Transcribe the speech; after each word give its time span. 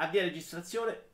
Avvia 0.00 0.22
registrazione. 0.22 1.06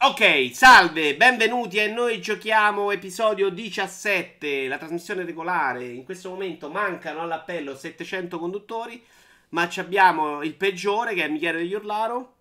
Ok, 0.00 0.50
salve, 0.52 1.16
benvenuti 1.16 1.78
e 1.78 1.86
noi 1.86 2.20
giochiamo 2.20 2.90
episodio 2.90 3.48
17, 3.48 4.68
la 4.68 4.76
trasmissione 4.76 5.24
regolare. 5.24 5.86
In 5.86 6.04
questo 6.04 6.28
momento 6.28 6.68
mancano 6.68 7.22
all'appello 7.22 7.74
700 7.74 8.38
conduttori, 8.38 9.02
ma 9.50 9.66
abbiamo 9.76 10.42
il 10.42 10.54
peggiore 10.54 11.14
che 11.14 11.24
è 11.24 11.28
Michele 11.28 11.60
Degli 11.60 11.72
Urlaro. 11.72 12.34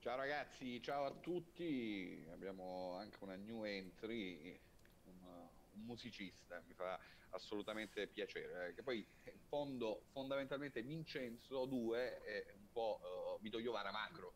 Ciao 0.00 0.16
ragazzi, 0.16 0.82
ciao 0.82 1.06
a 1.06 1.12
tutti. 1.12 2.26
Abbiamo 2.32 2.96
anche 2.98 3.18
una 3.20 3.36
new 3.36 3.62
entry, 3.62 4.58
un, 5.04 5.28
un 5.74 5.84
musicista, 5.84 6.60
mi 6.66 6.74
fa 6.74 6.98
assolutamente 7.32 8.06
piacere. 8.06 8.68
Eh, 8.68 8.74
che 8.74 8.82
poi 8.82 9.06
in 9.24 9.38
fondo, 9.48 10.04
fondamentalmente 10.12 10.82
Vincenzo 10.82 11.66
2 11.66 12.22
è 12.22 12.46
un 12.54 12.70
po' 12.72 13.00
uh, 13.36 13.42
Vito 13.42 13.58
Iovara 13.58 13.90
macro. 13.90 14.34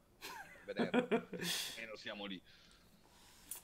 Vederlo, 0.65 1.07
meno 1.79 1.97
siamo 1.97 2.27
lì. 2.27 2.41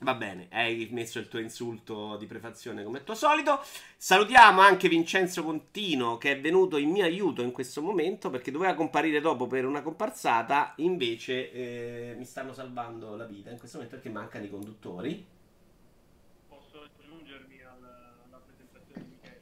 Va 0.02 0.14
bene, 0.14 0.48
hai 0.50 0.88
messo 0.90 1.20
il 1.20 1.28
tuo 1.28 1.38
insulto 1.38 2.16
di 2.16 2.26
prefazione 2.26 2.82
come 2.82 3.04
tuo 3.04 3.14
solito. 3.14 3.60
Salutiamo 3.96 4.60
anche 4.60 4.88
Vincenzo 4.88 5.45
Contino 5.45 6.18
che 6.18 6.32
è 6.32 6.40
venuto 6.40 6.76
in 6.76 6.90
mio 6.90 7.04
aiuto 7.04 7.42
in 7.42 7.52
questo 7.52 7.80
momento 7.82 8.28
perché 8.28 8.51
doveva 8.51 8.74
comparire 8.74 9.20
dopo 9.20 9.46
per 9.46 9.64
una 9.64 9.80
comparsata, 9.80 10.73
invece 10.78 11.52
eh, 11.52 12.14
mi 12.16 12.24
stanno 12.24 12.52
salvando 12.52 13.14
la 13.14 13.26
vita 13.26 13.51
in 13.51 13.59
questo 13.59 13.76
momento 13.76 13.96
perché 13.96 14.10
mancano 14.10 14.45
i 14.45 14.51
conduttori. 14.51 15.24
Posso 16.48 16.82
aggiungermi 16.82 17.62
alla, 17.62 18.16
alla 18.26 18.40
presentazione 18.45 19.04
di 19.04 19.09
Michele? 19.09 19.40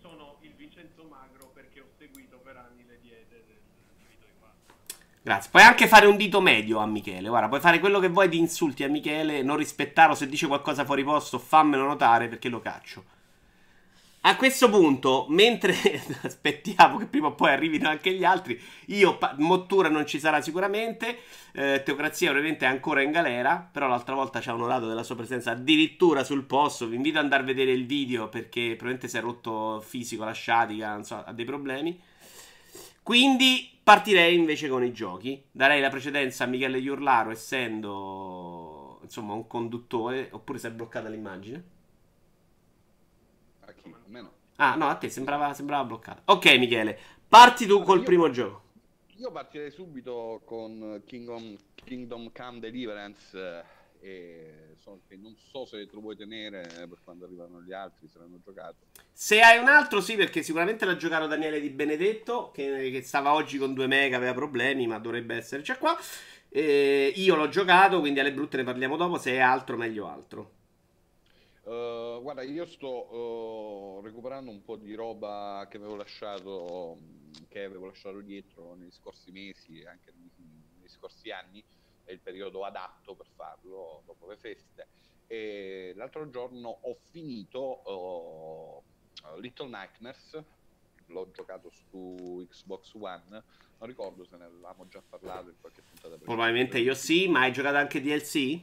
Sono 0.00 0.38
il 0.40 0.54
Vincenzo 0.54 1.04
Magro 1.04 1.50
perché 1.52 1.80
ho 1.80 1.88
seguito 1.98 2.38
per 2.38 2.56
anni 2.56 2.86
le 2.86 2.98
diete 2.98 3.44
del 3.46 3.60
Grazie. 5.22 5.50
Puoi 5.50 5.62
anche 5.62 5.86
fare 5.86 6.06
un 6.06 6.16
dito 6.16 6.40
medio 6.40 6.78
a 6.78 6.86
Michele. 6.86 7.28
Guarda, 7.28 7.48
puoi 7.48 7.60
fare 7.60 7.78
quello 7.78 7.98
che 7.98 8.08
vuoi 8.08 8.28
di 8.28 8.38
insulti 8.38 8.84
a 8.84 8.88
Michele, 8.88 9.42
non 9.42 9.56
rispettarlo. 9.56 10.14
Se 10.14 10.26
dice 10.26 10.46
qualcosa 10.46 10.84
fuori 10.86 11.04
posto, 11.04 11.38
fammelo 11.38 11.84
notare 11.84 12.28
perché 12.28 12.48
lo 12.48 12.60
caccio. 12.60 13.04
A 14.22 14.36
questo 14.36 14.68
punto, 14.68 15.24
mentre 15.30 15.74
aspettiamo 16.22 16.98
che 16.98 17.06
prima 17.06 17.28
o 17.28 17.34
poi 17.34 17.50
arrivino 17.50 17.88
anche 17.88 18.12
gli 18.12 18.24
altri, 18.24 18.58
io, 18.86 19.18
Mottura 19.38 19.88
non 19.88 20.06
ci 20.06 20.18
sarà 20.18 20.42
sicuramente, 20.42 21.20
eh, 21.52 21.82
Teocrazia 21.82 22.30
ovviamente 22.30 22.66
è 22.66 22.68
ancora 22.68 23.00
in 23.00 23.12
galera, 23.12 23.66
però 23.72 23.88
l'altra 23.88 24.14
volta 24.14 24.40
ci 24.42 24.50
ha 24.50 24.54
onorato 24.54 24.86
della 24.86 25.02
sua 25.04 25.16
presenza 25.16 25.52
addirittura 25.52 26.22
sul 26.22 26.44
posto, 26.44 26.86
vi 26.86 26.96
invito 26.96 27.16
ad 27.16 27.24
andare 27.24 27.42
a 27.42 27.46
vedere 27.46 27.72
il 27.72 27.86
video 27.86 28.28
perché 28.28 28.60
probabilmente 28.76 29.08
si 29.08 29.16
è 29.16 29.20
rotto 29.22 29.80
fisico, 29.80 30.24
la 30.24 30.32
sciatica, 30.32 30.92
non 30.92 31.04
so, 31.04 31.22
ha 31.24 31.32
dei 31.32 31.46
problemi. 31.46 31.98
Quindi 33.02 33.79
partirei 33.90 34.36
invece 34.36 34.68
con 34.68 34.84
i 34.84 34.92
giochi. 34.92 35.42
Darei 35.50 35.80
la 35.80 35.88
precedenza 35.88 36.44
a 36.44 36.46
Michele 36.46 36.78
Iurlaro, 36.78 37.30
essendo 37.30 39.00
insomma 39.02 39.32
un 39.32 39.48
conduttore. 39.48 40.28
Oppure 40.30 40.60
si 40.60 40.68
è 40.68 40.70
bloccata 40.70 41.08
l'immagine? 41.08 41.64
A 43.62 43.72
chi? 43.72 43.92
A 43.92 43.98
me 44.06 44.20
no. 44.20 44.32
Ah, 44.56 44.76
no, 44.76 44.86
a 44.86 44.94
te 44.94 45.08
sembrava, 45.08 45.52
sembrava 45.54 45.82
bloccata. 45.84 46.22
Ok, 46.26 46.56
Michele, 46.56 46.96
parti 47.26 47.66
tu 47.66 47.82
col 47.82 47.98
io, 47.98 48.04
primo 48.04 48.30
gioco. 48.30 48.62
Io 49.16 49.32
partirei 49.32 49.72
subito 49.72 50.40
con 50.44 51.02
Kingdom, 51.04 51.56
Kingdom 51.74 52.30
Come 52.30 52.60
Deliverance 52.60 53.64
e 54.00 54.76
so 54.78 55.00
che 55.06 55.16
non 55.16 55.36
so 55.36 55.66
se 55.66 55.86
te 55.86 55.94
lo 55.94 56.00
vuoi 56.00 56.16
tenere 56.16 56.66
per 56.88 56.98
quando 57.04 57.26
arrivano 57.26 57.60
gli 57.60 57.72
altri, 57.72 58.08
se 58.08 58.18
l'hanno 58.18 58.40
giocato. 58.42 58.86
Se 59.12 59.40
hai 59.40 59.58
un 59.58 59.68
altro, 59.68 60.00
sì, 60.00 60.16
perché 60.16 60.42
sicuramente 60.42 60.84
l'ha 60.84 60.96
giocato 60.96 61.26
Daniele 61.26 61.60
Di 61.60 61.68
Benedetto, 61.68 62.50
che, 62.50 62.90
che 62.90 63.02
stava 63.02 63.34
oggi 63.34 63.58
con 63.58 63.74
2 63.74 63.86
mega, 63.86 64.16
aveva 64.16 64.32
problemi, 64.32 64.86
ma 64.86 64.98
dovrebbe 64.98 65.36
esserci 65.36 65.74
qua. 65.74 65.96
E 66.48 67.12
io 67.14 67.36
l'ho 67.36 67.48
giocato, 67.48 68.00
quindi 68.00 68.20
alle 68.20 68.32
brutte 68.32 68.56
ne 68.56 68.64
parliamo 68.64 68.96
dopo. 68.96 69.18
Se 69.18 69.32
è 69.32 69.38
altro, 69.38 69.76
meglio 69.76 70.08
altro. 70.08 70.58
Uh, 71.62 72.20
guarda, 72.22 72.42
io 72.42 72.64
sto 72.64 73.14
uh, 73.14 74.00
recuperando 74.02 74.50
un 74.50 74.64
po' 74.64 74.76
di 74.76 74.94
roba 74.94 75.66
che 75.70 75.76
avevo 75.76 75.94
lasciato, 75.94 76.98
che 77.48 77.62
avevo 77.62 77.86
lasciato 77.86 78.20
dietro 78.20 78.74
negli 78.74 78.90
scorsi 78.90 79.30
mesi 79.30 79.78
e 79.78 79.86
anche 79.86 80.10
negli, 80.16 80.30
negli 80.78 80.88
scorsi 80.88 81.30
anni 81.30 81.62
è 82.10 82.12
il 82.12 82.20
periodo 82.20 82.64
adatto 82.64 83.14
per 83.14 83.26
farlo 83.34 84.02
dopo 84.04 84.28
le 84.28 84.36
feste. 84.36 84.88
E 85.26 85.92
l'altro 85.94 86.28
giorno 86.28 86.78
ho 86.82 86.96
finito 87.10 87.82
uh, 87.88 89.38
Little 89.38 89.68
Nightmares, 89.68 90.42
l'ho 91.06 91.30
giocato 91.30 91.70
su 91.70 92.44
Xbox 92.48 92.94
One, 92.94 93.22
non 93.78 93.88
ricordo 93.88 94.24
se 94.24 94.36
ne 94.36 94.44
avevamo 94.44 94.88
già 94.88 95.00
parlato 95.08 95.50
in 95.50 95.56
qualche 95.60 95.82
puntata. 95.82 96.22
Probabilmente 96.22 96.78
io 96.78 96.94
sì, 96.94 97.28
ma 97.28 97.42
hai 97.42 97.52
giocato 97.52 97.76
anche 97.76 98.00
DLC? 98.00 98.60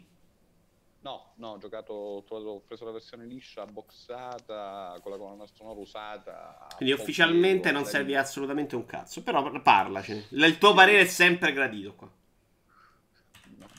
No, 0.99 1.31
no, 1.35 1.51
ho 1.51 1.57
giocato, 1.57 1.93
ho 1.93 2.59
preso 2.59 2.83
la 2.83 2.91
versione 2.91 3.25
liscia, 3.25 3.65
boxata, 3.65 4.99
con 5.01 5.11
la 5.13 5.17
colonna 5.17 5.45
sonora 5.53 5.79
usata. 5.79 6.67
Quindi 6.75 6.93
ufficialmente 6.93 7.71
non 7.71 7.85
serve 7.85 8.17
assolutamente 8.17 8.75
un 8.75 8.85
cazzo, 8.85 9.23
però 9.23 9.61
parlaci. 9.61 10.25
Il 10.31 10.57
tuo 10.57 10.73
parere 10.73 11.01
è 11.01 11.05
sempre 11.05 11.53
gradito 11.53 11.93
qua 11.93 12.11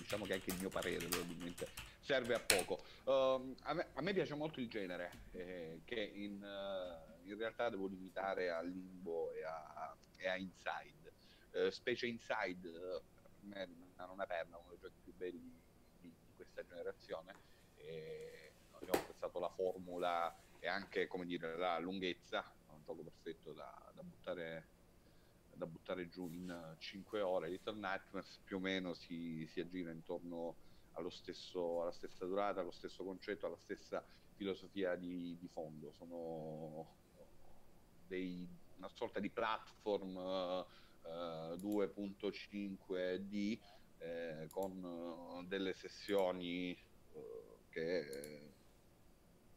diciamo 0.09 0.25
che 0.25 0.33
anche 0.33 0.51
il 0.51 0.57
mio 0.59 0.71
parere 0.71 1.07
probabilmente 1.07 1.69
serve 2.01 2.33
a 2.33 2.41
poco. 2.41 2.83
Uh, 3.05 3.55
a, 3.65 3.75
me, 3.75 3.89
a, 3.93 4.01
me, 4.01 4.15
piace 4.15 4.35
molto 4.35 4.59
il 4.59 4.69
genere, 4.71 5.11
eh, 5.33 5.83
che 5.85 6.01
in, 6.01 6.43
uh, 6.43 7.29
in, 7.29 7.37
realtà 7.37 7.69
devo 7.69 7.87
limitare 7.87 8.49
a 8.49 8.63
Limbo 8.63 9.31
e 9.33 9.45
a, 9.45 9.95
e 10.17 10.29
a 10.29 10.37
Inside. 10.37 11.13
Uh, 11.51 11.69
specie 11.69 12.07
Inside, 12.07 12.71
per 12.71 13.03
me 13.43 13.69
non 13.97 14.09
una 14.09 14.25
perna, 14.25 14.57
uno 14.57 14.71
dei 14.71 14.79
giochi 14.81 14.99
più 15.05 15.13
belli 15.15 15.61
di, 16.01 16.09
di, 16.09 16.33
questa 16.35 16.65
generazione. 16.65 17.35
E 17.77 18.53
abbiamo 18.71 19.01
apprezzato 19.01 19.39
la 19.39 19.51
formula 19.51 20.35
e 20.59 20.69
anche, 20.69 21.07
come 21.07 21.27
dire, 21.27 21.55
la 21.59 21.79
lunghezza, 21.79 22.41
è 22.41 22.73
un 22.73 22.83
gioco 22.83 23.03
perfetto 23.03 23.53
da, 23.53 23.93
da 23.93 24.03
buttare 24.03 24.78
da 25.59 25.67
buttare 25.67 26.09
giù 26.09 26.31
in 26.31 26.75
5 26.79 27.21
ore. 27.21 27.51
Little 27.51 27.75
Nightmares 27.75 28.41
più 28.45 28.57
o 28.57 28.61
meno 28.61 28.95
si, 28.95 29.47
si 29.51 29.61
aggira 29.61 29.91
intorno 29.91 30.55
allo 30.93 31.11
stesso, 31.11 31.83
alla 31.83 31.93
stessa 31.93 32.25
durata, 32.25 32.61
allo 32.61 32.71
stesso 32.71 33.05
concetto, 33.05 33.45
alla 33.47 33.59
stessa 33.59 34.03
filosofia 34.35 34.95
di, 34.95 35.37
di 35.39 35.49
fondo. 35.49 35.93
Sono 35.93 36.95
dei, 38.07 38.49
una 38.77 38.89
sorta 38.89 39.19
di 39.19 39.29
platform 39.31 40.17
uh, 40.17 40.65
uh, 41.03 41.55
2.5D 41.57 43.59
eh, 43.99 44.47
con 44.51 44.83
uh, 44.83 45.45
delle 45.47 45.75
sessioni 45.75 46.75
che, 47.69 48.53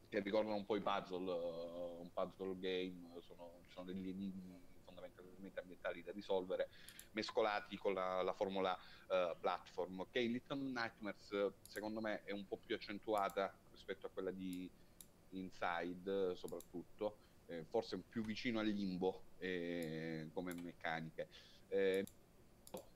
che, 0.09 0.19
ricordano 0.19 0.55
un 0.55 0.65
po' 0.65 0.75
i 0.75 0.81
puzzle, 0.81 1.31
un 1.99 2.11
puzzle 2.11 2.57
game, 2.57 3.21
sono, 3.21 3.61
sono 3.67 3.85
degli 3.85 4.09
enigmi 4.09 4.60
fondamentalmente 5.41 5.59
ambientali 5.59 6.03
da 6.03 6.11
risolvere, 6.11 6.69
mescolati 7.11 7.77
con 7.77 7.93
la, 7.93 8.21
la 8.21 8.33
formula 8.33 8.77
uh, 9.07 9.37
platform. 9.39 10.01
Ok, 10.01 10.15
Little 10.15 10.61
Nightmares 10.61 11.53
secondo 11.67 11.99
me 11.99 12.23
è 12.23 12.31
un 12.31 12.45
po' 12.45 12.57
più 12.57 12.75
accentuata 12.75 13.53
rispetto 13.71 14.07
a 14.07 14.09
quella 14.09 14.31
di 14.31 14.69
Inside, 15.33 16.35
soprattutto, 16.35 17.17
eh, 17.47 17.63
forse 17.63 17.97
più 17.97 18.23
vicino 18.23 18.59
al 18.59 18.67
limbo 18.67 19.23
eh, 19.39 20.29
come 20.33 20.53
meccaniche. 20.53 21.27
Eh, 21.69 22.05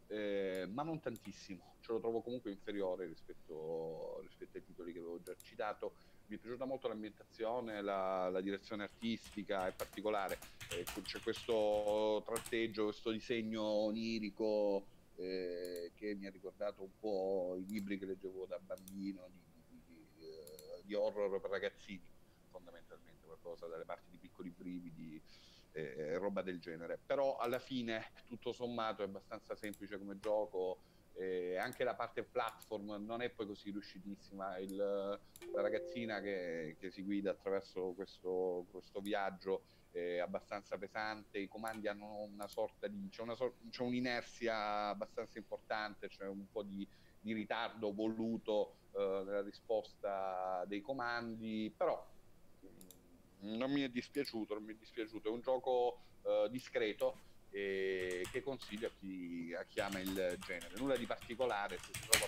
eh, 0.07 0.67
ma 0.69 0.83
non 0.83 0.99
tantissimo, 0.99 1.75
ce 1.79 1.93
lo 1.93 1.99
trovo 1.99 2.21
comunque 2.21 2.51
inferiore 2.51 3.07
rispetto, 3.07 4.19
rispetto 4.21 4.57
ai 4.57 4.63
titoli 4.63 4.93
che 4.93 4.99
avevo 4.99 5.19
già 5.21 5.33
citato 5.41 5.95
mi 6.27 6.37
è 6.37 6.39
piaciuta 6.39 6.65
molto 6.65 6.87
l'ambientazione, 6.87 7.81
la, 7.81 8.29
la 8.29 8.41
direzione 8.41 8.83
artistica, 8.83 9.67
è 9.67 9.71
particolare. 9.71 10.39
Eh, 10.71 10.83
c'è 11.01 11.19
questo 11.19 12.23
tratteggio, 12.25 12.85
questo 12.85 13.11
disegno 13.11 13.61
onirico 13.63 14.85
eh, 15.17 15.91
che 15.95 16.15
mi 16.15 16.25
ha 16.25 16.31
ricordato 16.31 16.81
un 16.81 16.97
po' 16.99 17.55
i 17.57 17.65
libri 17.65 17.99
che 17.99 18.05
leggevo 18.05 18.45
da 18.45 18.59
bambino 18.59 19.29
di, 19.31 19.41
di, 19.67 19.81
di, 20.15 20.25
eh, 20.25 20.81
di 20.83 20.93
horror 20.93 21.39
per 21.39 21.49
ragazzini, 21.49 22.03
fondamentalmente, 22.49 23.25
qualcosa 23.25 23.67
dalle 23.67 23.85
parti 23.85 24.09
di 24.09 24.17
piccoli 24.17 24.49
brividi 24.49 25.21
e 25.71 26.17
roba 26.17 26.41
del 26.41 26.59
genere. 26.59 26.97
Però 27.05 27.35
alla 27.37 27.59
fine, 27.59 28.11
tutto 28.25 28.53
sommato, 28.53 29.01
è 29.01 29.05
abbastanza 29.05 29.55
semplice 29.55 29.97
come 29.97 30.17
gioco 30.17 30.79
e 31.17 31.55
anche 31.57 31.85
la 31.85 31.95
parte 31.95 32.23
platform 32.23 33.05
non 33.05 33.21
è 33.21 33.29
poi 33.29 33.47
così 33.47 33.71
riuscitissima. 33.71 34.57
Il, 34.57 34.75
la 34.75 35.61
ragazzina 35.61 36.19
che, 36.19 36.75
che, 36.77 36.91
si 36.91 37.03
guida 37.03 37.31
attraverso 37.31 37.93
questo, 37.95 38.65
questo, 38.69 38.99
viaggio 38.99 39.63
è 39.91 40.17
abbastanza 40.17 40.77
pesante, 40.77 41.39
i 41.39 41.47
comandi 41.47 41.87
hanno 41.87 42.23
una 42.23 42.47
sorta 42.47 42.87
di. 42.87 43.07
c'è, 43.09 43.21
una 43.21 43.35
sor- 43.35 43.55
c'è 43.69 43.81
un'inerzia 43.83 44.89
abbastanza 44.89 45.37
importante, 45.37 46.09
c'è 46.09 46.27
un 46.27 46.51
po' 46.51 46.63
di, 46.63 46.85
di 47.21 47.31
ritardo 47.31 47.93
voluto 47.93 48.75
eh, 48.91 49.23
nella 49.25 49.41
risposta 49.41 50.65
dei 50.67 50.81
comandi, 50.81 51.73
però 51.75 52.05
mm, 52.65 53.55
non 53.55 53.71
mi 53.71 53.81
è 53.81 53.89
dispiaciuto, 53.89 54.53
non 54.53 54.63
mi 54.63 54.73
è 54.73 54.77
dispiaciuto. 54.77 55.29
È 55.29 55.31
un 55.31 55.39
gioco 55.39 55.99
eh, 56.23 56.47
discreto 56.51 57.33
e 57.55 58.27
che 58.33 58.43
consiglio 58.43 58.87
a 58.87 58.91
chi, 58.99 59.55
a 59.57 59.63
chi 59.63 59.79
ama 59.79 59.99
il 59.99 60.37
genere. 60.45 60.73
Nulla 60.75 60.97
di 60.97 61.05
particolare, 61.05 61.79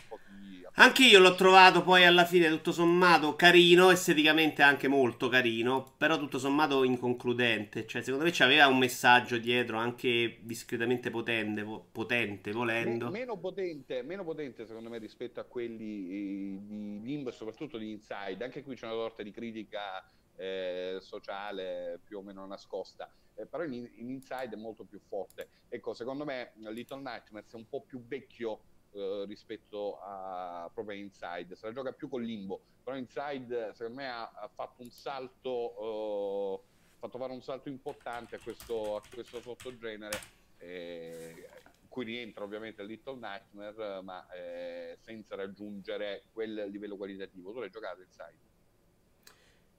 pochi... 0.08 0.66
Anche 0.76 1.04
io 1.04 1.20
l'ho 1.20 1.36
trovato 1.36 1.82
poi 1.82 2.06
alla 2.06 2.24
fine 2.24 2.48
tutto 2.48 2.72
sommato 2.72 3.36
carino, 3.36 3.92
esteticamente 3.92 4.62
anche 4.62 4.88
molto 4.88 5.28
carino, 5.28 5.96
però 5.98 6.18
tutto 6.18 6.40
sommato 6.40 6.86
inconcludente. 6.86 7.86
Cioè, 7.86 8.04
secondo 8.04 8.24
me 8.24 8.32
c'aveva 8.32 8.68
un 8.68 8.78
messaggio 8.78 9.38
dietro 9.38 9.78
anche 9.78 10.38
discretamente 10.44 11.10
potente, 11.10 11.66
potente 11.92 12.54
volendo. 12.54 13.10
meno, 13.10 13.38
potente, 13.38 14.04
meno 14.04 14.24
potente 14.24 14.66
secondo 14.66 14.90
me 14.90 14.98
rispetto 14.98 15.42
a 15.42 15.44
quelli 15.44 16.08
eh, 16.10 16.60
di 16.62 17.02
Limbo 17.04 17.32
e 17.32 17.34
soprattutto 17.34 17.78
di 17.78 17.92
Inside. 17.92 18.42
Anche 18.46 18.64
qui 18.64 18.76
c'è 18.76 18.86
una 18.86 18.96
sorta 18.96 19.24
di 19.24 19.32
critica 19.32 20.10
eh, 20.38 20.98
sociale 21.02 22.00
più 22.04 22.20
o 22.20 22.22
meno 22.22 22.46
nascosta 22.46 23.12
eh, 23.38 23.46
però 23.46 23.64
in, 23.64 23.90
in, 23.96 24.10
Inside 24.10 24.50
è 24.50 24.56
molto 24.56 24.84
più 24.84 25.00
forte. 25.00 25.50
Ecco, 25.70 25.94
secondo 25.94 26.26
me 26.26 26.54
Little 26.56 27.02
Nightmares 27.02 27.54
è 27.54 27.56
un 27.56 27.68
po' 27.68 27.82
più 27.82 28.04
vecchio 28.06 28.62
eh, 28.92 29.26
rispetto 29.28 30.00
a 30.02 30.70
proprio 30.74 30.98
Inside, 30.98 31.56
se 31.56 31.68
la 31.68 31.74
gioca 31.74 31.92
più 31.92 32.10
con 32.10 32.24
Limbo, 32.24 32.60
però 32.84 32.98
Inside 32.98 33.74
secondo 33.74 34.02
me 34.02 34.10
ha, 34.10 34.32
ha 34.32 34.48
fatto 34.48 34.82
un 34.82 34.90
salto, 34.90 36.64
eh, 36.64 36.98
fatto 36.98 37.18
fare 37.18 37.32
un 37.32 37.44
salto 37.44 37.70
importante 37.70 38.36
a 38.36 38.40
questo, 38.40 38.96
a 38.96 39.02
questo 39.14 39.40
sottogenere. 39.40 40.36
Eh, 40.58 41.50
cui 41.88 42.06
rientra 42.06 42.44
ovviamente 42.44 42.84
Little 42.84 43.18
Nightmare, 43.18 44.02
ma 44.02 44.28
eh, 44.30 44.98
senza 45.00 45.36
raggiungere 45.36 46.26
quel 46.32 46.68
livello 46.70 46.96
qualitativo. 46.96 47.52
Tu 47.52 47.60
l'hai 47.60 47.72
giocato 47.72 48.02
Inside? 48.02 48.47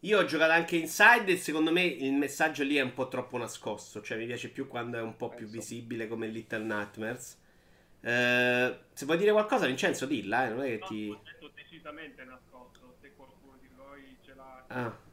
Io 0.00 0.18
ho 0.18 0.24
giocato 0.24 0.52
anche 0.52 0.76
Inside 0.76 1.32
e 1.32 1.36
secondo 1.36 1.72
me 1.72 1.82
il 1.82 2.12
messaggio 2.12 2.62
lì 2.62 2.76
è 2.76 2.82
un 2.82 2.94
po' 2.94 3.08
troppo 3.08 3.36
nascosto. 3.36 4.00
Cioè, 4.00 4.16
mi 4.16 4.26
piace 4.26 4.48
più 4.48 4.68
quando 4.68 4.96
è 4.98 5.00
un 5.00 5.16
po' 5.16 5.28
più 5.28 5.46
visibile 5.48 6.06
come 6.06 6.28
Little 6.28 6.64
Nightmares. 6.64 7.36
Eh, 8.00 8.78
se 8.92 9.04
vuoi 9.04 9.18
dire 9.18 9.32
qualcosa, 9.32 9.66
Vincenzo, 9.66 10.06
dilla, 10.06 10.46
eh, 10.46 10.50
non 10.50 10.62
è 10.62 10.66
che 10.66 10.78
no, 10.80 10.86
ti. 10.86 11.18
Decisamente 11.54 12.24
nascosto. 12.24 12.94
Se 13.00 13.12
qualcuno 13.16 13.56
di 13.60 13.68
voi 13.74 14.16
ce 14.24 14.34
l'ha 14.34 14.64
ah. 14.68 15.07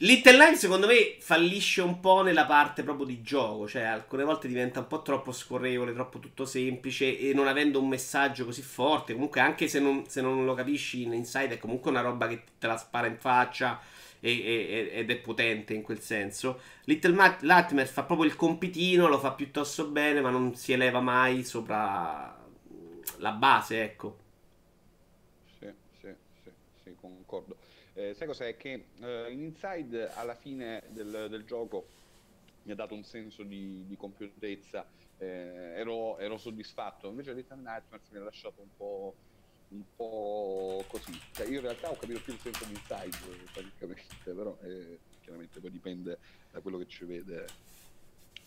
Little 0.00 0.38
Nine 0.38 0.56
secondo 0.56 0.86
me 0.86 1.16
fallisce 1.18 1.82
un 1.82 1.98
po' 1.98 2.22
nella 2.22 2.46
parte 2.46 2.84
proprio 2.84 3.04
di 3.04 3.20
gioco, 3.20 3.66
cioè 3.66 3.82
alcune 3.82 4.22
volte 4.22 4.46
diventa 4.46 4.78
un 4.78 4.86
po' 4.86 5.02
troppo 5.02 5.32
scorrevole, 5.32 5.92
troppo 5.92 6.20
tutto 6.20 6.44
semplice 6.44 7.18
e 7.18 7.32
non 7.34 7.48
avendo 7.48 7.80
un 7.80 7.88
messaggio 7.88 8.44
così 8.44 8.62
forte, 8.62 9.14
comunque 9.14 9.40
anche 9.40 9.66
se 9.66 9.80
non, 9.80 10.04
se 10.06 10.20
non 10.20 10.44
lo 10.44 10.54
capisci 10.54 11.02
in 11.02 11.14
Inside 11.14 11.54
è 11.54 11.58
comunque 11.58 11.90
una 11.90 12.00
roba 12.00 12.28
che 12.28 12.44
te 12.60 12.68
la 12.68 12.76
spara 12.76 13.08
in 13.08 13.16
faccia 13.18 13.80
e, 14.20 14.30
e, 14.30 14.90
ed 15.00 15.10
è 15.10 15.16
potente 15.16 15.74
in 15.74 15.82
quel 15.82 16.00
senso. 16.00 16.60
Little 16.84 17.36
Nightmare 17.40 17.86
fa 17.86 18.04
proprio 18.04 18.28
il 18.28 18.36
compitino, 18.36 19.08
lo 19.08 19.18
fa 19.18 19.32
piuttosto 19.32 19.88
bene 19.88 20.20
ma 20.20 20.30
non 20.30 20.54
si 20.54 20.72
eleva 20.72 21.00
mai 21.00 21.42
sopra 21.42 22.38
la 23.16 23.32
base, 23.32 23.82
ecco. 23.82 24.18
Sì, 25.58 25.66
sì, 26.00 26.14
sì, 26.44 26.50
sì 26.84 26.96
concordo. 27.00 27.57
Eh, 27.98 28.14
sai 28.14 28.28
cos'è? 28.28 28.56
Che 28.56 28.90
eh, 29.00 29.32
in 29.32 29.40
Inside 29.40 30.12
alla 30.14 30.36
fine 30.36 30.84
del, 30.90 31.26
del, 31.28 31.44
gioco 31.44 31.88
mi 32.62 32.70
ha 32.70 32.76
dato 32.76 32.94
un 32.94 33.02
senso 33.02 33.42
di, 33.42 33.84
di 33.88 33.96
compiutezza, 33.96 34.86
eh, 35.18 35.26
ero, 35.74 36.16
ero, 36.18 36.38
soddisfatto, 36.38 37.08
invece 37.08 37.32
Little 37.32 37.56
Nightmares 37.56 38.08
mi 38.10 38.18
ha 38.18 38.22
lasciato 38.22 38.60
un 38.62 38.68
po', 38.76 39.16
un 39.70 39.82
po' 39.96 40.84
così. 40.86 41.20
Cioè, 41.32 41.48
io 41.48 41.56
in 41.56 41.62
realtà 41.62 41.90
ho 41.90 41.96
capito 41.96 42.20
più 42.20 42.34
il 42.34 42.38
senso 42.38 42.64
di 42.66 42.74
Inside, 42.74 43.16
praticamente, 43.52 44.32
però 44.32 44.56
eh, 44.62 44.98
chiaramente 45.20 45.58
poi 45.58 45.70
dipende 45.72 46.18
da 46.52 46.60
quello 46.60 46.78
che 46.78 46.86
ci 46.86 47.04
vede 47.04 47.46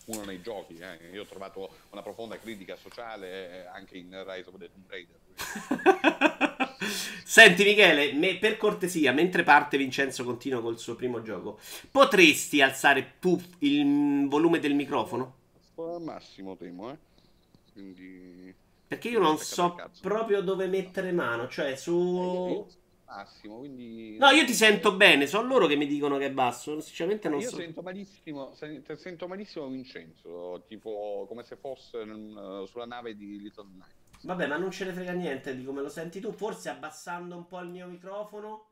uno 0.06 0.24
nei 0.24 0.42
giochi. 0.42 0.78
Eh. 0.78 1.10
Io 1.12 1.24
ho 1.24 1.28
trovato 1.28 1.70
una 1.90 2.02
profonda 2.02 2.38
critica 2.38 2.78
sociale 2.78 3.68
anche 3.68 3.98
in 3.98 4.12
Rise 4.26 4.48
of 4.50 4.58
the 4.58 4.72
Tomb 4.72 4.90
Raider. 4.90 6.50
Senti 7.24 7.64
Michele, 7.64 8.14
me, 8.14 8.38
per 8.38 8.58
cortesia, 8.58 9.12
mentre 9.12 9.44
parte 9.44 9.78
Vincenzo 9.78 10.24
continua 10.24 10.62
col 10.62 10.80
suo 10.80 10.96
primo 10.96 11.22
gioco, 11.22 11.60
potresti 11.90 12.62
alzare 12.62 13.14
tu 13.20 13.42
il 13.60 14.28
volume 14.28 14.60
del 14.60 14.74
microfono? 14.76 15.36
Sto 15.60 15.96
al 15.96 16.02
massimo, 16.02 16.56
temo, 16.58 16.92
eh. 16.92 16.98
Quindi... 17.74 18.54
Perché 18.88 19.08
io 19.08 19.20
non 19.20 19.38
so 19.38 19.78
proprio 20.02 20.42
dove 20.42 20.68
mettere 20.68 21.12
mano, 21.14 21.48
cioè 21.48 21.76
su... 21.78 22.68
Massimo, 23.06 23.60
quindi... 23.60 24.18
No, 24.18 24.30
io 24.30 24.46
ti 24.46 24.54
sento 24.54 24.94
bene, 24.96 25.28
sono 25.28 25.48
loro 25.48 25.68
che 25.68 25.76
mi 25.76 25.88
dicono 25.88 26.18
che 26.18 26.28
è 26.28 26.32
basso, 26.32 26.80
sinceramente 26.82 27.30
non 27.30 27.40
io 27.40 27.50
so. 27.50 27.56
Io 27.56 27.62
sento 27.64 27.82
malissimo, 27.82 28.54
sento 28.96 29.28
malissimo 29.28 29.68
Vincenzo, 29.68 30.64
tipo 30.68 31.26
come 31.28 31.44
se 31.44 31.56
fosse 31.58 32.06
sulla 32.68 32.86
nave 32.86 33.16
di 33.16 33.42
Little 33.42 33.68
Night. 33.74 34.00
Vabbè, 34.24 34.46
ma 34.46 34.58
non 34.58 34.70
ce 34.70 34.86
ne 34.86 34.94
frega 34.94 35.14
niente 35.14 35.56
di 35.56 35.64
come 35.64 35.82
lo 35.82 35.90
senti 35.90 36.20
tu. 36.20 36.32
Forse 36.32 36.70
abbassando 36.70 37.36
un 37.36 37.48
po' 37.48 37.60
il 37.60 37.70
mio 37.70 37.88
microfono, 37.88 38.70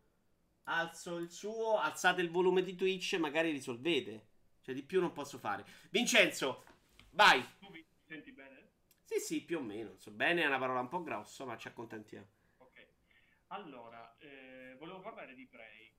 alzo 0.63 1.17
il 1.17 1.31
suo, 1.31 1.77
alzate 1.77 2.21
il 2.21 2.29
volume 2.29 2.61
di 2.61 2.75
Twitch, 2.75 3.13
magari 3.15 3.51
risolvete. 3.51 4.27
Cioè, 4.61 4.75
di 4.75 4.83
più 4.83 4.99
non 4.99 5.11
posso 5.11 5.39
fare. 5.39 5.65
Vincenzo, 5.89 6.63
vai. 7.11 7.43
Tu 7.59 7.69
mi 7.69 7.83
senti 8.05 8.31
bene? 8.31 8.67
Sì, 9.03 9.19
sì, 9.19 9.41
più 9.41 9.57
o 9.57 9.61
meno. 9.61 9.95
So, 9.97 10.11
bene 10.11 10.43
è 10.43 10.45
una 10.45 10.59
parola 10.59 10.81
un 10.81 10.87
po' 10.87 11.01
grossa, 11.01 11.45
ma 11.45 11.57
ci 11.57 11.67
accontentiamo. 11.67 12.27
Ok. 12.57 12.87
Allora, 13.47 14.15
eh, 14.19 14.75
volevo 14.77 14.99
parlare 14.99 15.33
di 15.33 15.47
Prey. 15.47 15.91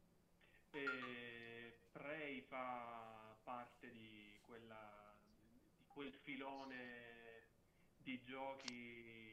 Eh, 0.71 1.81
Prey 1.91 2.41
fa 2.43 3.37
parte 3.43 3.91
di, 3.91 4.39
quella, 4.43 5.13
di 5.75 5.85
quel 5.89 6.13
filone 6.13 7.49
di 7.97 8.23
giochi 8.23 9.30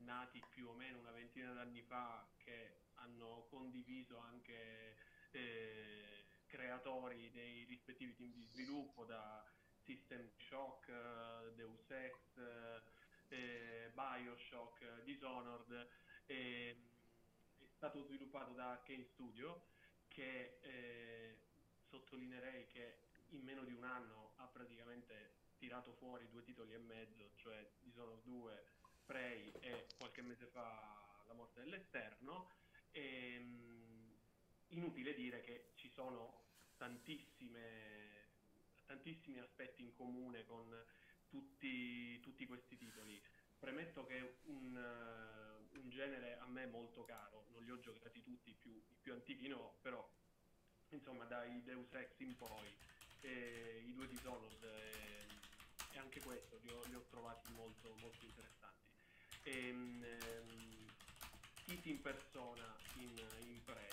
nati 0.00 0.42
più 0.50 0.68
o 0.68 0.74
meno 0.74 0.98
una 0.98 1.10
ventina 1.12 1.52
d'anni 1.52 1.82
fa 1.82 2.26
che 2.38 2.78
hanno 2.94 3.46
condiviso 3.48 4.18
anche 4.18 4.96
eh, 5.30 6.24
creatori 6.46 7.30
dei 7.30 7.64
rispettivi 7.64 8.14
team 8.14 8.32
di 8.32 8.44
sviluppo 8.44 9.04
da 9.04 9.44
System 9.84 10.28
Shock, 10.36 10.88
eh, 10.88 11.54
Deus 11.54 11.90
Ex, 11.90 12.16
eh, 13.28 13.90
Bioshock, 13.94 15.02
Dishonored, 15.02 15.88
è 16.26 16.76
stato 17.76 18.02
sviluppato 18.02 18.52
da 18.52 18.70
Arkane 18.72 19.04
Studio 19.04 19.68
che 20.08 20.58
eh, 20.60 21.38
sottolineerei 21.88 22.66
che 22.66 22.98
in 23.30 23.42
meno 23.42 23.64
di 23.64 23.72
un 23.72 23.84
anno 23.84 24.32
ha 24.36 24.46
praticamente 24.46 25.38
tirato 25.56 25.92
fuori 25.92 26.28
due 26.28 26.42
titoli 26.42 26.72
e 26.72 26.78
mezzo, 26.78 27.30
cioè 27.36 27.70
Dishonored 27.80 28.22
2 28.22 28.64
Prey 29.10 29.52
e 29.58 29.86
qualche 29.98 30.22
mese 30.22 30.46
fa 30.46 31.24
La 31.26 31.34
morte 31.34 31.62
dell'esterno. 31.62 32.48
E, 32.92 33.34
ehm, 33.34 34.14
inutile 34.68 35.14
dire 35.14 35.40
che 35.40 35.72
ci 35.74 35.90
sono 35.90 36.44
tantissimi 36.76 37.58
aspetti 39.40 39.82
in 39.82 39.92
comune 39.96 40.44
con 40.44 40.64
tutti, 41.28 42.20
tutti 42.20 42.46
questi 42.46 42.76
titoli. 42.76 43.20
Premetto 43.58 44.06
che 44.06 44.36
un, 44.44 44.76
un, 45.72 45.90
genere 45.90 46.38
a 46.38 46.46
me 46.46 46.66
molto 46.66 47.02
caro, 47.04 47.46
non 47.50 47.64
li 47.64 47.72
ho 47.72 47.80
giocati 47.80 48.22
tutti, 48.22 48.54
più, 48.54 48.70
i 48.76 48.94
più 49.00 49.12
antichi 49.12 49.48
no, 49.48 49.78
però 49.82 50.08
insomma 50.90 51.24
dai 51.24 51.64
Deus 51.64 51.92
Ex 51.94 52.20
in 52.20 52.36
poi, 52.36 52.72
eh, 53.22 53.82
i 53.84 53.92
due 53.92 54.06
Dishonored 54.06 54.62
e, 54.62 55.26
e 55.94 55.98
anche 55.98 56.20
questo 56.20 56.60
li 56.62 56.70
ho, 56.70 56.84
li 56.86 56.94
ho 56.94 57.04
trovati 57.10 57.52
molto, 57.52 57.92
molto 57.96 58.24
interessanti 58.24 58.89
e 59.42 59.68
ehm, 59.68 60.04
Hit 61.66 61.86
in 61.86 62.00
persona 62.00 62.76
in, 62.96 63.16
in 63.46 63.64
Prey. 63.64 63.88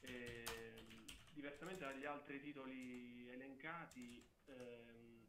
Ehm, 0.00 1.04
diversamente 1.34 1.84
dagli 1.84 2.04
altri 2.04 2.40
titoli 2.40 3.28
elencati, 3.30 4.24
ehm, 4.46 5.26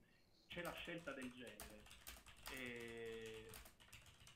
c'è 0.48 0.62
la 0.62 0.72
scelta 0.74 1.12
del 1.12 1.32
genere, 1.32 1.82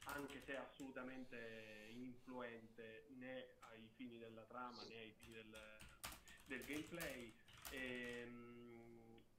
anche 0.05 0.41
se 0.45 0.57
assolutamente 0.57 1.89
influente 1.91 3.05
né 3.17 3.49
ai 3.71 3.87
fini 3.95 4.17
della 4.17 4.43
trama 4.43 4.83
né 4.85 4.97
ai 4.97 5.11
fini 5.11 5.33
del, 5.33 5.77
del 6.45 6.65
gameplay. 6.65 7.33
E, 7.69 8.31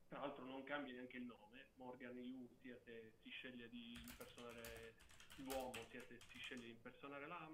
tra 0.08 0.20
l'altro 0.20 0.44
non 0.44 0.62
cambia 0.62 0.94
neanche 0.94 1.16
il 1.16 1.24
nome, 1.24 1.66
Morgan 1.74 2.16
Yu 2.16 2.48
sia 2.60 2.76
se 2.84 3.12
si 3.22 3.30
sceglie 3.30 3.68
di 3.68 3.94
impersonare 4.04 4.94
l'uomo 5.42 5.84
sia 5.90 6.02
se 6.04 6.18
si 6.30 6.38
sceglie 6.38 6.64
di 6.64 6.70
impersonare 6.70 7.26
la, 7.26 7.48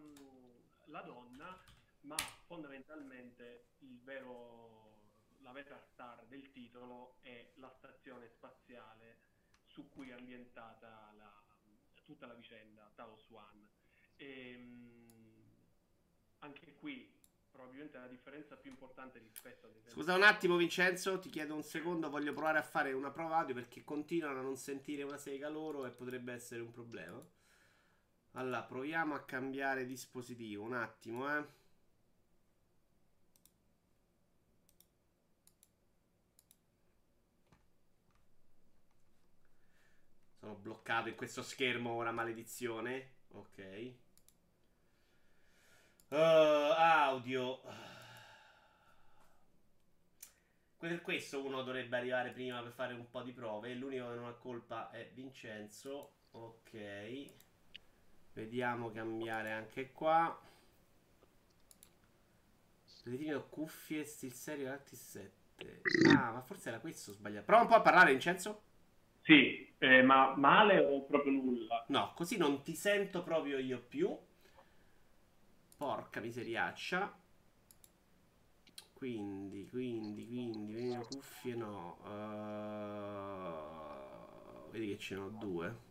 la 0.87 1.01
donna, 1.03 1.59
ma 2.03 2.17
fondamentalmente 2.47 3.67
vero, 3.79 5.01
la 5.41 5.53
vera 5.53 5.79
star 5.93 6.25
del 6.27 6.51
titolo 6.53 7.17
è 7.23 7.53
la 7.57 7.71
stazione 7.71 8.29
spaziale 8.29 9.19
su 9.67 9.89
cui 9.89 10.11
è 10.11 10.13
ambientata 10.13 11.13
la, 11.17 11.43
tutta 12.05 12.27
la 12.27 12.35
vicenda, 12.35 12.91
Talos 12.95 13.29
One. 13.31 13.69
E, 14.17 14.51
ehm, 14.51 14.93
anche 16.41 16.75
qui 16.75 17.11
probabilmente 17.51 17.99
la 17.99 18.09
differenza 18.09 18.57
più 18.57 18.71
importante 18.71 19.19
rispetto 19.21 19.67
ad 19.67 19.73
esempio... 19.73 19.93
Scusa 19.95 20.15
un 20.15 20.23
attimo 20.23 20.57
Vincenzo, 20.57 21.19
ti 21.21 21.31
chiedo 21.31 21.55
un 21.55 21.63
secondo, 21.63 22.11
voglio 22.11 22.33
provare 22.33 22.59
a 22.59 22.63
fare 22.63 22.93
una 22.93 23.11
prova 23.11 23.39
audio 23.39 23.55
perché 23.55 23.85
continuano 23.85 24.41
a 24.41 24.43
non 24.43 24.57
sentire 24.57 25.05
una 25.05 25.17
sega 25.17 25.49
loro 25.49 25.87
e 25.87 25.91
potrebbe 25.91 26.33
essere 26.33 26.63
un 26.63 26.73
problema. 26.73 27.25
Allora, 28.37 28.63
proviamo 28.63 29.15
a 29.15 29.25
cambiare 29.25 29.87
dispositivo, 29.87 30.65
un 30.65 30.75
attimo, 30.75 31.37
eh. 31.39 31.45
Sono 40.41 40.55
bloccato 40.57 41.09
in 41.09 41.15
questo 41.15 41.43
schermo 41.43 41.93
ora, 41.93 42.11
maledizione. 42.11 43.13
Ok. 43.33 43.93
Uh, 46.09 46.17
audio. 46.17 47.61
Per 50.77 51.01
questo 51.03 51.45
uno 51.45 51.63
dovrebbe 51.63 51.97
arrivare 51.97 52.31
prima 52.31 52.61
per 52.63 52.73
fare 52.73 52.95
un 52.95 53.09
po' 53.09 53.23
di 53.23 53.33
prove. 53.33 53.75
L'unico 53.75 54.09
che 54.09 54.15
non 54.17 54.27
ha 54.27 54.33
colpa 54.35 54.91
è 54.91 55.09
Vincenzo. 55.15 56.15
Ok. 56.33 57.44
Vediamo 58.35 58.91
cambiare 58.91 59.53
anche 59.53 59.93
qua. 59.93 60.37
Vedetino 63.05 63.47
cuffie 63.49 64.05
stil 64.05 64.33
serio 64.33 64.73
Alti 64.73 64.97
7. 64.97 65.83
Ah, 66.17 66.33
ma 66.33 66.41
forse 66.41 66.69
era 66.71 66.81
questo 66.81 67.13
sbagliato. 67.13 67.45
Prova 67.45 67.63
un 67.63 67.69
po' 67.69 67.77
a 67.77 67.81
parlare, 67.81 68.11
Vincenzo. 68.11 68.63
Sì, 69.23 69.73
eh, 69.79 70.03
ma 70.03 70.35
male 70.37 70.81
o 70.81 71.05
proprio 71.05 71.33
nulla? 71.33 71.85
No, 71.89 72.13
così 72.15 72.37
non 72.37 72.63
ti 72.63 72.75
sento 72.75 73.23
proprio 73.23 73.59
io 73.59 73.81
più. 73.81 74.15
Porca 75.77 76.21
miseriaccia. 76.21 77.17
Quindi, 78.93 79.69
quindi, 79.69 80.27
quindi, 80.27 80.73
quindi 80.73 81.07
cuffie 81.09 81.55
no. 81.55 81.99
Uh, 84.67 84.71
vedi 84.71 84.89
che 84.89 84.99
ce 84.99 85.15
ne 85.15 85.21
ho 85.21 85.29
due. 85.29 85.84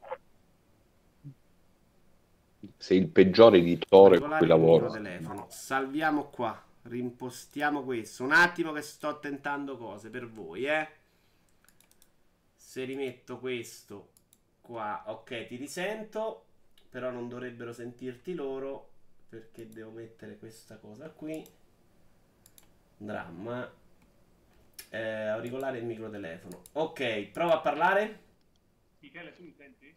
Sei 2.78 2.98
il 2.98 3.08
peggiore 3.08 3.58
editore 3.58 4.20
con 4.20 4.36
cui 4.38 4.48
lavoro. 4.48 4.90
Telefono. 4.90 5.48
Salviamo 5.50 6.26
qua. 6.30 6.62
Rimpostiamo 6.84 7.84
questo. 7.84 8.24
Un 8.24 8.32
attimo 8.32 8.72
che 8.72 8.82
sto 8.82 9.20
tentando 9.20 9.78
cose 9.78 10.10
per 10.10 10.28
voi, 10.28 10.66
eh. 10.66 10.88
Se 12.56 12.84
rimetto 12.84 13.40
questo 13.40 14.10
qua, 14.62 15.04
ok, 15.08 15.48
ti 15.48 15.56
risento. 15.56 16.46
Però 16.90 17.10
non 17.10 17.28
dovrebbero 17.28 17.74
sentirti 17.74 18.34
loro. 18.34 18.90
Perché 19.30 19.68
devo 19.68 19.92
mettere 19.92 20.38
questa 20.38 20.78
cosa 20.78 21.10
qui. 21.10 21.44
Dramma. 22.98 23.72
Eh, 24.90 25.02
auricolare 25.02 25.80
il 25.80 25.86
microtelefono. 25.86 26.62
Ok, 26.74 27.30
prova 27.32 27.56
a 27.56 27.60
parlare. 27.60 28.20
Michele, 29.00 29.34
tu 29.34 29.44
mi 29.44 29.54
senti? 29.58 29.96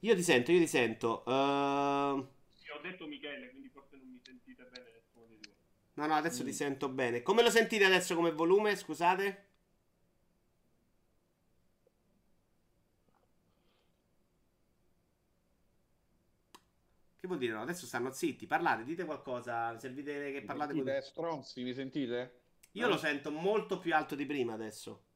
Io 0.00 0.14
ti 0.14 0.22
sento, 0.22 0.52
io 0.52 0.60
ti 0.60 0.66
sento. 0.68 1.24
Uh... 1.26 1.30
Io 1.30 2.74
ho 2.76 2.80
detto 2.80 3.06
Michele, 3.06 3.50
quindi 3.50 3.68
forse 3.68 3.96
non 3.96 4.08
mi 4.08 4.20
sentite 4.22 4.62
bene 4.64 4.92
nessuno 4.92 5.26
di 5.26 5.38
due. 5.40 5.52
No, 5.94 6.06
no, 6.06 6.14
adesso 6.14 6.42
mm. 6.44 6.46
ti 6.46 6.52
sento 6.52 6.88
bene. 6.88 7.22
Come 7.22 7.42
lo 7.42 7.50
sentite 7.50 7.84
adesso 7.84 8.14
come 8.14 8.30
volume? 8.30 8.76
Scusate. 8.76 9.46
Che 17.16 17.26
vuol 17.26 17.40
dire? 17.40 17.54
No, 17.54 17.62
adesso 17.62 17.84
stanno 17.84 18.12
zitti, 18.12 18.46
parlate, 18.46 18.84
dite 18.84 19.04
qualcosa, 19.04 19.76
servite 19.80 20.30
che 20.30 20.42
parlate 20.42 20.74
con... 20.74 20.98
Stronzi, 21.02 21.64
mi 21.64 21.74
sentite? 21.74 22.42
Io 22.72 22.86
eh? 22.86 22.88
lo 22.88 22.96
sento 22.96 23.32
molto 23.32 23.80
più 23.80 23.92
alto 23.92 24.14
di 24.14 24.24
prima 24.24 24.52
adesso. 24.52 25.07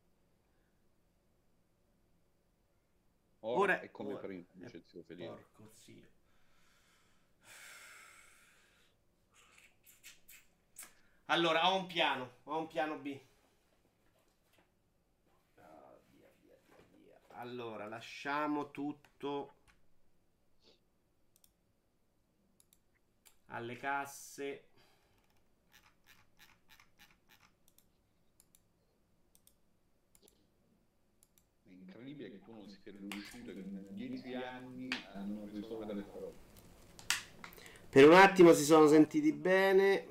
Ora, 3.44 3.74
ora 3.74 3.80
è 3.80 3.90
come 3.90 4.12
ora, 4.12 4.20
prima, 4.20 4.44
dice 4.52 4.76
il 4.76 4.84
zio 4.86 5.02
Felice. 5.02 5.28
Porco 5.28 5.70
zio. 5.74 6.10
Allora, 11.26 11.70
ho 11.70 11.76
un 11.76 11.86
piano, 11.86 12.34
ho 12.44 12.58
un 12.58 12.66
piano 12.68 12.98
B. 12.98 13.18
Oh, 15.56 16.00
via, 16.10 16.30
via, 16.40 16.56
via, 16.90 17.18
allora, 17.30 17.86
lasciamo 17.86 18.70
tutto 18.70 19.54
alle 23.46 23.76
casse. 23.76 24.71
È 32.02 32.04
incredibile 32.04 32.30
che 32.30 32.42
tu 32.42 32.52
non 32.52 32.68
sia 32.68 32.92
riuscito 32.98 33.50
in 33.52 33.86
dieci 33.90 34.34
anni 34.34 34.88
a 35.14 35.20
non 35.20 35.48
risolvere 35.52 35.94
le 35.94 36.02
parole. 36.02 36.34
Per 37.88 38.08
un 38.08 38.14
attimo 38.14 38.52
si 38.54 38.64
sono 38.64 38.88
sentiti 38.88 39.32
bene. 39.32 40.06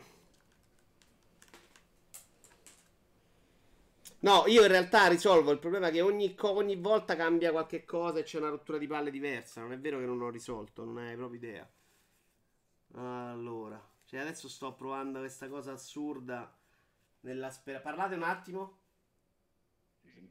No, 4.19 4.45
io 4.47 4.61
in 4.61 4.69
realtà 4.69 5.07
risolvo 5.07 5.51
il 5.51 5.59
problema 5.59 5.89
che 5.89 5.99
ogni, 5.99 6.33
ogni 6.39 6.77
volta 6.77 7.17
cambia 7.17 7.51
qualche 7.51 7.83
cosa 7.83 8.19
e 8.19 8.23
c'è 8.23 8.37
una 8.37 8.49
rottura 8.49 8.77
di 8.77 8.87
palle 8.87 9.11
diversa. 9.11 9.59
Non 9.59 9.73
è 9.73 9.79
vero 9.79 9.99
che 9.99 10.05
non 10.05 10.21
ho 10.21 10.29
risolto, 10.29 10.85
non 10.85 10.97
hai 10.97 11.17
proprio 11.17 11.39
idea. 11.39 11.69
Allora, 12.93 13.85
cioè 14.05 14.21
adesso 14.21 14.47
sto 14.47 14.73
provando 14.75 15.19
questa 15.19 15.49
cosa 15.49 15.73
assurda 15.73 16.57
nella 17.21 17.49
speranza. 17.49 17.89
Parlate 17.89 18.15
un 18.15 18.23
attimo. 18.23 18.79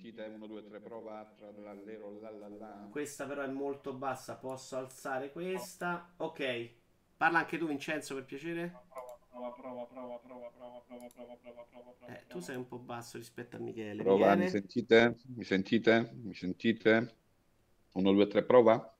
Sentite 0.00 0.22
1, 0.22 0.46
2, 0.46 0.62
3, 0.62 0.80
prova, 0.80 1.30
tra 1.36 1.50
l'allero, 1.58 2.18
la 2.22 2.30
la 2.30 2.48
la. 2.48 2.88
Questa 2.90 3.26
però 3.26 3.42
è 3.42 3.48
molto 3.48 3.92
bassa, 3.92 4.36
posso 4.36 4.78
alzare 4.78 5.30
questa. 5.30 6.14
Ok. 6.16 6.70
Parla 7.18 7.40
anche 7.40 7.58
tu 7.58 7.66
Vincenzo 7.66 8.14
per 8.14 8.24
piacere. 8.24 8.80
Prova, 9.28 9.52
prova, 9.52 9.84
prova, 9.84 9.84
prova, 9.84 10.16
prova, 10.16 10.48
prova, 10.48 10.80
prova, 10.86 11.36
prova, 11.36 11.66
prova, 11.70 11.92
prova. 11.98 12.16
Eh, 12.16 12.26
tu 12.28 12.40
sei 12.40 12.56
un 12.56 12.66
po' 12.66 12.78
basso 12.78 13.18
rispetto 13.18 13.56
a 13.56 13.58
Michele. 13.58 14.02
Prova, 14.02 14.34
Michele? 14.34 14.44
mi 14.44 14.48
sentite? 14.48 15.18
Mi 15.36 15.44
sentite? 15.44 16.10
Mi 16.14 16.34
sentite? 16.34 17.16
1, 17.92 18.12
2, 18.12 18.26
3, 18.26 18.42
prova. 18.44 18.94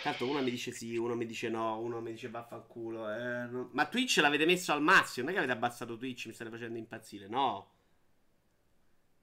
Tanto 0.00 0.28
uno 0.28 0.40
mi 0.40 0.50
dice 0.50 0.70
sì, 0.70 0.96
uno 0.96 1.16
mi 1.16 1.26
dice 1.26 1.48
no, 1.48 1.80
uno 1.80 2.00
mi 2.00 2.12
dice 2.12 2.28
vaffanculo. 2.28 3.12
Eh, 3.12 3.46
no. 3.46 3.70
Ma 3.72 3.86
Twitch 3.86 4.18
l'avete 4.18 4.46
messo 4.46 4.70
al 4.70 4.82
massimo, 4.82 5.26
non 5.26 5.34
è 5.34 5.38
che 5.38 5.44
avete 5.44 5.58
abbassato 5.58 5.96
Twitch, 5.96 6.26
mi 6.26 6.32
state 6.32 6.50
facendo 6.50 6.78
impazzire, 6.78 7.26
no. 7.26 7.72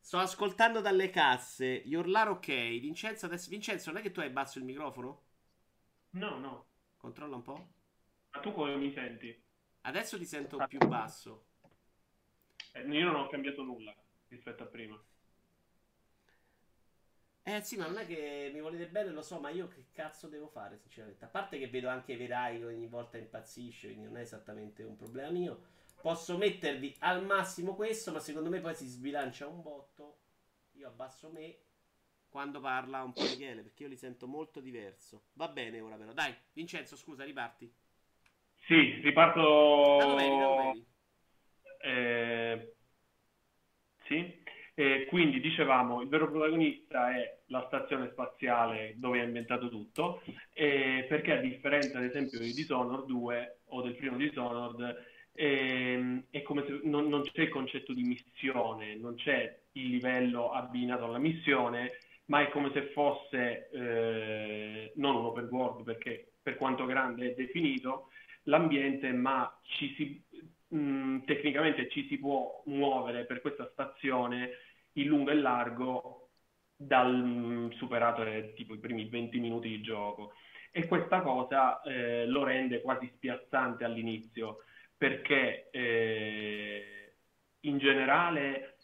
Sto 0.04 0.18
ascoltando 0.18 0.82
dalle 0.82 1.10
casse, 1.10 1.84
gli 1.86 1.94
urlare 1.94 2.32
ok. 2.32 2.48
Vincenzo, 2.48 3.28
adesso... 3.28 3.50
Vincenzo, 3.50 3.92
non 3.92 4.00
è 4.00 4.04
che 4.04 4.12
tu 4.12 4.20
hai 4.20 4.30
basso 4.30 4.58
il 4.58 4.66
microfono? 4.66 5.22
No, 6.12 6.38
no. 6.40 6.66
Controlla 6.98 7.36
un 7.36 7.42
po'. 7.44 7.70
Ma 8.32 8.40
tu 8.42 8.52
come 8.52 8.76
mi 8.76 8.92
senti? 8.92 9.42
Adesso 9.82 10.18
ti 10.18 10.26
sento 10.26 10.58
più 10.68 10.80
basso. 10.88 11.46
Eh, 12.74 12.82
io 12.82 13.06
non 13.06 13.16
ho 13.16 13.28
cambiato 13.28 13.62
nulla 13.64 13.96
rispetto 14.28 14.64
a 14.64 14.66
prima. 14.66 15.02
Eh 17.44 17.62
sì, 17.62 17.76
ma 17.78 17.88
non 17.88 17.98
è 17.98 18.06
che 18.06 18.52
mi 18.54 18.62
volete 18.62 18.88
bene, 18.88 19.10
lo 19.10 19.22
so, 19.22 19.40
ma 19.40 19.50
io 19.50 19.68
che 19.68 19.88
cazzo 19.92 20.28
devo 20.28 20.48
fare, 20.48 20.78
sinceramente? 20.78 21.26
A 21.26 21.28
parte 21.28 21.58
che 21.58 21.68
vedo 21.70 21.90
anche 21.90 22.16
Verai 22.16 22.60
che 22.60 22.66
ogni 22.66 22.88
volta 22.88 23.18
impazzisce, 23.18 23.88
quindi 23.88 24.06
non 24.06 24.18
è 24.18 24.22
esattamente 24.22 24.84
un 24.84 24.96
problema 24.96 25.30
mio. 25.30 25.80
Posso 26.02 26.38
mettervi 26.38 26.96
al 27.00 27.24
massimo 27.24 27.76
questo, 27.76 28.12
ma 28.12 28.20
secondo 28.20 28.50
me 28.50 28.60
poi 28.60 28.74
si 28.74 28.88
sbilancia 28.88 29.48
un 29.48 29.62
botto. 29.62 30.18
Io 30.74 30.88
abbasso 30.88 31.30
me 31.30 31.58
quando 32.28 32.60
parla 32.60 33.04
un 33.04 33.14
po' 33.14 33.22
Michele, 33.22 33.62
perché 33.62 33.84
io 33.84 33.90
li 33.90 33.98
sento 33.98 34.28
molto 34.28 34.60
diverso. 34.60 35.26
Va 35.34 35.48
bene 35.48 35.80
ora 35.80 35.96
però. 35.96 36.14
Dai, 36.14 36.34
Vincenzo, 36.54 36.96
scusa, 36.96 37.24
riparti. 37.24 37.72
Sì, 38.66 39.00
riparto... 39.02 39.98
Da 40.00 40.06
dove 40.06 40.24
eri, 40.24 40.38
da 40.38 40.46
dove 40.46 40.70
eri? 40.70 40.86
Eh... 41.82 42.76
Sì. 44.06 44.40
E 44.74 45.06
quindi 45.10 45.40
dicevamo, 45.42 46.02
il 46.02 46.08
vero 46.08 46.32
protagonista 46.32 47.16
è 47.16 47.42
la 47.48 47.66
stazione 47.68 48.10
spaziale 48.12 48.94
dove 48.98 49.20
è 49.20 49.24
ambientato 49.24 49.70
tutto, 49.70 50.24
perché 50.54 51.34
a 51.34 51.42
differenza 51.42 51.98
ad 51.98 52.06
esempio 52.06 52.40
di 52.40 52.54
Dishonored 52.54 53.06
2 53.06 53.60
o 53.66 53.82
del 53.82 53.96
primo 53.96 54.18
Dishonored, 54.18 55.11
eh, 55.34 56.24
è 56.30 56.42
come 56.42 56.66
se 56.66 56.82
non, 56.84 57.08
non, 57.08 57.22
c'è 57.24 57.44
il 57.44 57.50
concetto 57.50 57.94
di 57.94 58.04
missione, 58.04 58.96
non 58.96 59.16
c'è 59.16 59.60
il 59.74 59.90
livello 59.90 60.52
abbinato 60.52 61.06
alla 61.06 61.18
missione, 61.18 61.98
ma 62.26 62.42
è 62.42 62.50
come 62.50 62.72
se 62.74 62.88
fosse 62.94 63.70
eh, 63.72 64.92
non 64.96 65.16
un 65.16 65.26
open 65.26 65.48
world 65.50 65.84
perché 65.84 66.34
per 66.42 66.56
quanto 66.56 66.86
grande 66.86 67.32
è 67.32 67.34
definito 67.36 68.10
l'ambiente, 68.44 69.12
ma 69.12 69.60
ci 69.64 69.94
si, 69.96 70.24
mh, 70.68 70.78
mm, 70.78 71.20
tecnicamente 71.26 71.90
ci 71.90 72.08
si 72.08 72.18
può 72.18 72.62
muovere 72.66 73.26
per 73.26 73.42
questa 73.42 73.70
stazione 73.72 74.50
in 74.94 75.08
lungo 75.08 75.32
e 75.32 75.36
largo 75.36 76.30
dal 76.76 77.14
mm, 77.14 77.70
superato 77.72 78.24
tipo 78.56 78.74
i 78.74 78.80
primi 78.80 79.06
20 79.06 79.40
minuti 79.40 79.70
di 79.70 79.82
gioco. 79.82 80.34
e 80.74 80.88
questa 80.88 81.22
cosa 81.22 81.82
eh, 81.82 82.26
lo 82.28 82.44
rende 82.44 82.82
quasi 82.82 83.12
spiazzante 83.16 83.84
all'inizio 83.84 84.60
perché 85.02 85.72
eh, 85.72 87.14
in 87.62 87.80
generale 87.80 88.76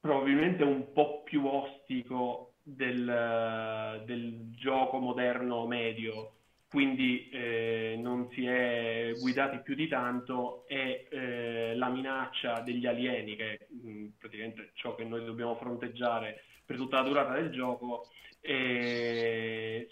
probabilmente 0.00 0.64
un 0.64 0.92
po' 0.92 1.22
più 1.22 1.46
ostico 1.46 2.54
del, 2.64 4.02
del 4.06 4.50
gioco 4.56 4.98
moderno 4.98 5.68
medio 5.68 6.32
quindi 6.68 7.28
eh, 7.28 7.94
non 7.96 8.28
si 8.32 8.44
è 8.44 9.12
guidati 9.20 9.60
più 9.62 9.76
di 9.76 9.86
tanto 9.86 10.66
e 10.66 11.06
eh, 11.08 11.76
la 11.76 11.88
minaccia 11.88 12.62
degli 12.62 12.84
alieni, 12.84 13.36
che 13.36 13.52
è 13.52 13.66
mh, 13.70 14.14
praticamente 14.18 14.72
ciò 14.74 14.96
che 14.96 15.04
noi 15.04 15.24
dobbiamo 15.24 15.54
fronteggiare 15.54 16.42
per 16.66 16.74
tutta 16.74 16.96
la 16.96 17.06
durata 17.06 17.34
del 17.34 17.52
gioco, 17.52 18.08
eh, 18.40 19.88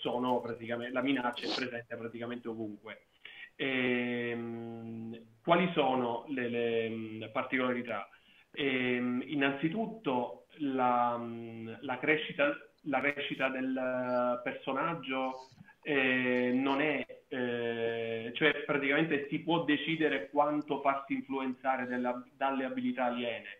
la 0.90 1.02
minaccia 1.02 1.46
è 1.46 1.54
presente 1.54 1.94
praticamente 1.94 2.48
ovunque. 2.48 3.12
Ehm, 3.56 5.18
quali 5.42 5.71
sono 5.75 6.25
le, 6.28 6.49
le, 6.49 7.30
particolarità? 7.32 8.09
Ehm, 8.52 9.23
innanzitutto 9.26 10.47
la, 10.59 11.21
la, 11.80 11.99
crescita, 11.99 12.52
la 12.82 13.00
crescita 13.00 13.49
del 13.49 14.40
personaggio 14.42 15.49
eh, 15.82 16.52
non 16.54 16.80
è, 16.80 17.04
eh, 17.28 18.30
cioè 18.35 18.62
praticamente 18.64 19.26
si 19.28 19.40
può 19.40 19.64
decidere 19.64 20.28
quanto 20.30 20.80
farsi 20.80 21.14
influenzare 21.14 21.87
della, 21.87 22.23
dalle 22.37 22.64
abilità 22.64 23.06
aliene 23.06 23.59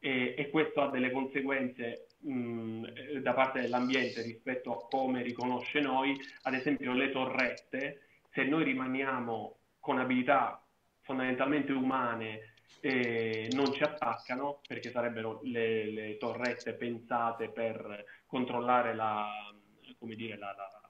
e, 0.00 0.34
e, 0.36 0.50
questo 0.50 0.80
ha 0.80 0.90
delle 0.90 1.12
conseguenze 1.12 2.08
mh, 2.18 3.18
da 3.20 3.32
parte 3.34 3.60
dell'ambiente 3.60 4.22
rispetto 4.22 4.72
a 4.72 4.88
come 4.88 5.22
riconosce 5.22 5.80
noi, 5.80 6.18
ad 6.42 6.54
esempio 6.54 6.92
le 6.92 7.12
torrette, 7.12 8.00
se 8.32 8.44
noi 8.44 8.64
rimaniamo 8.64 9.58
con 9.78 9.98
abilità 9.98 10.64
fondamentalmente 11.00 11.72
umane 11.72 12.54
eh, 12.80 13.48
non 13.52 13.72
ci 13.72 13.82
attaccano 13.82 14.60
perché 14.66 14.90
sarebbero 14.90 15.40
le, 15.44 15.90
le, 15.90 16.16
torrette 16.16 16.74
pensate 16.74 17.50
per 17.50 18.04
controllare 18.26 18.94
la, 18.94 19.28
dire, 19.98 20.36
la, 20.38 20.54
la 20.56 20.82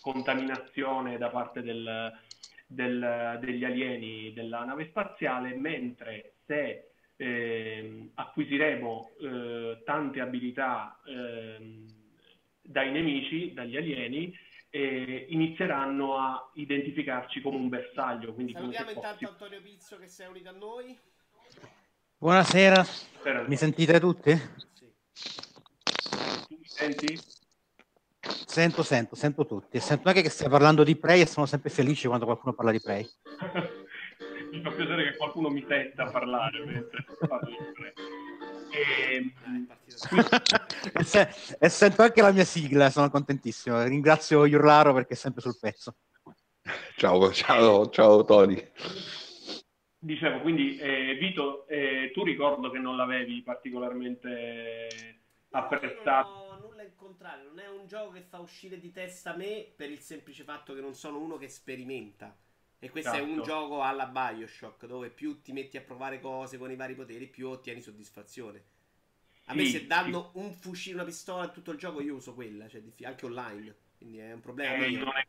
contaminazione 0.00 1.18
da 1.18 1.28
parte 1.28 1.62
del, 1.62 2.12
del, 2.66 3.38
degli 3.40 3.64
alieni 3.64 4.32
della 4.32 4.64
nave 4.64 4.86
spaziale, 4.86 5.54
mentre 5.54 6.34
se 6.46 6.90
eh, 7.16 8.10
acquisiremo 8.14 9.10
eh, 9.20 9.82
tante 9.84 10.20
abilità 10.20 11.00
eh, 11.06 11.84
dai 12.62 12.90
nemici, 12.90 13.52
dagli 13.52 13.76
alieni, 13.76 14.34
inizieranno 14.78 16.16
a 16.16 16.50
identificarci 16.54 17.40
come 17.40 17.56
un 17.56 17.68
bersaglio. 17.68 18.34
Quindi 18.34 18.52
Salutiamo 18.52 18.90
intanto 18.90 19.28
Antonio 19.28 19.62
Pizzo 19.62 19.98
che 19.98 20.08
si 20.08 20.22
è 20.22 20.26
unito 20.26 20.48
a 20.48 20.52
noi. 20.52 20.98
Buonasera, 22.18 22.82
Spero 22.82 23.44
mi 23.46 23.56
sentite 23.56 24.00
tutti? 24.00 24.34
Sì. 24.72 24.92
Tu 26.48 26.56
mi 26.58 26.66
senti? 26.66 27.18
Sento, 28.20 28.82
sento, 28.82 29.14
sento 29.14 29.46
tutti. 29.46 29.76
E 29.76 29.80
sento 29.80 30.08
anche 30.08 30.22
che 30.22 30.30
stai 30.30 30.48
parlando 30.48 30.84
di 30.84 30.96
Prey 30.96 31.20
e 31.20 31.26
sono 31.26 31.46
sempre 31.46 31.70
felice 31.70 32.08
quando 32.08 32.24
qualcuno 32.24 32.54
parla 32.54 32.70
di 32.70 32.80
Prey. 32.80 33.06
mi 34.50 34.60
fa 34.62 34.70
piacere 34.70 35.10
che 35.10 35.16
qualcuno 35.16 35.50
mi 35.50 35.64
senta 35.68 36.06
parlare 36.06 36.64
mentre 36.64 37.04
parlo 37.28 37.50
di 37.50 37.72
Prey. 37.74 37.92
E... 38.74 39.32
e, 40.92 41.04
se... 41.04 41.56
e, 41.58 41.68
sento 41.68 42.02
anche 42.02 42.22
la 42.22 42.32
mia 42.32 42.44
sigla, 42.44 42.90
sono 42.90 43.08
contentissimo. 43.10 43.82
Ringrazio 43.84 44.44
Iurlaro 44.44 44.92
perché 44.92 45.14
è 45.14 45.16
sempre 45.16 45.42
sul 45.42 45.56
pezzo. 45.60 45.96
Ciao, 46.96 47.32
ciao, 47.32 47.88
ciao 47.90 48.24
Tony. 48.24 48.70
Dicevo, 49.98 50.40
quindi 50.40 50.76
eh, 50.76 51.16
Vito, 51.18 51.66
eh, 51.68 52.10
tu 52.12 52.24
ricordo 52.24 52.70
che 52.70 52.78
non 52.78 52.96
l'avevi 52.96 53.42
particolarmente 53.42 54.88
apprezzato 55.50 56.44
contrario, 57.04 57.48
non 57.48 57.58
è 57.58 57.68
un 57.68 57.86
gioco 57.86 58.12
che 58.12 58.22
fa 58.22 58.38
uscire 58.38 58.78
di 58.78 58.90
testa 58.90 59.36
me 59.36 59.72
per 59.76 59.90
il 59.90 60.00
semplice 60.00 60.42
fatto 60.42 60.74
che 60.74 60.80
non 60.80 60.94
sono 60.94 61.18
uno 61.18 61.36
che 61.36 61.48
sperimenta. 61.48 62.36
E 62.84 62.90
questo 62.90 63.12
esatto. 63.12 63.24
è 63.24 63.26
un 63.26 63.40
esatto. 63.40 63.48
gioco 63.48 63.82
alla 63.82 64.04
Bioshock, 64.04 64.84
dove 64.84 65.08
più 65.08 65.40
ti 65.40 65.54
metti 65.54 65.78
a 65.78 65.80
provare 65.80 66.20
cose 66.20 66.58
con 66.58 66.70
i 66.70 66.76
vari 66.76 66.94
poteri, 66.94 67.26
più 67.28 67.48
ottieni 67.48 67.80
soddisfazione. 67.80 68.62
A 69.46 69.52
sì, 69.52 69.58
me 69.58 69.64
se 69.68 69.86
danno 69.86 70.30
sì. 70.32 70.38
un 70.38 70.52
fucile, 70.52 70.96
una 70.96 71.04
pistola 71.04 71.48
tutto 71.48 71.70
il 71.70 71.78
gioco, 71.78 72.02
io 72.02 72.16
uso 72.16 72.34
quella, 72.34 72.68
cioè 72.68 72.82
anche 73.04 73.24
online. 73.24 73.74
Quindi 73.96 74.18
è 74.18 74.34
un 74.34 74.40
problema. 74.40 74.84
Eh, 74.84 74.98
è, 74.98 75.26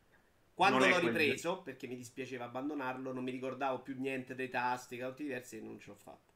Quando 0.54 0.86
l'ho 0.86 1.00
ripreso, 1.00 1.50
quello. 1.50 1.64
perché 1.64 1.88
mi 1.88 1.96
dispiaceva 1.96 2.44
abbandonarlo, 2.44 3.14
non 3.14 3.24
mi 3.24 3.32
ricordavo 3.32 3.80
più 3.80 3.96
niente 3.98 4.36
dei 4.36 4.50
tasti, 4.50 4.98
tutti 4.98 5.24
diversi 5.24 5.56
e 5.56 5.62
non 5.62 5.80
ce 5.80 5.92
l'ho 5.92 5.96
fatto. 5.96 6.34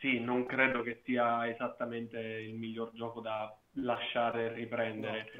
Sì, 0.00 0.20
non 0.20 0.44
credo 0.44 0.82
che 0.82 1.00
sia 1.06 1.48
esattamente 1.48 2.18
il 2.20 2.54
miglior 2.54 2.92
gioco 2.92 3.20
da 3.20 3.56
lasciare 3.76 4.52
riprendere. 4.52 5.30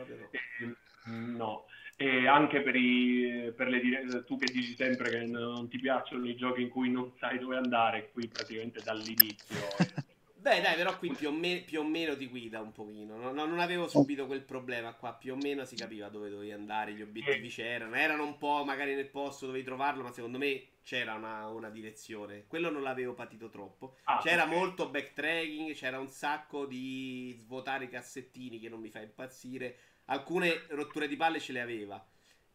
No, 1.05 1.37
no. 1.37 1.67
E 1.97 2.27
anche 2.27 2.63
per, 2.63 2.75
i, 2.75 3.53
per 3.57 3.69
le 3.69 4.25
tu 4.25 4.37
che 4.37 4.53
dici 4.53 4.75
sempre 4.75 5.11
che 5.11 5.25
non 5.25 5.69
ti 5.69 5.79
piacciono 5.79 6.27
i 6.27 6.35
giochi 6.35 6.63
in 6.63 6.69
cui 6.69 6.91
non 6.91 7.13
sai 7.19 7.39
dove 7.39 7.57
andare, 7.57 8.11
qui 8.13 8.27
praticamente 8.29 8.81
dall'inizio. 8.83 9.57
Beh, 10.43 10.61
dai, 10.61 10.75
però 10.75 10.99
qui 10.99 11.13
più 11.13 11.29
o, 11.29 11.33
me- 11.33 11.63
più 11.65 11.79
o 11.79 11.85
meno 11.85 12.17
ti 12.17 12.27
guida 12.27 12.61
un 12.61 12.73
pochino. 12.73 13.17
No, 13.17 13.31
no, 13.31 13.45
non 13.45 13.61
avevo 13.61 13.87
subito 13.87 14.27
quel 14.27 14.43
problema 14.43 14.93
qua. 14.93 15.13
Più 15.13 15.35
o 15.35 15.37
meno 15.37 15.65
si 15.65 15.77
capiva 15.77 16.09
dove 16.09 16.31
dovevi 16.31 16.51
andare, 16.51 16.95
gli 16.95 17.01
obiettivi 17.01 17.47
c'erano. 17.47 17.95
Erano 17.95 18.25
un 18.25 18.37
po' 18.39 18.65
magari 18.65 18.97
nel 18.97 19.07
posto 19.07 19.47
dove 19.47 19.63
trovarlo, 19.63 20.03
ma 20.03 20.11
secondo 20.11 20.39
me 20.39 20.65
c'era 20.83 21.15
una, 21.15 21.47
una 21.47 21.71
direzione. 21.71 22.47
Quello 22.49 22.71
non 22.71 22.83
l'avevo 22.83 23.15
patito 23.15 23.51
troppo. 23.51 23.99
Ah, 24.03 24.19
c'era 24.21 24.43
okay. 24.43 24.57
molto 24.57 24.89
backtracking, 24.89 25.75
c'era 25.75 26.01
un 26.01 26.09
sacco 26.09 26.67
di 26.67 27.37
svuotare 27.39 27.85
i 27.85 27.89
cassettini 27.89 28.59
che 28.59 28.69
non 28.69 28.81
mi 28.81 28.91
fa 28.91 29.01
impazzire. 29.01 29.77
Alcune 30.07 30.67
rotture 30.69 31.09
di 31.09 31.17
palle 31.17 31.41
ce 31.41 31.53
le 31.53 31.61
aveva. 31.61 32.05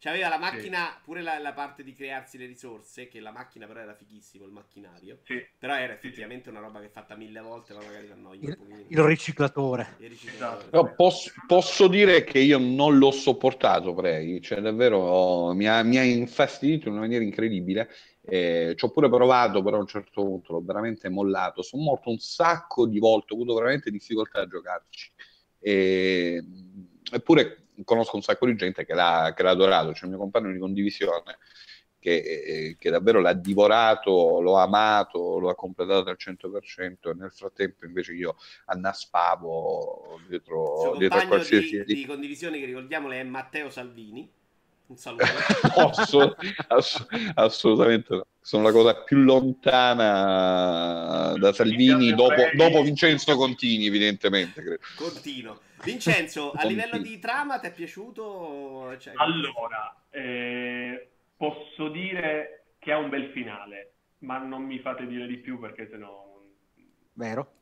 C'aveva 0.00 0.28
la 0.28 0.38
macchina, 0.38 0.92
sì. 0.94 1.00
pure 1.02 1.22
la, 1.22 1.40
la, 1.40 1.52
parte 1.52 1.82
di 1.82 1.92
crearsi 1.92 2.38
le 2.38 2.46
risorse, 2.46 3.08
che 3.08 3.18
la 3.18 3.32
macchina 3.32 3.66
però 3.66 3.80
era 3.80 3.94
fighissimo, 3.94 4.44
il 4.44 4.52
macchinario. 4.52 5.18
Sì. 5.24 5.44
Però 5.58 5.74
era 5.74 5.92
effettivamente 5.92 6.44
sì. 6.44 6.50
una 6.50 6.60
roba 6.60 6.78
che 6.78 6.86
è 6.86 6.90
fatta 6.90 7.16
mille 7.16 7.40
volte, 7.40 7.74
ma 7.74 7.80
magari 7.82 8.06
l'annoia 8.06 8.48
il, 8.48 8.84
il 8.86 9.02
riciclatore. 9.02 9.96
Il 9.98 10.10
riciclatore 10.10 10.68
esatto. 10.68 10.94
posso, 10.94 11.32
posso, 11.48 11.88
dire 11.88 12.22
che 12.22 12.38
io 12.38 12.58
non 12.58 12.96
l'ho 12.96 13.10
sopportato, 13.10 13.92
Prey, 13.92 14.40
cioè 14.40 14.60
davvero 14.60 15.52
mi 15.52 15.66
ha, 15.66 15.82
mi 15.82 15.98
ha 15.98 16.04
infastidito 16.04 16.86
in 16.86 16.92
una 16.92 17.02
maniera 17.02 17.24
incredibile. 17.24 17.88
Eh, 18.20 18.74
ci 18.76 18.84
ho 18.84 18.90
pure 18.92 19.08
provato, 19.08 19.64
però 19.64 19.78
a 19.78 19.80
un 19.80 19.86
certo 19.88 20.22
punto 20.22 20.52
l'ho 20.52 20.62
veramente 20.62 21.08
mollato. 21.08 21.62
Sono 21.62 21.82
morto 21.82 22.10
un 22.10 22.18
sacco 22.18 22.86
di 22.86 23.00
volte, 23.00 23.32
ho 23.32 23.36
avuto 23.36 23.54
veramente 23.54 23.90
difficoltà 23.90 24.42
a 24.42 24.46
giocarci. 24.46 25.10
E, 25.58 26.40
eppure 27.12 27.68
conosco 27.84 28.16
un 28.16 28.22
sacco 28.22 28.46
di 28.46 28.56
gente 28.56 28.84
che 28.84 28.94
l'ha, 28.94 29.32
che 29.36 29.42
l'ha 29.42 29.50
adorato, 29.50 29.92
c'è 29.92 30.04
il 30.04 30.10
mio 30.10 30.18
compagno 30.18 30.52
di 30.52 30.58
condivisione 30.58 31.38
che, 31.98 32.16
eh, 32.16 32.76
che, 32.78 32.90
davvero 32.90 33.20
l'ha 33.20 33.32
divorato, 33.32 34.40
lo 34.40 34.56
ha 34.56 34.62
amato, 34.62 35.38
lo 35.38 35.50
ha 35.50 35.54
completato 35.54 36.08
al 36.10 36.16
100% 36.18 37.10
e 37.10 37.14
nel 37.14 37.32
frattempo 37.32 37.84
invece 37.84 38.14
io 38.14 38.36
annaspavo 38.66 40.20
dietro, 40.28 40.94
dietro 40.96 41.18
a 41.18 41.26
qualsiasi... 41.26 41.84
Di, 41.84 41.94
di 41.94 42.06
condivisione 42.06 42.58
che 42.58 42.66
ricordiamole 42.66 43.20
è 43.20 43.24
Matteo 43.24 43.70
Salvini 43.70 44.30
un 44.88 44.96
saluto. 44.96 45.24
Posso? 45.74 46.36
Ass- 46.68 47.06
assolutamente 47.34 48.14
no. 48.14 48.26
Sono 48.40 48.62
la 48.62 48.72
cosa 48.72 49.02
più 49.02 49.18
lontana 49.18 51.34
da 51.36 51.52
Salvini 51.52 52.14
dopo, 52.14 52.48
dopo 52.54 52.82
Vincenzo 52.82 53.36
Contini, 53.36 53.86
evidentemente. 53.86 54.62
Credo. 54.62 54.78
Contino. 54.96 55.60
Vincenzo, 55.84 56.52
a 56.52 56.64
livello 56.64 56.98
di 56.98 57.18
trama 57.18 57.58
ti 57.58 57.66
è 57.66 57.72
piaciuto? 57.72 58.96
Cioè, 58.98 59.12
allora, 59.16 59.94
eh, 60.10 61.08
posso 61.36 61.88
dire 61.88 62.72
che 62.78 62.90
ha 62.90 62.96
un 62.96 63.10
bel 63.10 63.30
finale, 63.32 63.92
ma 64.20 64.38
non 64.38 64.62
mi 64.62 64.78
fate 64.78 65.06
dire 65.06 65.26
di 65.26 65.36
più 65.36 65.60
perché 65.60 65.86
sennò... 65.90 66.40
Vero? 67.12 67.52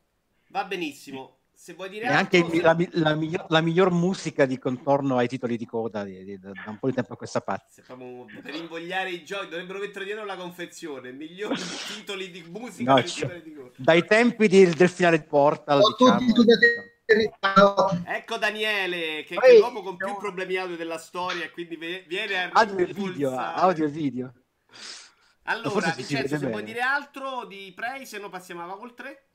Va 0.47 0.63
benissimo. 0.63 1.36
Se 1.59 1.73
vuoi 1.73 1.89
dire 1.89 2.05
e 2.05 2.09
anche 2.09 2.45
se... 2.47 2.61
la, 2.61 2.77
la, 2.91 3.15
miglior, 3.15 3.45
la, 3.49 3.61
miglior, 3.61 3.91
musica 3.91 4.45
di 4.45 4.59
contorno 4.59 5.17
ai 5.17 5.27
titoli 5.27 5.57
di 5.57 5.65
coda 5.65 6.03
di, 6.03 6.23
di, 6.23 6.39
da 6.39 6.51
un 6.67 6.77
po' 6.77 6.87
di 6.87 6.93
tempo 6.93 7.13
a 7.13 7.17
questa 7.17 7.41
parte. 7.41 7.81
Per 7.81 8.53
invogliare 8.53 9.09
i 9.09 9.25
giochi 9.25 9.49
dovrebbero 9.49 9.79
mettere 9.79 10.05
dietro 10.05 10.23
la 10.23 10.35
confezione, 10.35 11.11
migliori 11.11 11.55
titoli 11.95 12.29
di 12.29 12.45
musica 12.47 12.93
no, 12.93 13.03
cioè, 13.03 13.41
di 13.41 13.57
dai 13.75 14.05
tempi 14.05 14.47
di, 14.47 14.69
del 14.69 14.87
finale 14.87 15.23
Portal. 15.23 15.81
Diciamo, 15.81 16.19
ecco. 17.05 18.01
ecco 18.05 18.37
Daniele, 18.37 19.23
che, 19.23 19.35
è 19.35 19.57
l'uomo 19.57 19.81
con 19.81 19.97
più 19.97 20.15
problemi 20.15 20.57
audio 20.57 20.77
della 20.77 20.99
storia 20.99 21.43
e 21.43 21.49
quindi 21.49 21.75
viene 21.75 22.43
a 22.43 22.49
audio 22.53 22.77
e 22.77 22.93
video, 22.93 23.35
audio 23.35 23.85
e 23.85 23.89
video. 23.89 24.33
Allora, 25.45 25.89
Vincenzo, 25.89 26.37
se 26.37 26.47
vuoi 26.49 26.63
dire 26.63 26.81
altro 26.81 27.45
di 27.45 27.73
Prey, 27.75 28.05
se 28.05 28.19
no 28.19 28.29
passiamo 28.29 28.61
a 28.61 28.77
oltre. 28.77 29.26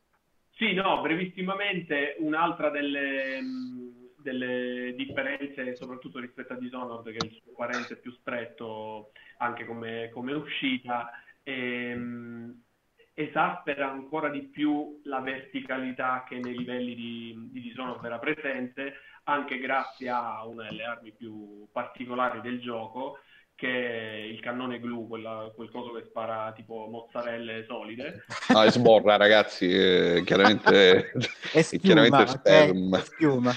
Sì, 0.56 0.74
no, 0.74 1.00
brevissimamente 1.00 2.16
un'altra 2.18 2.70
delle, 2.70 3.40
delle 4.18 4.94
differenze 4.96 5.74
soprattutto 5.76 6.20
rispetto 6.20 6.52
a 6.52 6.56
Dishonored 6.56 7.12
che 7.12 7.18
è 7.18 7.22
il 7.22 7.38
suo 7.42 7.52
parente 7.56 7.96
più 7.96 8.12
stretto 8.12 9.10
anche 9.38 9.64
come, 9.64 10.10
come 10.12 10.32
uscita 10.34 11.10
ehm, 11.42 12.62
esaspera 13.14 13.90
ancora 13.90 14.28
di 14.28 14.42
più 14.42 15.00
la 15.04 15.20
verticalità 15.20 16.24
che 16.28 16.38
nei 16.38 16.56
livelli 16.56 16.94
di, 16.94 17.48
di 17.50 17.60
Dishonored 17.60 18.04
era 18.04 18.18
presente 18.18 18.94
anche 19.24 19.58
grazie 19.58 20.08
a 20.10 20.44
una 20.46 20.64
delle 20.64 20.84
armi 20.84 21.12
più 21.12 21.66
particolari 21.72 22.40
del 22.40 22.60
gioco 22.60 23.18
che 23.62 23.68
è 23.68 24.16
il 24.16 24.40
cannone 24.40 24.80
glue, 24.80 25.06
quella, 25.06 25.52
quel 25.54 25.70
coso 25.70 25.92
che 25.92 26.02
spara 26.08 26.52
tipo 26.52 26.88
mozzarelle 26.90 27.64
solide. 27.68 28.24
No, 28.48 28.62
è 28.64 28.70
sborra, 28.72 29.14
ragazzi, 29.14 29.70
è 29.72 30.22
chiaramente 30.26 31.12
è 31.52 31.62
schiuma, 31.62 31.78
chiaramente 31.80 32.26
sperma. 32.26 32.96
Okay, 32.96 33.06
schiuma. 33.06 33.54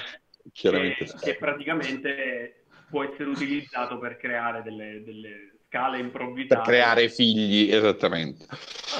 Chiaramente 0.51 1.05
che, 1.05 1.13
che, 1.19 1.37
praticamente 1.37 2.65
può 2.87 3.03
essere 3.03 3.29
utilizzato 3.29 3.97
per 3.97 4.17
creare 4.17 4.61
delle, 4.61 5.01
delle 5.03 5.55
scale 5.65 5.97
improvvisate. 5.97 6.53
Per 6.53 6.61
creare 6.61 7.09
figli, 7.09 7.73
esattamente. 7.73 8.45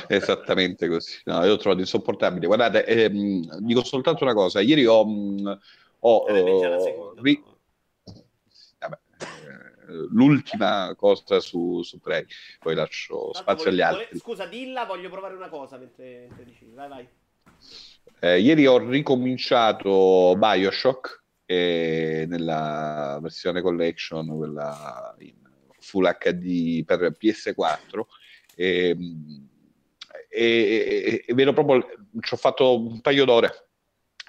esattamente 0.08 0.88
così. 0.88 1.20
No, 1.26 1.44
io 1.44 1.50
l'ho 1.50 1.58
trovato 1.58 1.82
insopportabile. 1.82 2.48
Guardate, 2.48 2.84
ehm, 2.84 3.60
dico 3.60 3.84
soltanto 3.84 4.24
una 4.24 4.34
cosa. 4.34 4.60
Ieri 4.60 4.88
ho... 4.88 5.06
Mh, 5.06 5.60
ho, 6.00 6.18
ho 6.18 7.14
ri- 7.22 7.42
l'ultima 9.88 10.94
cosa 10.96 11.40
su, 11.40 11.82
su 11.84 12.00
Prey, 12.00 12.26
poi 12.60 12.76
lascio 12.76 13.32
Tanto 13.32 13.40
spazio 13.40 13.72
voglio, 13.72 13.86
agli 13.86 13.94
altri. 14.00 14.20
Scusa, 14.20 14.46
dilla, 14.46 14.86
voglio 14.86 15.10
provare 15.10 15.36
una 15.36 15.50
cosa 15.50 15.78
mentre, 15.78 16.26
mentre 16.28 16.46
dici. 16.46 16.70
Vai, 16.74 16.88
vai. 16.88 17.08
Eh, 18.20 18.40
ieri 18.40 18.66
ho 18.66 18.78
ricominciato 18.78 20.36
Bioshock 20.38 21.24
eh, 21.46 22.26
nella 22.28 23.20
versione 23.22 23.62
collection, 23.62 24.26
quella 24.36 25.16
in 25.20 25.36
Full 25.80 26.18
HD 26.18 26.84
per 26.84 27.16
PS4. 27.20 28.02
E, 28.56 28.98
e, 30.30 30.44
e, 30.44 31.24
e 31.28 31.34
vedo 31.34 31.54
proprio, 31.54 31.86
ci 32.20 32.34
ho 32.34 32.38
fatto 32.38 32.80
un 32.80 33.02
paio 33.02 33.26
d'ore 33.26 33.65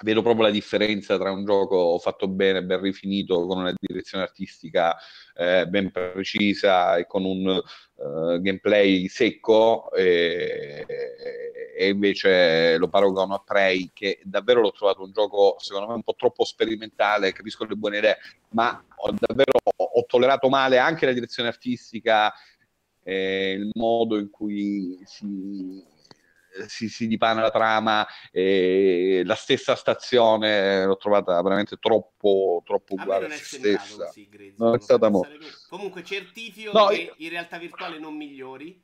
vedo 0.02 0.22
proprio 0.22 0.44
la 0.46 0.50
differenza 0.50 1.16
tra 1.18 1.30
un 1.30 1.44
gioco 1.44 1.98
fatto 1.98 2.28
bene, 2.28 2.62
ben 2.62 2.80
rifinito, 2.80 3.46
con 3.46 3.58
una 3.58 3.72
direzione 3.78 4.24
artistica 4.24 4.96
eh, 5.34 5.66
ben 5.66 5.90
precisa 5.90 6.96
e 6.96 7.06
con 7.06 7.24
un 7.24 7.46
uh, 7.46 8.40
gameplay 8.40 9.08
secco 9.08 9.90
e, 9.92 10.86
e, 11.76 11.88
invece 11.88 12.76
lo 12.78 12.88
paragono 12.88 13.34
a 13.34 13.42
Prey 13.44 13.90
che 13.92 14.20
davvero 14.24 14.60
l'ho 14.60 14.72
trovato 14.72 15.02
un 15.02 15.12
gioco 15.12 15.56
secondo 15.58 15.88
me 15.88 15.94
un 15.94 16.02
po' 16.02 16.14
troppo 16.16 16.44
sperimentale, 16.44 17.32
capisco 17.32 17.64
le 17.64 17.74
buone 17.74 17.98
idee, 17.98 18.18
ma 18.50 18.82
ho 18.96 19.14
davvero 19.18 19.52
ho 19.76 20.04
tollerato 20.06 20.48
male 20.48 20.78
anche 20.78 21.06
la 21.06 21.12
direzione 21.12 21.48
artistica 21.48 22.32
e 23.02 23.52
il 23.52 23.70
modo 23.74 24.18
in 24.18 24.30
cui 24.30 24.98
si 25.04 25.84
si, 26.66 26.88
si 26.88 27.06
dipana 27.06 27.42
la 27.42 27.50
trama, 27.50 28.06
e 28.30 29.22
la 29.24 29.34
stessa 29.34 29.74
stazione 29.74 30.84
l'ho 30.84 30.96
trovata 30.96 31.40
veramente 31.42 31.76
troppo, 31.76 32.62
troppo 32.64 32.94
uguale 32.94 33.26
a, 33.26 33.30
se 33.30 33.58
stessa. 33.58 34.06
Così, 34.06 34.54
non 34.56 34.74
è 34.74 34.80
stata 34.80 35.10
Comunque 35.68 36.02
certifico 36.02 36.72
no, 36.72 36.86
che 36.86 36.96
io... 36.96 37.14
in 37.18 37.28
realtà 37.28 37.58
virtuale 37.58 37.98
non 37.98 38.16
migliori 38.16 38.82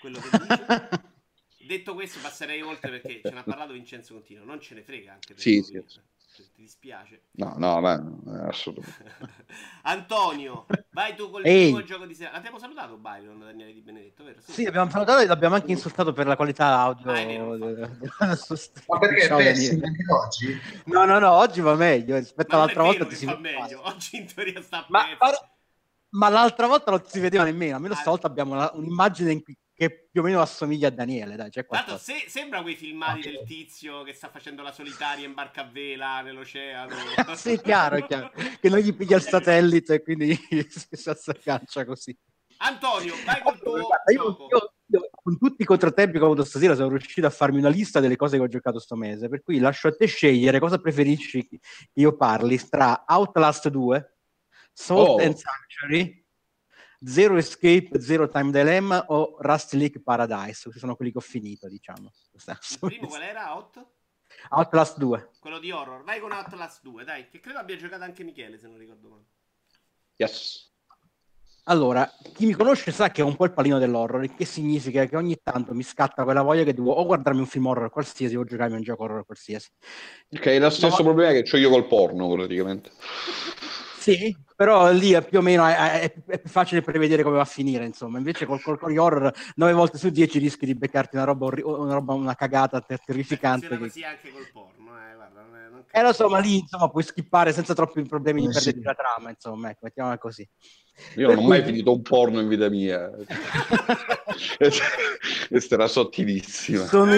quello 0.00 0.18
che 0.18 0.28
dice. 0.38 1.14
Detto 1.66 1.94
questo 1.94 2.20
passerei 2.20 2.62
oltre 2.62 2.90
perché 2.90 3.20
ce 3.24 3.34
n'ha 3.34 3.42
parlato 3.42 3.72
Vincenzo 3.72 4.14
Contino, 4.14 4.44
non 4.44 4.60
ce 4.60 4.74
ne 4.74 4.82
frega 4.82 5.14
anche 5.14 5.34
sì, 5.36 5.62
sì, 5.62 5.82
sì 5.84 6.00
ti 6.42 6.62
dispiace. 6.62 7.22
No, 7.32 7.54
no, 7.58 7.80
ma 7.80 8.02
assolutamente. 8.46 9.44
Antonio, 9.82 10.66
vai 10.90 11.14
tu 11.14 11.30
con 11.30 11.40
il 11.40 11.46
Ehi. 11.46 11.72
primo 11.72 11.84
gioco 11.84 12.06
di 12.06 12.14
sera. 12.14 12.32
L'abbiamo 12.32 12.58
salutato 12.58 12.96
Byron, 12.96 13.38
Daniele 13.38 13.72
Di 13.72 13.80
Benedetto, 13.80 14.24
vero? 14.24 14.40
Sì, 14.40 14.52
sì 14.52 14.64
abbiamo 14.66 14.90
salutato 14.90 15.20
e 15.20 15.26
l'abbiamo 15.26 15.54
anche 15.54 15.70
insultato 15.70 16.12
per 16.12 16.26
la 16.26 16.36
qualità 16.36 16.78
audio. 16.78 17.10
Ah, 17.10 17.24
vero, 17.24 17.56
ma 18.86 18.98
perché 18.98 19.26
è 19.26 19.36
pessimo 19.36 19.86
oggi? 20.20 20.60
No, 20.84 21.04
no, 21.04 21.18
no, 21.18 21.32
oggi 21.32 21.60
va 21.60 21.74
meglio 21.74 22.16
rispetto 22.16 22.56
ma 22.56 22.62
all'altra 22.62 22.82
volta. 22.82 23.06
Ti 23.06 23.14
si 23.14 23.26
va 23.26 23.36
meglio. 23.38 23.80
Oggi 23.84 24.16
in 24.16 24.26
teoria 24.32 24.60
sta 24.62 24.84
ma, 24.88 25.04
ma, 26.10 26.28
l'altra 26.28 26.66
volta 26.66 26.90
non 26.90 27.02
si 27.06 27.20
vedeva 27.20 27.44
nemmeno. 27.44 27.76
Almeno 27.76 27.94
ah, 27.94 27.98
stavolta 27.98 28.26
abbiamo 28.26 28.54
una, 28.54 28.70
un'immagine 28.72 29.32
in 29.32 29.42
cui 29.42 29.56
che 29.76 30.08
più 30.10 30.22
o 30.22 30.24
meno 30.24 30.40
assomiglia 30.40 30.88
a 30.88 30.90
Daniele. 30.90 31.36
Dai, 31.36 31.50
c'è 31.50 31.66
Tanto 31.66 31.98
se, 31.98 32.24
sembra 32.28 32.62
quei 32.62 32.74
filmati 32.74 33.20
okay. 33.20 33.32
del 33.32 33.44
tizio 33.44 34.02
che 34.04 34.14
sta 34.14 34.30
facendo 34.30 34.62
la 34.62 34.72
solitaria 34.72 35.26
in 35.26 35.34
barca 35.34 35.60
a 35.60 35.68
vela 35.70 36.22
nell'oceano. 36.22 36.94
sì, 37.36 37.60
chiaro, 37.60 38.04
chiaro. 38.06 38.32
Che 38.58 38.68
non 38.70 38.78
gli 38.78 38.94
piglia 38.94 39.16
il 39.16 39.22
satellite 39.22 39.94
e 39.94 40.02
quindi 40.02 40.34
si 40.70 41.30
aggancia 41.30 41.84
così. 41.84 42.16
Antonio, 42.58 43.12
vai 43.26 43.42
col 43.42 43.58
tuo 43.58 43.72
Guarda, 43.72 44.12
io, 44.12 44.36
io, 44.48 44.74
io, 44.86 45.10
con 45.10 45.36
tutti 45.36 45.60
i 45.60 45.66
contrattempi 45.66 46.16
che 46.16 46.22
ho 46.22 46.28
avuto 46.28 46.44
stasera 46.44 46.74
sono 46.74 46.88
riuscito 46.88 47.26
a 47.26 47.30
farmi 47.30 47.58
una 47.58 47.68
lista 47.68 48.00
delle 48.00 48.16
cose 48.16 48.38
che 48.38 48.42
ho 48.44 48.48
giocato 48.48 48.78
sto 48.78 48.96
mese, 48.96 49.28
per 49.28 49.42
cui 49.42 49.58
lascio 49.58 49.88
a 49.88 49.94
te 49.94 50.06
scegliere 50.06 50.58
cosa 50.58 50.78
preferisci 50.78 51.46
che 51.46 51.60
io 51.92 52.16
parli 52.16 52.58
tra 52.66 53.04
Outlast 53.06 53.68
2, 53.68 54.16
Salt 54.72 55.08
oh. 55.08 55.18
and 55.18 55.34
Sanctuary 55.34 56.25
Zero 57.06 57.36
Escape, 57.36 58.00
Zero 58.00 58.28
Time 58.28 58.50
Dilemma 58.50 59.04
o 59.08 59.36
Rust 59.38 59.74
League 59.74 60.02
Paradise, 60.02 60.62
questi 60.62 60.80
sono 60.80 60.96
quelli 60.96 61.12
che 61.12 61.18
ho 61.18 61.22
finito, 61.22 61.68
diciamo. 61.68 62.10
Il 62.32 62.78
primo 62.80 63.06
qual 63.06 63.22
era? 63.22 63.54
Out? 63.54 63.86
Outlast 64.50 64.98
2. 64.98 65.30
Quello 65.38 65.58
di 65.60 65.70
horror. 65.70 66.02
Vai 66.02 66.18
con 66.18 66.32
Outlast 66.32 66.82
2, 66.82 67.04
dai, 67.04 67.28
che 67.28 67.38
credo 67.38 67.58
abbia 67.58 67.76
giocato 67.76 68.02
anche 68.02 68.24
Michele, 68.24 68.58
se 68.58 68.66
non 68.66 68.76
ricordo 68.76 69.08
male. 69.08 69.24
Yes. 70.16 70.72
Allora, 71.68 72.08
chi 72.34 72.46
mi 72.46 72.52
conosce 72.52 72.92
sa 72.92 73.10
che 73.10 73.22
è 73.22 73.24
un 73.24 73.34
po' 73.34 73.44
il 73.44 73.52
palino 73.52 73.78
dell'horror, 73.78 74.22
il 74.22 74.34
che 74.34 74.44
significa 74.44 75.04
che 75.04 75.16
ogni 75.16 75.36
tanto 75.42 75.74
mi 75.74 75.82
scatta 75.82 76.24
quella 76.24 76.42
voglia 76.42 76.62
che 76.62 76.74
devo 76.74 76.92
o 76.92 77.04
guardarmi 77.04 77.40
un 77.40 77.46
film 77.46 77.66
horror 77.66 77.90
qualsiasi 77.90 78.36
o 78.36 78.44
giocarmi 78.44 78.76
un 78.76 78.82
gioco 78.82 79.02
horror 79.02 79.24
qualsiasi. 79.24 79.68
Ok, 80.30 80.46
è 80.46 80.58
lo 80.58 80.70
stesso 80.70 80.98
no. 80.98 81.04
problema 81.04 81.32
che 81.32 81.48
ho 81.52 81.58
io 81.58 81.70
col 81.70 81.86
porno, 81.86 82.28
praticamente. 82.32 82.90
Sì, 84.06 84.36
però 84.54 84.92
lì 84.92 85.10
è 85.10 85.24
più 85.24 85.38
o 85.38 85.42
meno 85.42 85.66
è, 85.66 85.74
è, 85.74 86.14
è, 86.26 86.38
più 86.38 86.48
facile 86.48 86.80
prevedere 86.80 87.24
come 87.24 87.34
va 87.34 87.42
a 87.42 87.44
finire, 87.44 87.84
insomma. 87.84 88.18
Invece 88.18 88.46
col, 88.46 88.62
col, 88.62 88.96
horror 88.96 89.32
9 89.56 89.72
volte 89.72 89.98
su 89.98 90.10
10 90.10 90.38
rischi 90.38 90.64
di 90.64 90.76
beccarti 90.76 91.16
una 91.16 91.24
roba, 91.24 91.48
una, 91.64 91.94
roba, 91.94 92.12
una 92.12 92.36
cagata 92.36 92.80
terrificante. 92.80 93.66
Funziona 93.66 93.82
che... 93.82 93.88
così 93.88 94.04
anche 94.04 94.30
col 94.30 94.48
porno, 94.52 94.96
eh, 94.96 95.14
guarda, 95.16 95.40
non 95.40 95.56
è, 95.56 95.68
non 95.68 95.82
eh, 95.90 96.02
lo 96.02 96.12
so, 96.12 96.28
ma 96.28 96.38
lì 96.38 96.58
insomma 96.58 96.88
puoi 96.88 97.02
skippare 97.02 97.52
senza 97.52 97.74
troppi 97.74 98.00
problemi 98.02 98.42
di 98.42 98.46
eh, 98.46 98.50
perderti 98.52 98.78
sì. 98.78 98.84
la 98.84 98.94
trama, 98.94 99.30
insomma, 99.30 99.70
ecco, 99.70 99.80
mettiamola 99.82 100.18
così. 100.18 100.48
Io 101.16 101.26
non 101.26 101.38
ho 101.38 101.48
mai 101.48 101.64
finito 101.64 101.92
un 101.92 102.02
porno 102.02 102.38
in 102.38 102.46
vita 102.46 102.68
mia. 102.68 103.10
Questa 105.48 105.74
era 105.74 105.88
sottilissima. 105.88 106.86
Sono... 106.86 107.12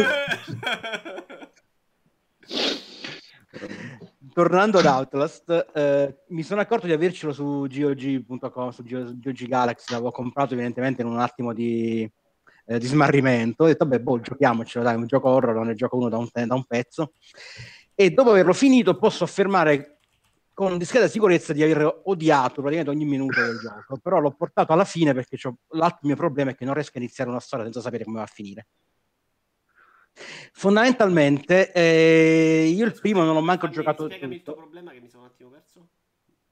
tornando 4.39 4.79
ad 4.79 4.87
Outlast, 4.87 5.67
eh, 5.75 6.19
mi 6.29 6.45
sono 6.45 6.61
accorto 6.61 6.87
di 6.87 6.93
avercelo 6.93 7.33
su 7.33 7.67
GOG.com, 7.69 8.69
su 8.69 8.85
GOG 8.85 9.49
Galaxy, 9.49 9.91
l'avevo 9.91 10.13
comprato 10.13 10.55
evidentemente 10.55 11.03
in 11.03 11.09
un 11.09 11.19
attimo 11.19 11.53
di, 11.53 12.09
eh, 12.67 12.79
di 12.79 12.87
smarrimento. 12.87 13.65
Ho 13.65 13.67
detto, 13.67 13.85
vabbè, 13.85 14.01
boh, 14.01 14.21
giochiamocelo, 14.21 14.85
dai, 14.85 14.95
un 14.95 15.07
gioco 15.07 15.29
horror, 15.29 15.57
non 15.57 15.67
ne 15.67 15.75
gioco 15.75 15.97
uno 15.97 16.09
da 16.09 16.19
un, 16.19 16.29
da 16.33 16.55
un 16.55 16.65
pezzo. 16.67 17.15
E 17.97 18.11
dopo 18.11 18.31
averlo 18.31 18.53
finito 18.53 18.97
posso 18.97 19.25
affermare 19.25 19.99
con 20.55 20.79
discreta 20.79 21.09
sicurezza 21.09 21.53
di 21.53 21.65
aver 21.65 22.03
odiato 22.05 22.61
praticamente 22.61 22.91
ogni 22.91 23.07
minuto 23.07 23.41
del 23.41 23.59
gioco, 23.59 23.97
però 24.01 24.21
l'ho 24.21 24.37
portato 24.37 24.73
alla 24.73 24.85
fine 24.85 25.15
perché 25.15 25.37
l'altro 25.71 25.99
mio 26.03 26.15
problema 26.15 26.53
è 26.53 26.55
che 26.55 26.65
non 26.65 26.75
riesco 26.75 26.93
a 26.95 27.01
iniziare 27.01 27.29
una 27.29 27.41
storia 27.41 27.65
senza 27.65 27.81
sapere 27.81 28.05
come 28.05 28.19
va 28.19 28.23
a 28.23 28.27
finire. 28.27 28.69
Fondamentalmente, 30.53 31.73
eh, 31.73 32.73
io 32.75 32.85
il 32.85 32.99
primo 33.01 33.23
non 33.25 33.37
ho 33.37 33.41
manco 33.41 33.69
giocato. 33.69 34.07
Spiegami 34.07 34.39
tutto. 34.39 34.51
il 34.51 34.57
tuo 34.57 34.65
problema 34.65 34.93
che 34.93 35.01
mi 35.01 35.09
sono 35.09 35.23
un 35.25 35.29
attimo 35.29 35.51
perso 35.51 35.89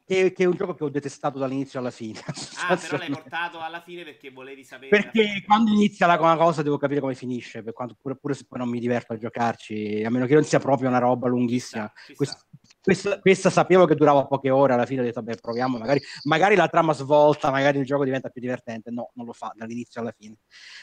che, 0.07 0.33
che, 0.33 0.45
è 0.45 0.47
un 0.47 0.55
gioco 0.55 0.75
che 0.75 0.85
ho 0.85 0.89
detestato 0.89 1.39
dall'inizio 1.39 1.81
alla 1.81 1.91
fine. 1.91 2.21
Ah, 2.69 2.77
però 2.77 2.97
l'hai 2.97 3.11
portato 3.11 3.61
alla 3.61 3.81
fine 3.81 4.03
perché 4.03 4.31
volevi 4.31 4.65
sapere. 4.65 4.89
Perché 4.89 5.45
quando 5.47 5.71
inizia 5.71 6.07
la, 6.07 6.19
una 6.19 6.37
cosa 6.37 6.63
devo 6.63 6.79
capire 6.79 7.01
come 7.01 7.15
finisce, 7.15 7.63
per 7.63 7.73
quanto, 7.73 7.97
pure, 8.01 8.17
pure, 8.17 8.35
se 8.35 8.45
poi 8.49 8.59
non 8.59 8.69
mi 8.69 8.81
diverto 8.81 9.13
a 9.13 9.17
giocarci, 9.17 10.03
a 10.05 10.11
meno 10.11 10.27
che 10.27 10.35
non 10.35 10.43
sia 10.43 10.59
proprio 10.59 10.89
una 10.89 10.99
roba 10.99 11.29
lunghissima. 11.29 11.87
Ci 11.87 11.93
sta, 11.93 12.07
ci 12.07 12.15
questa, 12.17 12.45
questa, 12.87 13.19
questa, 13.19 13.51
sapevo 13.51 13.85
che 13.85 13.97
durava 13.97 14.27
poche 14.27 14.49
ore, 14.49 14.75
alla 14.75 14.87
fine 14.87 15.01
ho 15.01 15.05
detto, 15.05 15.21
vabbè, 15.21 15.41
proviamo, 15.41 15.77
magari, 15.77 16.01
magari, 16.23 16.55
la 16.55 16.69
trama 16.69 16.93
svolta, 16.93 17.51
magari 17.51 17.81
il 17.81 17.85
gioco 17.85 18.05
diventa 18.05 18.29
più 18.29 18.41
divertente. 18.41 18.93
No, 18.93 19.11
non 19.15 19.27
lo 19.27 19.33
fa 19.33 19.53
dall'inizio 19.57 20.01
alla 20.01 20.15
fine. 20.17 20.37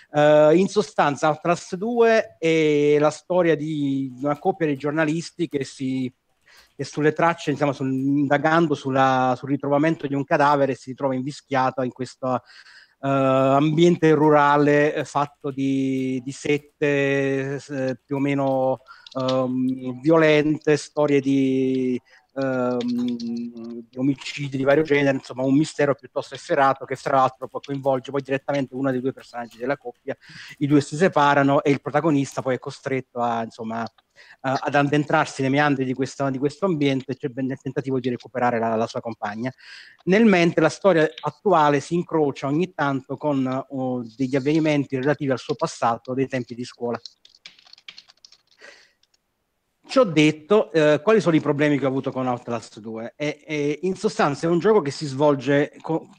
Uh, 0.09 0.53
in 0.53 0.67
sostanza, 0.67 1.29
Outlast 1.29 1.77
2 1.77 2.35
è 2.39 2.97
la 2.99 3.09
storia 3.09 3.55
di 3.55 4.13
una 4.21 4.37
coppia 4.37 4.67
di 4.67 4.75
giornalisti 4.75 5.47
che 5.47 5.63
si 5.63 6.13
e 6.75 6.83
sulle 6.83 7.13
tracce, 7.13 7.51
diciamo, 7.51 7.71
sul, 7.71 7.89
indagando 7.89 8.75
sulla, 8.75 9.33
sul 9.37 9.47
ritrovamento 9.47 10.05
di 10.05 10.13
un 10.13 10.25
cadavere, 10.25 10.75
si 10.75 10.89
ritrova 10.89 11.15
invischiato 11.15 11.83
in 11.83 11.91
questo 11.91 12.27
uh, 12.27 13.07
ambiente 13.07 14.11
rurale 14.11 14.93
eh, 14.93 15.05
fatto 15.05 15.51
di, 15.51 16.19
di 16.21 16.31
sette 16.33 17.61
eh, 17.65 17.97
più 18.03 18.17
o 18.17 18.19
meno 18.19 18.81
um, 19.13 19.99
violente, 20.01 20.77
storie 20.77 21.19
di, 21.21 21.99
ehm, 22.35 23.87
omicidi 23.95 24.57
di 24.57 24.63
vario 24.63 24.83
genere, 24.83 25.17
insomma 25.17 25.43
un 25.43 25.55
mistero 25.55 25.95
piuttosto 25.95 26.35
efferato 26.35 26.85
che 26.85 26.95
fra 26.95 27.17
l'altro 27.17 27.47
poi 27.47 27.61
coinvolge 27.63 28.11
poi 28.11 28.21
direttamente 28.21 28.73
uno 28.75 28.91
dei 28.91 29.01
due 29.01 29.13
personaggi 29.13 29.57
della 29.57 29.77
coppia, 29.77 30.15
i 30.59 30.67
due 30.67 30.81
si 30.81 30.95
separano 30.95 31.61
e 31.63 31.71
il 31.71 31.81
protagonista 31.81 32.41
poi 32.41 32.55
è 32.55 32.59
costretto 32.59 33.19
a, 33.19 33.43
insomma, 33.43 33.85
Uh, 34.41 34.53
ad 34.59 34.75
addentrarsi 34.75 35.41
nei 35.41 35.49
meandri 35.49 35.85
di, 35.85 35.93
questa, 35.95 36.29
di 36.29 36.37
questo 36.37 36.65
ambiente 36.65 37.15
cioè 37.15 37.31
nel 37.33 37.59
tentativo 37.59 37.99
di 37.99 38.09
recuperare 38.09 38.59
la, 38.59 38.75
la, 38.75 38.85
sua 38.85 39.01
compagna. 39.01 39.51
Nel 40.03 40.23
mentre 40.23 40.61
la 40.61 40.69
storia 40.69 41.09
attuale 41.21 41.79
si 41.79 41.95
incrocia 41.95 42.45
ogni 42.45 42.73
tanto 42.75 43.17
con 43.17 43.65
uh, 43.67 44.03
degli 44.15 44.35
avvenimenti 44.35 44.97
relativi 44.97 45.31
al 45.31 45.39
suo 45.39 45.55
passato 45.55 46.13
dei 46.13 46.27
tempi 46.27 46.53
di 46.53 46.63
scuola. 46.63 46.99
Ciò 49.93 50.05
detto, 50.05 50.71
eh, 50.71 51.01
quali 51.03 51.21
sono 51.21 51.35
i 51.35 51.39
problemi 51.39 51.77
che 51.77 51.85
ho 51.85 51.87
avuto 51.87 52.11
con 52.11 52.25
Outlast 52.25 52.79
2? 52.79 53.13
E, 53.15 53.43
e 53.45 53.79
in 53.83 53.95
sostanza 53.95 54.47
è 54.47 54.49
un 54.49 54.57
gioco 54.57 54.81
che 54.81 54.89
si 54.89 55.05
svolge 55.05 55.71
con, 55.81 56.09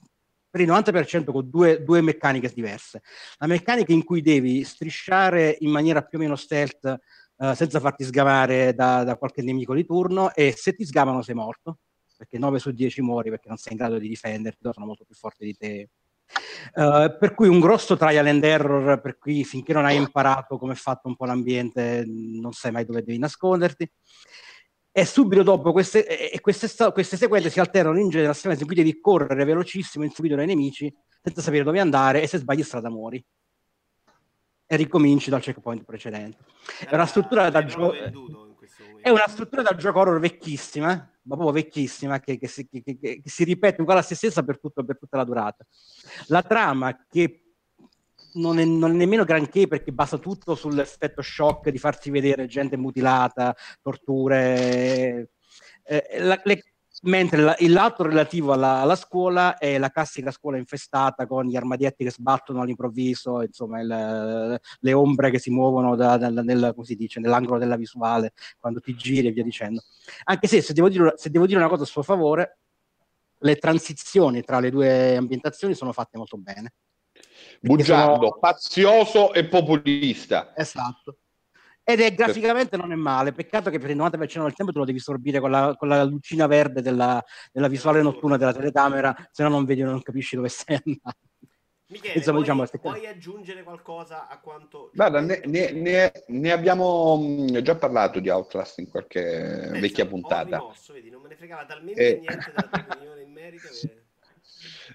per 0.49 0.61
il 0.61 0.69
90% 0.69 1.33
con 1.33 1.51
due, 1.51 1.83
due, 1.83 2.01
meccaniche 2.01 2.53
diverse. 2.55 3.03
La 3.39 3.49
meccanica 3.49 3.93
in 3.93 4.05
cui 4.05 4.23
devi 4.23 4.63
strisciare 4.63 5.57
in 5.59 5.73
maniera 5.73 6.03
più 6.05 6.19
o 6.19 6.21
meno 6.21 6.37
stealth 6.37 6.85
eh, 7.37 7.55
senza 7.57 7.81
farti 7.81 8.05
sgamare 8.05 8.75
da, 8.75 9.03
da, 9.03 9.17
qualche 9.17 9.43
nemico 9.43 9.75
di 9.75 9.85
turno 9.85 10.33
e 10.35 10.55
se 10.57 10.77
ti 10.77 10.85
sgamano 10.85 11.21
sei 11.23 11.35
morto, 11.35 11.79
perché 12.17 12.39
9 12.39 12.61
su 12.61 12.71
10 12.71 13.03
muori 13.03 13.29
perché 13.31 13.49
non 13.49 13.57
sei 13.57 13.73
in 13.73 13.79
grado 13.79 13.99
di 13.99 14.07
difenderti, 14.07 14.69
sono 14.73 14.87
molto 14.87 15.03
più 15.05 15.17
forti 15.17 15.47
di 15.47 15.57
te 15.57 15.89
Uh, 16.75 17.17
per 17.19 17.35
cui 17.35 17.49
un 17.49 17.61
grosso 17.61 17.97
trial 17.97 18.27
and 18.27 18.43
error, 18.43 19.01
per 19.01 19.19
cui 19.19 19.45
finché 19.45 19.73
non 19.73 19.85
hai 19.85 19.97
imparato 19.97 20.59
come 20.59 20.73
è 20.73 20.77
fatto 20.77 21.09
un 21.09 21.17
po' 21.17 21.25
l'ambiente, 21.25 22.05
non 22.07 22.53
sai 22.53 22.73
mai 22.73 22.85
dove 22.85 23.03
devi 23.03 23.19
nasconderti. 23.19 23.91
E 24.97 25.05
subito 25.05 25.43
dopo 25.43 25.73
queste, 25.73 26.31
e 26.31 26.41
queste, 26.41 26.69
queste 26.93 27.17
sequenze 27.17 27.51
si 27.51 27.61
alternano 27.61 27.99
in 27.99 28.09
genere 28.09 28.31
a 28.31 28.35
sequenze 28.35 28.63
in 28.63 28.69
cui 28.69 28.77
devi 28.77 29.01
correre 29.01 29.45
velocissimo, 29.45 30.05
inseguito 30.05 30.37
dai 30.37 30.47
nemici, 30.47 30.93
senza 31.21 31.43
sapere 31.43 31.65
dove 31.65 31.81
andare 31.81 32.23
e 32.23 32.27
se 32.27 32.39
sbagli 32.39 32.63
strada 32.63 32.91
muori. 32.91 33.25
E 34.67 34.77
ricominci 34.77 35.31
dal 35.31 35.41
checkpoint 35.41 35.85
precedente. 35.85 36.39
È 36.89 36.95
una 36.95 37.07
struttura 37.07 37.51
da 37.51 37.65
gioco 37.65 37.93
è 39.03 39.11
una 39.11 39.29
struttura 39.29 39.63
da 39.63 39.77
gioco 39.77 39.99
horror 39.99 40.19
vecchissima, 40.19 41.14
ma 41.25 41.37
proprio 41.37 41.53
vecchissima, 41.53 42.21
che, 42.21 42.39
che, 42.39 42.49
si, 42.49 42.69
che, 42.69 42.83
che 42.83 43.23
si, 43.25 43.45
ripete 43.45 43.81
uguale 43.81 44.01
a 44.01 44.03
se 44.03 44.15
stessa 44.15 44.43
per, 44.43 44.59
tutto, 44.59 44.85
per, 44.85 44.99
tutta 44.99 45.17
la 45.17 45.25
durata. 45.25 45.65
La 46.27 46.43
trama 46.43 47.07
che 47.09 47.45
non 48.35 48.59
è, 48.59 48.65
non 48.65 48.91
è, 48.91 48.95
nemmeno 48.95 49.25
granché 49.25 49.67
perché 49.67 49.93
basa 49.93 50.19
tutto 50.19 50.55
sull'effetto 50.55 51.23
shock 51.23 51.71
di 51.71 51.79
farsi 51.79 52.11
vedere 52.11 52.47
gente 52.47 52.77
mutilata, 52.77 53.55
torture. 53.81 55.31
Eh, 55.83 56.19
la, 56.19 56.41
le, 56.45 56.74
mentre 57.05 57.41
la, 57.41 57.57
il 57.59 57.73
lato 57.73 58.03
relativo 58.03 58.53
alla, 58.53 58.81
alla, 58.81 58.97
scuola 58.97 59.57
è 59.57 59.79
la 59.79 59.91
classica 59.91 60.31
scuola 60.31 60.57
infestata 60.57 61.27
con 61.27 61.47
gli 61.47 61.57
armadietti 61.57 62.05
che 62.05 62.11
sbattono 62.11 62.61
all'improvviso, 62.61 63.43
insomma 63.43 63.81
il, 63.81 64.61
le 64.81 64.93
ombre 64.93 65.31
che 65.31 65.39
si 65.39 65.51
muovono 65.51 65.97
da, 65.97 66.17
da, 66.17 66.31
nel, 66.31 66.75
dice, 66.97 67.21
nell'angolo 67.21 67.59
della 67.59 67.77
visuale 67.77 68.33
quando 68.59 68.81
ti 68.81 68.95
giri 68.95 69.29
e 69.29 69.33
via 69.33 69.43
dicendo. 69.43 69.83
Anche 70.25 70.47
se, 70.47 70.61
se 70.61 70.73
devo, 70.73 70.89
dire, 70.89 71.15
se 71.17 71.31
devo 71.31 71.47
dire 71.47 71.59
una 71.59 71.69
cosa 71.69 71.85
a 71.85 71.87
suo 71.87 72.03
favore, 72.03 72.59
le 73.39 73.57
transizioni 73.57 74.43
tra 74.43 74.59
le 74.59 74.71
due 74.71 75.17
ambientazioni 75.17 75.75
sono 75.75 75.93
fatte 75.93 76.17
molto 76.17 76.37
bene. 76.39 76.75
Bugiardo, 77.61 78.27
sono... 78.27 78.39
pazioso 78.39 79.33
e 79.33 79.47
populista. 79.47 80.53
Esatto. 80.57 81.19
Ed 81.87 82.01
è 82.01 82.15
graficamente 82.15 82.79
non 82.79 82.93
è 82.93 82.95
male, 82.95 83.33
peccato 83.33 83.69
che 83.69 83.79
per 83.79 83.91
il 83.91 83.99
90% 83.99 84.43
del 84.43 84.55
tempo 84.55 84.73
te 84.73 84.79
lo 84.79 84.87
devi 84.87 84.99
sorbire 84.99 85.39
con 85.39 85.51
la, 85.51 85.75
con 85.77 85.87
la 85.87 86.03
lucina 86.03 86.47
verde 86.47 86.81
della, 86.81 87.23
della 87.53 87.69
visuale 87.69 88.01
notturna 88.01 88.39
della 88.39 88.55
telecamera, 88.55 89.15
se 89.31 89.43
no 89.43 89.51
non 89.51 89.67
vedi 89.67 89.83
non 89.83 90.01
capisci 90.01 90.35
dove 90.35 90.49
stai 90.49 90.81
andando. 90.83 91.19
Michele, 91.89 92.15
Insomma, 92.15 92.41
vuoi, 92.41 92.57
diciamo, 92.65 92.81
vuoi 92.81 93.07
aggiungere 93.07 93.63
qualcosa 93.63 94.29
a 94.29 94.41
quanto... 94.41 94.91
Guarda, 94.95 95.21
ne, 95.21 95.43
ne, 95.45 96.13
ne, 96.27 96.51
abbiamo 96.51 97.19
mm, 97.19 97.59
già 97.59 97.77
parlato 97.77 98.19
di 98.19 98.31
Outlast 98.31 98.79
in 98.79 98.89
qualche 98.89 99.21
Pensa, 99.21 99.81
vecchia 99.81 100.07
puntata. 100.07 100.57
Rimosso, 100.57 100.95
vedi, 100.95 101.11
non 101.11 101.21
me 101.21 101.29
ne 101.29 101.37
fregava 101.37 101.67
talmente 101.67 102.17
e... 102.17 102.19
niente 102.21 102.53
della 102.55 102.69
tua 102.69 102.87
opinione 102.89 103.21
in 103.21 103.31
merito 103.31 103.69
che... 103.79 104.03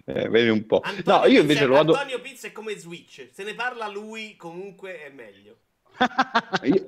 Eh, 0.05 0.27
vedi 0.29 0.49
un 0.49 0.65
po'. 0.65 0.79
Antonio 0.79 1.19
no, 1.19 1.27
io 1.27 1.41
invece 1.41 1.59
Pizza, 1.59 1.65
lo 1.65 1.73
vado... 1.75 1.93
Antonio 1.93 2.21
Pizza 2.21 2.47
è 2.47 2.51
come 2.51 2.75
Switch, 2.75 3.29
se 3.31 3.43
ne 3.43 3.53
parla 3.53 3.87
lui 3.87 4.35
comunque 4.35 5.03
è 5.03 5.09
meglio 5.09 5.57
io, 6.63 6.85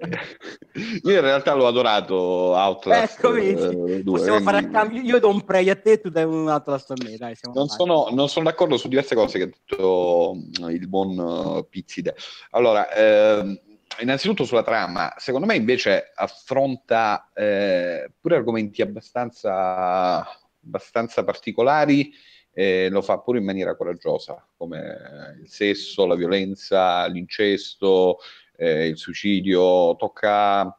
io, 1.04 1.15
in 1.15 1.21
realtà 1.21 1.54
l'ho 1.54 1.67
adorato 1.67 2.15
Outlast 2.56 3.17
ecco, 3.17 3.36
eh, 3.36 4.04
2, 4.04 4.04
possiamo 4.04 4.39
fare 4.41 4.58
a 4.58 4.69
cambio 4.69 5.02
io 5.02 5.19
do 5.19 5.30
un 5.30 5.43
prey 5.43 5.69
a 5.69 5.76
te 5.76 6.00
tu 6.00 6.10
dai 6.10 6.24
un 6.24 6.47
Outlast 6.47 6.91
a 6.91 6.95
me 7.04 7.17
dai, 7.17 7.36
non, 7.54 7.67
sono, 7.67 8.08
non, 8.12 8.30
sono, 8.30 8.45
d'accordo 8.45 8.78
su 8.78 8.88
diverse 8.88 9.15
cose 9.15 9.38
che 9.38 9.43
ha 9.43 9.47
detto 9.47 10.36
mm, 10.36 10.69
il 10.69 10.88
buon 10.88 11.17
uh, 11.17 11.67
Pizzide. 11.69 12.15
Allora 12.52 12.89
eh, 12.93 13.62
innanzitutto 14.00 14.45
sulla 14.45 14.63
trama 14.63 15.13
secondo 15.17 15.45
me 15.45 15.56
invece 15.56 16.12
affronta 16.15 17.30
eh, 17.34 18.12
pure 18.19 18.36
argomenti 18.36 18.82
abbastanza 18.82 20.26
abbastanza 20.63 21.24
particolari 21.24 22.13
e 22.54 22.89
lo 22.89 23.02
fa 23.02 23.19
pure 23.19 23.39
in 23.39 23.45
maniera 23.45 23.76
coraggiosa, 23.76 24.45
come 24.58 25.38
il 25.41 25.50
sesso, 25.50 26.06
la 26.06 26.15
violenza, 26.15 27.06
l'incesto, 27.08 28.19
eh, 28.62 28.86
il 28.86 28.97
suicidio, 28.97 29.95
tocca, 29.95 30.78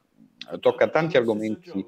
tocca 0.61 0.89
tanti 0.89 1.17
argomenti. 1.17 1.85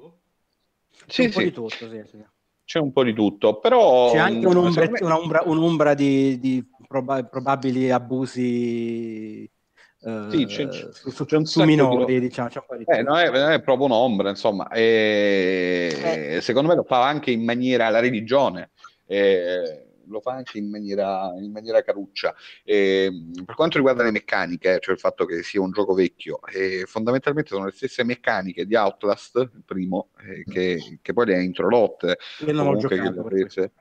C'è 1.05 1.07
sì, 1.07 1.21
un 1.21 1.29
sì. 1.29 1.33
po' 1.33 1.41
di 1.41 1.51
tutto, 1.51 1.89
sì, 1.89 2.03
sì. 2.05 2.25
C'è 2.65 2.79
un 2.79 2.91
po' 2.91 3.03
di 3.03 3.13
tutto, 3.13 3.59
però... 3.59 4.11
C'è 4.11 4.17
anche 4.17 4.45
un'ombra, 4.45 4.89
me... 4.89 4.99
un'ombra, 5.01 5.43
un'ombra 5.45 5.93
di, 5.93 6.37
di 6.39 6.65
proba- 6.85 7.23
probabili 7.23 7.89
abusi 7.91 9.49
Uh, 9.97 10.29
sì, 10.29 10.45
c'è, 10.45 10.67
su, 10.71 11.09
su, 11.09 11.25
c'è 11.25 11.35
un 11.35 11.45
su 11.45 11.63
minori, 11.63 12.05
di... 12.05 12.19
diciamo, 12.19 12.47
c'è 12.47 12.59
un 12.59 12.65
po' 12.67 12.75
di 12.75 12.83
eh, 12.85 13.01
non, 13.01 13.17
è, 13.17 13.27
non, 13.31 13.49
è, 13.49 13.59
proprio 13.59 13.87
un'ombra, 13.87 14.29
insomma, 14.29 14.67
e... 14.67 16.35
eh. 16.35 16.41
secondo 16.41 16.69
me 16.69 16.75
lo 16.75 16.83
fa 16.83 17.07
anche 17.07 17.31
in 17.31 17.43
maniera 17.43 17.89
la 17.89 18.01
religione. 18.01 18.69
E 19.07 19.84
lo 20.07 20.21
fa 20.21 20.33
anche 20.33 20.57
in 20.57 20.69
maniera, 20.69 21.31
in 21.37 21.51
maniera 21.51 21.81
caruccia. 21.81 22.33
E, 22.63 23.11
per 23.45 23.55
quanto 23.55 23.77
riguarda 23.77 24.03
le 24.03 24.11
meccaniche, 24.11 24.79
cioè 24.79 24.93
il 24.93 24.99
fatto 24.99 25.25
che 25.25 25.43
sia 25.43 25.61
un 25.61 25.71
gioco 25.71 25.93
vecchio, 25.93 26.39
eh, 26.53 26.85
fondamentalmente 26.85 27.49
sono 27.49 27.65
le 27.65 27.71
stesse 27.71 28.03
meccaniche 28.03 28.65
di 28.65 28.75
Outlast, 28.75 29.35
il 29.37 29.63
primo, 29.65 30.09
eh, 30.19 30.43
che, 30.43 30.99
che, 31.01 31.13
poi 31.13 31.25
le 31.25 31.35
ha 31.35 31.41
introdotte. 31.41 32.17
Io 32.45 32.53
non 32.53 32.67
ho 32.67 32.77
giocato, 32.77 33.11
che 33.11 33.21
prese. 33.23 33.71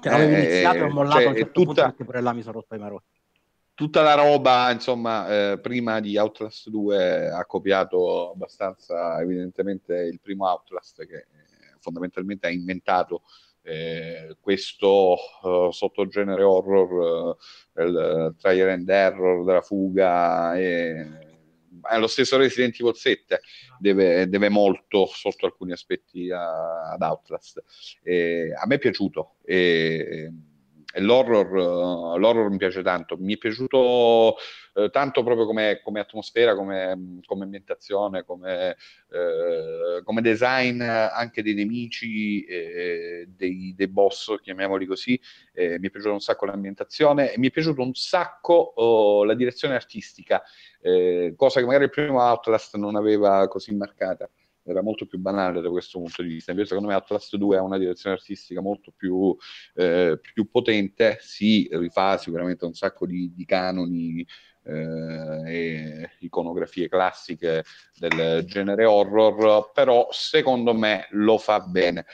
Cioè, 0.00 0.12
avevo 0.12 0.34
eh, 0.34 0.40
iniziato 0.40 0.76
e 0.76 0.82
ho 0.82 0.90
mollato 0.90 1.16
cioè, 1.16 1.26
a 1.26 1.28
un 1.30 1.36
certo 1.36 1.64
tutta... 1.64 1.82
perché 1.84 2.04
pure 2.04 2.20
là 2.20 2.32
mi 2.32 2.42
sono 2.42 2.54
rotto 2.54 2.74
i 2.74 2.78
marotti 2.78 3.16
tutta 3.78 4.02
la 4.02 4.14
roba, 4.14 4.72
insomma, 4.72 5.52
eh, 5.52 5.60
prima 5.60 6.00
di 6.00 6.18
Outlast 6.18 6.68
2 6.68 7.28
ha 7.30 7.46
copiato 7.46 8.32
abbastanza 8.32 9.20
evidentemente 9.20 9.94
il 9.94 10.18
primo 10.20 10.48
Outlast 10.48 11.06
che 11.06 11.16
eh, 11.18 11.26
fondamentalmente 11.78 12.48
ha 12.48 12.50
inventato 12.50 13.22
eh, 13.68 14.36
questo 14.40 15.16
uh, 15.42 15.70
sottogenere 15.70 16.42
horror, 16.42 17.36
uh, 17.76 17.82
il 17.82 18.34
trial 18.38 18.70
and 18.70 18.88
error 18.88 19.44
della 19.44 19.60
fuga, 19.60 20.58
e, 20.58 21.26
è 21.82 21.98
lo 21.98 22.06
stesso 22.06 22.36
Resident 22.36 22.78
Evil 22.80 22.94
7 22.94 23.40
deve, 23.78 24.28
deve 24.28 24.48
molto 24.48 25.06
sotto 25.06 25.46
alcuni 25.46 25.72
aspetti 25.72 26.30
a, 26.30 26.90
ad 26.90 27.02
Outlast. 27.02 27.62
E, 28.02 28.52
a 28.54 28.66
me 28.66 28.76
è 28.76 28.78
piaciuto. 28.78 29.36
E, 29.44 30.32
l'horror, 30.96 31.52
uh, 31.52 32.18
l'horror 32.18 32.50
mi 32.50 32.56
piace 32.56 32.82
tanto, 32.82 33.16
mi 33.18 33.34
è 33.34 33.38
piaciuto 33.38 34.36
uh, 34.74 34.88
tanto 34.90 35.22
proprio 35.22 35.44
come, 35.44 35.80
come 35.82 36.00
atmosfera, 36.00 36.54
come, 36.54 37.20
come 37.26 37.44
ambientazione, 37.44 38.24
come, 38.24 38.76
uh, 39.08 40.02
come, 40.02 40.22
design 40.22 40.80
anche 40.80 41.42
dei 41.42 41.54
nemici, 41.54 42.42
eh, 42.44 43.26
dei, 43.28 43.74
dei, 43.76 43.88
boss, 43.88 44.40
chiamiamoli 44.40 44.86
così, 44.86 45.20
eh, 45.52 45.78
mi 45.78 45.88
è 45.88 45.90
piaciuta 45.90 46.12
un 46.12 46.20
sacco 46.20 46.46
l'ambientazione 46.46 47.32
e 47.32 47.38
mi 47.38 47.48
è 47.48 47.50
piaciuto 47.50 47.82
un 47.82 47.94
sacco 47.94 48.54
oh, 48.54 49.24
la 49.24 49.34
direzione 49.34 49.74
artistica, 49.74 50.42
eh, 50.80 51.34
cosa 51.36 51.60
che 51.60 51.66
magari 51.66 51.84
il 51.84 51.90
primo 51.90 52.22
Outlast 52.22 52.76
non 52.76 52.96
aveva 52.96 53.46
così 53.48 53.74
marcata 53.74 54.28
era 54.70 54.82
molto 54.82 55.06
più 55.06 55.18
banale 55.18 55.60
da 55.60 55.70
questo 55.70 55.98
punto 55.98 56.22
di 56.22 56.28
vista. 56.28 56.50
Invece, 56.50 56.70
secondo 56.70 56.90
me, 56.90 56.96
Atlas 56.96 57.34
2 57.34 57.56
ha 57.56 57.62
una 57.62 57.78
direzione 57.78 58.16
artistica 58.16 58.60
molto 58.60 58.92
più, 58.94 59.36
eh, 59.74 60.18
più 60.20 60.50
potente, 60.50 61.18
si 61.20 61.68
rifà 61.72 62.18
sicuramente 62.18 62.64
un 62.64 62.74
sacco 62.74 63.06
di, 63.06 63.32
di 63.34 63.44
canoni 63.44 64.26
eh, 64.64 65.42
e 65.46 66.10
iconografie 66.20 66.88
classiche 66.88 67.64
del 67.96 68.44
genere 68.44 68.84
horror, 68.84 69.72
però 69.72 70.08
secondo 70.10 70.74
me 70.74 71.06
lo 71.10 71.38
fa 71.38 71.60
bene. 71.60 72.04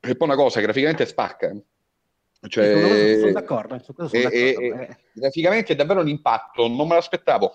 E 0.00 0.16
poi 0.16 0.28
una 0.28 0.36
cosa, 0.36 0.60
graficamente 0.60 1.06
spacca. 1.06 1.56
Cioè, 2.40 3.18
sono 3.18 3.32
d'accordo, 3.32 3.78
sono 3.80 4.06
d'accordo. 4.08 4.16
E, 4.16 4.56
e, 4.60 4.96
graficamente 5.12 5.72
è 5.72 5.76
davvero 5.76 6.00
un 6.00 6.08
impatto, 6.08 6.68
non 6.68 6.86
me 6.86 6.94
l'aspettavo 6.94 7.52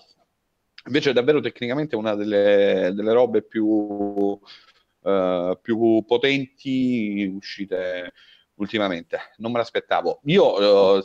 Invece 0.86 1.10
è 1.10 1.12
davvero 1.12 1.40
tecnicamente 1.40 1.96
una 1.96 2.14
delle, 2.14 2.92
delle 2.94 3.12
robe 3.12 3.42
più, 3.42 3.64
uh, 3.64 5.58
più 5.60 6.04
potenti 6.06 7.32
uscite 7.34 8.12
ultimamente. 8.56 9.18
Non 9.38 9.52
me 9.52 9.58
l'aspettavo. 9.58 10.20
Io 10.24 10.96
uh, 10.96 11.04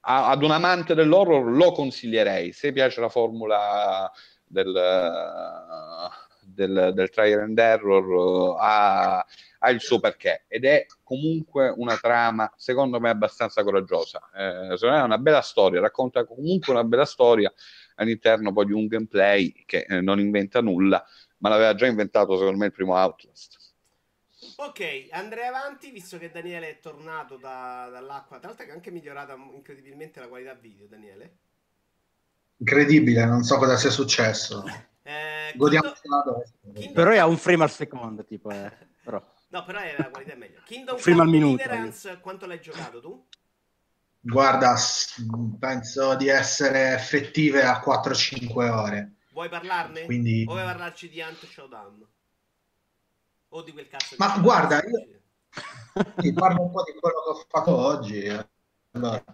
ad 0.00 0.42
un 0.42 0.50
amante 0.50 0.94
dell'horror 0.94 1.52
lo 1.52 1.72
consiglierei. 1.72 2.52
Se 2.52 2.72
piace 2.72 3.00
la 3.00 3.08
formula 3.08 4.10
del, 4.44 4.72
del, 6.40 6.90
del 6.94 7.10
trial 7.10 7.40
and 7.40 7.58
error, 7.58 8.56
ha, 8.58 9.24
ha, 9.58 9.70
il 9.70 9.80
suo 9.80 10.00
perché 10.00 10.44
ed 10.48 10.64
è 10.64 10.86
comunque 11.04 11.72
una 11.76 11.96
trama, 11.96 12.52
secondo 12.56 12.98
me, 12.98 13.10
abbastanza 13.10 13.62
coraggiosa. 13.62 14.30
Eh, 14.34 14.76
secondo 14.76 14.96
me 14.96 15.00
è 15.00 15.04
una 15.04 15.18
bella 15.18 15.42
storia, 15.42 15.80
racconta 15.80 16.24
comunque 16.24 16.72
una 16.72 16.84
bella 16.84 17.04
storia 17.04 17.52
all'interno 18.00 18.52
poi 18.52 18.66
di 18.66 18.72
un 18.72 18.86
gameplay 18.86 19.52
che 19.66 19.86
eh, 19.88 20.00
non 20.00 20.18
inventa 20.18 20.60
nulla, 20.60 21.04
ma 21.38 21.50
l'aveva 21.50 21.74
già 21.74 21.86
inventato, 21.86 22.36
secondo 22.36 22.58
me, 22.58 22.66
il 22.66 22.72
primo 22.72 22.94
Outlast. 22.94 23.58
Ok, 24.56 25.08
andrei 25.10 25.46
avanti 25.46 25.90
visto 25.90 26.18
che 26.18 26.30
Daniele 26.30 26.68
è 26.68 26.80
tornato 26.80 27.36
da, 27.36 27.88
dall'acqua. 27.90 28.38
Tra 28.38 28.48
l'altro 28.48 28.66
è 28.66 28.70
anche 28.70 28.90
migliorata 28.90 29.34
incredibilmente 29.54 30.20
la 30.20 30.28
qualità 30.28 30.54
video, 30.54 30.86
Daniele. 30.86 31.36
Incredibile, 32.56 33.24
non 33.26 33.42
so 33.42 33.56
cosa 33.58 33.76
sia 33.76 33.90
successo. 33.90 34.64
Eh, 35.02 35.56
Godiamo 35.56 35.92
Kingdom... 36.00 36.42
Kingdom... 36.72 36.92
Però 36.92 37.10
è 37.10 37.16
a 37.16 37.26
un 37.26 37.36
frame 37.36 37.64
al 37.64 37.70
secondo, 37.70 38.22
tipo. 38.24 38.50
Eh. 38.50 38.70
Però. 39.02 39.20
No, 39.48 39.64
però 39.64 39.80
è 39.80 39.96
la 39.98 40.10
qualità 40.10 40.34
è 40.34 40.36
meglio. 40.36 40.60
Kingdom 40.64 40.96
frame 40.98 41.22
al 41.22 41.28
minuto. 41.28 41.64
Quanto 42.20 42.46
l'hai 42.46 42.60
giocato 42.60 43.00
tu? 43.00 43.26
Guarda, 44.22 44.76
penso 45.58 46.14
di 46.14 46.28
essere 46.28 46.92
effettive 46.94 47.62
a 47.62 47.80
4-5 47.80 48.70
ore. 48.70 49.14
Vuoi 49.32 49.48
parlarne? 49.48 50.04
Quindi... 50.04 50.44
O 50.46 50.52
vuoi 50.52 50.64
parlarci 50.64 51.08
di 51.08 51.22
Ant 51.22 51.44
Showdown? 51.46 52.06
O 53.48 53.62
di 53.62 53.72
quel 53.72 53.88
cazzo 53.88 54.14
Ma 54.18 54.38
guarda, 54.38 54.82
io 54.84 55.20
ti 56.16 56.32
parlo 56.32 56.62
un 56.62 56.70
po' 56.70 56.82
di 56.84 56.92
quello 56.98 57.22
che 57.22 57.30
ho 57.30 57.46
fatto 57.48 57.76
oggi. 57.76 58.28
Allora, 58.92 59.24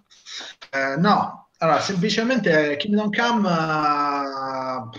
eh, 0.71 0.97
no, 0.97 1.49
allora, 1.59 1.81
semplicemente 1.81 2.77
Kingdom 2.77 3.11
Come 3.11 3.49
uh, 3.49 4.91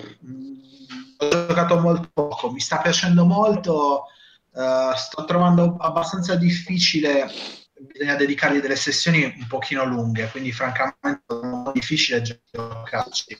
ho 1.17 1.45
giocato 1.47 1.79
molto 1.79 2.09
poco, 2.13 2.51
mi 2.51 2.59
sta 2.59 2.79
piacendo 2.79 3.25
molto, 3.25 4.05
uh, 4.51 4.93
sto 4.95 5.25
trovando 5.25 5.77
abbastanza 5.77 6.35
difficile, 6.35 7.29
bisogna 7.79 8.15
dedicargli 8.15 8.59
delle 8.59 8.75
sessioni 8.75 9.23
un 9.23 9.47
pochino 9.47 9.83
lunghe, 9.85 10.29
quindi 10.29 10.51
francamente 10.51 11.23
è 11.27 11.71
difficile 11.73 12.21
giocarci. 12.21 13.39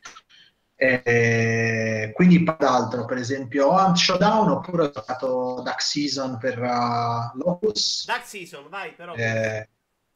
E 0.80 2.12
quindi 2.14 2.44
d'altro, 2.44 3.06
per 3.06 3.18
esempio, 3.18 3.72
Hunt 3.72 3.96
Showdown 3.98 4.50
oppure 4.50 4.84
ho 4.84 4.92
giocato 4.92 5.62
Duck 5.64 5.82
Season 5.82 6.38
per 6.38 6.60
uh, 6.60 7.36
Locus. 7.36 8.06
Duck 8.06 8.24
Season, 8.24 8.70
vai 8.70 8.94
però. 8.94 9.16
Eh... 9.16 9.68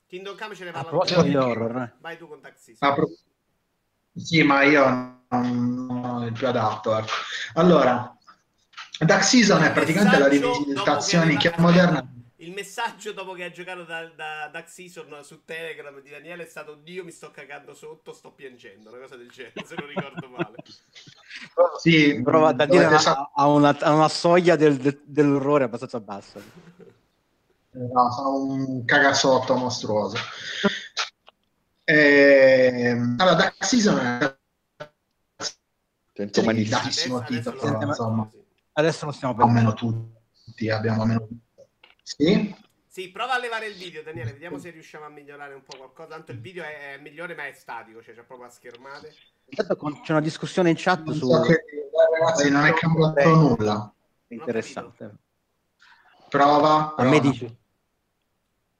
Kingdom 0.05 0.37
Come 0.37 0.55
ce 0.55 0.65
ne 0.65 0.71
parla 0.71 0.91
un 0.91 1.23
di 1.23 1.35
horror. 1.35 1.81
Eh. 1.81 1.93
Vai 1.99 2.17
tu 2.17 2.27
con 2.27 2.41
Duck 2.41 2.59
Season. 2.59 2.93
Pro... 2.93 3.09
Sì, 4.13 4.43
ma 4.43 4.61
io 4.61 5.23
non 5.29 5.89
ho 5.89 6.25
il 6.25 6.33
più 6.33 6.47
adatto. 6.47 6.95
Ecco. 6.95 7.11
Allora, 7.55 8.15
Duck 8.99 9.23
Season 9.23 9.63
è 9.63 9.71
praticamente 9.71 10.19
la 10.19 10.27
rivisitazione 10.27 11.31
in 11.31 11.39
chiave 11.39 11.59
moderna 11.59 12.07
il 12.41 12.51
messaggio 12.51 13.13
dopo 13.13 13.33
che 13.33 13.43
ha 13.43 13.51
giocato 13.51 13.83
da, 13.83 14.07
da 14.15 14.49
Duck 14.51 14.67
Season 14.67 15.19
su 15.23 15.43
Telegram 15.45 15.99
di 16.01 16.09
Daniele 16.09 16.43
è 16.43 16.47
stato 16.47 16.73
Dio 16.75 17.03
mi 17.03 17.11
sto 17.11 17.29
cagando 17.29 17.73
sotto, 17.75 18.13
sto 18.13 18.31
piangendo, 18.31 18.89
una 18.89 18.99
cosa 18.99 19.15
del 19.15 19.29
genere, 19.29 19.63
se 19.63 19.75
non 19.75 19.87
ricordo 19.87 20.27
male. 20.27 20.55
sì, 21.79 22.19
prova 22.23 22.51
Daniele 22.51 22.85
ha, 22.85 23.31
ha, 23.33 23.47
una, 23.47 23.77
ha 23.79 23.93
una 23.93 24.09
soglia 24.09 24.55
del, 24.55 24.77
del, 24.77 25.01
dell'orrore 25.05 25.65
abbastanza 25.65 25.99
bassa. 25.99 26.39
No, 27.73 28.11
sono 28.11 28.43
un 28.43 28.85
cagasotto 28.85 29.55
mostruoso. 29.55 30.17
E... 31.83 32.71
Ehm, 32.73 33.15
allora, 33.19 33.35
Duck 33.35 33.65
Season 33.65 33.97
è 33.97 34.35
adesso, 36.13 37.23
titolo, 37.27 37.59
adesso, 37.61 37.85
insomma. 37.85 38.29
Adesso 38.73 39.05
lo 39.05 39.11
stiamo 39.11 39.35
parlando. 39.35 39.59
Almeno 39.59 39.75
tutti 39.75 40.69
abbiamo 40.69 41.03
almeno 41.03 41.27
sì? 42.01 42.55
Sì, 42.91 43.09
prova 43.09 43.35
a 43.35 43.39
levare 43.39 43.67
il 43.67 43.75
video, 43.75 44.03
Daniele. 44.03 44.33
Vediamo 44.33 44.57
se 44.57 44.69
riusciamo 44.69 45.05
a 45.05 45.09
migliorare 45.09 45.53
un 45.53 45.63
po' 45.63 45.77
qualcosa. 45.77 46.09
Tanto 46.09 46.33
il 46.33 46.41
video 46.41 46.65
è, 46.65 46.97
migliore, 47.01 47.35
ma 47.35 47.47
è 47.47 47.53
statico, 47.53 48.03
cioè 48.03 48.13
c'è 48.13 48.23
proprio 48.23 48.47
a 48.47 48.49
schermate. 48.49 49.13
C'è 49.47 50.11
una 50.11 50.19
discussione 50.19 50.71
in 50.71 50.75
chat 50.77 51.03
non 51.03 51.15
su. 51.15 51.25
So 51.25 51.41
che, 51.41 51.63
ragazzi, 52.19 52.49
non 52.49 52.65
è 52.65 52.73
cambiato 52.73 53.35
nulla. 53.35 53.93
Interessante. 54.27 55.15
Prova, 56.27 56.91
prova. 56.91 56.95
A 56.95 57.03
me 57.03 57.19
dici. 57.21 57.57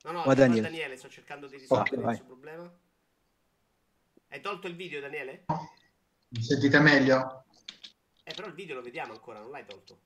No, 0.03 0.11
no, 0.11 0.33
Daniele. 0.33 0.61
Daniele. 0.61 0.97
sto 0.97 1.07
cercando 1.07 1.47
di 1.47 1.57
risolvere 1.57 1.95
okay, 1.95 2.03
questo 2.03 2.25
problema. 2.25 2.69
Hai 4.27 4.41
tolto 4.41 4.67
il 4.67 4.75
video, 4.75 4.99
Daniele? 4.99 5.45
Mi 6.27 6.41
sentite 6.41 6.79
meglio? 6.79 7.45
Eh, 8.23 8.33
però 8.33 8.47
il 8.47 8.53
video 8.53 8.75
lo 8.75 8.81
vediamo 8.81 9.13
ancora, 9.13 9.39
non 9.39 9.51
l'hai 9.51 9.65
tolto. 9.65 9.99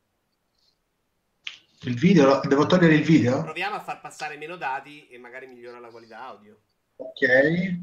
Il 1.86 2.00
video? 2.00 2.42
Devo 2.48 2.66
togliere 2.66 2.96
il 2.96 3.04
video? 3.04 3.44
Proviamo 3.44 3.76
a 3.76 3.80
far 3.80 4.02
passare 4.02 4.38
meno 4.38 4.56
dati 4.56 5.08
e 5.08 5.20
magari 5.20 5.46
migliora 5.46 5.80
la 5.80 5.90
qualità 5.90 6.26
audio. 6.26 6.58
Ok. 6.96 7.80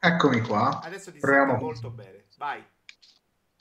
Eccomi 0.00 0.40
qua. 0.40 0.80
Adesso 0.82 1.12
ti 1.12 1.20
Proviamo. 1.20 1.56
molto 1.56 1.90
bene. 1.90 2.24
Vai. 2.36 2.64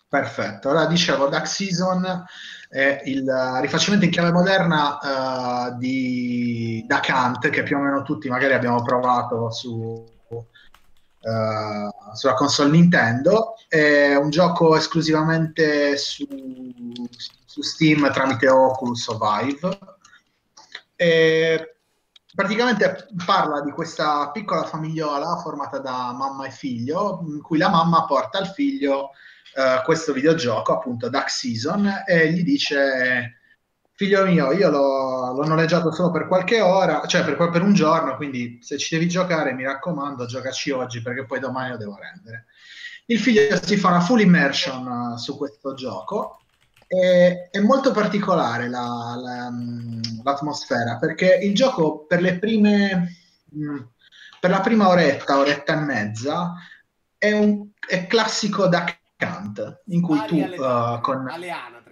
Perfetto. 0.09 0.69
Allora 0.69 0.87
dicevo, 0.87 1.27
Duck 1.27 1.47
Season 1.47 2.25
è 2.69 3.01
il 3.05 3.59
rifacimento 3.61 4.05
in 4.05 4.11
chiave 4.11 4.31
moderna 4.31 4.97
uh, 5.69 5.77
di 5.77 6.83
Duck 6.87 7.09
Hunt, 7.09 7.49
che 7.49 7.61
più 7.61 7.77
o 7.77 7.81
meno 7.81 8.01
tutti 8.01 8.27
magari 8.29 8.53
abbiamo 8.53 8.81
provato 8.81 9.51
su, 9.51 10.05
uh, 11.23 12.15
sulla 12.15 12.33
console 12.33 12.71
Nintendo. 12.71 13.55
È 13.67 14.15
un 14.15 14.29
gioco 14.29 14.75
esclusivamente 14.75 15.97
su, 15.97 16.27
su 17.45 17.61
Steam 17.61 18.11
tramite 18.11 18.49
Oculus 18.49 19.07
o 19.07 19.17
Vive. 19.17 19.79
E 20.95 21.77
praticamente 22.35 23.07
parla 23.25 23.61
di 23.61 23.71
questa 23.71 24.29
piccola 24.31 24.63
famigliola 24.63 25.37
formata 25.37 25.79
da 25.79 26.13
mamma 26.13 26.45
e 26.45 26.51
figlio, 26.51 27.23
in 27.27 27.41
cui 27.41 27.57
la 27.57 27.69
mamma 27.69 28.05
porta 28.05 28.37
al 28.37 28.47
figlio 28.47 29.09
uh, 29.55 29.83
questo 29.83 30.13
videogioco, 30.13 30.73
appunto 30.73 31.09
Duck 31.09 31.29
Season, 31.29 32.03
e 32.07 32.31
gli 32.31 32.43
dice 32.43 33.39
figlio 34.03 34.25
mio, 34.25 34.51
io 34.51 34.69
l'ho, 34.69 35.33
l'ho, 35.33 35.45
noleggiato 35.45 35.91
solo 35.91 36.11
per 36.11 36.27
qualche 36.27 36.59
ora, 36.59 37.05
cioè 37.05 37.23
per, 37.23 37.35
per, 37.49 37.61
un 37.61 37.73
giorno, 37.73 38.17
quindi 38.17 38.59
se 38.61 38.77
ci 38.77 38.95
devi 38.95 39.07
giocare 39.07 39.53
mi 39.53 39.63
raccomando 39.63 40.25
giocaci 40.25 40.71
oggi 40.71 41.01
perché 41.01 41.25
poi 41.25 41.39
domani 41.39 41.71
lo 41.71 41.77
devo 41.77 41.97
rendere. 41.97 42.45
Il 43.05 43.19
figlio 43.19 43.57
si 43.63 43.77
fa 43.77 43.89
una 43.89 44.01
full 44.01 44.19
immersion 44.19 44.85
uh, 44.85 45.17
su 45.17 45.37
questo 45.37 45.73
gioco 45.73 46.41
è, 46.85 47.49
è 47.49 47.59
molto 47.59 47.91
particolare 47.91 48.69
la, 48.69 49.17
la, 49.17 49.49
l'atmosfera 50.23 50.97
perché 50.97 51.39
il 51.41 51.53
gioco 51.53 52.05
per 52.05 52.21
le 52.21 52.39
prime 52.39 53.15
mm, 53.55 53.77
per 54.39 54.49
la 54.49 54.59
prima 54.59 54.89
oretta, 54.89 55.37
oretta 55.37 55.73
e 55.73 55.83
mezza 55.83 56.53
è 57.17 57.31
un 57.31 57.69
è 57.85 58.07
classico 58.07 58.67
da 58.67 58.85
Kant 59.15 59.83
in 59.87 60.01
cui 60.01 60.17
spari 60.17 60.35
tu 60.35 60.43
alle, 60.43 60.57
uh, 60.57 61.01
con 61.01 61.29
alle 61.29 61.49
anatre 61.49 61.82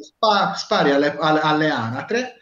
spa, 0.00 0.54
spari 0.54 0.90
alle, 0.90 1.16
alle, 1.18 1.40
alle 1.40 1.70
anatre 1.70 2.38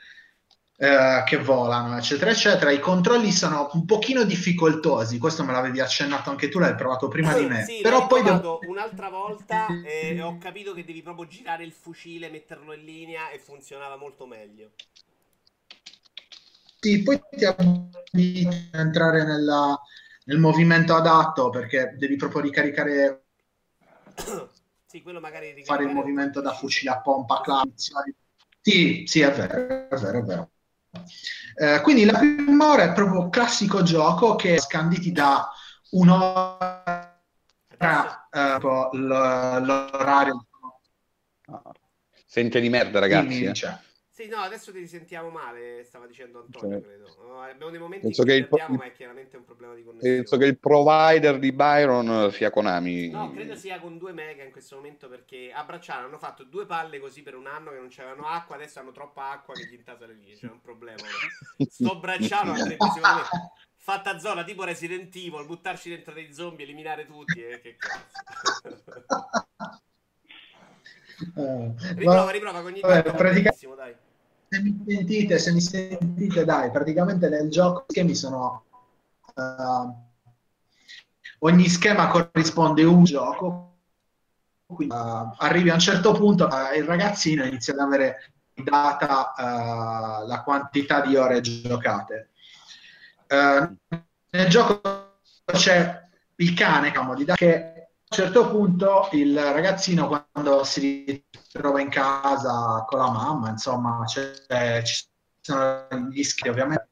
eh, 0.79 1.23
che 1.25 1.38
volano, 1.38 1.97
eccetera, 1.97 2.31
eccetera. 2.31 2.71
I 2.71 2.81
controlli 2.81 3.33
sono 3.33 3.71
un 3.73 3.85
pochino 3.87 4.25
difficoltosi. 4.25 5.19
Questo 5.19 5.45
me 5.45 5.53
l'avevi 5.53 5.81
accennato 5.81 6.31
anche 6.31 6.49
tu, 6.49 6.59
l'hai 6.59 6.75
provato 6.75 7.09
prima 7.09 7.33
di 7.35 7.47
me. 7.49 7.64
Sì, 7.64 7.81
Però 7.81 8.07
poi 8.07 8.23
devo... 8.23 8.61
un'altra 8.66 9.09
volta 9.09 9.66
e 9.85 10.21
ho 10.21 10.37
capito 10.38 10.75
che 10.75 10.85
devi 10.85 11.03
proprio 11.03 11.27
girare 11.27 11.64
il 11.64 11.73
fucile, 11.73 12.29
metterlo 12.29 12.73
in 12.75 12.85
linea 12.85 13.31
e 13.31 13.38
funzionava 13.38 13.97
molto 13.97 14.27
meglio. 14.27 14.73
Sì, 16.79 17.03
poi 17.03 17.21
ti 17.31 17.45
abiti 17.45 18.47
a 18.73 18.79
entrare 18.79 19.25
nella, 19.25 19.81
nel 20.25 20.38
movimento 20.38 20.95
adatto 20.95 21.51
perché 21.51 21.95
devi 21.97 22.16
proprio 22.16 22.42
ricaricare. 22.42 23.23
sì, 24.97 25.03
quello 25.03 25.20
magari 25.20 25.62
fare 25.64 25.84
il 25.84 25.92
movimento 25.92 26.40
da 26.40 26.53
fucile 26.55 26.90
a 26.90 27.01
pompa 27.01 27.40
classico. 27.42 28.03
Sì, 28.61 29.05
sì, 29.07 29.20
è 29.20 29.30
vero, 29.30 29.88
è 29.88 29.97
vero, 29.97 30.18
è 30.18 30.22
vero. 30.22 30.51
Eh, 31.57 31.80
quindi 31.82 32.05
la 32.07 32.18
prima 32.18 32.72
ora 32.72 32.84
è 32.84 32.92
proprio 32.92 33.28
classico 33.28 33.82
gioco 33.82 34.36
che 34.36 34.59
scanditi 34.59 35.12
da 35.12 35.51
un'ora 35.90 37.20
eh, 37.78 38.59
l'orario. 38.92 40.47
Sente 42.24 42.61
di 42.61 42.68
merda, 42.68 42.99
ragazzi. 42.99 43.44
Eh. 43.44 43.84
Sì, 44.17 44.29
no, 44.29 44.39
adesso 44.39 44.73
ti 44.73 44.79
risentiamo 44.79 45.29
male, 45.29 45.85
stava 45.85 46.07
dicendo 46.07 46.39
Antonio, 46.41 46.79
Sì. 46.79 46.83
credo. 46.85 47.17
No, 47.21 47.43
abbiamo 47.43 47.71
dei 47.71 47.79
momenti 47.79 48.07
Penso 48.07 48.23
in 48.23 48.27
cui 48.27 48.35
che 48.37 48.41
il- 48.43 48.49
perdiamo, 48.49 48.77
ma 48.77 48.85
è 48.87 48.93
chiaramente 48.93 49.37
un 49.37 49.45
problema 49.45 49.75
di 49.75 49.85
connessione. 49.85 50.17
Penso 50.17 50.37
che 50.39 50.45
il 50.47 50.59
provider 50.59 51.39
di 51.39 51.53
Byron 51.53 52.33
sia 52.33 52.49
Konami. 52.49 53.11
No, 53.11 53.31
credo 53.31 53.55
sia 53.57 53.79
con 53.79 53.99
2 53.99 54.12
mega 54.12 54.43
in 54.43 54.53
questo 54.53 54.77
momento 54.77 55.11
perché 55.11 55.53
a 55.53 55.62
Bracciano 55.64 56.07
hanno 56.07 56.17
fatto 56.17 56.45
due 56.45 56.64
palle 56.64 56.99
così 56.99 57.23
per 57.23 57.35
un 57.35 57.47
anno 57.47 57.73
che 57.73 57.77
non 57.77 57.89
c'erano 57.89 58.27
acqua, 58.27 58.55
adesso 58.55 58.79
hanno 58.79 58.93
troppa 58.93 59.33
acqua 59.33 59.53
che 59.53 59.67
gli 59.67 59.75
intasa 59.75 60.07
le 60.07 60.14
linee, 60.14 60.35
c'è 60.37 60.49
un 60.49 60.62
problema. 60.62 61.03
Sto 61.69 61.99
Bracciano 61.99 62.55
sicuramente 62.57 63.29
fatta 63.77 64.19
zona 64.19 64.45
tipo 64.45 64.64
Resident 64.64 65.14
Evil, 65.14 65.45
buttarci 65.45 65.91
dentro 65.91 66.14
dei 66.14 66.33
zombie, 66.33 66.64
eliminare 66.64 67.05
tutti 67.05 67.45
e 67.45 67.61
che 67.61 67.77
cazzo. 67.77 68.23
Eh, 71.37 71.75
riprova, 71.97 72.25
ma- 72.25 72.31
riprova 72.31 72.61
con 72.62 72.73
ogni 72.73 72.81
tanto 72.81 73.11
va 73.11 73.17
pratica- 73.17 73.51
benissimo, 73.51 73.75
dai. 73.75 73.95
Se 74.49 74.62
mi 74.62 74.84
sentite, 74.86 75.38
se 75.38 75.53
mi 75.53 75.61
sentite, 75.61 76.44
dai, 76.44 76.70
praticamente 76.70 77.28
nel 77.28 77.51
gioco 77.51 77.84
schemi 77.88 78.14
sono 78.14 78.64
eh, 79.34 79.94
ogni 81.40 81.68
schema 81.68 82.09
corrisponde 82.09 82.82
a 82.82 82.88
un 82.88 83.05
gioco. 83.05 83.78
Quindi 84.66 84.94
eh, 84.94 85.30
arrivi 85.38 85.70
a 85.70 85.74
un 85.74 85.80
certo 85.80 86.12
punto, 86.12 86.49
eh, 86.51 86.78
il 86.78 86.84
ragazzino 86.84 87.44
inizia 87.44 87.72
ad 87.74 87.80
avere 87.80 88.32
data 88.55 89.34
eh, 89.34 90.26
la 90.26 90.42
quantità 90.44 91.01
di 91.03 91.16
ore 91.16 91.40
giocate. 91.40 92.30
Nel 93.28 94.49
gioco 94.49 94.80
c'è 95.47 96.09
il 96.36 96.55
cane 96.55 96.92
che 96.92 97.76
un 98.09 98.16
certo 98.16 98.48
punto 98.50 99.09
il 99.12 99.36
ragazzino 99.36 100.07
quando 100.07 100.62
si 100.64 101.04
ritrova 101.42 101.80
in 101.80 101.88
casa 101.88 102.84
con 102.86 103.00
la 103.00 103.11
mamma, 103.11 103.50
insomma, 103.50 104.04
c'è- 104.07 104.82
ci 104.84 105.04
sono 105.40 105.88
gli 106.11 106.22
schemi, 106.22 106.50
ovviamente 106.50 106.88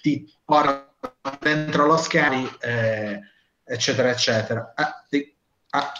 ti 0.00 0.32
portano 0.44 0.94
dentro 1.40 1.86
lo 1.86 1.96
schermo, 1.96 2.48
eh, 2.60 3.20
eccetera, 3.64 4.10
eccetera. 4.10 4.72
Eh, 4.74 4.84
sì. 5.08 5.36
Ah. 5.70 5.92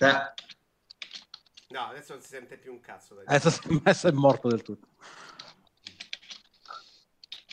Eh. 0.00 0.34
No, 1.68 1.80
adesso 1.88 2.12
non 2.12 2.22
si 2.22 2.28
sente 2.28 2.58
più 2.58 2.72
un 2.72 2.80
cazzo. 2.80 3.14
Dai. 3.14 3.24
Adesso, 3.26 3.60
adesso 3.68 4.08
è 4.08 4.12
morto 4.12 4.48
del 4.48 4.62
tutto. 4.62 4.88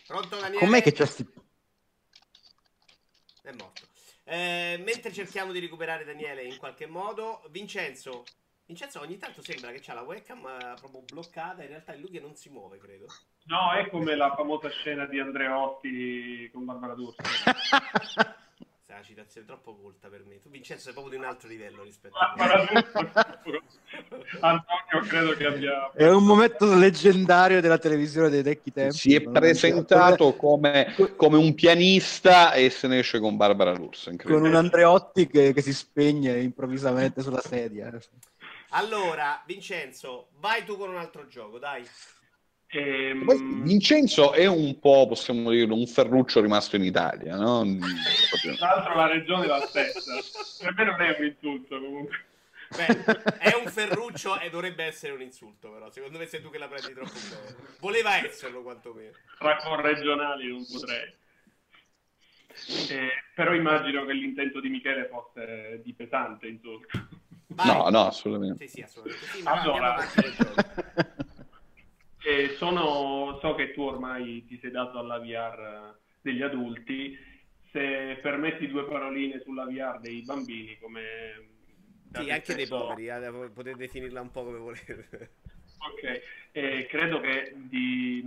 Pronto 0.08 0.36
Daniele? 0.40 0.58
Com'è 0.58 0.82
che 0.82 0.92
c'è 0.92 1.06
sti... 1.06 1.28
È 3.44 3.52
morto. 3.52 3.92
Eh, 4.26 4.82
mentre 4.84 5.12
cerchiamo 5.12 5.52
di 5.52 5.60
recuperare 5.60 6.06
Daniele 6.06 6.44
in 6.44 6.58
qualche 6.58 6.86
modo, 6.86 7.44
Vincenzo. 7.50 8.24
Vincenzo 8.66 9.02
ogni 9.02 9.18
tanto 9.18 9.42
sembra 9.42 9.72
che 9.72 9.82
c'ha 9.82 9.94
la 9.94 10.04
webcam 10.04 10.42
proprio 10.80 11.02
bloccata, 11.02 11.64
in 11.64 11.68
realtà 11.68 11.94
è 11.94 11.98
lui 11.98 12.10
che 12.10 12.22
non 12.22 12.36
si 12.36 12.50
muove, 12.50 12.78
credo. 12.78 13.08
No, 13.46 13.74
è 13.74 13.90
come 13.90 14.16
la 14.16 14.34
famosa 14.36 14.70
scena 14.70 15.06
di 15.06 15.20
Andreotti 15.20 16.50
con 16.54 16.64
Barbara 16.64 16.96
D'Urso. 16.96 17.22
Questa 18.94 19.12
è 19.12 19.16
una 19.16 19.24
citazione 19.24 19.48
troppo 19.48 19.76
colta 19.76 20.08
per 20.08 20.24
me. 20.26 20.40
Tu 20.40 20.50
Vincenzo 20.50 20.84
sei 20.84 20.94
proprio 20.94 21.18
di 21.18 21.24
un 21.24 21.28
altro 21.28 21.48
livello 21.48 21.84
rispetto 21.84 22.18
a 22.18 22.36
me. 22.38 22.86
Antonio 24.40 25.08
credo 25.08 25.36
che 25.36 25.46
abbia... 25.46 25.92
È 25.94 26.08
un 26.10 26.24
momento 26.24 26.76
leggendario 26.76 27.60
della 27.60 27.80
televisione 27.80 28.30
dei 28.30 28.44
vecchi 28.44 28.72
tempi. 28.72 28.96
Si 28.96 29.16
è 29.16 29.22
presentato 29.22 30.36
come, 30.36 30.94
come 31.16 31.38
un 31.38 31.56
pianista 31.56 32.54
e 32.54 32.70
se 32.70 32.88
ne 32.88 33.00
esce 33.00 33.20
con 33.20 33.36
Barbara 33.36 33.74
D'Urso. 33.74 34.12
con 34.24 34.44
un 34.44 34.56
Andreotti 34.56 35.28
che, 35.28 35.54
che 35.54 35.62
si 35.62 35.74
spegne 35.74 36.40
improvvisamente 36.40 37.22
sulla 37.22 37.42
sedia. 37.42 37.92
Allora, 38.70 39.42
Vincenzo, 39.46 40.30
vai 40.38 40.64
tu 40.66 40.78
con 40.78 40.90
un 40.90 40.98
altro 40.98 41.28
gioco, 41.28 41.58
dai. 41.58 41.84
Ehm, 42.76 43.26
Poi 43.26 43.38
Vincenzo 43.62 44.34
è 44.34 44.48
un 44.48 44.80
po', 44.80 45.06
possiamo 45.08 45.52
dire, 45.52 45.72
un 45.72 45.86
ferruccio 45.86 46.42
rimasto 46.42 46.76
in 46.76 46.84
Italia, 46.84 47.36
no? 47.36 47.64
Tra 48.58 48.76
l'altro 48.76 48.96
la 48.96 49.08
regione 49.08 49.46
è 49.46 49.48
la 49.48 49.60
stessa. 49.62 50.14
Per 50.64 50.74
me 50.76 50.84
non 50.84 51.02
è 51.02 51.16
un 51.18 51.26
insulto 51.26 51.80
comunque. 51.80 52.26
Beh, 52.76 53.38
è 53.38 53.56
un 53.64 53.70
ferruccio 53.70 54.40
e 54.40 54.50
dovrebbe 54.50 54.84
essere 54.86 55.14
un 55.14 55.22
insulto, 55.22 55.70
però. 55.70 55.92
Secondo 55.92 56.18
me 56.18 56.26
sei 56.26 56.42
tu 56.42 56.50
che 56.50 56.58
la 56.58 56.68
prendi 56.68 56.94
troppo 56.94 57.12
bene. 57.12 57.56
Voleva 57.80 58.18
esserlo, 58.18 58.64
quantomeno. 58.64 59.12
Tra 59.38 59.58
corregionali 59.58 60.48
non 60.48 60.66
potrei. 60.66 61.14
Eh, 62.90 63.10
però 63.36 63.54
immagino 63.54 64.06
che 64.06 64.14
l'intento 64.14 64.60
di 64.60 64.70
Michele 64.70 65.08
fosse 65.12 65.82
di 65.84 65.94
pesante 65.94 66.48
insulto. 66.48 66.88
Vai. 67.48 67.68
No, 67.68 67.90
no, 67.90 68.08
assolutamente. 68.08 68.68
Sì, 68.68 68.74
sì, 68.78 68.82
assolutamente 68.82 69.28
sì. 69.28 69.42
Allora. 69.46 69.60
andiamo 69.60 69.86
avanti 69.86 70.22
nel 70.22 70.36
gioco. 70.36 71.22
Eh, 72.26 72.56
sono, 72.58 73.38
so 73.42 73.54
che 73.56 73.74
tu 73.74 73.82
ormai 73.82 74.46
ti 74.46 74.58
sei 74.62 74.72
dato 74.72 74.98
alla 74.98 75.20
VR 75.20 75.94
degli 76.22 76.42
adulti. 76.42 77.18
Se 77.72 78.20
permetti 78.22 78.68
due 78.68 78.86
paroline 78.86 79.42
sulla 79.42 79.66
VR 79.66 80.00
dei 80.00 80.22
bambini, 80.22 80.78
come 80.80 81.04
Sì, 82.14 82.30
anche 82.30 82.56
dei 82.56 82.68
poveri, 82.68 83.08
eh, 83.08 83.50
potete 83.54 83.76
definirla 83.76 84.22
un 84.22 84.32
po' 84.32 84.44
come 84.44 84.58
volete. 84.58 85.32
Ok, 85.80 86.22
Eh, 86.56 86.86
credo 86.86 87.20
che 87.20 87.52
di, 87.56 88.22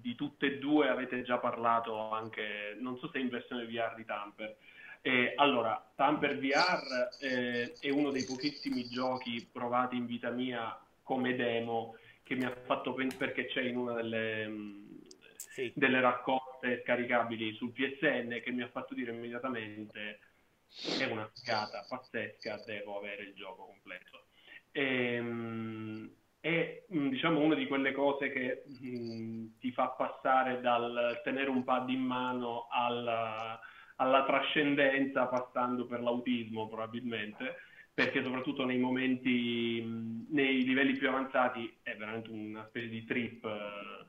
di 0.00 0.14
tutte 0.14 0.46
e 0.46 0.58
due 0.58 0.88
avete 0.88 1.22
già 1.22 1.38
parlato 1.38 2.10
anche, 2.10 2.76
non 2.78 2.98
so 2.98 3.08
se 3.08 3.18
in 3.18 3.28
versione 3.30 3.64
VR 3.64 3.94
di 3.96 4.04
Tamper. 4.04 4.56
Eh, 5.00 5.32
allora, 5.36 5.82
Tamper 5.96 6.38
VR 6.38 7.08
eh, 7.20 7.72
è 7.80 7.88
uno 7.88 8.10
dei 8.10 8.24
pochissimi 8.24 8.84
giochi 8.84 9.48
provati 9.50 9.96
in 9.96 10.04
vita 10.04 10.28
mia 10.30 10.78
come 11.02 11.34
demo 11.34 11.96
che 12.30 12.36
mi 12.36 12.44
ha 12.44 12.54
fatto 12.64 12.94
pensare 12.94 13.16
perché 13.32 13.46
c'è 13.46 13.62
in 13.62 13.76
una 13.76 13.94
delle, 13.94 14.46
mh, 14.46 14.98
Sì. 15.48 15.72
delle 15.74 16.00
raccolte 16.00 16.80
scaricabili 16.84 17.54
sul 17.54 17.72
PSN 17.72 18.40
che 18.40 18.52
mi 18.52 18.62
ha 18.62 18.68
fatto 18.68 18.94
dire 18.94 19.10
immediatamente 19.10 20.20
è 20.96 21.06
una 21.06 21.28
figata 21.34 21.84
pazzesca, 21.88 22.62
devo 22.64 22.98
avere 22.98 23.24
il 23.24 23.34
gioco 23.34 23.64
completo. 23.66 24.26
Ehm, 24.70 26.08
è 26.38 26.84
mh, 26.86 27.08
diciamo 27.08 27.40
una 27.40 27.56
di 27.56 27.66
quelle 27.66 27.90
cose 27.90 28.30
che 28.30 28.62
mh, 28.64 29.58
ti 29.58 29.72
fa 29.72 29.88
passare 29.88 30.60
dal 30.60 31.20
tenere 31.24 31.50
un 31.50 31.64
pad 31.64 31.90
in 31.90 32.00
mano 32.02 32.68
alla, 32.70 33.58
alla 33.96 34.24
trascendenza 34.24 35.26
passando 35.26 35.84
per 35.84 36.00
l'autismo 36.00 36.68
probabilmente 36.68 37.56
perché 38.04 38.22
soprattutto 38.22 38.64
nei 38.64 38.78
momenti 38.78 39.82
nei 40.30 40.64
livelli 40.64 40.96
più 40.96 41.08
avanzati 41.08 41.78
è 41.82 41.94
veramente 41.96 42.30
una 42.30 42.64
specie 42.68 42.88
di 42.88 43.04
trip 43.04 43.44
eh, 43.44 44.06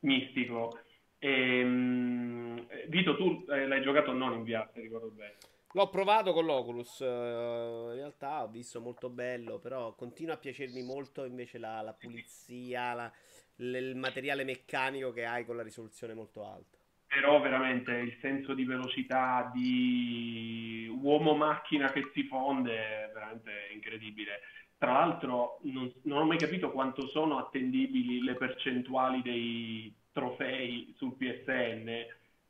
mistico 0.00 0.80
Ehm, 1.18 2.66
Vito 2.88 3.16
tu 3.16 3.44
eh, 3.48 3.66
l'hai 3.66 3.80
giocato 3.82 4.12
non 4.12 4.34
in 4.34 4.44
VR 4.44 4.68
se 4.72 4.80
ricordo 4.82 5.08
bene 5.08 5.36
L'ho 5.72 5.88
provato 5.88 6.32
con 6.32 6.44
l'Oculus, 6.46 7.00
eh, 7.02 7.04
in 7.04 7.94
realtà 7.94 8.42
ho 8.42 8.48
visto 8.48 8.80
molto 8.80 9.10
bello, 9.10 9.58
però 9.58 9.94
continua 9.94 10.34
a 10.34 10.38
piacermi 10.38 10.82
molto 10.82 11.24
invece 11.24 11.58
la, 11.58 11.82
la 11.82 11.92
pulizia, 11.92 12.94
la- 12.94 13.12
il 13.56 13.94
materiale 13.94 14.44
meccanico 14.44 15.12
che 15.12 15.26
hai 15.26 15.44
con 15.44 15.56
la 15.56 15.62
risoluzione 15.62 16.14
molto 16.14 16.46
alta. 16.46 16.78
Però 17.06 17.40
veramente 17.40 17.92
il 17.92 18.16
senso 18.20 18.54
di 18.54 18.64
velocità, 18.64 19.50
di 19.54 20.88
uomo-macchina 21.00 21.90
che 21.92 22.10
si 22.12 22.24
fonde 22.24 22.74
è 22.76 23.10
veramente 23.12 23.52
incredibile. 23.72 24.40
Tra 24.78 24.92
l'altro 24.92 25.58
non, 25.62 25.90
non 26.02 26.18
ho 26.18 26.24
mai 26.24 26.36
capito 26.36 26.70
quanto 26.70 27.08
sono 27.08 27.38
attendibili 27.38 28.22
le 28.22 28.34
percentuali 28.34 29.22
dei 29.22 29.94
trofei 30.12 30.94
sul 30.96 31.14
PSN, 31.14 31.86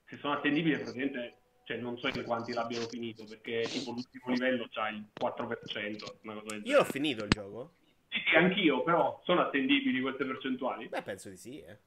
se 0.07 0.16
sono 0.16 0.34
attendibili 0.34 0.76
praticamente, 0.76 1.36
cioè 1.64 1.76
non 1.76 1.96
so 1.98 2.09
in 2.09 2.24
quanti 2.24 2.52
l'abbiano 2.52 2.86
finito, 2.86 3.24
perché 3.24 3.62
tipo 3.62 3.92
l'ultimo 3.92 4.32
livello 4.32 4.66
c'ha 4.70 4.88
il 4.88 5.04
4%, 5.20 6.18
una 6.22 6.34
cosa 6.34 6.54
del 6.57 6.66
Io 6.66 6.80
ho 6.80 6.84
finito 6.84 7.24
il 7.24 7.30
gioco? 7.30 7.74
Sì, 8.09 8.20
sì, 8.28 8.36
anch'io, 8.36 8.82
però 8.82 9.20
sono 9.24 9.42
attendibili 9.42 10.00
queste 10.00 10.24
percentuali? 10.24 10.88
Beh, 10.88 11.02
penso 11.02 11.28
di 11.28 11.36
sì, 11.36 11.61
eh. 11.61 11.78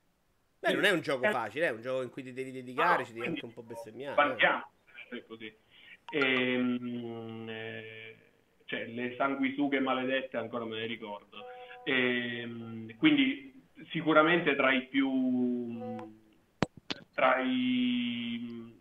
Beh, 0.60 0.74
non 0.74 0.84
è 0.84 0.92
un 0.92 1.02
gioco 1.02 1.30
facile, 1.30 1.68
è 1.68 1.72
un 1.72 1.82
gioco 1.82 2.02
in 2.02 2.10
cui 2.10 2.22
ti 2.24 2.34
devi 2.34 2.52
dedicare, 2.52 3.06
ci 3.06 3.14
devi 3.14 3.28
anche 3.28 3.46
un 3.46 3.54
po' 3.54 3.64
bestemmiare. 3.64 4.12
eh. 4.12 4.16
Partiamo, 4.16 4.72
così. 5.28 5.56
Ehm, 6.12 7.48
eh, 7.50 8.16
cioè, 8.66 8.86
le 8.88 9.16
sanguisughe 9.16 9.80
maledette 9.80 10.38
ancora 10.38 10.66
me 10.66 10.76
le 10.76 10.86
ricordo. 10.86 11.38
Ehm, 11.86 12.96
quindi 12.98 13.68
sicuramente 13.92 14.56
tra 14.56 14.74
i 14.74 14.88
più 14.88 16.14
tra 17.14 17.40
i 17.40 18.78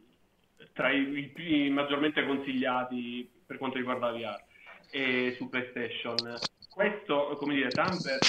tra 0.72 0.90
i, 0.90 1.32
i 1.36 1.70
maggiormente 1.70 2.24
consigliati 2.24 3.28
per 3.46 3.58
quanto 3.58 3.78
riguarda 3.78 4.10
la 4.10 4.18
VR 4.18 4.44
e 4.90 5.34
su 5.36 5.48
PlayStation. 5.48 6.40
Questo, 6.78 7.36
come 7.40 7.56
dire, 7.56 7.70
Tamper 7.70 8.20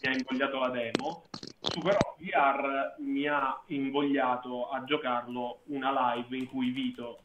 mi 0.00 0.08
ha 0.08 0.12
invogliato 0.12 0.60
la 0.60 0.68
demo, 0.68 1.24
Super 1.60 1.96
Hot 1.96 2.16
VR 2.20 2.94
mi 2.98 3.26
ha 3.26 3.60
invogliato 3.66 4.68
a 4.68 4.84
giocarlo 4.84 5.62
una 5.64 6.14
live 6.14 6.36
in 6.36 6.46
cui 6.46 6.70
Vito 6.70 7.18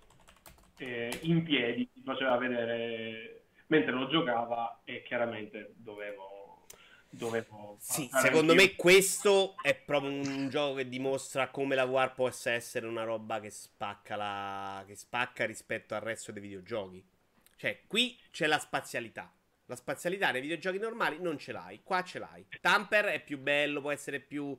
eh, 0.78 1.20
in 1.22 1.44
piedi 1.44 1.88
mi 1.94 2.02
faceva 2.02 2.36
vedere 2.38 3.44
mentre 3.68 3.92
lo 3.92 4.08
giocava 4.08 4.82
e 4.84 5.04
chiaramente 5.04 5.76
dovevo 5.76 6.66
dovevo... 7.12 7.78
Sì, 7.80 8.10
secondo 8.12 8.56
me 8.56 8.76
questo 8.76 9.54
è 9.62 9.76
proprio 9.76 10.10
un 10.10 10.50
gioco 10.50 10.78
che 10.78 10.90
dimostra 10.90 11.50
come 11.50 11.76
la 11.76 11.86
VR 11.86 12.12
possa 12.16 12.54
essere 12.54 12.88
una 12.88 13.04
roba 13.04 13.40
che 13.40 13.52
spacca, 13.52 14.16
la... 14.16 14.84
che 14.88 14.96
spacca 14.96 15.46
rispetto 15.46 15.94
al 15.94 16.02
resto 16.02 16.32
dei 16.32 16.42
videogiochi. 16.42 17.06
Cioè, 17.56 17.82
qui 17.86 18.18
c'è 18.32 18.48
la 18.48 18.58
spazialità. 18.58 19.32
La 19.72 19.78
spazialità 19.78 20.32
nei 20.32 20.42
videogiochi 20.42 20.80
normali 20.80 21.18
non 21.22 21.38
ce 21.38 21.54
l'hai, 21.54 21.80
qua 21.82 22.04
ce 22.04 22.20
l'hai. 22.20 22.46
Tamper 22.60 23.06
è 23.06 23.24
più 23.24 23.40
bello, 23.40 23.80
può 23.80 23.92
essere 23.92 24.20
più 24.20 24.54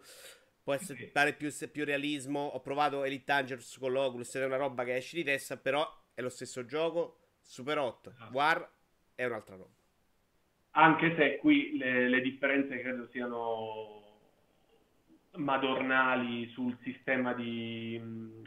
può 0.63 0.73
essere, 0.73 1.11
dare 1.13 1.35
più, 1.35 1.51
più, 1.71 1.85
realismo. 1.85 2.41
Ho 2.41 2.61
provato 2.61 3.05
Elite 3.05 3.25
Dangerous 3.27 3.77
con 3.77 3.93
l'Oculus 3.93 4.35
è 4.35 4.47
una 4.47 4.57
roba 4.57 4.85
che 4.85 4.97
esce 4.97 5.17
di 5.17 5.23
testa, 5.23 5.59
però 5.59 5.87
è 6.15 6.23
lo 6.23 6.31
stesso 6.31 6.65
gioco. 6.65 7.19
Super 7.43 7.77
8, 7.77 8.15
ah. 8.17 8.29
War 8.33 8.71
è 9.15 9.27
un'altra 9.27 9.57
roba. 9.57 9.75
Anche 10.71 11.15
se 11.15 11.37
qui 11.37 11.77
le, 11.77 12.09
le 12.09 12.21
differenze 12.23 12.81
credo 12.81 13.07
siano 13.09 14.01
madornali 15.33 16.49
sul 16.53 16.75
sistema 16.83 17.35
di, 17.35 18.01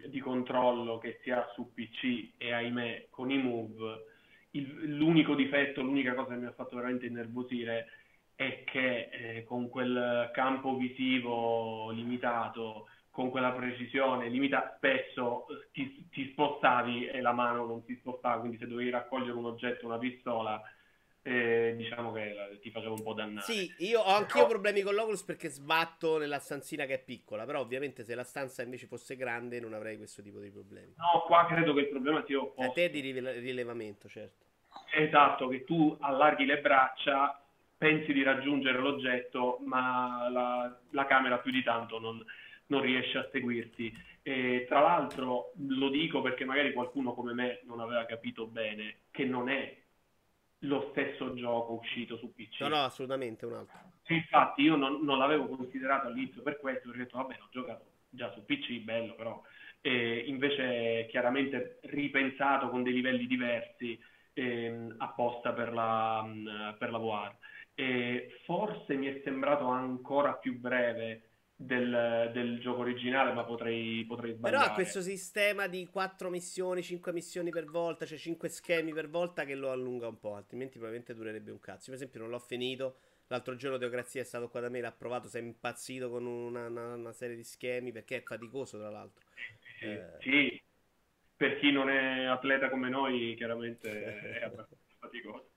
di, 0.07 0.19
controllo 0.19 0.97
che 0.97 1.19
si 1.21 1.29
ha 1.29 1.47
su 1.53 1.71
PC 1.75 2.31
e 2.37 2.53
ahimè 2.53 3.05
con 3.11 3.29
i 3.29 3.37
Move. 3.37 4.13
Il, 4.57 4.95
l'unico 4.97 5.35
difetto, 5.35 5.81
l'unica 5.81 6.13
cosa 6.13 6.33
che 6.33 6.39
mi 6.39 6.45
ha 6.45 6.53
fatto 6.53 6.75
veramente 6.75 7.05
innervosire 7.05 7.87
è 8.35 8.63
che 8.65 9.09
eh, 9.11 9.43
con 9.43 9.69
quel 9.69 10.29
campo 10.33 10.75
visivo 10.75 11.91
limitato, 11.91 12.87
con 13.09 13.29
quella 13.29 13.51
precisione 13.51 14.27
limitata, 14.27 14.73
spesso 14.75 15.45
ti, 15.71 16.07
ti, 16.11 16.29
spostavi 16.31 17.07
e 17.07 17.21
la 17.21 17.31
mano 17.31 17.65
non 17.65 17.81
si 17.85 17.95
spostava, 17.95 18.39
quindi 18.39 18.57
se 18.57 18.67
dovevi 18.67 18.89
raccogliere 18.89 19.31
un 19.31 19.45
oggetto, 19.45 19.85
una 19.85 19.97
pistola, 19.97 20.61
eh, 21.21 21.73
diciamo 21.77 22.11
che 22.11 22.59
ti 22.61 22.69
faceva 22.71 22.91
un 22.93 23.01
po' 23.01 23.13
dannare. 23.13 23.45
Sì, 23.45 23.73
io 23.79 24.01
ho 24.01 24.13
anch'io 24.13 24.41
però... 24.41 24.47
problemi 24.47 24.81
con 24.81 24.93
l'Oculus 24.95 25.23
perché 25.23 25.47
sbatto 25.47 26.17
nella 26.17 26.39
stanzina 26.39 26.85
che 26.85 26.95
è 26.95 27.03
piccola, 27.03 27.45
però 27.45 27.61
ovviamente 27.61 28.03
se 28.03 28.15
la 28.15 28.25
stanza 28.25 28.63
invece 28.63 28.85
fosse 28.85 29.15
grande 29.15 29.61
non 29.61 29.73
avrei 29.73 29.95
questo 29.95 30.21
tipo 30.21 30.39
di 30.39 30.51
problemi. 30.51 30.93
No, 30.97 31.23
qua 31.25 31.45
credo 31.47 31.73
che 31.73 31.79
il 31.79 31.89
problema 31.89 32.21
sia 32.27 32.37
opposto. 32.37 32.69
A 32.69 32.73
te 32.73 32.89
di 32.89 32.99
rilevamento, 32.99 34.09
certo. 34.09 34.44
Esatto, 34.93 35.47
che 35.47 35.63
tu 35.63 35.95
allarghi 35.99 36.45
le 36.45 36.59
braccia 36.59 37.39
pensi 37.77 38.13
di 38.13 38.23
raggiungere 38.23 38.79
l'oggetto, 38.79 39.59
ma 39.65 40.29
la, 40.29 40.79
la 40.91 41.05
camera 41.05 41.39
più 41.39 41.51
di 41.51 41.63
tanto 41.63 41.99
non, 41.99 42.23
non 42.67 42.81
riesce 42.81 43.17
a 43.17 43.29
seguirti. 43.31 43.93
E, 44.21 44.65
tra 44.67 44.81
l'altro 44.81 45.51
lo 45.57 45.89
dico 45.89 46.21
perché 46.21 46.45
magari 46.45 46.73
qualcuno 46.73 47.13
come 47.13 47.33
me 47.33 47.59
non 47.65 47.79
aveva 47.79 48.05
capito 48.05 48.47
bene 48.47 49.01
che 49.11 49.25
non 49.25 49.49
è 49.49 49.83
lo 50.59 50.89
stesso 50.91 51.33
gioco 51.35 51.73
uscito 51.73 52.17
su 52.17 52.33
PC. 52.33 52.61
No, 52.61 52.69
no, 52.69 52.83
assolutamente 52.83 53.45
un 53.45 53.53
altro. 53.53 53.77
Infatti 54.07 54.63
io 54.63 54.75
non, 54.75 55.03
non 55.03 55.17
l'avevo 55.17 55.47
considerato 55.47 56.07
all'inizio 56.07 56.41
per 56.41 56.57
questo, 56.57 56.89
perché 56.89 57.01
ho 57.01 57.03
detto 57.03 57.17
vabbè, 57.17 57.37
ho 57.41 57.47
giocato 57.51 57.85
già 58.09 58.31
su 58.31 58.45
PC, 58.45 58.79
bello 58.79 59.13
però. 59.13 59.41
E 59.81 60.23
invece 60.25 61.05
chiaramente 61.09 61.79
ripensato 61.83 62.69
con 62.69 62.81
dei 62.81 62.93
livelli 62.93 63.27
diversi 63.27 63.99
ehm, 64.35 64.95
apposta 64.99 65.51
per 65.53 65.73
la, 65.73 66.23
per 66.77 66.91
la 66.91 66.97
VR 66.97 67.35
e 67.75 68.39
forse 68.45 68.95
mi 68.95 69.07
è 69.07 69.21
sembrato 69.25 69.65
ancora 69.65 70.33
più 70.35 70.57
breve 70.57 71.29
del, 71.57 72.31
del 72.33 72.59
gioco 72.59 72.81
originale, 72.81 73.33
ma 73.33 73.43
potrei, 73.43 74.05
potrei 74.05 74.33
sbagliare. 74.33 74.61
Però 74.63 74.71
ha 74.71 74.75
questo 74.75 75.01
sistema 75.01 75.67
di 75.67 75.85
4 75.87 76.29
missioni, 76.29 76.81
5 76.81 77.11
missioni 77.11 77.49
per 77.49 77.65
volta, 77.65 78.05
cioè 78.05 78.17
5 78.17 78.47
schemi 78.47 78.93
per 78.93 79.09
volta 79.09 79.43
che 79.43 79.55
lo 79.55 79.71
allunga 79.71 80.07
un 80.07 80.19
po', 80.19 80.35
altrimenti 80.35 80.73
probabilmente 80.73 81.13
durerebbe 81.13 81.51
un 81.51 81.59
cazzo. 81.59 81.85
per 81.87 81.95
esempio 81.95 82.21
non 82.21 82.29
l'ho 82.29 82.39
finito, 82.39 82.97
l'altro 83.27 83.55
giorno 83.55 83.77
Teocrazia 83.77 84.21
è 84.21 84.25
stato 84.25 84.47
qua 84.49 84.61
da 84.61 84.69
me, 84.69 84.79
l'ha 84.79 84.91
provato, 84.91 85.27
si 85.27 85.37
è 85.37 85.41
impazzito 85.41 86.09
con 86.09 86.25
una, 86.25 86.67
una, 86.67 86.93
una 86.93 87.13
serie 87.13 87.35
di 87.35 87.43
schemi 87.43 87.91
perché 87.91 88.17
è 88.17 88.23
faticoso 88.23 88.77
tra 88.77 88.89
l'altro. 88.89 89.25
Sì, 89.79 89.85
eh... 89.85 90.05
sì, 90.19 90.63
per 91.35 91.59
chi 91.59 91.71
non 91.71 91.89
è 91.89 92.25
atleta 92.25 92.69
come 92.69 92.89
noi 92.89 93.35
chiaramente 93.35 94.39
è 94.39 94.43
abbastanza 94.43 94.95
faticoso. 94.99 95.49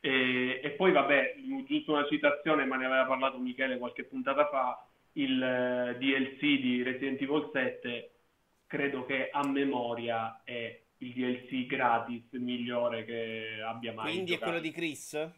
E, 0.00 0.60
e, 0.62 0.70
poi, 0.70 0.92
vabbè, 0.92 1.34
giusto 1.66 1.92
una 1.92 2.06
citazione, 2.06 2.64
ma 2.64 2.76
ne 2.76 2.86
aveva 2.86 3.06
parlato 3.06 3.38
Michele 3.38 3.78
qualche 3.78 4.04
puntata 4.04 4.48
fa, 4.48 4.86
il 5.12 5.94
uh, 5.94 5.98
DLC 5.98 6.40
di 6.60 6.82
Resident 6.82 7.20
Evil 7.20 7.50
7, 7.52 8.10
credo 8.66 9.04
che 9.06 9.30
a 9.30 9.46
memoria 9.46 10.42
è 10.44 10.80
il 10.98 11.12
DLC 11.12 11.66
gratis 11.66 12.30
migliore 12.32 13.04
che 13.04 13.60
abbia 13.64 13.92
mai 13.92 14.12
Quindi 14.12 14.32
giocato. 14.32 14.44
è 14.44 14.52
quello 14.52 14.60
di 14.60 14.72
Chris? 14.72 15.30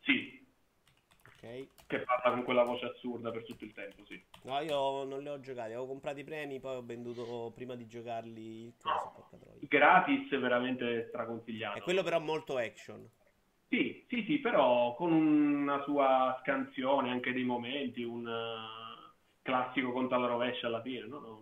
Sì. 0.00 0.43
Ok. 1.44 1.68
Che 1.86 2.00
parla 2.00 2.32
con 2.32 2.44
quella 2.44 2.62
voce 2.64 2.86
assurda 2.86 3.30
per 3.30 3.44
tutto 3.44 3.64
il 3.64 3.72
tempo, 3.72 4.04
sì. 4.06 4.22
No, 4.44 4.60
io 4.60 5.04
non 5.04 5.20
li 5.20 5.28
ho 5.28 5.38
giocati, 5.40 5.72
avevo 5.72 5.86
comprato 5.86 6.18
i 6.18 6.24
premi, 6.24 6.58
poi 6.58 6.76
ho 6.76 6.82
venduto 6.82 7.52
prima 7.54 7.74
di 7.74 7.86
giocarli. 7.86 8.72
No, 8.84 9.28
gratis 9.60 10.28
veramente 10.38 11.06
straconsigliato. 11.08 11.78
È 11.78 11.82
quello 11.82 12.02
però 12.02 12.18
molto 12.20 12.56
action. 12.56 13.08
Sì, 13.68 14.06
sì, 14.08 14.24
sì, 14.26 14.38
però 14.38 14.94
con 14.94 15.12
una 15.12 15.82
sua 15.82 16.38
scansione, 16.40 17.10
anche 17.10 17.32
dei 17.32 17.44
momenti, 17.44 18.02
un 18.02 18.26
uh, 18.26 19.12
classico 19.42 19.92
conto 19.92 20.14
alla 20.14 20.28
rovescia 20.28 20.68
alla 20.68 20.80
fine, 20.80 21.06
no? 21.06 21.18
no 21.18 21.40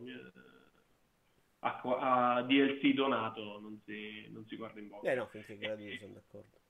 a, 1.64 1.80
a, 1.80 2.42
DLC 2.42 2.92
donato 2.94 3.60
non 3.60 3.80
si, 3.84 4.26
non 4.30 4.44
si 4.46 4.56
guarda 4.56 4.80
in 4.80 4.88
bocca. 4.88 5.12
Eh 5.12 5.14
no, 5.14 5.26
finché 5.26 5.56
gratuito 5.56 5.98
sono 5.98 6.14
d'accordo. 6.14 6.61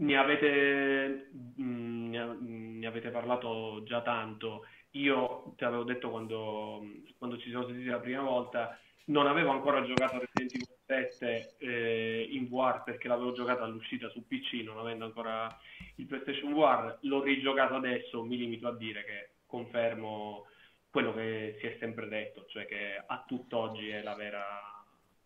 Ne 0.00 0.16
avete, 0.16 1.30
mh, 1.56 1.62
mm, 1.62 2.78
ne, 2.78 2.86
avete 2.86 3.10
parlato 3.10 3.82
già 3.84 4.02
tanto. 4.02 4.66
Io 4.92 5.54
ti 5.56 5.64
avevo 5.64 5.84
detto 5.84 6.10
quando, 6.10 6.82
quando 7.18 7.38
ci 7.38 7.48
siamo 7.50 7.66
sentiti 7.66 7.88
la 7.88 8.00
prima 8.00 8.22
volta, 8.22 8.78
non 9.06 9.26
avevo 9.26 9.50
ancora 9.50 9.84
giocato 9.84 10.16
a 10.16 10.18
Resident 10.18 10.54
Evil 10.54 10.68
7 10.86 11.56
eh, 11.58 12.28
in 12.30 12.48
VR 12.48 12.82
perché 12.82 13.08
l'avevo 13.08 13.32
giocato 13.32 13.62
all'uscita 13.62 14.08
su 14.08 14.26
PC 14.26 14.62
non 14.64 14.78
avendo 14.78 15.04
ancora 15.04 15.48
il 15.96 16.06
PlayStation 16.06 16.52
VR 16.52 16.98
l'ho 17.02 17.22
rigiocato 17.22 17.74
adesso 17.74 18.24
mi 18.24 18.36
limito 18.36 18.68
a 18.68 18.76
dire 18.76 19.04
che 19.04 19.30
confermo 19.46 20.46
quello 20.90 21.14
che 21.14 21.56
si 21.60 21.66
è 21.66 21.76
sempre 21.78 22.08
detto 22.08 22.44
cioè 22.48 22.66
che 22.66 23.02
a 23.04 23.24
tutt'oggi 23.26 23.88
è 23.88 24.02
la 24.02 24.14
vera, 24.14 24.44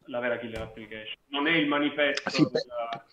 la 0.07 0.19
vera 0.21 0.39
killer 0.39 0.63
application. 0.63 1.17
Non 1.29 1.47
è 1.47 1.53
il 1.53 1.67
manifesto 1.67 2.31
sì, 2.31 2.43
della... 2.45 3.05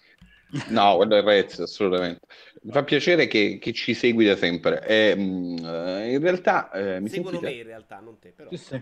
No, 0.70 0.96
quello 0.98 1.16
è 1.16 1.24
Rez, 1.24 1.60
assolutamente. 1.60 2.26
Mi 2.64 2.72
fa 2.72 2.84
piacere 2.84 3.28
che, 3.28 3.58
che 3.60 3.74
ci 3.74 3.94
segui 3.94 4.26
da 4.26 4.36
sempre. 4.36 4.86
E, 4.86 5.16
mh, 5.16 5.58
in 6.12 6.20
realtà... 6.20 6.70
Eh, 6.72 7.00
mi 7.00 7.10
Seguono 7.10 7.40
sentite? 7.40 7.54
me 7.54 7.58
in 7.60 7.64
realtà, 7.66 8.00
non 8.00 8.20
te, 8.20 8.32
però. 8.32 8.50
Sì, 8.50 8.58
sì 8.58 8.82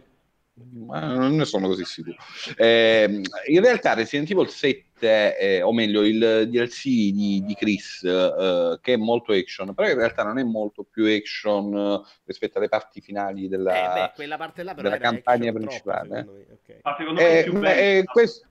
ma 0.72 1.14
non 1.14 1.36
ne 1.36 1.46
sono 1.46 1.68
così 1.68 1.86
sicuro. 1.86 2.16
Eh, 2.56 3.22
in 3.48 3.62
realtà 3.62 3.94
Resident 3.94 4.30
Evil 4.30 4.50
7, 4.50 5.38
eh, 5.38 5.62
o 5.62 5.72
meglio 5.72 6.04
il 6.04 6.48
DLC 6.50 6.84
di, 6.84 7.44
di 7.46 7.56
Chris, 7.56 8.04
eh, 8.04 8.80
che 8.82 8.94
è 8.94 8.98
molto 8.98 9.34
action, 9.34 9.74
però 9.74 9.90
in 9.90 9.96
realtà 9.96 10.24
non 10.24 10.40
è 10.40 10.44
molto 10.44 10.84
più 10.84 11.06
action 11.06 11.74
eh, 11.76 12.02
rispetto 12.26 12.58
alle 12.58 12.70
parti 12.70 13.02
finali 13.02 13.48
della, 13.48 13.74
eh, 13.74 14.02
beh, 14.02 14.12
quella 14.16 14.38
parte 14.38 14.64
là 14.64 14.74
però 14.74 14.90
della 14.90 15.02
campagna 15.02 15.52
principale. 15.52 16.24
Troppo, 16.24 16.54
okay. 16.54 16.80
Ma 16.82 16.96
secondo 16.98 17.22
me 17.22 17.40
è 17.40 17.44
più 17.44 17.60
bello 17.60 18.04
questo... 18.12 18.48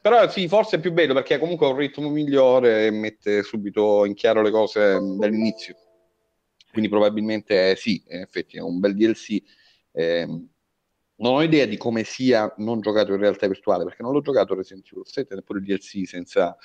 Però 0.00 0.28
sì, 0.28 0.48
forse 0.48 0.76
è 0.76 0.80
più 0.80 0.92
bello 0.92 1.12
perché 1.12 1.34
ha 1.34 1.38
comunque 1.38 1.66
un 1.66 1.76
ritmo 1.76 2.08
migliore 2.08 2.86
e 2.86 2.90
mette 2.90 3.42
subito 3.42 4.04
in 4.04 4.14
chiaro 4.14 4.42
le 4.42 4.50
cose 4.50 4.98
dall'inizio. 5.18 5.76
Quindi 6.70 6.88
probabilmente 6.88 7.76
sì, 7.76 8.02
in 8.08 8.20
effetti 8.20 8.56
è 8.56 8.60
un 8.60 8.78
bel 8.78 8.94
DLC. 8.94 9.42
Eh, 9.92 10.46
non 11.18 11.34
ho 11.34 11.42
idea 11.42 11.66
di 11.66 11.76
come 11.76 12.04
sia 12.04 12.52
non 12.58 12.80
giocato 12.80 13.12
in 13.12 13.20
realtà 13.20 13.46
virtuale, 13.46 13.84
perché 13.84 14.02
non 14.02 14.12
l'ho 14.12 14.20
giocato 14.20 14.54
Resident 14.54 14.86
Evil 14.90 15.06
7, 15.06 15.34
neppure 15.34 15.58
il 15.58 15.64
DLC 15.64 16.06
senza, 16.06 16.56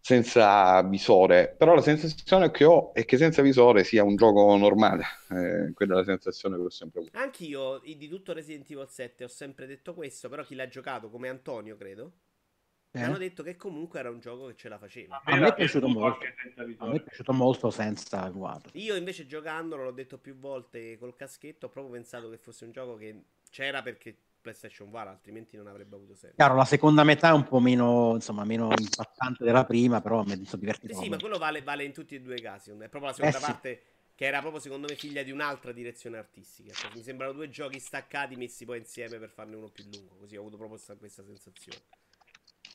senza 0.00 0.82
visore, 0.82 1.54
però 1.56 1.74
la 1.74 1.82
sensazione 1.82 2.50
che 2.50 2.64
ho 2.64 2.92
è 2.94 3.04
che 3.04 3.16
senza 3.16 3.42
visore 3.42 3.84
sia 3.84 4.02
un 4.02 4.16
gioco 4.16 4.56
normale, 4.56 5.04
eh, 5.30 5.72
quella 5.72 5.94
è 5.94 5.96
la 5.98 6.04
sensazione 6.04 6.56
che 6.56 6.62
ho 6.62 6.70
sempre 6.70 7.00
avuto. 7.00 7.18
Anch'io 7.18 7.80
di 7.84 8.08
tutto 8.08 8.32
Resident 8.32 8.70
Evil 8.70 8.88
7 8.88 9.24
ho 9.24 9.28
sempre 9.28 9.66
detto 9.66 9.94
questo, 9.94 10.28
però 10.28 10.42
chi 10.42 10.54
l'ha 10.54 10.68
giocato 10.68 11.08
come 11.08 11.28
Antonio, 11.28 11.76
credo, 11.76 12.12
eh? 12.90 13.02
hanno 13.02 13.18
detto 13.18 13.42
che 13.42 13.56
comunque 13.56 13.98
era 13.98 14.08
un 14.08 14.20
gioco 14.20 14.46
che 14.46 14.54
ce 14.54 14.68
la 14.68 14.78
faceva. 14.78 15.20
A 15.24 15.36
me 15.36 15.48
è 15.48 15.54
piaciuto 15.54 15.88
molto. 15.88 16.24
A 16.78 16.86
me 16.86 16.96
è 16.96 17.02
piaciuto 17.02 17.32
molto 17.32 17.70
senza 17.70 18.28
guardo. 18.28 18.70
Io 18.74 18.94
invece 18.94 19.26
giocandolo, 19.26 19.82
l'ho 19.82 19.90
detto 19.90 20.18
più 20.18 20.36
volte 20.36 20.96
col 20.96 21.16
caschetto, 21.16 21.66
ho 21.66 21.68
proprio 21.70 21.94
pensato 21.94 22.30
che 22.30 22.38
fosse 22.38 22.64
un 22.64 22.70
gioco 22.70 22.94
che 22.94 23.24
c'era 23.54 23.82
perché 23.82 24.16
PlayStation 24.40 24.90
VR, 24.90 25.06
altrimenti 25.06 25.56
non 25.56 25.68
avrebbe 25.68 25.94
avuto 25.94 26.16
senso. 26.16 26.34
Chiaro, 26.34 26.56
la 26.56 26.64
seconda 26.64 27.04
metà 27.04 27.28
è 27.28 27.32
un 27.32 27.44
po' 27.44 27.60
meno, 27.60 28.14
insomma, 28.14 28.44
meno 28.44 28.72
impattante 28.76 29.44
della 29.44 29.64
prima, 29.64 30.00
però 30.00 30.24
mi 30.24 30.44
sono 30.44 30.60
divertito. 30.60 30.92
Eh 30.92 30.96
sì, 30.96 31.08
ma 31.08 31.18
quello 31.18 31.38
vale, 31.38 31.62
vale, 31.62 31.84
in 31.84 31.92
tutti 31.92 32.16
e 32.16 32.20
due 32.20 32.34
i 32.34 32.40
casi. 32.40 32.70
È 32.70 32.88
proprio 32.88 33.04
la 33.04 33.12
seconda 33.12 33.38
eh 33.38 33.40
parte 33.40 33.74
sì. 33.74 34.12
che 34.16 34.24
era 34.26 34.40
proprio, 34.40 34.60
secondo 34.60 34.88
me, 34.88 34.96
figlia 34.96 35.22
di 35.22 35.30
un'altra 35.30 35.70
direzione 35.70 36.18
artistica. 36.18 36.72
Cioè, 36.72 36.90
mi 36.96 37.02
sembrano 37.02 37.32
due 37.32 37.48
giochi 37.48 37.78
staccati 37.78 38.34
messi 38.34 38.64
poi 38.64 38.78
insieme 38.78 39.18
per 39.18 39.30
farne 39.30 39.54
uno 39.54 39.68
più 39.68 39.84
lungo. 39.84 40.16
Così 40.16 40.36
ho 40.36 40.40
avuto 40.40 40.56
proprio 40.56 40.80
questa 40.98 41.22
sensazione. 41.22 41.78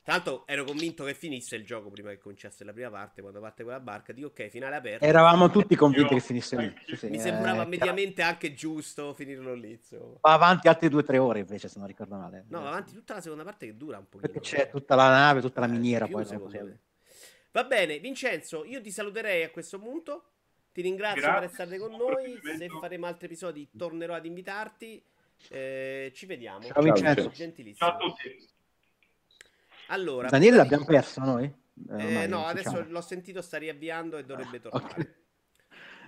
Tra 0.02 0.14
l'altro 0.14 0.46
ero 0.46 0.64
convinto 0.64 1.04
che 1.04 1.12
finisse 1.12 1.56
il 1.56 1.64
gioco 1.64 1.90
prima 1.90 2.08
che 2.08 2.18
cominciasse 2.18 2.64
la 2.64 2.72
prima 2.72 2.90
parte, 2.90 3.20
quando 3.20 3.38
parte 3.38 3.62
quella 3.62 3.80
barca, 3.80 4.14
dico 4.14 4.28
ok, 4.28 4.48
finale 4.48 4.76
aperto. 4.76 5.04
Eravamo 5.04 5.50
tutti 5.50 5.76
convinti 5.76 6.14
che 6.14 6.20
finisse 6.20 6.56
lì. 6.56 6.74
Sì, 6.86 6.96
sì, 6.96 7.08
Mi 7.08 7.16
eh, 7.18 7.20
sembrava 7.20 7.66
mediamente 7.66 8.22
anche 8.22 8.54
giusto 8.54 9.12
finirlo 9.12 9.52
lì. 9.52 9.72
Insomma. 9.72 10.16
Va 10.22 10.32
avanti 10.32 10.68
altre 10.68 10.88
due 10.88 11.02
o 11.02 11.04
tre 11.04 11.18
ore 11.18 11.40
invece, 11.40 11.68
se 11.68 11.78
non 11.78 11.86
ricordo 11.86 12.16
male. 12.16 12.46
No, 12.48 12.62
va 12.62 12.68
avanti 12.68 12.94
tutta 12.94 13.14
la 13.14 13.20
seconda 13.20 13.44
parte 13.44 13.66
che 13.66 13.76
dura 13.76 13.98
un 13.98 14.08
pochino. 14.08 14.32
Perché 14.32 14.40
c'è 14.40 14.70
tutta 14.70 14.94
la 14.94 15.10
nave, 15.10 15.42
tutta 15.42 15.60
la 15.60 15.66
eh, 15.66 15.70
miniera 15.70 16.06
più, 16.06 16.14
poi. 16.14 16.78
Va 17.52 17.64
bene, 17.64 17.98
Vincenzo, 17.98 18.64
io 18.64 18.80
ti 18.80 18.90
saluterei 18.90 19.42
a 19.42 19.50
questo 19.50 19.78
punto. 19.78 20.24
Ti 20.72 20.82
ringrazio 20.82 21.22
Grazie. 21.22 21.40
per 21.40 21.50
essere 21.50 21.78
con 21.78 21.90
noi. 21.96 22.40
Se 22.56 22.68
faremo 22.80 23.06
altri 23.06 23.26
episodi, 23.26 23.68
tornerò 23.76 24.14
ad 24.14 24.24
invitarti. 24.24 25.02
Eh, 25.50 26.12
ci 26.14 26.26
vediamo. 26.26 26.62
Ciao, 26.62 26.82
Vincenzo. 26.82 27.30
Ciao 27.74 27.90
a 27.90 27.96
tutti. 27.96 28.48
Allora, 29.90 30.28
Daniele 30.28 30.56
l'abbiamo 30.56 30.84
perso 30.84 31.20
noi? 31.20 31.52
Eh, 31.90 32.22
eh, 32.22 32.26
no, 32.26 32.46
adesso 32.46 32.70
diciamo. 32.70 32.90
l'ho 32.90 33.00
sentito, 33.00 33.42
sta 33.42 33.58
riavviando 33.58 34.18
e 34.18 34.24
dovrebbe 34.24 34.58
ah, 34.58 34.60
tornare. 34.60 34.92
Okay. 34.92 35.18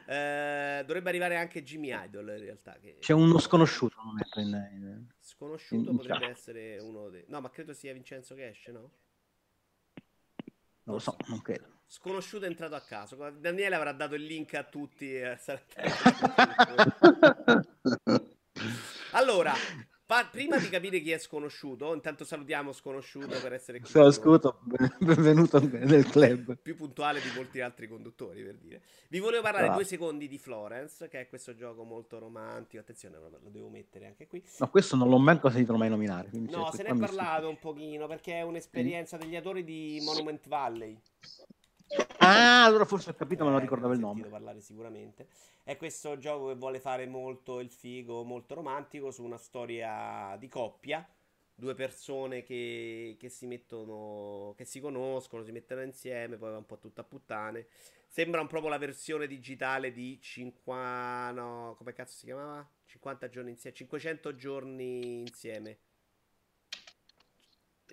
Eh, 0.04 0.82
dovrebbe 0.84 1.08
arrivare 1.08 1.36
anche 1.36 1.62
Jimmy 1.62 1.92
Idol 1.92 2.28
in 2.28 2.38
realtà. 2.38 2.76
Che... 2.80 2.98
C'è 3.00 3.12
uno 3.12 3.38
sconosciuto. 3.38 3.96
In, 4.36 4.68
in... 4.72 5.06
Sconosciuto 5.18 5.90
in, 5.90 5.96
potrebbe 5.96 6.28
essere 6.28 6.78
uno 6.80 7.08
dei... 7.08 7.24
No, 7.28 7.40
ma 7.40 7.50
credo 7.50 7.72
sia 7.72 7.92
Vincenzo 7.92 8.34
che 8.34 8.48
esce, 8.48 8.72
no? 8.72 8.90
Non 10.84 10.96
lo 10.96 10.98
so, 10.98 11.16
non 11.26 11.40
credo. 11.42 11.80
Sconosciuto 11.86 12.44
è 12.44 12.48
entrato 12.48 12.74
a 12.74 12.80
caso. 12.80 13.16
Daniele 13.38 13.74
avrà 13.74 13.92
dato 13.92 14.14
il 14.14 14.24
link 14.24 14.54
a 14.54 14.64
tutti. 14.64 15.14
Eh, 15.14 15.38
allora, 19.12 19.52
Pa- 20.12 20.28
prima 20.30 20.58
di 20.58 20.68
capire 20.68 21.00
chi 21.00 21.10
è 21.10 21.16
sconosciuto, 21.16 21.94
intanto 21.94 22.26
salutiamo 22.26 22.72
sconosciuto 22.72 23.40
per 23.40 23.54
essere 23.54 23.80
qui. 23.80 23.88
Sconosciuto, 23.88 24.60
benvenuto 25.00 25.58
nel 25.58 26.04
club. 26.04 26.58
Più 26.60 26.76
puntuale 26.76 27.18
di 27.18 27.28
molti 27.34 27.62
altri 27.62 27.88
conduttori, 27.88 28.42
per 28.42 28.58
dire. 28.58 28.82
Vi 29.08 29.20
volevo 29.20 29.40
parlare 29.40 29.68
ah. 29.68 29.72
due 29.72 29.84
secondi 29.84 30.28
di 30.28 30.36
Florence, 30.36 31.08
che 31.08 31.20
è 31.20 31.28
questo 31.30 31.54
gioco 31.54 31.84
molto 31.84 32.18
romantico. 32.18 32.82
Attenzione, 32.82 33.16
lo 33.16 33.48
devo 33.48 33.70
mettere 33.70 34.04
anche 34.04 34.26
qui. 34.26 34.44
No, 34.58 34.68
questo 34.68 34.96
non 34.96 35.08
l'ho 35.08 35.16
mai 35.16 35.40
sentito 35.44 35.78
mai 35.78 35.88
nominare. 35.88 36.28
No, 36.32 36.70
se 36.72 36.82
ne 36.82 36.90
è 36.90 36.94
parlato 36.94 37.48
un 37.48 37.58
pochino, 37.58 38.06
perché 38.06 38.34
è 38.34 38.42
un'esperienza 38.42 39.16
degli 39.16 39.34
autori 39.34 39.64
di 39.64 39.98
Monument 40.04 40.46
Valley. 40.46 41.00
Ah, 42.18 42.64
allora 42.64 42.84
forse 42.84 43.10
ho 43.10 43.14
capito, 43.14 43.44
ma 43.44 43.50
non 43.50 43.60
ricordavo 43.60 43.92
il 43.92 44.00
nome. 44.00 44.24
parlare 44.24 44.60
sicuramente. 44.60 45.28
È 45.62 45.76
questo 45.76 46.18
gioco 46.18 46.48
che 46.48 46.54
vuole 46.54 46.80
fare 46.80 47.06
molto 47.06 47.60
il 47.60 47.70
figo, 47.70 48.24
molto 48.24 48.54
romantico, 48.54 49.10
su 49.10 49.22
una 49.22 49.38
storia 49.38 50.36
di 50.38 50.48
coppia. 50.48 51.06
Due 51.54 51.74
persone 51.74 52.42
che, 52.42 53.16
che 53.18 53.28
si 53.28 53.46
mettono, 53.46 54.54
che 54.56 54.64
si 54.64 54.80
conoscono, 54.80 55.44
si 55.44 55.52
mettono 55.52 55.82
insieme, 55.82 56.36
poi 56.36 56.50
va 56.50 56.56
un 56.56 56.66
po' 56.66 56.78
tutta 56.78 57.02
a 57.02 57.04
puttane. 57.04 57.66
Sembra 58.08 58.40
un 58.40 58.46
proprio 58.46 58.70
la 58.70 58.78
versione 58.78 59.26
digitale 59.26 59.92
di 59.92 60.18
50. 60.20 61.30
No, 61.32 61.74
come 61.76 61.92
cazzo 61.92 62.16
si 62.16 62.24
chiamava? 62.26 62.68
50 62.86 63.28
giorni 63.28 63.50
insieme. 63.50 63.76
500 63.76 64.34
giorni 64.34 65.20
insieme. 65.20 65.78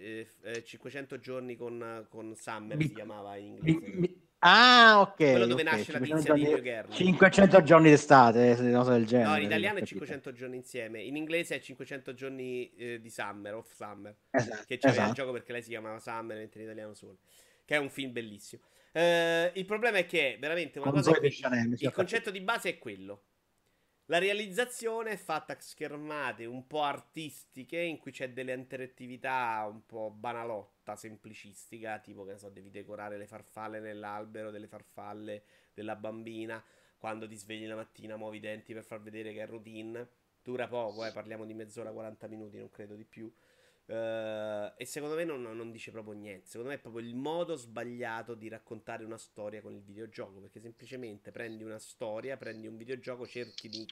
Eh, 0.02 0.64
500 0.64 1.16
eh, 1.16 1.20
giorni 1.20 1.56
con, 1.56 2.06
con 2.10 2.36
Summer 2.36 2.78
mi, 2.78 2.88
si 2.88 2.93
chiamava 2.93 3.36
in 3.36 3.45
inglese. 3.45 3.91
Mi, 3.95 4.22
ah, 4.39 5.02
ok. 5.02 5.16
Quello 5.16 5.45
dove 5.45 5.62
okay. 5.62 5.78
nasce 5.78 5.91
la 5.91 6.00
tizia 6.00 6.34
di 6.34 6.43
New 6.43 6.62
Girl. 6.62 6.89
500 6.89 7.64
giorni 7.64 7.89
d'estate, 7.89 8.56
cosa 8.72 8.91
del 8.91 9.06
genere. 9.06 9.30
No, 9.30 9.38
in 9.38 9.43
italiano 9.43 9.80
è 9.80 9.84
500 9.84 10.32
giorni 10.32 10.56
insieme, 10.56 11.02
in 11.02 11.16
inglese 11.16 11.56
è 11.56 11.60
500 11.60 12.14
giorni 12.14 12.74
eh, 12.76 13.00
di 13.02 13.10
Summer, 13.10 13.56
off 13.56 13.74
Summer. 13.74 14.16
Esatto, 14.32 14.64
che 14.66 14.78
c'era 14.78 14.93
esatto. 14.93 15.10
il 15.10 15.16
gioco 15.16 15.32
perché 15.34 15.52
lei 15.52 15.62
si 15.62 15.70
chiamava 15.70 16.00
Summer, 16.00 16.38
mentre 16.38 16.62
in 16.62 16.66
italiano 16.68 16.93
solo. 16.93 17.18
Che 17.66 17.76
è 17.76 17.78
un 17.78 17.89
film 17.89 18.12
bellissimo. 18.12 18.62
Eh, 18.91 19.52
il 19.54 19.66
problema 19.66 19.97
è 19.97 20.06
che 20.06 20.38
veramente 20.39 20.80
una 20.80 20.91
cosa. 20.91 21.12
Che, 21.12 21.28
il 21.28 21.91
concetto 21.91 22.32
di 22.32 22.41
base 22.41 22.70
è 22.70 22.78
quello 22.78 23.24
la 24.10 24.18
realizzazione 24.18 25.12
è 25.12 25.18
fatta 25.18 25.53
a 25.53 25.57
schermate 25.60 26.45
un 26.45 26.66
po' 26.66 26.82
artistiche 26.82 27.80
in 27.80 27.99
cui 27.99 28.12
c'è 28.12 28.32
delle 28.32 28.53
interattività 28.53 29.68
un 29.72 29.86
po' 29.86 30.10
banalotta, 30.10 30.95
semplicistica, 30.95 31.99
tipo 31.99 32.26
che 32.26 32.32
ne 32.32 32.38
so, 32.39 32.49
devi 32.49 32.72
decorare 32.72 33.18
le 33.18 33.28
farfalle 33.28 33.80
nell'albero 33.80 34.49
delle 34.49 34.68
farfalle 34.68 35.43
della 35.76 35.95
bambina, 35.95 36.64
quando 36.97 37.28
ti 37.28 37.36
svegli 37.36 37.68
la 37.68 37.76
mattina 37.76 38.18
muovi 38.18 38.38
i 38.38 38.39
denti 38.39 38.74
per 38.74 38.84
far 38.84 38.99
vedere 38.99 39.32
che 39.32 39.43
è 39.43 39.45
routine. 39.45 40.10
Dura 40.41 40.68
poco, 40.68 41.05
eh, 41.05 41.12
parliamo 41.12 41.45
di 41.45 41.53
mezz'ora, 41.53 41.91
40 41.91 42.28
minuti, 42.28 42.57
non 42.57 42.72
credo 42.72 42.95
di 42.95 43.05
più. 43.05 43.32
Uh, 43.90 44.72
e 44.78 44.86
secondo 44.86 45.16
me 45.16 45.24
non, 45.24 45.42
non, 45.42 45.72
dice 45.72 45.90
proprio 45.90 46.14
niente. 46.14 46.46
Secondo 46.46 46.70
me 46.70 46.76
è 46.76 46.80
proprio 46.80 47.04
il 47.04 47.16
modo 47.16 47.56
sbagliato 47.56 48.36
di 48.36 48.48
raccontare 48.48 49.04
una 49.04 49.18
storia 49.18 49.62
con 49.62 49.74
il 49.74 49.82
videogioco. 49.82 50.40
Perché 50.40 50.60
semplicemente 50.60 51.32
prendi 51.32 51.64
una 51.64 51.80
storia, 51.80 52.38
prendi 52.38 52.68
un 52.68 52.78
videogioco, 52.78 53.26
cerchi 53.26 53.68
di, 53.68 53.88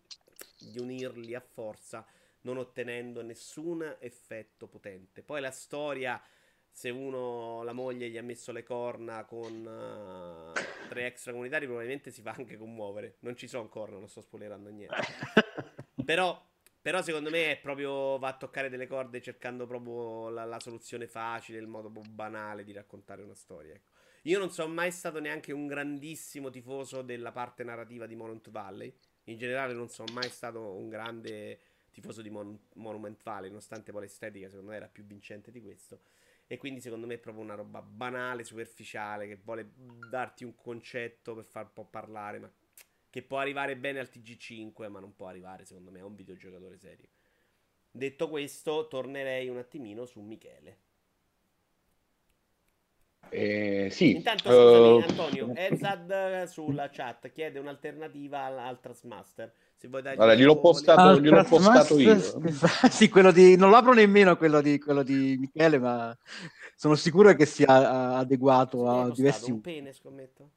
di 0.71 0.77
unirli 0.77 1.33
a 1.33 1.39
forza, 1.39 2.05
non 2.41 2.57
ottenendo 2.57 3.23
nessun 3.23 3.97
effetto 3.99 4.67
potente. 4.67 5.23
Poi 5.23 5.41
la 5.41 5.51
storia. 5.51 6.21
Se 6.69 6.91
uno, 6.91 7.63
la 7.63 7.73
moglie, 7.73 8.07
gli 8.07 8.19
ha 8.19 8.21
messo 8.21 8.51
le 8.51 8.61
corna 8.61 9.25
con 9.25 9.65
uh, 9.65 10.87
tre 10.89 11.07
extracomunitari, 11.07 11.65
probabilmente 11.65 12.11
si 12.11 12.21
fa 12.21 12.35
anche 12.37 12.55
commuovere. 12.55 13.15
Non 13.21 13.35
ci 13.35 13.47
sono 13.47 13.67
corna, 13.67 13.97
non 13.97 14.07
sto 14.07 14.21
spoilerando 14.21 14.69
niente. 14.69 14.95
Però 16.05 16.39
però 16.81 17.01
secondo 17.01 17.29
me 17.29 17.51
è 17.51 17.59
proprio 17.59 18.17
va 18.17 18.29
a 18.29 18.37
toccare 18.37 18.69
delle 18.69 18.87
corde 18.87 19.21
cercando 19.21 19.65
proprio 19.65 20.29
la, 20.29 20.45
la 20.45 20.59
soluzione 20.59 21.07
facile, 21.07 21.59
il 21.59 21.67
modo 21.67 21.89
banale 21.89 22.63
di 22.63 22.71
raccontare 22.71 23.21
una 23.21 23.35
storia. 23.35 23.73
Ecco. 23.73 23.91
Io 24.23 24.39
non 24.39 24.51
sono 24.51 24.73
mai 24.73 24.91
stato 24.91 25.19
neanche 25.19 25.53
un 25.53 25.67
grandissimo 25.67 26.49
tifoso 26.49 27.01
della 27.01 27.31
parte 27.31 27.63
narrativa 27.63 28.05
di 28.05 28.15
Monument 28.15 28.49
Valley. 28.49 28.93
In 29.25 29.37
generale 29.37 29.73
non 29.73 29.89
sono 29.89 30.11
mai 30.13 30.29
stato 30.29 30.73
un 30.75 30.89
grande 30.89 31.59
tifoso 31.91 32.21
di 32.21 32.29
Mon- 32.29 32.59
Monument 32.75 33.21
Valley, 33.23 33.49
nonostante 33.49 33.91
poi 33.91 34.01
l'estetica 34.01 34.49
secondo 34.49 34.71
me 34.71 34.77
era 34.77 34.87
più 34.87 35.05
vincente 35.05 35.51
di 35.51 35.61
questo. 35.61 36.01
E 36.45 36.57
quindi 36.57 36.79
secondo 36.79 37.07
me 37.07 37.15
è 37.15 37.17
proprio 37.17 37.43
una 37.43 37.55
roba 37.55 37.81
banale, 37.81 38.43
superficiale, 38.43 39.27
che 39.27 39.39
vuole 39.43 39.71
darti 40.09 40.43
un 40.45 40.55
concetto 40.55 41.35
per 41.35 41.43
far 41.43 41.65
un 41.65 41.73
po' 41.73 41.85
parlare, 41.85 42.39
ma 42.39 42.51
che 43.17 43.23
può 43.23 43.39
arrivare 43.39 43.75
bene 43.75 43.97
al 43.97 44.09
TG5, 44.13 44.91
ma 44.91 44.99
non 44.99 45.15
può 45.15 45.27
arrivare, 45.27 45.65
secondo 45.65 45.89
me, 45.89 46.01
a 46.01 46.05
un 46.05 46.13
videogiocatore 46.13 46.77
serio. 46.77 47.07
Detto 47.89 48.29
questo, 48.29 48.87
tornerei 48.87 49.49
un 49.49 49.57
attimino 49.57 50.05
su 50.05 50.21
Michele. 50.21 50.77
Eh, 53.29 53.87
sì. 53.89 54.17
Intanto, 54.17 54.43
scusami, 54.51 54.99
uh... 54.99 55.09
Antonio, 55.09 55.55
Ezad 55.55 56.43
sulla 56.43 56.91
chat 56.91 57.31
chiede 57.31 57.57
un'alternativa 57.57 58.43
al, 58.43 58.59
al 58.59 58.79
Trasmaster. 58.79 59.51
Se 59.75 59.87
vuoi 59.87 60.03
dare 60.03 60.15
allora, 60.15 60.35
gliel'ho 60.35 60.59
postato, 60.59 61.19
gliel'ho 61.19 61.43
postato 61.43 61.97
io. 61.97 62.19
sì, 62.91 63.09
quello 63.09 63.31
di, 63.31 63.55
non 63.55 63.71
l'apro 63.71 63.93
nemmeno 63.93 64.37
quello 64.37 64.61
di, 64.61 64.77
quello 64.77 65.01
di 65.01 65.37
Michele, 65.39 65.79
ma 65.79 66.15
sono 66.75 66.93
sicuro 66.93 67.33
che 67.33 67.47
sia 67.47 68.15
adeguato 68.17 68.87
a 68.87 69.09
diversi... 69.09 69.49
Un 69.49 69.61
pene, 69.61 69.91
scommetto? 69.91 70.51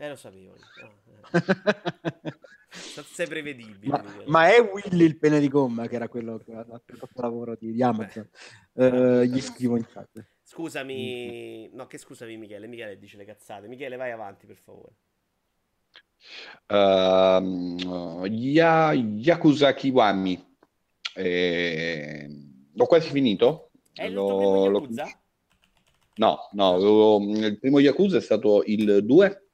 Eh, 0.00 0.08
lo 0.08 0.14
sapevo. 0.14 0.54
Oh, 0.54 0.92
eh. 1.32 2.32
Sei 2.70 3.26
prevedibile. 3.26 3.88
Ma, 3.90 4.04
ma, 4.26 4.54
è 4.54 4.60
Willy 4.60 5.04
il 5.04 5.18
pene 5.18 5.40
di 5.40 5.48
gomma, 5.48 5.88
che 5.88 5.96
era 5.96 6.06
quello 6.06 6.38
che 6.38 6.52
ha 6.52 6.64
fatto 6.64 6.92
il 6.92 7.10
lavoro 7.14 7.56
di, 7.58 7.72
di 7.72 7.82
Amazon. 7.82 8.28
Uh, 8.74 9.22
gli 9.22 9.40
scrivo 9.40 9.76
in 9.76 9.84
chat. 9.84 10.24
Scusami, 10.44 11.68
no, 11.72 11.88
che 11.88 11.98
scusami, 11.98 12.36
Michele. 12.36 12.68
Michele 12.68 12.96
dice 12.96 13.16
le 13.16 13.24
cazzate. 13.24 13.66
Michele, 13.66 13.96
vai 13.96 14.12
avanti, 14.12 14.46
per 14.46 14.56
favore. 14.56 14.94
Uh, 16.68 18.24
ya- 18.26 18.92
Yakuza 18.92 19.74
Kiwami. 19.74 20.56
Eh, 21.16 22.28
l'ho 22.72 22.86
quasi 22.86 23.10
finito. 23.10 23.70
È 23.92 24.08
lo, 24.08 24.68
lo... 24.68 24.88
No, 26.14 26.48
no, 26.52 27.18
il 27.34 27.58
primo 27.58 27.80
Yakuza 27.80 28.18
è 28.18 28.20
stato 28.20 28.62
il 28.64 29.04
2 29.04 29.47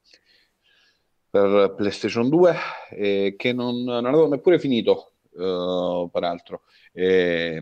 per 1.35 1.73
PlayStation 1.75 2.29
2 2.29 2.55
eh, 2.91 3.35
che 3.37 3.51
non, 3.51 3.83
non, 3.83 4.05
avevo 4.05 4.29
neppure 4.29 4.57
finito, 4.57 5.15
uh, 5.31 6.09
peraltro. 6.09 6.61
Eh, 6.93 7.61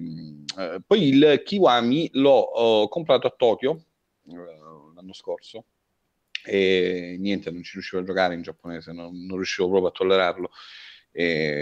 poi 0.86 1.08
il 1.08 1.42
Kiwami 1.44 2.12
l'ho 2.14 2.84
uh, 2.84 2.88
comprato 2.88 3.26
a 3.26 3.34
Tokyo 3.36 3.86
uh, 4.26 4.94
l'anno 4.94 5.14
scorso 5.14 5.66
e 6.46 7.16
niente, 7.18 7.50
non 7.50 7.64
ci 7.64 7.74
riuscivo 7.74 8.02
a 8.04 8.06
giocare 8.06 8.36
in 8.36 8.44
giapponese, 8.44 8.92
non, 8.92 9.26
non 9.26 9.38
riuscivo 9.38 9.70
proprio 9.70 9.90
a 9.90 9.92
tollerarlo. 9.92 10.52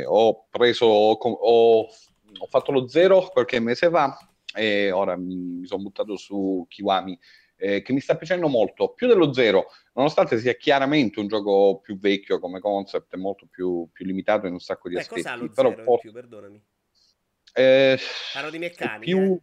Ho 0.07 0.47
preso, 0.49 0.87
ho, 0.87 1.11
ho, 1.13 1.79
ho 1.81 2.47
fatto 2.49 2.71
lo 2.73 2.89
zero 2.89 3.29
qualche 3.31 3.59
mese 3.61 3.89
fa 3.89 4.17
e 4.53 4.91
ora 4.91 5.15
mi, 5.15 5.35
mi 5.35 5.65
sono 5.65 5.83
buttato 5.83 6.17
su 6.17 6.65
Kiwami 6.67 7.17
eh, 7.61 7.83
che 7.83 7.93
mi 7.93 7.99
sta 7.99 8.17
piacendo 8.17 8.47
molto, 8.47 8.93
più 8.93 9.07
dello 9.07 9.31
zero, 9.33 9.67
nonostante 9.93 10.39
sia 10.39 10.55
chiaramente 10.55 11.19
un 11.19 11.27
gioco 11.27 11.79
più 11.79 11.99
vecchio 11.99 12.39
come 12.39 12.59
concept, 12.59 13.15
molto 13.15 13.45
più, 13.49 13.87
più 13.93 14.03
limitato 14.05 14.47
in 14.47 14.53
un 14.53 14.59
sacco 14.59 14.89
di 14.89 14.95
Beh, 14.95 15.01
aspetti. 15.01 15.21
Cos'ha 15.21 15.35
lo 15.35 15.49
però 15.49 15.69
zero 15.69 15.83
por- 15.83 15.99
più, 15.99 16.11
perdonami? 16.11 16.63
Eh, 17.53 17.99
Parlo 18.33 18.49
di 18.49 18.57
meccanica. 18.57 18.99
Più... 18.99 19.39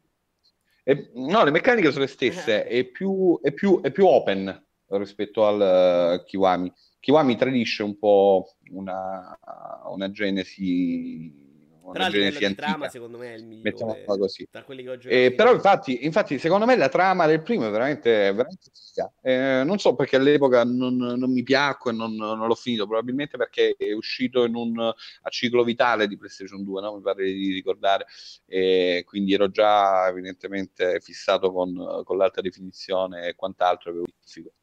E, 0.82 1.10
no, 1.14 1.44
le 1.44 1.50
meccaniche 1.52 1.90
sono 1.90 2.04
le 2.04 2.10
stesse, 2.10 2.64
è 2.64 2.84
più, 2.84 3.38
è 3.40 3.52
più, 3.52 3.80
è 3.82 3.92
più 3.92 4.06
open 4.06 4.66
rispetto 4.88 5.46
al 5.46 6.18
uh, 6.20 6.24
Kiwami. 6.24 6.72
Kiwami 6.98 7.36
tradisce 7.36 7.82
un 7.82 7.98
po' 7.98 8.56
una, 8.70 9.38
una 9.84 10.10
genesi 10.10 11.47
però 11.92 12.04
a 12.04 12.08
livello 12.08 12.38
di 12.38 12.54
trama 12.54 12.88
secondo 12.88 13.18
me 13.18 13.34
è 13.34 13.36
il 13.36 13.46
migliore 13.46 14.04
così. 14.04 14.48
tra 14.50 14.62
quelli 14.62 14.82
che 14.82 14.90
ho 14.90 14.96
giocato. 14.96 15.20
eh, 15.20 15.34
però 15.34 15.52
infatti, 15.52 16.04
infatti, 16.04 16.38
secondo 16.38 16.66
me 16.66 16.76
la 16.76 16.88
trama 16.88 17.26
del 17.26 17.42
primo 17.42 17.66
è 17.66 17.70
veramente, 17.70 18.10
veramente 18.10 18.70
figa. 18.72 19.12
Eh, 19.22 19.62
non 19.64 19.78
so 19.78 19.94
perché 19.94 20.16
all'epoca 20.16 20.64
non, 20.64 20.96
non 20.96 21.32
mi 21.32 21.42
piacque 21.42 21.92
non, 21.92 22.14
non, 22.14 22.46
l'ho 22.46 22.54
finito 22.54 22.86
probabilmente 22.86 23.36
perché 23.36 23.74
è 23.76 23.92
uscito 23.92 24.44
in 24.44 24.54
un, 24.54 24.78
a 24.78 25.30
ciclo 25.30 25.64
vitale 25.64 26.08
di 26.08 26.16
PlayStation 26.16 26.64
2 26.64 26.80
no? 26.80 26.96
mi 26.96 27.02
pare 27.02 27.24
di 27.24 27.52
ricordare. 27.52 28.06
E 28.46 29.02
quindi 29.06 29.34
ero 29.34 29.50
già 29.50 30.08
evidentemente 30.08 31.00
fissato 31.00 31.52
con, 31.52 32.02
con 32.04 32.16
l'alta 32.16 32.40
definizione 32.40 33.28
e 33.28 33.34
quant'altro 33.34 33.90
avevo 33.90 34.06
difficoltà 34.20 34.56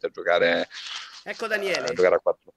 a 0.00 0.10
giocare 0.10 0.68
ecco 1.22 1.46
Daniele. 1.46 1.86
a 1.86 1.92
giocare 1.92 2.16
a 2.16 2.18
4 2.18 2.52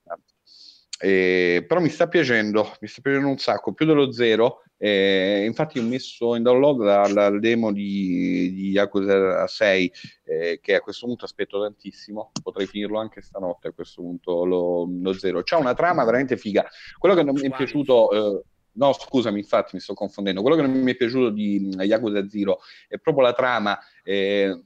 eh, 1.05 1.65
però 1.67 1.81
mi 1.81 1.89
sta 1.89 2.07
piacendo, 2.07 2.71
mi 2.79 2.87
sta 2.87 3.01
piacendo 3.01 3.27
un 3.27 3.37
sacco, 3.37 3.73
più 3.73 3.85
dello 3.85 4.13
zero. 4.13 4.63
Eh, 4.77 5.43
infatti 5.45 5.77
ho 5.77 5.83
messo 5.83 6.33
in 6.35 6.43
download 6.43 6.79
la, 6.79 7.05
la 7.07 7.29
demo 7.39 7.73
di, 7.73 8.53
di 8.53 8.69
Yakuza 8.69 9.45
6 9.45 9.93
eh, 10.23 10.59
che 10.61 10.75
a 10.75 10.79
questo 10.79 11.05
punto 11.05 11.25
aspetto 11.25 11.61
tantissimo, 11.61 12.31
potrei 12.41 12.67
finirlo 12.67 12.99
anche 12.99 13.21
stanotte 13.21 13.67
a 13.67 13.71
questo 13.73 14.01
punto 14.01 14.45
lo, 14.45 14.87
lo 14.89 15.11
zero. 15.11 15.43
C'ha 15.43 15.57
una 15.57 15.73
trama 15.73 16.05
veramente 16.05 16.37
figa. 16.37 16.65
Quello 16.97 17.15
che 17.15 17.23
non 17.23 17.33
mi 17.33 17.47
è 17.47 17.51
piaciuto... 17.53 18.11
Eh, 18.11 18.43
no, 18.75 18.93
scusami, 18.93 19.39
infatti 19.39 19.71
mi 19.73 19.81
sto 19.81 19.93
confondendo. 19.93 20.39
Quello 20.39 20.55
che 20.55 20.61
non 20.61 20.71
mi 20.71 20.91
è 20.91 20.95
piaciuto 20.95 21.31
di 21.31 21.67
Yakuza 21.79 22.29
Zero 22.29 22.59
è 22.87 22.97
proprio 22.97 23.25
la 23.25 23.33
trama, 23.33 23.77
eh, 24.03 24.57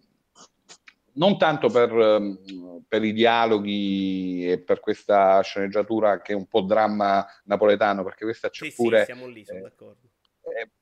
non 1.18 1.38
tanto 1.38 1.70
per, 1.70 1.92
ehm, 1.92 2.84
per, 2.88 3.04
i 3.04 3.14
dialoghi 3.14 4.50
e 4.50 4.60
per 4.60 4.80
questa 4.80 5.42
sceneggiatura 5.42 6.22
che 6.22 6.34
è 6.34 6.36
un 6.36 6.48
po' 6.48 6.62
dramma 6.62 7.26
napoletano, 7.44 8.04
perché 8.04 8.24
questa 8.24 8.50
c'è 8.50 8.70
sì, 8.70 8.76
pure... 8.76 9.00
Sì, 9.00 9.06
siamo 9.06 9.28
lì, 9.28 9.46
sono 9.46 9.60
eh, 9.60 9.62
d'accordo. 9.64 10.10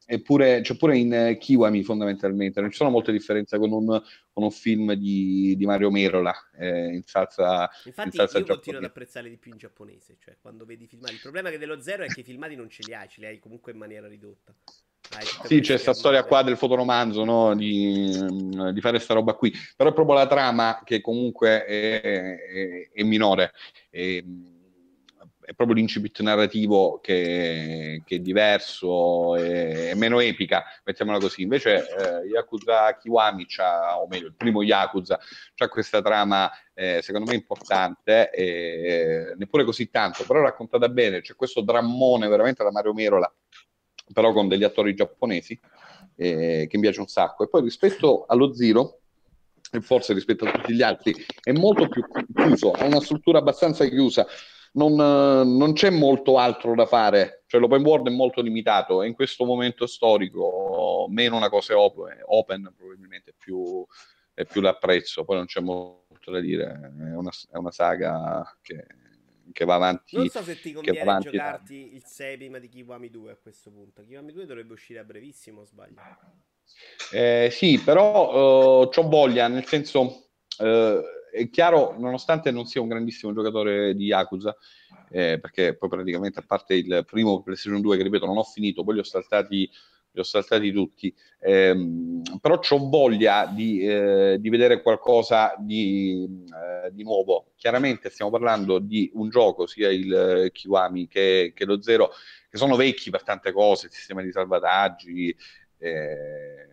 Eppure 0.06 0.62
c'è 0.62 0.78
pure 0.78 0.96
in 0.96 1.38
Kiwami 1.40 1.84
fondamentalmente, 1.84 2.62
non 2.62 2.70
ci 2.70 2.78
sono 2.78 2.92
molte 2.92 3.12
differenze 3.12 3.58
con 3.58 3.72
un, 3.72 3.86
con 4.32 4.44
un 4.44 4.52
film 4.52 4.94
di, 4.94 5.56
di, 5.58 5.66
Mario 5.66 5.90
Merola 5.90 6.32
eh, 6.56 6.94
in 6.94 7.02
salsa 7.04 7.68
Infatti 7.86 8.10
in 8.10 8.14
salsa 8.14 8.38
io 8.38 8.44
giapponese. 8.44 8.54
continuo 8.54 8.80
ad 8.80 8.86
apprezzare 8.86 9.30
di 9.30 9.38
più 9.38 9.52
in 9.52 9.58
giapponese, 9.58 10.18
cioè 10.20 10.38
quando 10.40 10.66
vedi 10.66 10.84
i 10.84 10.88
filmati. 10.88 11.16
Il 11.16 11.22
problema 11.22 11.50
che 11.50 11.58
dello 11.58 11.82
zero 11.82 12.04
è 12.04 12.08
che 12.08 12.20
i 12.20 12.24
filmati 12.24 12.56
non 12.56 12.70
ce 12.70 12.84
li 12.86 12.94
hai, 12.94 13.10
ce 13.10 13.22
li 13.22 13.26
hai 13.26 13.40
comunque 13.40 13.72
in 13.72 13.80
maniera 13.80 14.08
ridotta. 14.08 14.56
Sì, 15.46 15.60
c'è 15.60 15.74
questa 15.74 15.94
storia 15.94 16.24
qua 16.24 16.42
del 16.42 16.58
fotoromanzo, 16.58 17.24
no? 17.24 17.56
di, 17.56 18.10
di, 18.10 18.82
fare 18.82 18.96
questa 18.96 19.14
roba 19.14 19.34
qui, 19.34 19.54
però 19.76 19.90
è 19.90 19.94
proprio 19.94 20.16
la 20.16 20.28
trama 20.28 20.82
che 20.84 21.02
comunque 21.02 21.66
è, 21.66 22.02
è, 22.02 22.90
è 22.92 23.04
minore, 23.04 23.54
è, 23.90 24.24
è, 25.42 25.54
proprio 25.54 25.76
l'incipit 25.76 26.22
narrativo 26.22 27.00
che, 27.02 28.02
che 28.04 28.16
è 28.16 28.20
diverso, 28.20 29.36
è, 29.36 29.94
meno 29.94 30.20
epica, 30.20 30.64
mettiamola 30.84 31.20
così. 31.20 31.44
Invece 31.44 31.86
eh, 31.88 32.28
Yakuza 32.28 32.98
Kiwami, 32.98 33.46
o 34.00 34.08
meglio, 34.08 34.28
il 34.28 34.36
primo 34.36 34.64
Yakuza, 34.64 35.20
ha 35.58 35.70
questa 35.70 36.02
trama 36.02 36.52
eh, 36.74 37.02
secondo 37.04 37.30
me 37.30 37.38
importante, 37.38 38.32
eh, 38.32 39.34
neppure 39.38 39.64
così 39.64 39.90
tanto, 39.90 40.24
però 40.26 40.42
raccontata 40.42 40.90
bene, 40.90 41.22
c'è 41.22 41.36
questo 41.36 41.62
drammone 41.62 42.28
veramente 42.28 42.64
da 42.64 42.72
Mario 42.72 42.94
Merola 42.94 43.32
però 44.14 44.34
con 44.34 44.48
degli 44.48 44.64
attori 44.64 44.94
giapponesi, 44.94 45.60
eh, 46.16 46.68
che 46.70 46.78
mi 46.78 46.84
piace 46.84 47.00
un 47.00 47.08
sacco. 47.08 47.44
E 47.44 47.50
poi 47.50 47.62
rispetto 47.62 48.26
allo 48.28 48.54
Zero, 48.54 49.00
e 49.72 49.82
forse 49.82 50.14
rispetto 50.14 50.46
a 50.46 50.52
tutti 50.52 50.74
gli 50.74 50.82
altri, 50.82 51.14
è 51.42 51.52
molto 51.52 51.88
più 51.88 52.04
chiuso, 52.34 52.72
ha 52.72 52.86
una 52.86 53.02
struttura 53.02 53.40
abbastanza 53.40 53.86
chiusa. 53.88 54.26
Non, 54.74 54.94
non, 54.94 55.72
c'è 55.72 55.90
molto 55.90 56.38
altro 56.38 56.76
da 56.76 56.86
fare, 56.86 57.44
cioè 57.48 57.62
l'open 57.62 57.82
world 57.82 58.08
è 58.08 58.12
molto 58.12 58.42
limitato 58.42 59.02
e 59.02 59.08
in 59.08 59.14
questo 59.14 59.46
momento 59.46 59.88
storico 59.88 61.08
meno 61.10 61.38
una 61.38 61.48
cosa 61.48 61.80
open, 61.80 62.22
open 62.26 62.74
probabilmente 62.76 63.34
più, 63.38 63.86
è 64.34 64.44
più 64.44 64.60
l'apprezzo, 64.60 65.24
poi 65.24 65.38
non 65.38 65.46
c'è 65.46 65.62
molto 65.62 66.30
da 66.30 66.42
dire, 66.42 66.92
è 67.10 67.16
una, 67.16 67.32
è 67.52 67.56
una 67.56 67.72
saga 67.72 68.44
che 68.62 68.86
che 69.52 69.66
va 69.66 69.76
avanti. 69.76 70.16
Non 70.16 70.30
so 70.30 70.44
se 70.44 70.60
ti 70.60 70.74
conviene 70.74 71.20
giocarti 71.20 71.90
da... 71.90 71.96
il 71.96 72.04
6 72.06 72.38
prima 72.38 72.60
di 72.60 72.70
Kiwami 72.70 73.10
2 73.10 73.32
a 73.32 73.36
questo 73.36 73.72
punto. 73.72 74.04
Kiwami 74.04 74.32
2 74.32 74.46
dovrebbe 74.46 74.74
uscire 74.74 75.00
a 75.00 75.04
brevissimo, 75.04 75.62
o 75.62 75.66
sbaglio? 75.66 76.02
Eh, 77.12 77.50
sì, 77.52 77.80
però 77.80 78.82
uh, 78.82 78.90
c'ho 78.90 79.08
voglia, 79.08 79.48
nel 79.48 79.66
senso, 79.66 80.02
uh, 80.02 81.02
è 81.32 81.50
chiaro, 81.52 81.96
nonostante 81.98 82.52
non 82.52 82.66
sia 82.66 82.82
un 82.82 82.88
grandissimo 82.88 83.34
giocatore 83.34 83.94
di 83.94 84.06
Yakuza, 84.06 84.56
eh, 85.10 85.40
perché 85.40 85.76
poi 85.76 85.90
praticamente 85.90 86.40
a 86.40 86.44
parte 86.46 86.76
il 86.76 87.04
primo 87.06 87.42
PlayStation 87.42 87.82
2 87.82 87.98
che 87.98 88.04
ripeto 88.04 88.26
non 88.26 88.38
ho 88.38 88.44
finito, 88.44 88.84
poi 88.84 88.96
li 88.96 89.00
ho 89.02 89.04
saltati 89.04 89.70
li 90.16 90.22
ho 90.22 90.24
saltati 90.24 90.72
tutti, 90.72 91.14
ehm, 91.40 92.22
però 92.40 92.58
ho 92.58 92.90
voglia 92.90 93.52
di, 93.54 93.82
eh, 93.82 94.38
di, 94.40 94.50
vedere 94.50 94.82
qualcosa 94.82 95.54
di, 95.60 96.26
eh, 96.46 96.92
di, 96.92 97.04
nuovo. 97.04 97.52
Chiaramente 97.58 98.10
stiamo 98.10 98.32
parlando 98.32 98.80
di 98.80 99.12
un 99.14 99.30
gioco, 99.30 99.68
sia 99.68 99.92
il 99.92 100.12
eh, 100.14 100.52
Kiwami 100.52 101.08
che, 101.08 101.52
che, 101.54 101.66
lo 101.66 101.82
Zero, 101.82 102.12
che 102.50 102.58
sono 102.58 102.78
vecchi 102.78 103.10
per 103.10 103.24
tante 103.24 103.52
cose, 103.52 103.88
il 103.88 103.92
sistema 103.92 104.22
di 104.22 104.32
salvataggi, 104.32 105.36
eh, 105.78 106.68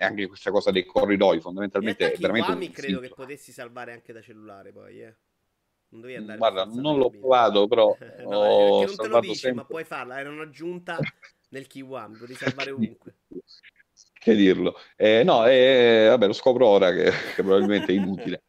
e 0.00 0.04
anche 0.04 0.28
questa 0.28 0.52
cosa 0.52 0.70
dei 0.70 0.84
corridoi, 0.84 1.40
fondamentalmente 1.40 2.12
è 2.12 2.16
veramente... 2.16 2.46
Kiwami 2.46 2.70
credo 2.70 3.00
che 3.00 3.08
potessi 3.08 3.50
salvare 3.50 3.92
anche 3.92 4.12
da 4.12 4.22
cellulare 4.22 4.70
poi, 4.70 5.02
eh. 5.02 5.16
Non 5.90 6.02
devi 6.02 6.16
andare 6.16 6.36
Guarda, 6.36 6.64
non 6.66 6.98
l'ho 6.98 7.08
provato, 7.08 7.66
però 7.66 7.96
no, 8.28 8.36
ho 8.36 8.84
non 8.84 8.94
te 8.94 9.08
lo 9.08 9.20
dice, 9.20 9.34
sempre. 9.34 9.62
ma 9.62 9.66
puoi 9.66 9.84
farla, 9.84 10.20
era 10.20 10.28
un'aggiunta 10.28 10.98
nel 11.48 11.66
Kiwami, 11.66 12.16
puoi 12.16 12.34
salvare 12.34 12.70
ovunque. 12.70 13.14
che 14.12 14.34
dirlo. 14.34 14.76
Eh, 14.96 15.22
no, 15.24 15.46
eh, 15.46 16.06
vabbè, 16.08 16.26
lo 16.26 16.32
scopro 16.32 16.66
ora 16.66 16.92
che, 16.92 17.10
che 17.34 17.42
probabilmente 17.42 17.92
è 17.92 17.96
inutile. 17.96 18.42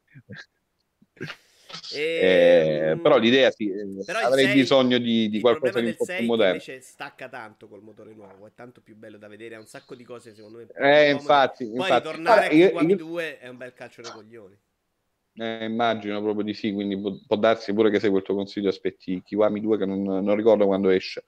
E... 1.94 2.92
Eh, 2.92 3.00
però 3.02 3.18
l'idea 3.18 3.52
sì, 3.52 3.70
eh, 3.70 4.04
però 4.06 4.20
avrei 4.20 4.46
6, 4.46 4.56
bisogno 4.56 4.98
di, 4.98 5.30
di 5.30 5.40
qualcosa 5.40 5.80
di 5.80 5.88
un 5.88 5.96
po' 5.96 6.06
più 6.06 6.26
moderno. 6.26 6.54
Invece 6.54 6.82
stacca 6.82 7.30
tanto 7.30 7.68
col 7.68 7.82
motore 7.82 8.14
nuovo, 8.14 8.48
è 8.48 8.52
tanto 8.56 8.82
più 8.82 8.96
bello 8.96 9.18
da 9.18 9.28
vedere, 9.28 9.56
ha 9.56 9.60
un 9.60 9.68
sacco 9.68 9.96
di 9.96 10.04
cose 10.04 10.34
secondo 10.34 10.58
me. 10.58 10.68
Eh, 10.76 11.12
infatti, 11.12 11.66
Poi 11.66 11.76
infatti. 11.76 12.04
tornare 12.04 12.48
allora, 12.48 12.80
a 12.80 12.84
io... 12.84 12.96
2 12.96 13.40
è 13.40 13.48
un 13.48 13.58
bel 13.58 13.74
calcio 13.74 14.02
nei 14.02 14.12
coglioni. 14.12 14.58
Eh, 15.36 15.66
immagino 15.66 16.22
proprio 16.22 16.44
di 16.44 16.54
sì, 16.54 16.74
quindi 16.74 17.00
può, 17.00 17.16
può, 17.26 17.38
darsi 17.38 17.72
pure 17.74 17.90
che 17.90 18.00
segue 18.00 18.18
il 18.20 18.26
tuo 18.26 18.36
consiglio 18.36 18.70
aspetti 18.70 19.22
Kiwami 19.24 19.62
2 19.62 19.78
che 19.78 19.86
non, 19.86 20.02
non 20.02 20.36
ricordo 20.36 20.66
quando 20.66 20.90
esce 20.90 21.24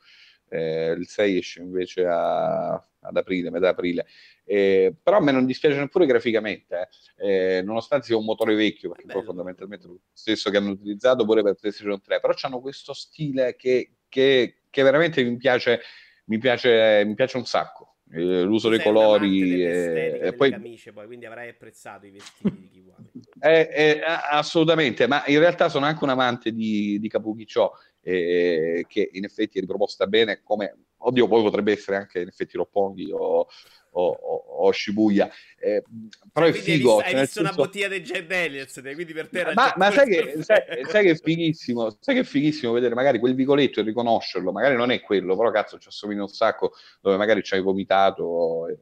eh, 0.52 0.91
il 0.91 1.08
6 1.08 1.38
esce 1.38 1.62
invece 1.62 2.06
a, 2.06 2.74
ad 2.74 3.16
aprile, 3.16 3.49
metà 3.49 3.70
aprile. 3.70 4.06
Eh, 4.43 4.93
però 5.02 5.18
a 5.18 5.22
me 5.22 5.32
non 5.32 5.45
dispiace 5.45 5.78
neppure 5.78 6.06
graficamente, 6.06 6.89
eh. 7.16 7.58
eh 7.58 7.62
nonostante 7.62 8.08
sia 8.08 8.18
un 8.18 8.26
motore 8.26 8.54
vecchio, 8.54 8.89
perché 8.89 9.06
poi 9.12 9.24
fondamentalmente 9.24 9.86
è 9.86 9.88
lo 9.88 9.99
stesso 10.12 10.49
che 10.49 10.58
hanno 10.58 10.72
utilizzato 10.72 11.24
pure 11.24 11.41
per 11.41 11.56
PlayStation 11.56 12.02
3, 12.02 12.20
però 12.20 12.34
hanno 12.41 12.60
questo 12.60 12.93
stile 12.93 13.56
che, 13.56 13.93
che, 14.10 14.64
che 14.70 14.84
veramente 14.84 15.24
mi 15.24 15.38
piace, 15.38 15.80
mi 16.26 16.38
piace, 16.38 17.04
mi 17.06 17.16
piace 17.16 17.38
un 17.38 17.45
sacco. 17.45 17.95
Eh, 18.14 18.41
l'uso 18.41 18.68
dei 18.68 18.82
colori 18.82 19.64
e, 19.64 20.20
e 20.22 20.34
poi... 20.34 20.49
camicie 20.49 20.91
poi 20.91 21.06
quindi 21.06 21.26
avrai 21.26 21.47
apprezzato 21.47 22.06
i 22.06 22.12
vestiti 22.12 22.58
di 22.60 22.68
Kiwami 22.68 23.10
eh, 23.39 23.70
eh, 23.74 24.02
assolutamente 24.32 25.08
ma 25.08 25.24
in 25.28 25.39
realtà 25.39 25.70
sono 25.70 25.86
anche 25.86 26.04
un 26.04 26.10
amante 26.10 26.52
di, 26.52 26.99
di 26.99 27.10
Cho 27.10 27.72
eh, 28.02 28.86
che 28.88 29.10
in 29.14 29.24
effetti 29.24 29.58
è 29.58 29.62
riproposta 29.62 30.08
bene 30.08 30.41
come, 30.43 30.86
oddio 30.97 31.28
poi 31.28 31.41
potrebbe 31.41 31.72
essere 31.72 31.97
anche 31.97 32.22
in 32.22 32.28
effetti 32.28 32.58
Roppongi 32.58 33.12
o, 33.12 33.47
o, 33.91 34.08
o, 34.08 34.72
Shibuya 34.72 35.30
eh, 35.60 35.84
però 36.32 36.47
cioè, 36.47 36.56
è 36.56 36.60
figo 36.60 36.97
hai 36.97 37.04
visto, 37.04 37.16
hai 37.16 37.22
visto 37.22 37.39
senso... 37.39 37.39
una 37.41 37.52
bottiglia 37.52 37.88
dei 37.88 38.02
Jack 38.02 38.26
Daniels 38.26 38.82
quindi 38.82 39.14
per 39.14 39.30
te 39.30 39.52
ma, 39.54 39.74
ma 39.76 39.91
sai, 39.91 40.10
che, 40.10 40.41
sai, 40.41 40.62
sai, 40.88 41.04
che 41.04 41.12
è 41.12 41.16
fighissimo 41.16 41.97
sai 41.99 42.16
che 42.16 42.22
è 42.22 42.24
fighissimo 42.24 42.72
vedere 42.72 42.95
magari 42.95 43.20
quel 43.20 43.36
vicoletto 43.36 43.80
e 43.80 43.84
riconoscerlo 43.84 44.52
magari 44.52 44.76
non 44.76 44.91
è 44.91 45.02
quello 45.02 45.36
però 45.36 45.52
cazzo 45.52 45.78
ci 45.78 45.89
assomiglia 45.89 46.22
un 46.22 46.30
sacco 46.30 46.74
dove 47.02 47.18
magari 47.18 47.43
ci 47.43 47.54
hai 47.54 47.62
vomitato 47.62 48.68
e, 48.68 48.78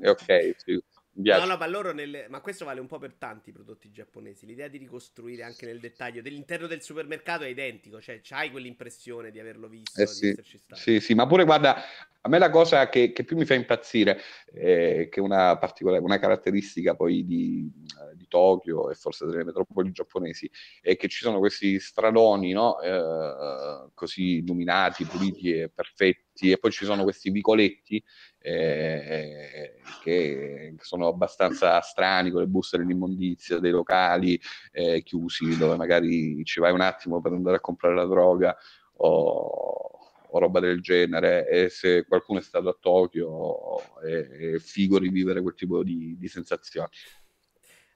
e 0.00 0.08
ok 0.08 0.54
sì. 0.56 0.82
No, 1.16 1.44
no, 1.44 1.56
ma 1.56 1.66
loro 1.66 1.92
nelle... 1.92 2.26
Ma 2.28 2.40
questo 2.40 2.64
vale 2.64 2.80
un 2.80 2.86
po' 2.86 2.98
per 2.98 3.14
tanti 3.14 3.52
prodotti 3.52 3.90
giapponesi. 3.90 4.44
L'idea 4.44 4.68
di 4.68 4.76
ricostruire 4.76 5.42
anche 5.42 5.64
nel 5.64 5.80
dettaglio 5.80 6.20
dell'interno 6.20 6.66
del 6.66 6.82
supermercato 6.82 7.44
è 7.44 7.48
identico, 7.48 8.00
cioè 8.00 8.20
c'hai 8.22 8.50
quell'impressione 8.50 9.30
di 9.30 9.40
averlo 9.40 9.68
visto, 9.68 10.00
eh 10.00 10.06
sì, 10.06 10.36
sì, 10.74 11.00
sì, 11.00 11.14
ma 11.14 11.26
pure 11.26 11.44
guarda, 11.44 11.82
a 12.20 12.28
me 12.28 12.38
la 12.38 12.50
cosa 12.50 12.88
che, 12.88 13.12
che 13.12 13.24
più 13.24 13.36
mi 13.36 13.44
fa 13.44 13.54
impazzire, 13.54 14.20
eh, 14.52 15.08
che 15.10 15.20
è 15.20 15.22
una 15.22 15.56
particolare, 15.58 16.02
una 16.02 16.18
caratteristica 16.18 16.94
poi 16.94 17.24
di, 17.24 17.70
di 18.14 18.25
Tokyo 18.36 18.90
e 18.90 18.94
forse 18.94 19.24
delle 19.24 19.44
metropoli 19.44 19.90
giapponesi, 19.92 20.50
è 20.82 20.94
che 20.96 21.08
ci 21.08 21.22
sono 21.22 21.38
questi 21.38 21.80
stradoni, 21.80 22.52
no? 22.52 22.78
eh, 22.80 23.88
così 23.94 24.36
illuminati, 24.36 25.04
puliti 25.06 25.52
e 25.52 25.70
perfetti, 25.70 26.50
e 26.50 26.58
poi 26.58 26.70
ci 26.70 26.84
sono 26.84 27.02
questi 27.02 27.30
vicoletti 27.30 28.02
eh, 28.40 29.80
che 30.02 30.74
sono 30.80 31.08
abbastanza 31.08 31.80
strani, 31.80 32.30
con 32.30 32.42
le 32.42 32.46
buste 32.46 32.76
dell'immondizia, 32.76 33.58
dei 33.58 33.70
locali 33.70 34.38
eh, 34.70 35.02
chiusi, 35.02 35.56
dove 35.56 35.76
magari 35.76 36.44
ci 36.44 36.60
vai 36.60 36.72
un 36.72 36.82
attimo 36.82 37.22
per 37.22 37.32
andare 37.32 37.56
a 37.56 37.60
comprare 37.60 37.94
la 37.94 38.04
droga 38.04 38.54
o 38.98 39.86
o 40.28 40.38
roba 40.38 40.60
del 40.60 40.80
genere 40.82 41.48
e 41.48 41.68
se 41.70 42.04
qualcuno 42.04 42.40
è 42.40 42.42
stato 42.42 42.68
a 42.68 42.76
Tokyo 42.78 44.00
è, 44.02 44.54
è 44.54 44.58
figo 44.58 44.98
rivivere 44.98 45.40
quel 45.40 45.54
tipo 45.54 45.82
di, 45.82 46.16
di 46.18 46.28
sensazioni. 46.28 46.88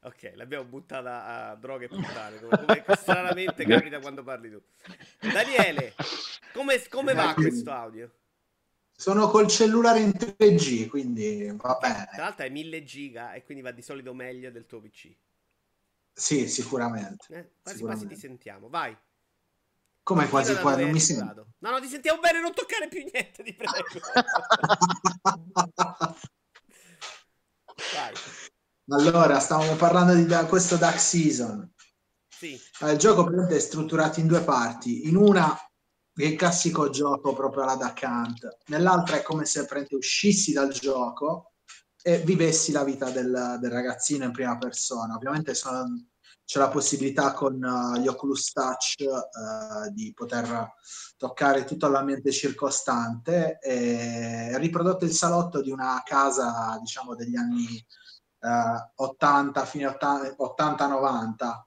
Ok, 0.02 0.32
l'abbiamo 0.34 0.64
buttata 0.64 1.50
a 1.50 1.54
droghe 1.56 1.84
e 1.84 1.88
puttane, 1.88 2.40
come, 2.40 2.84
stranamente 2.96 3.66
capita 3.66 4.00
quando 4.00 4.22
parli 4.22 4.50
tu. 4.50 4.62
Daniele, 5.20 5.94
come, 6.54 6.82
come 6.88 7.12
va 7.12 7.34
questo 7.34 7.70
audio? 7.70 8.10
Sono 8.90 9.28
col 9.28 9.46
cellulare 9.48 10.00
in 10.00 10.10
3G, 10.10 10.88
quindi 10.88 11.52
va 11.54 11.76
bene. 11.78 12.08
Tra 12.12 12.24
l'altro 12.24 12.46
è 12.46 12.48
1000 12.48 12.84
giga 12.84 13.34
e 13.34 13.44
quindi 13.44 13.62
va 13.62 13.72
di 13.72 13.82
solito 13.82 14.14
meglio 14.14 14.50
del 14.50 14.64
tuo 14.66 14.80
PC. 14.80 15.14
Sì, 16.12 16.48
sicuramente. 16.48 17.26
Eh, 17.28 17.50
quasi 17.62 17.76
sicuramente. 17.76 18.06
quasi 18.06 18.06
ti 18.08 18.16
sentiamo, 18.16 18.68
vai. 18.68 18.96
Come 20.02 20.28
quasi 20.28 20.56
quasi 20.56 20.82
non 20.82 20.90
mi 20.92 21.00
sento. 21.00 21.46
No, 21.58 21.70
no, 21.70 21.80
ti 21.80 21.88
sentiamo 21.88 22.20
bene, 22.20 22.40
non 22.40 22.54
toccare 22.54 22.88
più 22.88 23.02
niente, 23.10 23.42
ti 23.42 23.54
prego. 23.54 23.74
allora, 28.88 29.38
stavamo 29.38 29.76
parlando 29.76 30.14
di 30.14 30.26
da, 30.26 30.46
questo 30.46 30.76
Dark 30.76 30.98
Season. 30.98 31.72
Sì. 32.28 32.58
il 32.90 32.96
gioco 32.96 33.28
è 33.48 33.58
strutturato 33.58 34.20
in 34.20 34.26
due 34.26 34.42
parti. 34.42 35.06
In 35.08 35.16
una 35.16 35.54
è 36.14 36.24
il 36.24 36.36
classico 36.36 36.90
gioco 36.90 37.34
proprio 37.34 37.62
alla 37.62 37.76
Duck 37.76 38.02
Hunt, 38.02 38.58
nell'altra 38.66 39.16
è 39.16 39.22
come 39.22 39.44
se 39.44 39.66
uscissi 39.90 40.52
dal 40.52 40.72
gioco 40.72 41.52
e 42.02 42.18
vivessi 42.18 42.72
la 42.72 42.84
vita 42.84 43.10
del, 43.10 43.58
del 43.60 43.70
ragazzino 43.70 44.24
in 44.24 44.32
prima 44.32 44.56
persona. 44.56 45.14
Ovviamente 45.14 45.54
sono 45.54 45.86
c'è 46.50 46.58
la 46.58 46.68
possibilità 46.68 47.32
con 47.32 47.62
uh, 47.62 47.96
gli 48.00 48.08
Oculus 48.08 48.50
Touch 48.50 48.96
uh, 48.98 49.88
di 49.92 50.12
poter 50.12 50.72
toccare 51.16 51.62
tutto 51.62 51.86
l'ambiente 51.86 52.32
circostante 52.32 53.60
e 53.60 54.58
riprodotto 54.58 55.04
il 55.04 55.12
salotto 55.12 55.62
di 55.62 55.70
una 55.70 56.02
casa 56.04 56.76
diciamo 56.80 57.14
degli 57.14 57.36
anni 57.36 57.86
uh, 58.40 59.02
80 59.02 59.64
fine 59.64 59.86
80-90 59.86 61.62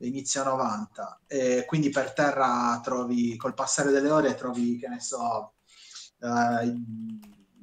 inizio 0.00 0.44
90 0.44 1.20
e 1.26 1.64
quindi 1.66 1.88
per 1.88 2.12
terra 2.12 2.78
trovi 2.82 3.36
col 3.36 3.54
passare 3.54 3.90
delle 3.90 4.10
ore 4.10 4.34
trovi 4.34 4.78
che 4.78 4.88
ne 4.88 5.00
so 5.00 5.54
uh, 6.20 7.14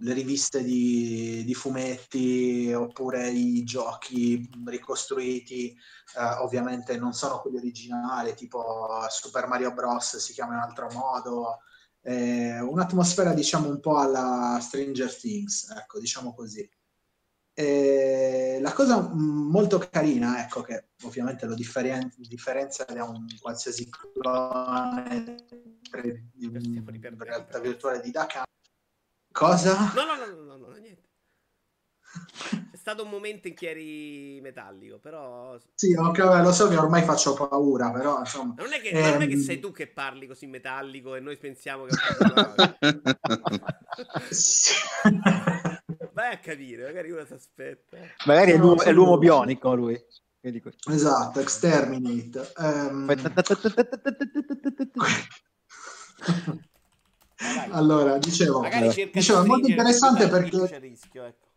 le 0.03 0.13
riviste 0.13 0.63
di, 0.63 1.43
di, 1.45 1.53
fumetti 1.53 2.73
oppure 2.75 3.29
i 3.29 3.63
giochi 3.63 4.49
ricostruiti, 4.65 5.69
eh, 5.69 6.23
ovviamente 6.41 6.97
non 6.97 7.13
sono 7.13 7.39
quelli 7.39 7.57
originali, 7.57 8.35
tipo 8.35 9.05
Super 9.09 9.47
Mario 9.47 9.71
Bros. 9.71 10.17
si 10.17 10.33
chiama 10.33 10.53
in 10.53 10.57
un 10.57 10.63
altro 10.63 10.89
modo, 10.91 11.59
eh, 12.01 12.59
un'atmosfera 12.59 13.33
diciamo 13.33 13.69
un 13.69 13.79
po' 13.79 13.97
alla 13.97 14.59
Stranger 14.61 15.15
Things, 15.15 15.69
ecco, 15.69 15.99
diciamo 15.99 16.33
così. 16.33 16.69
E 17.55 18.57
la 18.61 18.73
cosa 18.73 18.99
molto 19.13 19.77
carina, 19.77 20.43
ecco, 20.43 20.61
che 20.61 20.87
ovviamente 21.03 21.45
lo 21.45 21.53
differen- 21.53 22.11
differenzia 22.17 22.83
da 22.85 23.03
un 23.03 23.27
qualsiasi 23.39 23.87
clone 23.89 25.35
di 26.33 26.51
realtà 27.17 27.59
virtuale 27.59 28.01
di 28.01 28.09
Dakar, 28.09 28.45
Cosa? 29.31 29.91
No, 29.95 30.05
no, 30.05 30.15
no, 30.15 30.25
no, 30.27 30.43
no, 30.43 30.57
no 30.67 30.75
niente. 30.77 31.01
È 32.71 32.77
stato 32.77 33.03
un 33.03 33.09
momento 33.09 33.47
in 33.47 33.55
cui 33.55 33.65
eri 33.65 34.39
metallico, 34.41 34.99
però... 34.99 35.57
Sì, 35.73 35.93
okay, 35.93 36.43
lo 36.43 36.51
so 36.51 36.67
che 36.67 36.77
ormai 36.77 37.01
faccio 37.03 37.33
paura, 37.33 37.91
però 37.91 38.19
insomma... 38.19 38.53
Non 38.57 38.71
è, 38.71 38.79
che, 38.79 38.89
ehm... 38.89 39.13
non 39.13 39.23
è 39.23 39.27
che 39.27 39.33
ehm, 39.33 39.41
sei 39.41 39.59
tu 39.59 39.71
che 39.71 39.87
parli 39.87 40.27
così 40.27 40.45
metallico 40.45 41.15
e 41.15 41.19
noi 41.19 41.37
pensiamo 41.37 41.85
che... 41.85 41.95
Vai 46.23 46.35
a 46.35 46.39
capire, 46.39 46.85
magari 46.85 47.11
uno 47.11 47.25
si 47.25 47.33
aspetta. 47.33 47.97
Magari 48.27 48.51
è 48.51 48.57
l'uomo, 48.57 48.81
è 48.81 48.93
l'uomo 48.93 49.17
bionico 49.17 49.75
lui. 49.75 50.01
Esatto, 50.89 51.41
Exterminate. 51.41 52.53
Um... 52.59 53.09
Allora, 57.71 58.17
dicevo, 58.19 58.65
dicevo 59.11 59.41
è 59.41 59.45
molto 59.45 59.67
interessante 59.67 60.29
perché 60.29 60.79
rischio, 60.79 61.25
ecco. 61.25 61.47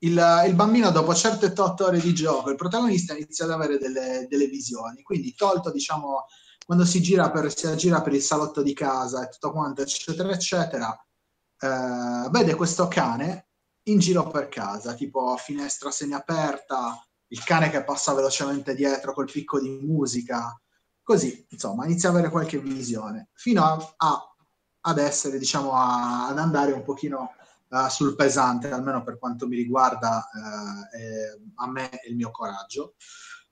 il, 0.00 0.42
il, 0.46 0.54
bambino 0.54 0.90
dopo 0.90 1.14
certe 1.14 1.46
8 1.58 1.86
ore 1.86 1.98
di 1.98 2.12
gioco, 2.12 2.50
il 2.50 2.56
protagonista 2.56 3.14
inizia 3.14 3.46
ad 3.46 3.52
avere 3.52 3.78
delle, 3.78 4.26
delle 4.28 4.48
visioni, 4.48 5.00
quindi 5.00 5.34
tolto 5.34 5.70
diciamo 5.70 6.26
quando 6.66 6.84
si 6.84 7.00
gira 7.00 7.30
per, 7.30 7.56
si 7.56 7.66
aggira 7.66 8.02
per 8.02 8.12
il 8.12 8.20
salotto 8.20 8.60
di 8.62 8.74
casa 8.74 9.24
e 9.24 9.30
tutto 9.30 9.50
quanto, 9.50 9.80
eccetera, 9.80 10.30
eccetera, 10.30 11.06
eh, 11.58 12.28
vede 12.28 12.54
questo 12.54 12.86
cane 12.86 13.46
in 13.84 13.98
giro 13.98 14.28
per 14.28 14.48
casa, 14.48 14.94
tipo 14.94 15.36
finestra 15.36 15.90
semiaperta, 15.90 17.04
il 17.28 17.42
cane 17.44 17.70
che 17.70 17.82
passa 17.84 18.14
velocemente 18.14 18.74
dietro 18.74 19.12
col 19.12 19.30
picco 19.30 19.60
di 19.60 19.70
musica, 19.82 20.58
così, 21.02 21.46
insomma, 21.48 21.84
inizia 21.84 22.08
ad 22.10 22.16
avere 22.16 22.30
qualche 22.30 22.58
visione, 22.58 23.30
fino 23.34 23.64
a, 23.64 23.94
a 23.96 24.32
ad 24.84 24.98
essere, 24.98 25.38
diciamo, 25.38 25.72
a, 25.72 26.28
ad 26.28 26.38
andare 26.38 26.72
un 26.72 26.82
pochino 26.82 27.34
uh, 27.68 27.88
sul 27.88 28.14
pesante, 28.14 28.70
almeno 28.70 29.02
per 29.02 29.18
quanto 29.18 29.46
mi 29.46 29.56
riguarda 29.56 30.28
uh, 30.32 30.96
eh, 30.96 31.40
a 31.56 31.68
me 31.68 32.00
e 32.00 32.08
il 32.08 32.16
mio 32.16 32.30
coraggio. 32.30 32.94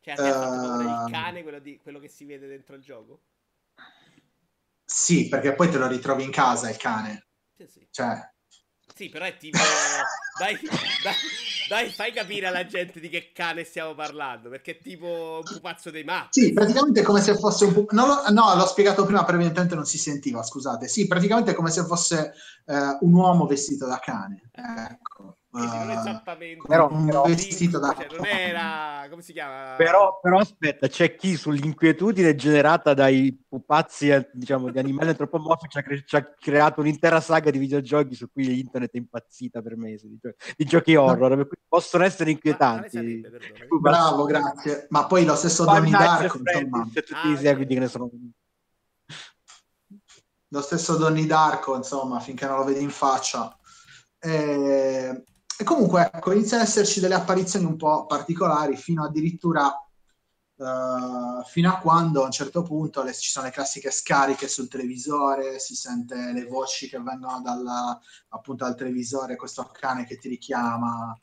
Cioè, 0.01 0.19
uh, 0.19 0.81
il 0.81 1.11
cane, 1.11 1.43
quello, 1.43 1.59
di, 1.59 1.79
quello 1.79 1.99
che 1.99 2.09
si 2.09 2.25
vede 2.25 2.49
dentro 2.49 2.75
il 2.75 2.83
gioco? 2.83 3.23
Sì, 4.85 5.29
perché 5.29 5.55
poi 5.55 5.71
te 5.71 5.79
lo 5.79 5.87
ritrovi 5.87 6.25
in 6.25 6.31
casa 6.31 6.69
il 6.69 6.77
cane. 6.77 7.29
Sì, 7.57 7.67
sì. 7.67 7.87
Cioè, 7.91 8.35
sì, 9.01 9.09
però 9.09 9.25
è 9.25 9.35
tipo. 9.39 9.57
dai, 10.39 10.59
dai, 11.03 11.15
dai, 11.71 11.91
fai 11.91 12.13
capire 12.13 12.47
alla 12.47 12.67
gente 12.67 13.01
di 13.01 13.09
che 13.09 13.33
cane 13.33 13.65
stiamo 13.65 13.95
parlando. 13.95 14.51
Perché 14.51 14.73
è 14.73 14.79
tipo 14.79 15.41
un 15.43 15.55
pupazzo 15.55 15.91
dei 15.91 16.05
matti. 16.05 16.43
Sì, 16.43 16.53
praticamente 16.53 17.01
è 17.01 17.03
come 17.03 17.23
se 17.23 17.35
fosse 17.39 17.65
un 17.65 17.73
pupazzo. 17.73 17.97
No, 17.97 18.23
no, 18.29 18.55
l'ho 18.55 18.67
spiegato 18.67 19.07
prima, 19.07 19.25
previamente 19.25 19.75
non 19.75 19.87
si 19.87 19.97
sentiva, 19.97 20.43
scusate. 20.43 20.87
Sì, 20.87 21.07
praticamente 21.07 21.53
è 21.53 21.55
come 21.55 21.71
se 21.71 21.85
fosse 21.85 22.35
eh, 22.67 22.99
un 23.01 23.15
uomo 23.15 23.47
vestito 23.47 23.87
da 23.87 23.99
cane. 23.99 24.51
Ecco. 24.53 25.40
Quindi 25.51 25.77
non 25.79 25.91
ah, 25.91 26.01
esattamente. 26.01 26.65
però, 26.65 26.87
però 26.87 27.25
vestito 27.25 27.81
da 27.81 27.93
cioè, 27.93 28.07
non 28.17 28.25
era 28.25 29.09
come 29.11 29.21
si 29.21 29.33
chiama? 29.33 29.75
Però, 29.77 30.21
però 30.23 30.39
aspetta 30.39 30.87
c'è 30.87 31.17
chi 31.17 31.35
sull'inquietudine 31.35 32.37
generata 32.37 32.95
dai 32.95 33.37
pupazzi 33.49 34.11
eh, 34.11 34.31
diciamo 34.33 34.71
di 34.71 34.79
animali 34.79 35.09
antropomorfi 35.11 35.67
ci 35.69 35.79
ha, 35.79 35.83
cre- 35.83 36.05
ci 36.07 36.15
ha, 36.15 36.25
creato 36.39 36.81
un'intera 36.81 37.21
saga 37.21 37.51
di 37.51 37.59
videogiochi 37.59 38.15
su 38.15 38.31
cui 38.31 38.61
internet 38.61 38.93
è 38.93 38.99
impazzita 38.99 39.61
per 39.61 39.77
mesi 39.77 40.09
di, 40.09 40.19
gio- 40.21 40.35
di 40.57 40.65
giochi 40.65 40.95
horror 40.95 41.37
no. 41.37 41.49
possono 41.67 42.05
essere 42.05 42.31
inquietanti. 42.31 42.89
sarebbe, 42.89 43.67
bravo 43.81 44.25
grazie. 44.27 44.87
Ma 44.91 45.07
poi 45.07 45.25
lo 45.25 45.35
stesso 45.35 45.65
Donnie 45.65 45.91
Darko 45.91 46.39
insomma. 46.39 46.89
Ah, 47.11 47.29
i 47.29 47.37
seguiti 47.37 47.75
che 47.75 47.81
ne 47.81 47.89
sono 47.89 48.09
lo 50.53 50.61
stesso 50.63 50.97
Donnie 50.97 51.27
Darko 51.27 51.75
insomma 51.75 52.21
finché 52.21 52.47
non 52.47 52.59
lo 52.59 52.65
vedi 52.65 52.83
in 52.83 52.91
faccia. 52.91 53.57
Eh, 54.21 55.25
e 55.61 55.65
comunque, 55.65 56.11
ecco, 56.11 56.33
iniziano 56.33 56.63
ad 56.63 56.69
esserci 56.71 57.01
delle 57.01 57.13
apparizioni 57.13 57.67
un 57.67 57.77
po' 57.77 58.07
particolari, 58.07 58.79
fino 58.79 59.05
addirittura 59.05 59.67
uh, 60.57 61.45
fino 61.45 61.69
a 61.71 61.77
quando 61.77 62.23
a 62.23 62.25
un 62.25 62.31
certo 62.31 62.63
punto 62.63 63.03
le, 63.03 63.13
ci 63.13 63.29
sono 63.29 63.45
le 63.45 63.53
classiche 63.53 63.91
scariche 63.91 64.49
sul 64.49 64.69
televisore, 64.69 65.59
si 65.59 65.75
sente 65.75 66.33
le 66.33 66.47
voci 66.47 66.89
che 66.89 66.99
vengono 66.99 67.43
dalla, 67.43 68.01
appunto 68.29 68.65
dal 68.65 68.75
televisore, 68.75 69.37
questo 69.37 69.69
cane 69.71 70.07
che 70.07 70.17
ti 70.17 70.31
richiama, 70.31 71.15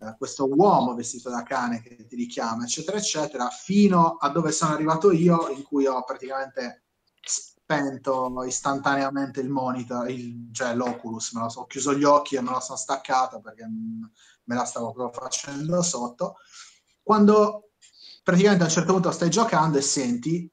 uh, 0.00 0.16
questo 0.18 0.46
uomo 0.54 0.94
vestito 0.94 1.30
da 1.30 1.42
cane 1.42 1.80
che 1.80 2.04
ti 2.06 2.14
richiama, 2.14 2.64
eccetera, 2.64 2.98
eccetera, 2.98 3.48
fino 3.48 4.18
a 4.20 4.28
dove 4.28 4.52
sono 4.52 4.74
arrivato 4.74 5.10
io, 5.12 5.48
in 5.48 5.62
cui 5.62 5.86
ho 5.86 6.04
praticamente 6.04 6.82
spento 7.68 8.44
istantaneamente 8.44 9.40
il 9.40 9.50
monitor, 9.50 10.08
il, 10.08 10.48
cioè 10.52 10.74
l'Oculus, 10.74 11.32
me 11.34 11.42
lo 11.42 11.48
so, 11.50 11.60
ho 11.60 11.66
chiuso 11.66 11.94
gli 11.94 12.04
occhi 12.04 12.36
e 12.36 12.40
me 12.40 12.48
lo 12.48 12.60
sono 12.60 12.78
staccato 12.78 13.40
perché 13.40 13.66
me 13.66 14.54
la 14.54 14.64
stavo 14.64 14.92
proprio 14.92 15.22
facendo 15.22 15.82
sotto. 15.82 16.36
Quando 17.02 17.72
praticamente 18.22 18.62
a 18.62 18.66
un 18.66 18.72
certo 18.72 18.92
punto 18.94 19.10
stai 19.10 19.28
giocando 19.28 19.76
e 19.76 19.82
senti, 19.82 20.50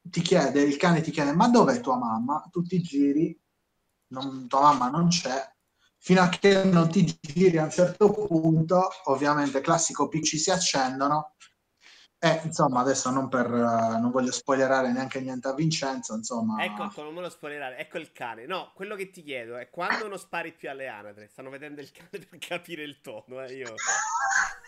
ti 0.00 0.22
chiede, 0.22 0.62
il 0.62 0.78
cane 0.78 1.02
ti 1.02 1.10
chiede, 1.10 1.32
ma 1.32 1.48
dov'è 1.48 1.80
tua 1.80 1.98
mamma? 1.98 2.48
Tu 2.50 2.62
ti 2.62 2.80
giri, 2.80 3.38
non, 4.08 4.46
tua 4.48 4.60
mamma 4.60 4.88
non 4.88 5.08
c'è, 5.08 5.46
fino 5.98 6.22
a 6.22 6.30
che 6.30 6.64
non 6.64 6.88
ti 6.88 7.04
giri 7.20 7.58
a 7.58 7.64
un 7.64 7.70
certo 7.70 8.10
punto, 8.10 8.88
ovviamente 9.04 9.60
classico 9.60 10.08
PC 10.08 10.38
si 10.38 10.50
accendono 10.50 11.34
Eh, 12.18 12.40
insomma, 12.44 12.80
adesso 12.80 13.10
non 13.10 13.28
per 13.28 13.50
uh, 13.50 14.00
non 14.00 14.10
voglio 14.10 14.32
spoilerare 14.32 14.90
neanche 14.90 15.20
niente 15.20 15.48
a 15.48 15.54
Vincenzo, 15.54 16.14
insomma. 16.14 16.64
Ecco, 16.64 16.84
ecco, 16.84 17.02
non 17.02 17.12
me 17.12 17.20
lo 17.20 17.28
spoilerare, 17.28 17.76
ecco 17.76 17.98
il 17.98 18.10
cane. 18.12 18.46
No, 18.46 18.72
quello 18.74 18.96
che 18.96 19.10
ti 19.10 19.22
chiedo 19.22 19.56
è 19.56 19.68
quando 19.68 20.08
non 20.08 20.18
spari 20.18 20.52
più 20.52 20.70
alle 20.70 20.88
anatre. 20.88 21.28
Stanno 21.28 21.50
vedendo 21.50 21.82
il 21.82 21.90
cane 21.92 22.08
per 22.28 22.38
capire 22.38 22.82
il 22.84 23.00
tono, 23.02 23.42
eh, 23.44 23.54
io. 23.54 23.74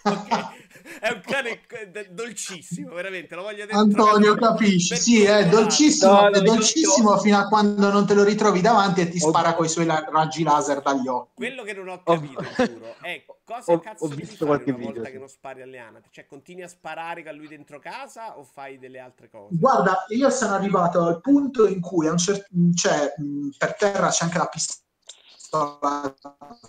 ok. 0.02 0.56
È 1.00 1.10
un 1.10 1.20
cane 1.24 1.62
dolcissimo, 2.10 2.94
veramente, 2.94 3.34
lo 3.34 3.42
voglio 3.42 3.66
dentro. 3.66 3.78
Antonio, 3.78 4.34
capisci? 4.34 4.96
Sì, 4.96 5.22
è 5.22 5.48
dolcissimo, 5.48 6.12
no, 6.12 6.30
è 6.30 6.40
dolcissimo 6.40 7.18
fino 7.18 7.38
a 7.38 7.46
quando 7.46 7.90
non 7.90 8.06
te 8.06 8.14
lo 8.14 8.24
ritrovi 8.24 8.60
davanti 8.60 9.02
e 9.02 9.08
ti 9.08 9.18
spara 9.18 9.54
con 9.54 9.64
i 9.64 9.68
suoi 9.68 9.86
raggi 9.86 10.42
laser 10.42 10.80
dagli 10.80 11.06
occhi. 11.06 11.34
Quello 11.36 11.62
che 11.62 11.72
non 11.72 11.88
ho 11.88 12.02
capito, 12.02 12.42
giuro, 12.56 12.96
è 13.00 13.24
cosa 13.44 13.72
ho, 13.72 13.78
cazzo 13.78 14.04
ho 14.04 14.08
visto 14.08 14.44
qualche 14.44 14.70
una 14.70 14.78
video, 14.78 14.92
volta 14.92 15.06
sì. 15.06 15.12
che 15.12 15.18
non 15.18 15.28
spari 15.28 15.62
alle 15.62 15.78
anatre? 15.78 16.08
Cioè, 16.10 16.26
continui 16.26 16.62
a 16.62 16.68
sparare 16.68 17.22
con 17.22 17.37
lui 17.38 17.48
dentro 17.48 17.78
casa 17.78 18.38
o 18.38 18.44
fai 18.44 18.78
delle 18.78 18.98
altre 18.98 19.30
cose? 19.30 19.56
Guarda, 19.56 20.04
io 20.08 20.28
sono 20.28 20.54
arrivato 20.54 21.02
al 21.02 21.20
punto 21.20 21.66
in 21.66 21.80
cui 21.80 22.06
a 22.06 22.10
un 22.10 22.18
certo, 22.18 22.48
cioè, 22.74 23.14
per 23.56 23.76
terra 23.76 24.08
c'è 24.08 24.24
anche 24.24 24.38
la 24.38 24.46
pistola 24.46 26.14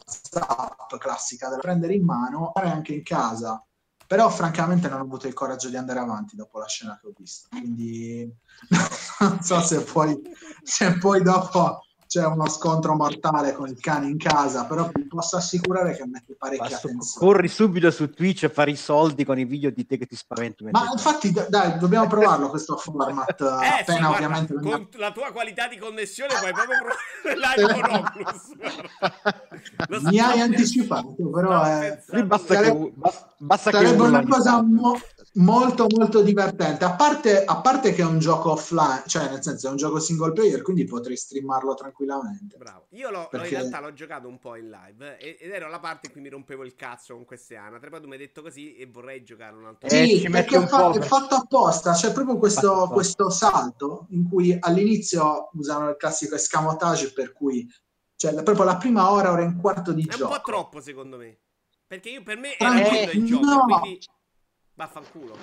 zap 0.05 0.97
classica 0.97 1.49
da 1.49 1.57
prendere 1.57 1.93
in 1.95 2.05
mano, 2.05 2.53
e 2.55 2.67
anche 2.67 2.93
in 2.93 3.03
casa. 3.03 3.61
Però 4.07 4.29
francamente 4.29 4.87
non 4.87 5.01
ho 5.01 5.03
avuto 5.03 5.27
il 5.27 5.33
coraggio 5.33 5.69
di 5.69 5.75
andare 5.75 5.99
avanti 5.99 6.35
dopo 6.35 6.57
la 6.57 6.67
scena 6.67 6.97
che 6.99 7.07
ho 7.07 7.13
visto. 7.15 7.49
Quindi 7.49 8.27
non 9.19 9.41
so 9.41 9.61
se 9.61 9.83
poi, 9.83 10.19
se 10.63 10.97
poi 10.97 11.21
dopo 11.21 11.81
c'è 12.09 12.25
uno 12.25 12.49
scontro 12.49 12.95
mortale 12.95 13.53
con 13.53 13.67
il 13.67 13.79
cane 13.79 14.07
in 14.07 14.17
casa, 14.17 14.65
però 14.65 14.89
vi 14.91 15.05
posso 15.05 15.37
assicurare 15.37 15.95
che 15.95 16.07
mette 16.07 16.35
parecchia 16.35 16.69
Basta, 16.69 16.87
attenzione. 16.87 17.27
Corri 17.27 17.47
subito 17.47 17.91
su 17.91 18.09
Twitch 18.09 18.45
a 18.45 18.49
fare 18.49 18.71
i 18.71 18.75
soldi 18.75 19.23
con 19.23 19.37
i 19.37 19.45
video 19.45 19.69
di 19.69 19.85
te 19.85 19.99
che 19.99 20.07
ti 20.07 20.15
spaventi. 20.15 20.63
Ma 20.71 20.89
infatti, 20.91 21.31
dai, 21.47 21.77
dobbiamo 21.77 22.07
provarlo 22.07 22.49
questo 22.49 22.77
format. 22.77 23.39
eh, 23.61 23.81
appena 23.81 24.07
sì, 24.07 24.13
ovviamente. 24.15 24.53
Guarda, 24.55 24.77
con 24.77 24.87
la 24.99 25.11
tua 25.11 25.31
qualità 25.31 25.67
di 25.67 25.77
connessione 25.77 26.33
puoi 26.39 26.51
proprio 26.51 26.77
provare 27.21 28.07
Mi 30.09 30.19
hai 30.19 30.41
anticipato, 30.41 31.29
però 31.31 31.61
è... 31.61 32.01
basta 32.25 32.55
sarebbe, 32.55 32.85
che, 32.85 32.93
basta 33.37 33.71
sarebbe 33.71 34.01
una 34.01 34.25
cosa 34.25 34.63
mo- 34.63 34.99
molto 35.33 35.85
molto 35.89 36.21
divertente. 36.21 36.85
A 36.85 36.95
parte, 36.95 37.43
a 37.43 37.61
parte 37.61 37.93
che 37.93 38.01
è 38.01 38.05
un 38.05 38.19
gioco 38.19 38.51
offline, 38.51 39.03
cioè 39.05 39.29
nel 39.29 39.43
senso 39.43 39.67
è 39.67 39.71
un 39.71 39.77
gioco 39.77 39.99
single 39.99 40.33
player, 40.33 40.61
quindi 40.61 40.85
potrei 40.85 41.15
streamarlo 41.15 41.73
tranquillamente. 41.75 42.57
Bravo. 42.57 42.87
Io 42.91 43.09
l'ho, 43.09 43.27
Perché... 43.29 43.47
in 43.49 43.59
realtà 43.59 43.79
l'ho 43.79 43.93
giocato 43.93 44.27
un 44.27 44.39
po' 44.39 44.55
in 44.55 44.69
live 44.69 45.17
ed 45.19 45.51
ero 45.51 45.69
la 45.69 45.79
parte 45.79 46.07
in 46.07 46.13
cui 46.13 46.21
mi 46.21 46.29
rompevo 46.29 46.63
il 46.63 46.75
cazzo 46.75 47.13
con 47.13 47.25
queste 47.25 47.55
anatre. 47.55 47.89
Poi 47.89 48.01
tu 48.01 48.07
mi 48.07 48.13
hai 48.13 48.19
detto 48.19 48.41
così 48.41 48.75
e 48.75 48.87
vorrei 48.87 49.23
giocare 49.23 49.55
un 49.55 49.65
altro 49.65 49.89
Sì, 49.89 50.23
eh, 50.23 50.29
perché 50.29 50.57
è, 50.57 50.67
fa- 50.67 50.91
è, 50.91 51.01
fatto 51.01 51.35
apposta. 51.35 51.93
C'è 51.93 52.11
proprio 52.11 52.37
questo, 52.37 52.89
questo 52.91 53.29
salto 53.29 54.07
in 54.09 54.27
cui 54.27 54.57
all'inizio 54.59 55.49
usano 55.53 55.89
il 55.89 55.95
classico 55.97 56.35
escamotage 56.35 57.13
per 57.13 57.33
cui 57.33 57.67
cioè 58.15 58.33
proprio 58.43 58.65
la 58.65 58.75
prima 58.75 59.11
ora, 59.11 59.31
ora 59.31 59.43
e 59.43 59.45
un 59.45 59.61
quarto 59.61 59.93
di 59.93 60.03
è 60.03 60.11
gioco. 60.11 60.23
È 60.23 60.25
un 60.25 60.41
po' 60.41 60.51
troppo 60.51 60.81
secondo 60.81 61.17
me. 61.17 61.39
Perché 61.87 62.09
io 62.09 62.21
per 62.21 62.37
me 62.37 62.57
era 62.57 62.83
eh, 62.83 63.11
il 63.13 63.25
gioco, 63.25 63.45
no. 63.45 63.79
quindi 63.79 63.99
vaffanculo. 64.79 65.37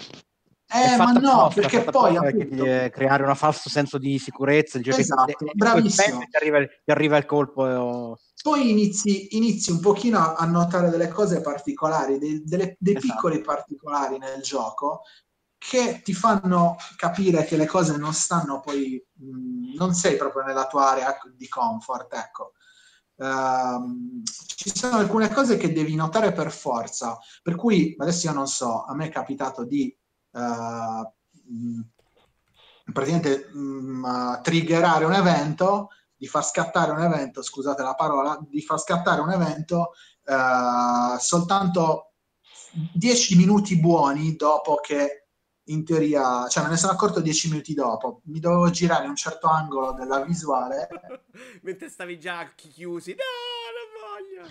Eh, 0.68 0.97
ma 0.97 1.12
no, 1.12 1.45
apposta, 1.45 1.61
perché 1.61 1.84
poi 1.84 2.16
appunto... 2.16 2.64
creare 2.91 3.22
un 3.22 3.34
falso 3.37 3.68
senso 3.68 3.99
di 3.99 4.18
sicurezza, 4.18 4.78
il 4.78 4.89
esatto, 4.89 5.32
che, 5.32 5.53
bravissimo. 5.55 6.18
Ti 6.18 6.37
arriva, 6.37 6.59
ti 6.66 6.91
arriva, 6.91 7.16
il 7.18 7.26
colpo. 7.26 8.18
Poi 8.43 8.70
inizi, 8.70 9.37
inizi, 9.37 9.70
un 9.70 9.80
pochino 9.80 10.34
a 10.34 10.45
notare 10.47 10.91
delle 10.91 11.09
cose 11.09 11.41
particolari, 11.41 12.18
dei, 12.18 12.43
delle, 12.45 12.76
dei 12.80 12.97
esatto. 12.97 13.12
piccoli 13.12 13.41
particolari 13.43 14.18
nel 14.18 14.41
gioco 14.41 15.03
che 15.59 16.01
ti 16.03 16.12
fanno 16.12 16.76
capire 16.97 17.45
che 17.45 17.57
le 17.57 17.66
cose 17.66 17.97
non 17.97 18.12
stanno 18.12 18.61
poi, 18.61 19.03
mh, 19.12 19.74
non 19.76 19.95
sei 19.95 20.16
proprio 20.16 20.43
nella 20.43 20.66
tua 20.66 20.91
area 20.91 21.16
di 21.34 21.49
comfort, 21.49 22.12
ecco. 22.12 22.53
Uh, 23.17 24.23
ci 24.57 24.77
sono 24.77 24.97
alcune 24.97 25.33
cose 25.33 25.57
che 25.57 25.73
devi 25.73 25.95
notare 25.95 26.33
per 26.33 26.51
forza, 26.51 27.19
per 27.43 27.55
cui 27.57 27.95
adesso 27.99 28.27
io 28.27 28.33
non 28.33 28.47
so, 28.47 28.85
a 28.85 28.95
me 28.95 29.07
è 29.07 29.11
capitato 29.11 29.64
di 29.64 29.95
uh, 30.33 31.91
praticamente 32.93 33.51
um, 33.55 34.41
triggerare 34.43 35.05
un 35.05 35.14
evento, 35.14 35.89
di 36.14 36.27
far 36.27 36.45
scattare 36.45 36.91
un 36.93 37.03
evento, 37.03 37.43
scusate 37.43 37.83
la 37.83 37.95
parola, 37.95 38.39
di 38.49 38.62
far 38.62 38.79
scattare 38.79 39.21
un 39.21 39.31
evento 39.31 39.93
uh, 40.25 41.19
soltanto 41.19 42.12
10 42.95 43.37
minuti 43.37 43.79
buoni 43.79 44.37
dopo 44.37 44.77
che 44.77 45.26
in 45.67 45.85
teoria, 45.85 46.47
cioè 46.49 46.62
me 46.64 46.71
ne 46.71 46.77
sono 46.77 46.93
accorto 46.93 47.21
10 47.21 47.51
minuti 47.51 47.75
dopo, 47.75 48.21
mi 48.25 48.39
dovevo 48.39 48.71
girare 48.71 49.05
in 49.05 49.11
un 49.11 49.17
certo 49.17 49.49
angolo 49.49 49.93
della 49.93 50.21
visuale. 50.21 50.89
Mentre 51.62 51.89
stavi 51.89 52.19
già 52.19 52.41
occhi 52.41 52.69
chiusi, 52.69 53.14
no, 53.14 53.25
non 53.77 54.49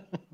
voglio. 0.00 0.24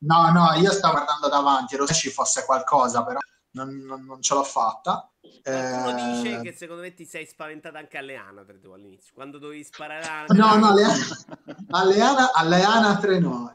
No, 0.00 0.30
no, 0.30 0.52
io 0.60 0.70
stavo 0.70 0.94
guardando 0.94 1.28
davanti, 1.28 1.74
ero 1.74 1.86
se 1.86 1.94
ci 1.94 2.10
fosse 2.10 2.44
qualcosa, 2.44 3.02
però 3.04 3.18
non, 3.52 3.74
non, 3.78 4.04
non 4.04 4.22
ce 4.22 4.34
l'ho 4.34 4.44
fatta. 4.44 5.10
Qualcuno 5.42 5.98
eh... 5.98 6.22
dice 6.22 6.40
che 6.42 6.52
secondo 6.52 6.82
me 6.82 6.94
ti 6.94 7.04
sei 7.04 7.26
spaventata 7.26 7.78
anche 7.78 7.98
alle 7.98 8.16
anatre 8.16 8.58
tu 8.60 8.70
all'inizio, 8.70 9.12
quando 9.14 9.38
dovevi 9.38 9.64
sparare 9.64 10.04
a... 10.04 10.24
No, 10.28 10.56
no, 10.56 10.68
alle, 10.68 10.84
alle, 11.70 12.00
ana, 12.00 12.32
alle 12.32 12.62
anatre 12.62 13.18
no, 13.18 13.52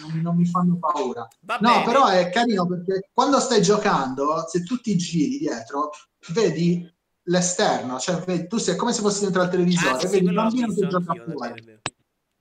non, 0.00 0.20
non, 0.20 0.36
mi 0.36 0.46
fanno 0.46 0.78
paura. 0.78 1.26
Va 1.40 1.58
no, 1.60 1.70
bene. 1.70 1.84
però 1.84 2.06
è 2.06 2.30
carino 2.30 2.66
perché 2.66 3.10
quando 3.12 3.38
stai 3.40 3.62
giocando, 3.62 4.44
se 4.48 4.62
tu 4.62 4.80
ti 4.80 4.96
giri 4.96 5.38
dietro, 5.38 5.90
vedi 6.28 6.92
l'esterno, 7.28 7.98
cioè 7.98 8.16
vedi, 8.16 8.46
tu 8.46 8.58
sei 8.58 8.76
come 8.76 8.92
se 8.92 9.00
fossi 9.00 9.22
dentro 9.22 9.42
al 9.42 9.50
televisore, 9.50 9.94
ah, 9.94 9.98
sì, 9.98 10.06
vedi 10.06 10.26
il 10.26 10.34
bambino 10.34 10.72
che 10.72 10.86
gioca 10.86 11.14
fuori. 11.28 11.80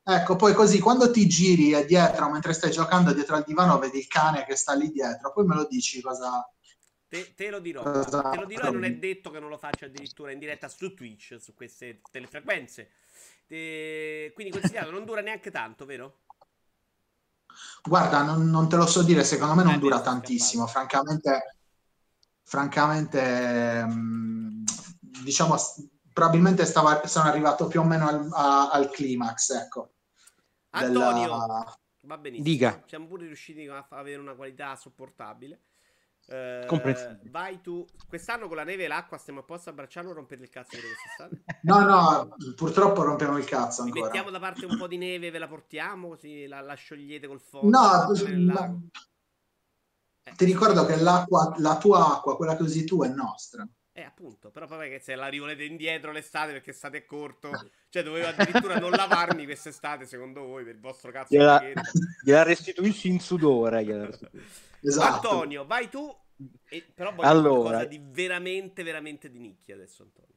Ecco, 0.08 0.36
poi 0.36 0.54
così 0.54 0.80
quando 0.80 1.10
ti 1.10 1.28
giri 1.28 1.84
dietro 1.86 2.30
mentre 2.30 2.54
stai 2.54 2.70
giocando 2.70 3.12
dietro 3.12 3.38
al 3.38 3.43
divano, 3.43 3.80
vedi 3.80 3.98
il 3.98 4.08
cane 4.08 4.46
che 4.46 4.56
sta 4.56 4.76
lì 4.76 4.91
dietro, 4.91 5.32
poi 5.34 5.46
me 5.46 5.56
lo 5.56 5.66
dici 5.68 6.00
cosa. 6.00 6.48
Te, 7.16 7.34
te 7.34 7.49
lo 7.49 7.59
dirò, 7.59 7.82
cosa... 7.82 8.30
te 8.30 8.38
lo 8.38 8.45
dirò 8.45 8.68
e 8.68 8.72
non 8.72 8.84
è 8.84 8.93
detto 8.93 9.32
che 9.32 9.39
non 9.39 9.49
lo 9.49 9.57
faccia 9.57 9.86
addirittura 9.86 10.32
in 10.32 10.39
diretta 10.39 10.68
su 10.68 10.93
Twitch, 10.93 11.38
su 11.39 11.53
queste 11.53 12.01
telefrequenze. 12.11 12.89
Te... 13.47 14.32
Quindi 14.34 14.51
consigliato, 14.51 14.91
non 14.91 15.05
dura 15.05 15.22
neanche 15.22 15.49
tanto, 15.49 15.86
vero? 15.86 16.20
Guarda, 17.84 18.22
non, 18.22 18.49
non, 18.49 18.68
te 18.68 18.76
lo 18.76 18.86
so 18.86 19.01
dire, 19.01 19.24
secondo 19.24 19.55
me 19.55 19.63
non 19.63 19.76
eh, 19.76 19.80
dura 19.80 20.01
tantissimo, 20.01 20.68
francamente, 20.68 21.55
francamente, 22.43 23.86
mm, 23.86 24.63
diciamo, 25.24 25.55
probabilmente 26.11 26.66
stava, 26.66 27.07
sono 27.07 27.30
arrivato 27.30 27.68
più 27.68 27.80
o 27.80 27.86
meno 27.86 28.09
al, 28.09 28.30
a, 28.34 28.72
al 28.72 28.89
climax, 28.89 29.51
ecco. 29.51 29.93
Antonio, 30.72 31.22
della... 31.22 31.78
va 32.01 32.18
benissimo. 32.18 32.43
Dica. 32.43 32.84
Siamo 32.88 33.07
pure 33.07 33.26
riusciti 33.26 33.66
a 33.68 33.86
avere 33.89 34.20
una 34.20 34.34
qualità 34.34 34.76
sopportabile. 34.76 35.61
Eh, 36.28 36.65
vai 37.30 37.61
tu. 37.61 37.86
Quest'anno 38.07 38.47
con 38.47 38.55
la 38.55 38.63
neve 38.63 38.86
e 38.86 38.88
l'acqua 38.88 39.17
stiamo 39.17 39.41
apposta 39.41 39.69
a 39.69 39.73
bracciarlo 39.73 40.09
o 40.09 40.13
rompete 40.13 40.41
il 40.41 40.49
cazzo? 40.49 40.76
No, 41.61 41.80
no, 41.82 42.36
purtroppo 42.55 43.03
rompiamo 43.03 43.38
il 43.38 43.45
cazzo 43.45 43.84
ancora. 43.84 43.99
Vi 43.99 44.05
mettiamo 44.07 44.32
da 44.32 44.39
parte 44.39 44.65
un 44.65 44.78
po' 44.78 44.88
di 44.88 44.97
neve, 44.97 45.30
ve 45.30 45.38
la 45.38 45.47
portiamo 45.47 46.07
così 46.09 46.47
la, 46.47 46.61
la 46.61 46.73
sciogliete 46.73 47.28
col 47.28 47.39
fuoco. 47.39 47.67
No, 47.67 48.07
ma... 48.38 48.76
eh, 50.23 50.32
ti 50.36 50.45
ricordo 50.45 50.86
che 50.86 50.95
l'acqua, 50.95 51.53
la 51.57 51.78
tua 51.78 52.15
acqua, 52.15 52.36
quella 52.36 52.55
che 52.55 52.63
usi 52.63 52.86
tu, 52.86 53.03
è 53.03 53.07
nostra. 53.07 53.67
Eh, 53.97 54.03
appunto, 54.03 54.49
però 54.49 54.65
poi 54.65 54.89
che 54.89 54.99
se 54.99 55.15
la 55.15 55.28
rivolete 55.28 55.63
indietro 55.63 56.11
l'estate 56.11 56.51
perché 56.51 56.73
state 56.73 57.05
corto, 57.05 57.51
cioè 57.88 58.03
dovevo 58.03 58.28
addirittura 58.28 58.78
non 58.78 58.89
lavarmi 58.89 59.45
quest'estate, 59.45 60.05
secondo 60.05 60.41
voi, 60.41 60.65
per 60.65 60.73
il 60.73 60.82
vostro 60.82 61.11
cazzo 61.11 61.34
gliela, 61.34 61.61
gliela 62.21 62.43
restituisci 62.43 63.07
in 63.07 63.21
sudore. 63.21 63.86
Gliela 63.86 64.09
esatto. 64.88 65.29
Antonio, 65.29 65.65
vai 65.65 65.89
tu, 65.89 66.13
e, 66.69 66.86
però 66.93 67.13
voglio 67.13 67.29
allora, 67.29 67.59
qualcosa 67.61 67.86
di 67.86 68.01
veramente, 68.03 68.83
veramente 68.83 69.29
di 69.29 69.39
nicchia 69.39 69.75
adesso, 69.75 70.03
Antonio. 70.03 70.33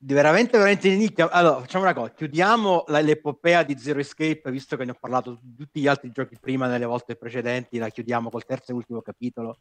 Di 0.00 0.14
veramente, 0.14 0.52
veramente 0.52 0.88
di 0.88 0.96
nicchia. 0.96 1.28
Allora, 1.30 1.60
facciamo 1.60 1.84
una 1.84 1.94
cosa, 1.94 2.12
chiudiamo 2.12 2.84
la, 2.88 3.00
l'epopea 3.00 3.62
di 3.64 3.76
Zero 3.78 3.98
Escape, 3.98 4.50
visto 4.50 4.76
che 4.76 4.84
ne 4.84 4.92
ho 4.92 4.96
parlato 4.98 5.40
tutti 5.56 5.80
gli 5.80 5.88
altri 5.88 6.10
giochi 6.10 6.36
prima 6.38 6.68
nelle 6.68 6.84
volte 6.84 7.16
precedenti, 7.16 7.78
la 7.78 7.88
chiudiamo 7.88 8.30
col 8.30 8.44
terzo 8.44 8.70
e 8.70 8.74
ultimo 8.74 9.02
capitolo 9.02 9.58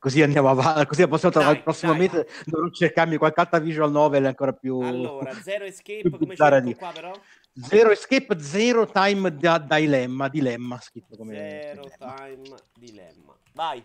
così 0.00 0.22
andiamo 0.22 0.48
avanti, 0.48 0.86
così 0.86 1.06
possiamo 1.06 1.34
trovare 1.34 1.58
il 1.58 1.62
prossimo 1.62 1.92
dai. 1.92 2.00
mese 2.00 2.26
dovrò 2.46 2.70
cercarmi 2.70 3.18
qualche 3.18 3.40
altra 3.40 3.58
visual 3.58 3.90
novel 3.90 4.24
ancora 4.24 4.52
più 4.54 4.80
allora 4.80 5.30
Zero 5.34 5.64
Escape 5.68 6.08
come 6.08 6.34
c'è 6.34 6.74
qua 6.74 6.90
però? 6.90 7.12
Zero 7.52 7.90
Escape 7.90 8.40
Zero 8.40 8.86
Time 8.86 9.34
da, 9.36 9.58
Dilemma 9.58 10.28
dilemma 10.28 10.80
scritto 10.80 11.16
come 11.16 11.34
Zero 11.34 11.90
Time 11.98 12.56
Dilemma. 12.74 13.36
Vai. 13.52 13.84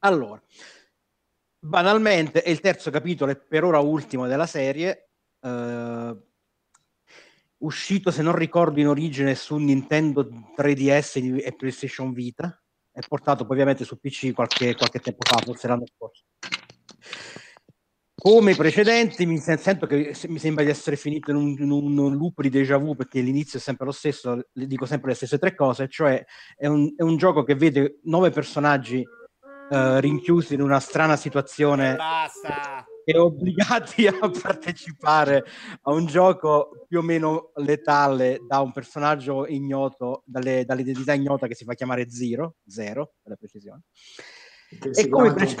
Allora 0.00 0.40
banalmente 1.58 2.42
è 2.42 2.50
il 2.50 2.60
terzo 2.60 2.90
capitolo 2.90 3.32
e 3.32 3.36
per 3.36 3.64
ora 3.64 3.78
ultimo 3.80 4.26
della 4.26 4.46
serie 4.46 5.08
uh, 5.40 6.24
uscito 7.58 8.10
se 8.10 8.22
non 8.22 8.34
ricordo 8.34 8.78
in 8.80 8.88
origine 8.88 9.34
su 9.34 9.56
Nintendo 9.56 10.28
3DS 10.56 11.42
e 11.42 11.54
PlayStation 11.54 12.12
Vita. 12.12 12.60
È 12.90 13.00
portato 13.06 13.44
poi 13.44 13.52
ovviamente 13.52 13.84
su 13.84 13.98
PC 13.98 14.32
qualche, 14.32 14.74
qualche 14.74 15.00
tempo 15.00 15.26
fa, 15.26 15.38
forse 15.42 15.68
l'anno 15.68 15.84
scorso. 15.86 16.24
Come 18.18 18.52
i 18.52 18.56
precedenti, 18.56 19.26
mi 19.26 19.36
sento 19.36 19.86
che 19.86 20.16
mi 20.28 20.38
sembra 20.38 20.64
di 20.64 20.70
essere 20.70 20.96
finito 20.96 21.30
in 21.30 21.36
un, 21.36 21.54
in 21.58 21.70
un 21.70 22.16
loop 22.16 22.40
di 22.40 22.48
déjà 22.48 22.78
vu 22.78 22.96
perché 22.96 23.20
l'inizio 23.20 23.58
è 23.58 23.62
sempre 23.62 23.84
lo 23.84 23.92
stesso, 23.92 24.48
le 24.50 24.66
dico 24.66 24.86
sempre 24.86 25.10
le 25.10 25.16
stesse 25.16 25.38
tre 25.38 25.54
cose, 25.54 25.86
cioè 25.86 26.24
è 26.56 26.66
un, 26.66 26.94
è 26.96 27.02
un 27.02 27.18
gioco 27.18 27.42
che 27.42 27.54
vede 27.54 28.00
nove 28.04 28.30
personaggi 28.30 29.04
uh, 29.68 29.98
rinchiusi 29.98 30.54
in 30.54 30.62
una 30.62 30.80
strana 30.80 31.14
situazione 31.14 31.94
Basta. 31.94 32.86
e 33.04 33.18
obbligati 33.18 34.06
a 34.06 34.16
partecipare 34.42 35.44
a 35.82 35.92
un 35.92 36.06
gioco 36.06 36.86
più 36.88 37.00
o 37.00 37.02
meno 37.02 37.52
letale 37.56 38.40
da 38.48 38.60
un 38.60 38.72
personaggio 38.72 39.46
ignoto, 39.46 40.22
dalle, 40.24 40.64
dall'identità 40.64 41.12
ignota 41.12 41.46
che 41.46 41.54
si 41.54 41.64
fa 41.64 41.74
chiamare 41.74 42.08
Zero, 42.08 42.56
Zero 42.66 43.12
per 43.20 43.32
la 43.32 43.36
precisione. 43.36 43.82
E 44.94 45.08
come, 45.10 45.34
prece- 45.34 45.58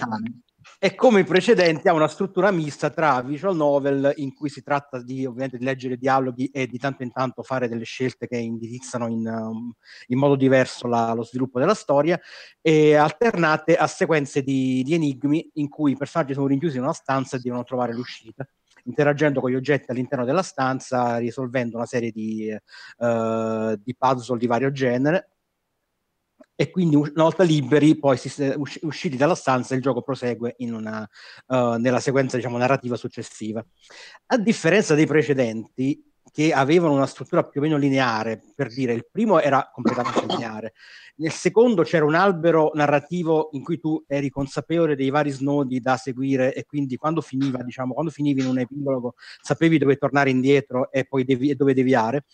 e 0.78 0.94
come, 0.94 1.20
i 1.20 1.24
precedenti 1.24 1.88
ha 1.88 1.94
una 1.94 2.08
struttura 2.08 2.50
mista 2.50 2.90
tra 2.90 3.22
visual 3.22 3.56
novel 3.56 4.12
in 4.16 4.34
cui 4.34 4.48
si 4.48 4.62
tratta 4.62 5.02
di 5.02 5.24
ovviamente 5.24 5.58
di 5.58 5.64
leggere 5.64 5.96
dialoghi 5.96 6.46
e 6.46 6.66
di 6.66 6.78
tanto 6.78 7.02
in 7.02 7.12
tanto 7.12 7.42
fare 7.42 7.68
delle 7.68 7.84
scelte 7.84 8.26
che 8.26 8.36
indirizzano 8.36 9.08
in, 9.08 9.26
um, 9.26 9.72
in 10.08 10.18
modo 10.18 10.36
diverso 10.36 10.86
la, 10.86 11.12
lo 11.14 11.24
sviluppo 11.24 11.58
della 11.58 11.74
storia 11.74 12.20
e 12.60 12.94
alternate 12.94 13.76
a 13.76 13.86
sequenze 13.86 14.42
di, 14.42 14.82
di 14.82 14.94
enigmi 14.94 15.50
in 15.54 15.68
cui 15.68 15.92
i 15.92 15.96
personaggi 15.96 16.34
sono 16.34 16.46
rinchiusi 16.46 16.76
in 16.76 16.82
una 16.82 16.92
stanza 16.92 17.36
e 17.36 17.40
devono 17.40 17.64
trovare 17.64 17.94
l'uscita 17.94 18.46
interagendo 18.84 19.40
con 19.40 19.50
gli 19.50 19.56
oggetti 19.56 19.90
all'interno 19.90 20.24
della 20.24 20.42
stanza, 20.42 21.16
risolvendo 21.18 21.76
una 21.76 21.86
serie 21.86 22.12
di, 22.12 22.56
uh, 22.98 23.74
di 23.82 23.96
puzzle 23.96 24.38
di 24.38 24.46
vario 24.46 24.70
genere 24.70 25.35
e 26.56 26.70
quindi 26.70 26.96
una 26.96 27.10
volta 27.14 27.42
liberi, 27.42 27.98
poi 27.98 28.16
si, 28.16 28.54
usci, 28.56 28.80
usciti 28.82 29.18
dalla 29.18 29.34
stanza, 29.34 29.74
il 29.74 29.82
gioco 29.82 30.00
prosegue 30.00 30.56
una, 30.60 31.06
uh, 31.48 31.74
nella 31.74 32.00
sequenza 32.00 32.36
diciamo, 32.36 32.56
narrativa 32.56 32.96
successiva. 32.96 33.64
A 34.28 34.38
differenza 34.38 34.94
dei 34.94 35.06
precedenti, 35.06 36.02
che 36.32 36.52
avevano 36.52 36.94
una 36.94 37.06
struttura 37.06 37.44
più 37.44 37.60
o 37.60 37.62
meno 37.62 37.76
lineare, 37.76 38.42
per 38.54 38.68
dire, 38.68 38.94
il 38.94 39.06
primo 39.10 39.38
era 39.38 39.70
completamente 39.72 40.24
lineare, 40.28 40.72
nel 41.16 41.30
secondo 41.30 41.82
c'era 41.82 42.04
un 42.04 42.14
albero 42.14 42.70
narrativo 42.74 43.50
in 43.52 43.62
cui 43.62 43.78
tu 43.78 44.02
eri 44.06 44.30
consapevole 44.30 44.96
dei 44.96 45.10
vari 45.10 45.30
snodi 45.30 45.80
da 45.80 45.96
seguire 45.96 46.54
e 46.54 46.64
quindi 46.64 46.96
quando 46.96 47.20
finiva, 47.20 47.62
diciamo, 47.62 47.92
quando 47.92 48.10
finivi 48.10 48.40
in 48.40 48.48
un 48.48 48.58
epilogo 48.58 49.14
sapevi 49.40 49.78
dove 49.78 49.96
tornare 49.96 50.30
indietro 50.30 50.90
e 50.90 51.04
poi 51.04 51.24
devi, 51.24 51.54
dove 51.54 51.74
deviare. 51.74 52.24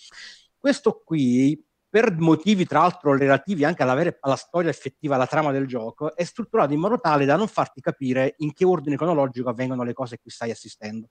Questo 0.59 1.03
qui 1.05 1.61
per 1.93 2.17
motivi 2.19 2.65
tra 2.65 2.79
l'altro 2.79 3.15
relativi 3.15 3.65
anche 3.65 3.83
alla, 3.83 3.93
vera, 3.93 4.17
alla 4.21 4.37
storia 4.37 4.71
effettiva, 4.71 5.17
alla 5.17 5.27
trama 5.27 5.53
del 5.53 5.67
gioco, 5.67 6.17
è 6.17 6.25
strutturato 6.25 6.73
in 6.73 6.81
modo 6.81 6.99
tale 6.99 7.27
da 7.27 7.37
non 7.37 7.49
farti 7.49 7.83
capire 7.83 8.33
in 8.39 8.55
che 8.55 8.65
ordine 8.65 8.97
cronologico 8.97 9.51
avvengono 9.51 9.83
le 9.83 9.93
cose 9.93 10.15
a 10.15 10.19
cui 10.19 10.31
stai 10.31 10.51
assistendo. 10.51 11.09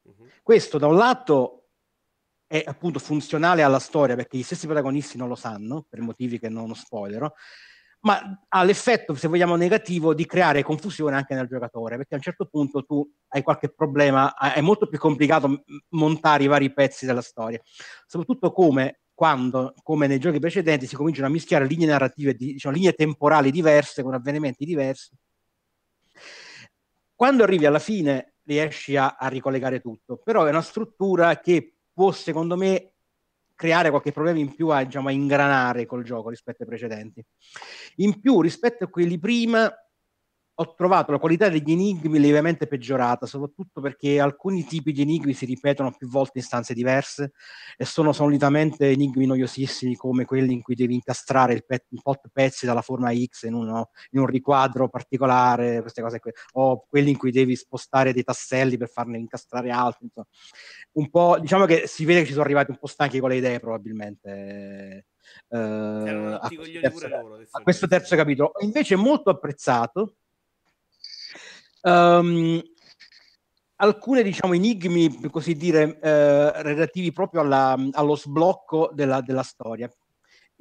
Uh-huh. 0.00 0.28
Questo 0.42 0.78
da 0.78 0.86
un 0.86 0.96
lato 0.96 1.68
è 2.46 2.62
appunto 2.64 2.98
funzionale 2.98 3.62
alla 3.62 3.78
storia 3.78 4.16
perché 4.16 4.38
gli 4.38 4.42
stessi 4.42 4.64
protagonisti 4.64 5.18
non 5.18 5.28
lo 5.28 5.34
sanno, 5.34 5.84
per 5.86 6.00
motivi 6.00 6.38
che 6.38 6.48
non 6.48 6.74
spoilerò, 6.74 7.30
ma 8.00 8.46
ha 8.48 8.62
l'effetto, 8.64 9.14
se 9.14 9.28
vogliamo, 9.28 9.56
negativo 9.56 10.14
di 10.14 10.24
creare 10.24 10.62
confusione 10.62 11.16
anche 11.16 11.34
nel 11.34 11.48
giocatore, 11.48 11.96
perché 11.98 12.14
a 12.14 12.16
un 12.16 12.22
certo 12.22 12.46
punto 12.46 12.82
tu 12.82 13.06
hai 13.28 13.42
qualche 13.42 13.68
problema, 13.68 14.32
è 14.32 14.62
molto 14.62 14.88
più 14.88 14.98
complicato 14.98 15.64
montare 15.90 16.44
i 16.44 16.46
vari 16.46 16.72
pezzi 16.72 17.04
della 17.04 17.20
storia, 17.20 17.60
soprattutto 18.06 18.52
come 18.52 19.00
quando, 19.16 19.72
come 19.82 20.06
nei 20.06 20.18
giochi 20.18 20.38
precedenti, 20.38 20.86
si 20.86 20.94
cominciano 20.94 21.26
a 21.26 21.30
mischiare 21.30 21.64
linee 21.64 21.86
narrative, 21.86 22.34
diciamo, 22.34 22.74
linee 22.74 22.92
temporali 22.92 23.50
diverse 23.50 24.02
con 24.02 24.12
avvenimenti 24.12 24.66
diversi. 24.66 25.16
Quando 27.14 27.42
arrivi 27.42 27.64
alla 27.64 27.78
fine 27.78 28.34
riesci 28.44 28.94
a, 28.94 29.16
a 29.18 29.28
ricollegare 29.28 29.80
tutto, 29.80 30.18
però 30.22 30.44
è 30.44 30.50
una 30.50 30.60
struttura 30.60 31.40
che 31.40 31.76
può, 31.94 32.12
secondo 32.12 32.58
me, 32.58 32.92
creare 33.54 33.88
qualche 33.88 34.12
problema 34.12 34.38
in 34.38 34.54
più 34.54 34.68
a, 34.68 34.84
diciamo, 34.84 35.08
a 35.08 35.12
ingranare 35.12 35.86
col 35.86 36.04
gioco 36.04 36.28
rispetto 36.28 36.62
ai 36.62 36.68
precedenti. 36.68 37.24
In 37.96 38.20
più, 38.20 38.42
rispetto 38.42 38.84
a 38.84 38.88
quelli 38.88 39.18
prima, 39.18 39.74
ho 40.58 40.74
trovato 40.74 41.12
la 41.12 41.18
qualità 41.18 41.50
degli 41.50 41.72
enigmi 41.72 42.18
lievemente 42.18 42.66
peggiorata, 42.66 43.26
soprattutto 43.26 43.82
perché 43.82 44.18
alcuni 44.18 44.64
tipi 44.64 44.92
di 44.92 45.02
enigmi 45.02 45.34
si 45.34 45.44
ripetono 45.44 45.92
più 45.92 46.08
volte 46.08 46.38
in 46.38 46.44
stanze 46.44 46.72
diverse 46.72 47.32
e 47.76 47.84
sono 47.84 48.12
solitamente 48.12 48.88
enigmi 48.88 49.26
noiosissimi 49.26 49.96
come 49.96 50.24
quelli 50.24 50.54
in 50.54 50.62
cui 50.62 50.74
devi 50.74 50.94
incastrare 50.94 51.52
il, 51.52 51.66
pe- 51.66 51.84
il 51.90 52.00
pot 52.02 52.28
pezzi 52.32 52.64
dalla 52.64 52.80
forma 52.80 53.12
X 53.14 53.42
in, 53.42 53.52
uno, 53.52 53.90
in, 54.12 54.20
un 54.20 54.26
riquadro 54.26 54.88
particolare, 54.88 55.82
queste 55.82 56.00
cose 56.00 56.20
qui, 56.20 56.30
o 56.52 56.86
quelli 56.88 57.10
in 57.10 57.18
cui 57.18 57.32
devi 57.32 57.54
spostare 57.54 58.14
dei 58.14 58.24
tasselli 58.24 58.78
per 58.78 58.88
farne 58.88 59.18
incastrare 59.18 59.70
altri. 59.70 60.06
Insomma. 60.06 60.26
Un 60.92 61.10
po', 61.10 61.36
diciamo 61.38 61.66
che 61.66 61.86
si 61.86 62.06
vede 62.06 62.20
che 62.20 62.26
ci 62.26 62.32
sono 62.32 62.44
arrivati 62.44 62.70
un 62.70 62.78
po' 62.78 62.86
stanchi 62.86 63.20
con 63.20 63.28
le 63.28 63.36
idee 63.36 63.60
probabilmente. 63.60 65.06
Eh, 65.48 65.58
a, 65.58 66.48
questo 66.48 66.80
terzo, 66.80 67.06
a 67.50 67.60
questo 67.62 67.86
terzo 67.86 68.16
capitolo. 68.16 68.52
Invece 68.60 68.96
molto 68.96 69.28
apprezzato 69.28 70.14
Um, 71.86 72.60
alcune 73.76 74.24
diciamo 74.24 74.54
enigmi 74.54 75.18
per 75.20 75.30
così 75.30 75.54
dire 75.54 76.00
eh, 76.00 76.62
relativi 76.62 77.12
proprio 77.12 77.42
alla, 77.42 77.76
allo 77.92 78.16
sblocco 78.16 78.90
della, 78.92 79.20
della 79.20 79.44
storia. 79.44 79.88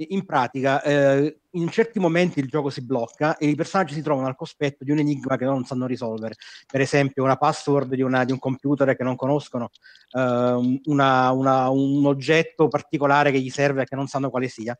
In 0.09 0.25
pratica 0.25 0.83
eh, 0.83 1.39
in 1.51 1.69
certi 1.69 1.99
momenti 1.99 2.39
il 2.39 2.47
gioco 2.47 2.69
si 2.69 2.85
blocca 2.85 3.37
e 3.37 3.47
i 3.47 3.55
personaggi 3.55 3.93
si 3.93 4.01
trovano 4.01 4.27
al 4.27 4.35
cospetto 4.35 4.83
di 4.83 4.91
un 4.91 4.99
enigma 4.99 5.37
che 5.37 5.45
non 5.45 5.63
sanno 5.63 5.87
risolvere. 5.87 6.35
Per 6.69 6.81
esempio 6.81 7.23
una 7.23 7.37
password 7.37 7.95
di, 7.95 8.01
una, 8.01 8.23
di 8.23 8.33
un 8.33 8.39
computer 8.39 8.95
che 8.95 9.03
non 9.03 9.15
conoscono 9.15 9.69
eh, 10.11 10.79
una, 10.83 11.31
una, 11.31 11.69
un 11.69 12.05
oggetto 12.05 12.67
particolare 12.67 13.31
che 13.31 13.39
gli 13.39 13.49
serve 13.49 13.83
e 13.83 13.85
che 13.85 13.95
non 13.95 14.07
sanno 14.07 14.29
quale 14.29 14.49
sia. 14.49 14.77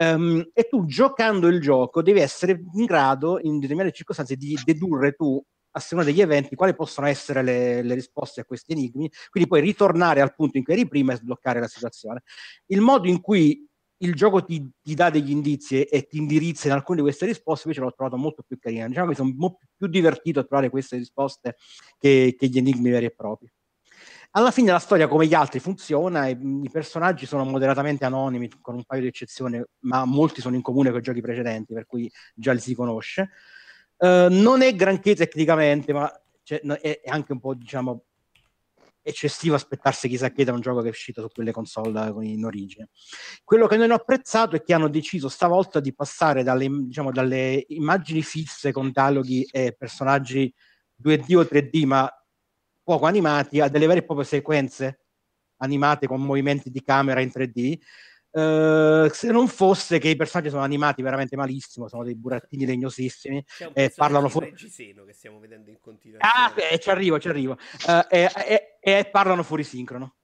Um, 0.00 0.48
e 0.52 0.68
tu 0.68 0.86
giocando 0.86 1.48
il 1.48 1.60
gioco 1.60 2.02
devi 2.02 2.20
essere 2.20 2.62
in 2.72 2.84
grado 2.84 3.40
in 3.40 3.58
determinate 3.58 3.92
circostanze 3.92 4.36
di 4.36 4.56
dedurre 4.64 5.12
tu 5.12 5.44
a 5.70 5.80
seconda 5.80 6.10
degli 6.10 6.20
eventi 6.20 6.54
quali 6.54 6.74
possono 6.74 7.06
essere 7.06 7.42
le, 7.42 7.82
le, 7.82 7.94
risposte 7.94 8.40
a 8.40 8.44
questi 8.44 8.72
enigmi, 8.72 9.10
quindi 9.30 9.48
puoi 9.48 9.60
ritornare 9.60 10.20
al 10.20 10.34
punto 10.34 10.56
in 10.58 10.64
cui 10.64 10.74
eri 10.74 10.88
prima 10.88 11.12
e 11.12 11.16
sbloccare 11.16 11.60
la 11.60 11.68
situazione. 11.68 12.22
Il 12.66 12.80
modo 12.80 13.08
in 13.08 13.20
cui 13.20 13.66
il 13.98 14.14
gioco 14.14 14.44
ti, 14.44 14.70
ti 14.82 14.94
dà 14.94 15.10
degli 15.10 15.30
indizi 15.30 15.82
e, 15.82 16.06
ti 16.06 16.18
indirizza 16.18 16.68
in 16.68 16.74
alcune 16.74 16.98
di 16.98 17.02
queste 17.02 17.26
risposte 17.26 17.68
invece 17.68 17.84
l'ho 17.84 17.92
trovato 17.92 18.16
molto 18.16 18.42
più 18.42 18.58
carino. 18.58 18.86
Diciamo 18.86 19.08
che 19.08 19.16
sono 19.16 19.32
molto 19.36 19.66
più 19.76 19.86
divertito 19.88 20.40
a 20.40 20.44
trovare 20.44 20.70
queste 20.70 20.96
risposte 20.96 21.56
che, 21.98 22.34
che 22.38 22.46
gli 22.46 22.58
enigmi 22.58 22.90
veri 22.90 23.06
e 23.06 23.10
propri. 23.10 23.50
Alla 24.32 24.50
fine 24.50 24.70
la 24.70 24.78
storia, 24.78 25.08
come 25.08 25.26
gli 25.26 25.34
altri, 25.34 25.58
funziona 25.58 26.26
e 26.26 26.38
i 26.38 26.68
personaggi 26.70 27.24
sono 27.24 27.44
moderatamente 27.44 28.04
anonimi, 28.04 28.48
con 28.60 28.74
un 28.74 28.84
paio 28.84 29.00
di 29.00 29.06
eccezioni, 29.08 29.60
ma 29.80 30.04
molti 30.04 30.42
sono 30.42 30.54
in 30.54 30.62
comune 30.62 30.90
con 30.90 30.98
i 30.98 31.02
giochi 31.02 31.22
precedenti, 31.22 31.72
per 31.72 31.86
cui 31.86 32.10
già 32.34 32.52
li 32.52 32.60
si 32.60 32.74
conosce. 32.74 33.30
Uh, 33.98 34.28
non 34.30 34.62
è 34.62 34.74
granché 34.74 35.14
tecnicamente, 35.14 35.92
ma 35.92 36.10
cioè, 36.42 36.60
è, 36.60 37.00
è, 37.00 37.10
anche 37.10 37.32
un 37.32 37.40
po', 37.40 37.54
diciamo, 37.54 38.04
eccessivo 39.02 39.54
aspettarsi 39.54 40.08
chissà 40.08 40.30
che 40.30 40.44
da 40.44 40.52
un 40.52 40.60
gioco 40.60 40.80
che 40.80 40.88
è 40.88 40.90
uscito 40.90 41.22
su 41.22 41.28
quelle 41.28 41.52
console 41.52 42.12
in 42.26 42.44
origine. 42.44 42.90
Quello 43.42 43.66
che 43.66 43.76
non 43.76 43.90
ho 43.90 43.94
apprezzato 43.94 44.56
è 44.56 44.62
che 44.62 44.74
hanno 44.74 44.88
deciso 44.88 45.28
stavolta 45.28 45.80
di 45.80 45.94
passare 45.94 46.42
dalle, 46.42 46.68
diciamo, 46.68 47.10
dalle 47.10 47.64
immagini 47.68 48.22
fisse 48.22 48.70
con 48.70 48.90
dialoghi 48.90 49.48
e 49.50 49.74
personaggi 49.76 50.52
2D 51.02 51.36
o 51.36 51.42
3D, 51.42 51.84
ma 51.84 52.10
poco 52.82 53.06
animati, 53.06 53.60
a 53.60 53.68
delle 53.68 53.86
vere 53.86 54.00
e 54.00 54.04
proprie 54.04 54.26
sequenze 54.26 55.00
animate 55.58 56.06
con 56.06 56.20
movimenti 56.22 56.70
di 56.70 56.82
camera 56.82 57.20
in 57.20 57.30
3D 57.34 57.78
Uh, 58.38 59.08
se 59.10 59.32
non 59.32 59.48
fosse 59.48 59.98
che 59.98 60.08
i 60.08 60.16
personaggi 60.16 60.50
sono 60.50 60.62
animati 60.62 61.02
veramente 61.02 61.34
malissimo, 61.34 61.88
sono 61.88 62.04
dei 62.04 62.14
burattini 62.14 62.66
legnosissimi 62.66 63.44
e 63.72 63.92
parlano 63.96 64.28
fuori 64.28 64.50
Regiseno 64.50 65.04
che 65.04 65.12
stiamo 65.12 65.40
vedendo 65.40 65.70
in 65.70 65.78
continuazione. 65.80 66.46
Ah, 66.46 66.52
beh, 66.52 66.78
ci 66.78 66.90
arrivo, 66.90 67.18
ci 67.18 67.28
arrivo. 67.28 67.58
Uh, 67.86 68.06
e, 68.08 68.30
e, 68.46 68.78
e, 68.80 69.08
parlano 69.10 69.42
fuori 69.42 69.64
sincrono. 69.64 70.14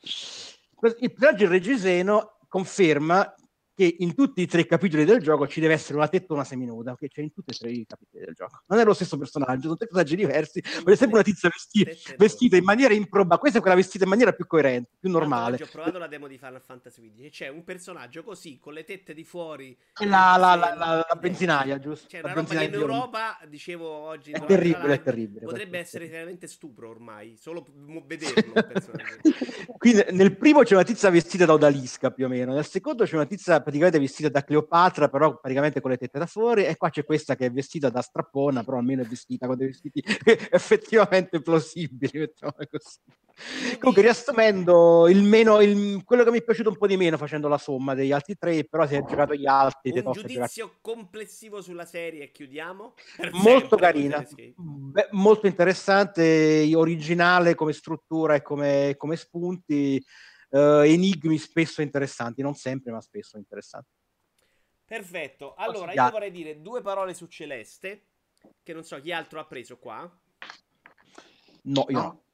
Il 0.00 1.12
personaggio 1.12 1.44
in 1.44 1.50
Regiseno 1.50 2.38
conferma 2.48 3.34
che 3.74 3.96
in 3.98 4.14
tutti 4.14 4.42
e 4.42 4.46
tre 4.46 4.62
i 4.62 4.66
capitoli 4.66 5.04
del 5.04 5.20
gioco 5.20 5.46
ci 5.46 5.60
deve 5.60 5.74
essere 5.74 5.96
una 5.96 6.08
una 6.28 6.44
seminuda, 6.44 6.96
che 6.96 7.08
c'è 7.08 7.22
in 7.22 7.32
tutti 7.32 7.52
e 7.52 7.58
tre 7.58 7.70
i 7.70 7.86
capitoli 7.86 8.24
del 8.24 8.34
gioco. 8.34 8.62
Non 8.66 8.78
è 8.78 8.84
lo 8.84 8.94
stesso 8.94 9.16
personaggio, 9.16 9.62
sono 9.62 9.76
tre 9.76 9.86
personaggi 9.86 10.16
diversi, 10.16 10.62
ma 10.84 10.92
è 10.92 10.96
sempre 10.96 11.16
una 11.18 11.24
tizia 11.24 11.48
vestita, 11.48 12.14
vestita 12.16 12.56
in 12.56 12.64
maniera 12.64 12.94
improbabile. 12.94 13.38
Questa 13.40 13.58
è 13.58 13.60
quella 13.60 13.76
vestita 13.76 14.04
in 14.04 14.10
maniera 14.10 14.32
più 14.32 14.46
coerente, 14.46 14.90
più 15.00 15.10
normale. 15.10 15.54
Oggi 15.54 15.62
ho 15.62 15.68
provato 15.70 15.98
la 15.98 16.06
demo 16.06 16.26
di 16.26 16.36
Final 16.36 16.60
Fantasy 16.60 17.12
XV 17.14 17.28
c'è 17.30 17.48
un 17.48 17.64
personaggio 17.64 18.22
così, 18.22 18.58
con 18.58 18.72
le 18.72 18.84
tette 18.84 19.14
di 19.14 19.24
fuori. 19.24 19.76
La, 20.04 20.36
la, 20.38 20.54
la, 20.54 20.74
la, 20.74 21.16
benzinaia, 21.18 21.78
giusto? 21.78 22.06
C'è 22.08 22.20
una 22.22 22.32
roba 22.32 22.54
che 22.54 22.64
in 22.64 22.74
Europa, 22.74 23.38
dicevo 23.48 23.88
oggi... 23.88 24.32
È 24.32 24.44
terribile, 24.44 24.94
è 24.94 25.02
terribile. 25.02 25.44
Potrebbe 25.46 25.78
essere 25.78 26.06
veramente 26.06 26.46
stupro 26.46 26.88
ormai, 26.88 27.36
solo 27.36 27.64
vederlo. 28.06 28.52
Quindi 29.78 30.04
nel 30.10 30.36
primo 30.36 30.62
c'è 30.62 30.74
una 30.74 30.84
tizia 30.84 31.10
vestita 31.10 31.46
da 31.46 31.54
odalisca 31.54 32.10
più 32.10 32.26
o 32.26 32.28
meno, 32.28 32.52
nel 32.52 32.66
secondo 32.66 33.04
c'è 33.04 33.14
una 33.14 33.26
tizia 33.26 33.60
praticamente 33.70 34.00
vestita 34.00 34.28
da 34.28 34.42
Cleopatra, 34.42 35.08
però 35.08 35.38
praticamente 35.38 35.80
con 35.80 35.92
le 35.92 35.96
tette 35.96 36.18
da 36.18 36.26
fuori, 36.26 36.64
e 36.64 36.76
qua 36.76 36.90
c'è 36.90 37.04
questa 37.04 37.36
che 37.36 37.46
è 37.46 37.52
vestita 37.52 37.88
da 37.88 38.02
strappona, 38.02 38.64
però 38.64 38.78
almeno 38.78 39.02
è 39.02 39.06
vestita 39.06 39.46
con 39.46 39.56
dei 39.56 39.68
vestiti 39.68 40.02
effettivamente 40.50 41.40
plausibili. 41.40 42.32
Comunque, 43.78 44.02
riassumendo, 44.02 45.08
il 45.08 45.22
meno, 45.22 45.60
il, 45.60 46.02
quello 46.04 46.24
che 46.24 46.30
mi 46.30 46.38
è 46.38 46.42
piaciuto 46.42 46.70
un 46.70 46.76
po' 46.76 46.86
di 46.86 46.96
meno 46.96 47.16
facendo 47.16 47.48
la 47.48 47.56
somma 47.56 47.94
degli 47.94 48.12
altri 48.12 48.36
tre, 48.36 48.64
però 48.64 48.86
se 48.86 48.96
hai 48.96 49.04
giocato 49.08 49.34
gli 49.34 49.46
altri... 49.46 49.92
Un 50.04 50.12
giudizio 50.12 50.74
complessivo 50.80 51.62
sulla 51.62 51.86
serie 51.86 52.24
e 52.24 52.30
chiudiamo? 52.32 52.94
molto 53.32 53.76
carina, 53.76 54.26
Beh, 54.56 55.08
molto 55.12 55.46
interessante, 55.46 56.70
originale 56.74 57.54
come 57.54 57.72
struttura 57.72 58.34
e 58.34 58.42
come, 58.42 58.94
come 58.96 59.16
spunti 59.16 60.04
uh, 60.50 60.82
enigmi 60.84 61.38
spesso 61.38 61.82
interessanti, 61.82 62.42
non 62.42 62.54
sempre, 62.54 62.92
ma 62.92 63.00
spesso 63.00 63.36
interessanti. 63.36 63.88
Perfetto. 64.84 65.54
Allora, 65.54 65.92
io 65.92 66.10
vorrei 66.10 66.30
dire 66.30 66.60
due 66.60 66.82
parole 66.82 67.14
su 67.14 67.26
Celeste, 67.26 68.06
che 68.62 68.72
non 68.72 68.84
so 68.84 69.00
chi 69.00 69.12
altro 69.12 69.38
ha 69.40 69.46
preso 69.46 69.78
qua. 69.78 70.10
No, 71.62 71.86
io 71.88 72.00
no. 72.00 72.24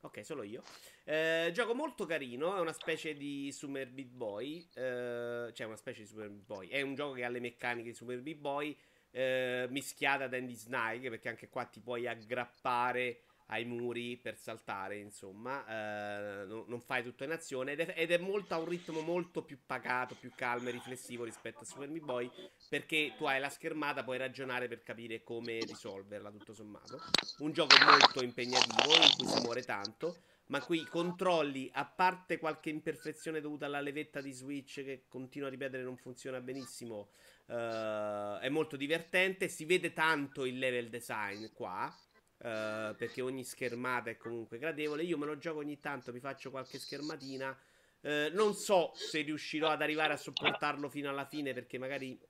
Ok, 0.00 0.24
solo 0.24 0.42
io. 0.42 0.62
Eh, 1.04 1.50
gioco 1.52 1.74
molto 1.74 2.06
carino, 2.06 2.56
è 2.56 2.60
una 2.60 2.72
specie 2.72 3.16
di 3.16 3.50
Super 3.52 3.90
Beat 3.90 4.08
Boy, 4.08 4.68
eh, 4.74 5.50
cioè 5.52 5.66
una 5.66 5.76
specie 5.76 6.02
di 6.02 6.06
Super 6.06 6.30
Beat 6.30 6.44
Boy, 6.44 6.68
è 6.68 6.80
un 6.80 6.94
gioco 6.94 7.14
che 7.14 7.24
ha 7.24 7.28
le 7.28 7.40
meccaniche 7.40 7.90
di 7.90 7.94
Super 7.94 8.22
Beat 8.22 8.38
Boy 8.38 8.76
eh, 9.10 9.66
mischiata 9.70 10.24
ad 10.24 10.34
Andy 10.34 10.54
Snag, 10.54 11.08
perché 11.08 11.28
anche 11.28 11.48
qua 11.48 11.64
ti 11.64 11.80
puoi 11.80 12.06
aggrappare 12.06 13.22
ai 13.46 13.64
muri 13.64 14.16
per 14.16 14.36
saltare, 14.36 14.96
insomma, 14.98 15.64
eh, 15.66 16.44
no, 16.46 16.64
non 16.66 16.80
fai 16.80 17.02
tutto 17.02 17.22
in 17.24 17.30
azione 17.30 17.72
ed 17.72 17.80
è, 17.80 17.94
ed 17.96 18.10
è, 18.10 18.18
molto 18.18 18.54
a 18.54 18.58
un 18.58 18.68
ritmo 18.68 19.00
molto 19.00 19.42
più 19.42 19.58
pacato, 19.64 20.16
più 20.18 20.32
calmo 20.34 20.68
e 20.68 20.72
riflessivo 20.72 21.24
rispetto 21.24 21.60
a 21.60 21.64
Super 21.64 21.88
Meat 21.88 22.04
Boy, 22.04 22.30
perché 22.68 23.14
tu 23.16 23.24
hai 23.24 23.38
la 23.38 23.48
schermata, 23.48 24.02
puoi 24.02 24.18
ragionare 24.18 24.66
per 24.66 24.82
capire 24.82 25.22
come 25.22 25.60
risolverla, 25.60 26.30
tutto 26.30 26.54
sommato. 26.54 27.00
Un 27.38 27.52
gioco 27.52 27.76
molto 27.84 28.22
impegnativo, 28.22 28.94
in 28.94 29.14
cui 29.16 29.26
si 29.26 29.40
muore 29.40 29.62
tanto, 29.62 30.16
ma 30.46 30.60
qui 30.60 30.80
i 30.80 30.86
controlli, 30.86 31.70
a 31.72 31.84
parte 31.84 32.38
qualche 32.38 32.70
imperfezione 32.70 33.40
dovuta 33.40 33.66
alla 33.66 33.80
levetta 33.80 34.20
di 34.20 34.32
Switch 34.32 34.82
che 34.82 35.04
continuo 35.08 35.46
a 35.46 35.50
ripetere 35.50 35.82
non 35.82 35.96
funziona 35.96 36.40
benissimo, 36.40 37.10
uh, 37.46 38.38
è 38.38 38.48
molto 38.48 38.76
divertente, 38.76 39.48
si 39.48 39.64
vede 39.64 39.92
tanto 39.92 40.44
il 40.44 40.58
level 40.58 40.88
design 40.88 41.46
qua, 41.52 41.92
Uh, 42.38 42.94
perché 42.96 43.22
ogni 43.22 43.44
schermata 43.44 44.10
è 44.10 44.16
comunque 44.18 44.58
gradevole. 44.58 45.02
Io 45.04 45.16
me 45.16 45.24
lo 45.24 45.38
gioco 45.38 45.60
ogni 45.60 45.80
tanto, 45.80 46.12
mi 46.12 46.20
faccio 46.20 46.50
qualche 46.50 46.78
schermatina. 46.78 47.58
Uh, 48.02 48.28
non 48.32 48.54
so 48.54 48.92
se 48.94 49.22
riuscirò 49.22 49.70
ad 49.70 49.80
arrivare 49.80 50.12
a 50.12 50.18
sopportarlo 50.18 50.90
fino 50.90 51.08
alla 51.08 51.24
fine, 51.24 51.54
perché 51.54 51.78
magari 51.78 52.20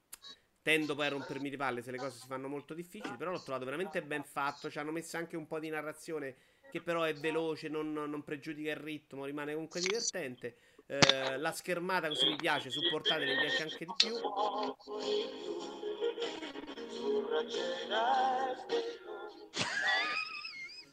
tendo 0.62 0.94
poi 0.94 1.06
a 1.06 1.10
rompermi 1.10 1.50
le 1.50 1.56
palle 1.56 1.82
se 1.82 1.90
le 1.90 1.98
cose 1.98 2.18
si 2.18 2.26
fanno 2.28 2.46
molto 2.46 2.72
difficili. 2.72 3.16
Però 3.16 3.32
l'ho 3.32 3.42
trovato 3.42 3.64
veramente 3.64 4.00
ben 4.00 4.22
fatto. 4.22 4.70
Ci 4.70 4.78
hanno 4.78 4.92
messo 4.92 5.16
anche 5.16 5.36
un 5.36 5.46
po' 5.46 5.58
di 5.58 5.70
narrazione 5.70 6.36
che 6.70 6.80
però 6.80 7.02
è 7.02 7.14
veloce, 7.14 7.68
non, 7.68 7.92
non 7.92 8.22
pregiudica 8.22 8.70
il 8.70 8.76
ritmo, 8.76 9.24
rimane 9.24 9.54
comunque 9.54 9.80
divertente. 9.80 10.56
Uh, 10.86 11.36
la 11.38 11.50
schermata 11.50 12.06
così 12.06 12.26
mi 12.26 12.36
piace, 12.36 12.70
supportate 12.70 13.24
mi 13.24 13.36
piace 13.40 13.62
anche 13.64 13.84
di 13.84 13.92
più. 13.96 14.14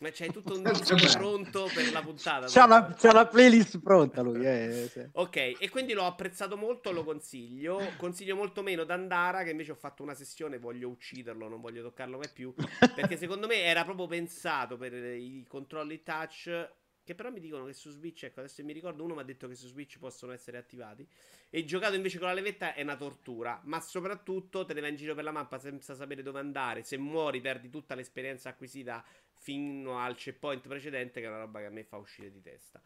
Ma 0.03 0.09
c'hai 0.11 0.34
tutto 0.34 0.55
un 0.55 0.63
disco 0.67 0.97
pronto 1.17 1.69
per 1.73 1.89
la 1.93 2.01
puntata. 2.01 2.47
C'ha 2.47 2.67
la, 2.67 2.93
c'ha 2.93 3.13
la, 3.13 3.25
playlist 3.25 3.80
pronta 3.80 4.21
lui. 4.21 4.45
Eh, 4.45 4.89
sì. 4.91 5.07
Ok, 5.13 5.55
e 5.57 5.69
quindi 5.69 5.93
l'ho 5.93 6.03
apprezzato 6.03 6.57
molto, 6.57 6.91
lo 6.91 7.05
consiglio. 7.05 7.80
Consiglio 7.95 8.35
molto 8.35 8.61
meno 8.63 8.84
Dandara, 8.84 9.43
che 9.43 9.51
invece 9.51 9.71
ho 9.71 9.75
fatto 9.75 10.03
una 10.03 10.13
sessione, 10.13 10.59
voglio 10.59 10.89
ucciderlo, 10.89 11.47
non 11.47 11.61
voglio 11.61 11.81
toccarlo 11.81 12.17
mai 12.17 12.30
più. 12.34 12.53
Perché 12.53 13.15
secondo 13.15 13.47
me 13.47 13.61
era 13.61 13.85
proprio 13.85 14.07
pensato 14.07 14.75
per 14.75 14.93
i 14.93 15.45
controlli 15.47 16.03
touch 16.03 16.71
che 17.05 17.15
però 17.15 17.30
mi 17.30 17.41
dicono 17.41 17.65
che 17.65 17.73
su 17.73 17.89
Switch, 17.89 18.23
ecco, 18.23 18.39
adesso 18.39 18.63
mi 18.63 18.71
ricordo, 18.71 19.03
uno 19.03 19.13
mi 19.13 19.19
ha 19.19 19.25
detto 19.25 19.49
che 19.49 19.55
su 19.55 19.67
Switch 19.67 19.99
possono 19.99 20.31
essere 20.31 20.57
attivati. 20.57 21.05
E 21.49 21.65
giocato 21.65 21.95
invece 21.95 22.17
con 22.17 22.27
la 22.27 22.34
levetta 22.34 22.73
è 22.73 22.81
una 22.81 22.95
tortura. 22.95 23.59
Ma 23.65 23.81
soprattutto 23.81 24.63
te 24.63 24.73
ne 24.73 24.80
vai 24.80 24.91
in 24.91 24.95
giro 24.95 25.13
per 25.13 25.25
la 25.25 25.31
mappa 25.31 25.59
senza 25.59 25.95
sapere 25.95 26.23
dove 26.23 26.39
andare. 26.39 26.84
Se 26.84 26.97
muori, 26.97 27.41
perdi 27.41 27.69
tutta 27.69 27.93
l'esperienza 27.93 28.49
acquisita 28.49 29.03
fino 29.43 29.99
al 29.99 30.15
checkpoint 30.15 30.65
precedente, 30.65 31.19
che 31.19 31.25
è 31.25 31.29
una 31.29 31.39
roba 31.39 31.59
che 31.59 31.65
a 31.65 31.69
me 31.69 31.83
fa 31.83 31.97
uscire 31.97 32.31
di 32.31 32.41
testa. 32.41 32.81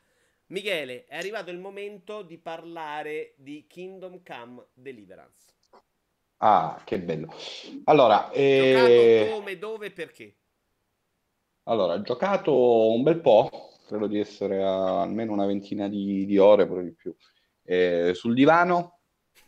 Michele, 0.48 1.06
è 1.06 1.16
arrivato 1.16 1.52
il 1.52 1.60
momento 1.60 2.24
di 2.24 2.40
parlare 2.40 3.36
di 3.38 3.68
Kingdom 3.68 4.24
Come 4.24 4.66
Deliverance. 4.74 5.54
Ah, 6.38 6.82
che 6.84 7.00
bello. 7.00 7.32
Allora, 7.84 8.32
eh... 8.32 9.30
come, 9.32 9.60
dove 9.60 9.88
e 9.88 9.92
perché? 9.92 10.36
Allora, 11.64 11.94
ho 11.94 12.02
giocato 12.02 12.92
un 12.92 13.04
bel 13.04 13.20
po', 13.20 13.74
credo 13.86 14.08
di 14.08 14.20
essere 14.20 14.64
a 14.64 15.02
almeno 15.02 15.34
una 15.34 15.46
ventina 15.46 15.88
di, 15.88 16.26
di 16.26 16.38
ore, 16.40 16.66
però 16.66 16.82
di 16.82 16.94
più, 16.94 17.16
eh, 17.64 18.14
sul 18.16 18.34
divano 18.34 19.02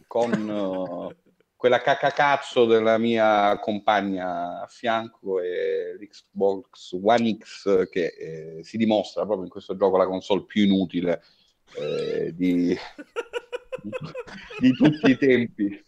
con 0.05 0.31
quella 1.59 1.81
cacacazzo 1.81 2.63
della 2.63 2.97
mia 2.97 3.59
compagna 3.59 4.61
a 4.61 4.67
fianco 4.67 5.41
e 5.41 5.97
l'Xbox 5.99 6.97
One 7.03 7.35
X 7.37 7.89
che 7.89 8.05
eh, 8.17 8.63
si 8.63 8.77
dimostra 8.77 9.25
proprio 9.25 9.43
in 9.43 9.51
questo 9.51 9.75
gioco 9.75 9.97
la 9.97 10.07
console 10.07 10.45
più 10.45 10.63
inutile 10.63 11.21
eh, 11.77 12.33
di, 12.33 12.73
di, 14.57 14.71
tutti 14.71 15.11
i 15.11 15.17
tempi. 15.17 15.83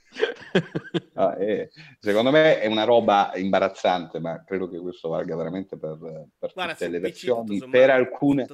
Ah, 1.13 1.37
eh, 1.41 1.71
secondo 2.01 2.31
me 2.31 2.59
è 2.59 2.67
una 2.67 2.83
roba 2.83 3.31
imbarazzante, 3.35 4.19
ma 4.19 4.43
credo 4.43 4.67
che 4.67 4.77
questo 4.77 5.07
valga 5.07 5.37
veramente 5.37 5.77
per, 5.77 5.97
per 6.37 6.51
Guarda, 6.53 6.73
tutte 6.73 6.89
le 6.89 6.99
versioni. 6.99 7.59
Sommato, 7.59 7.71
per 7.71 7.89
alcune, 7.91 8.45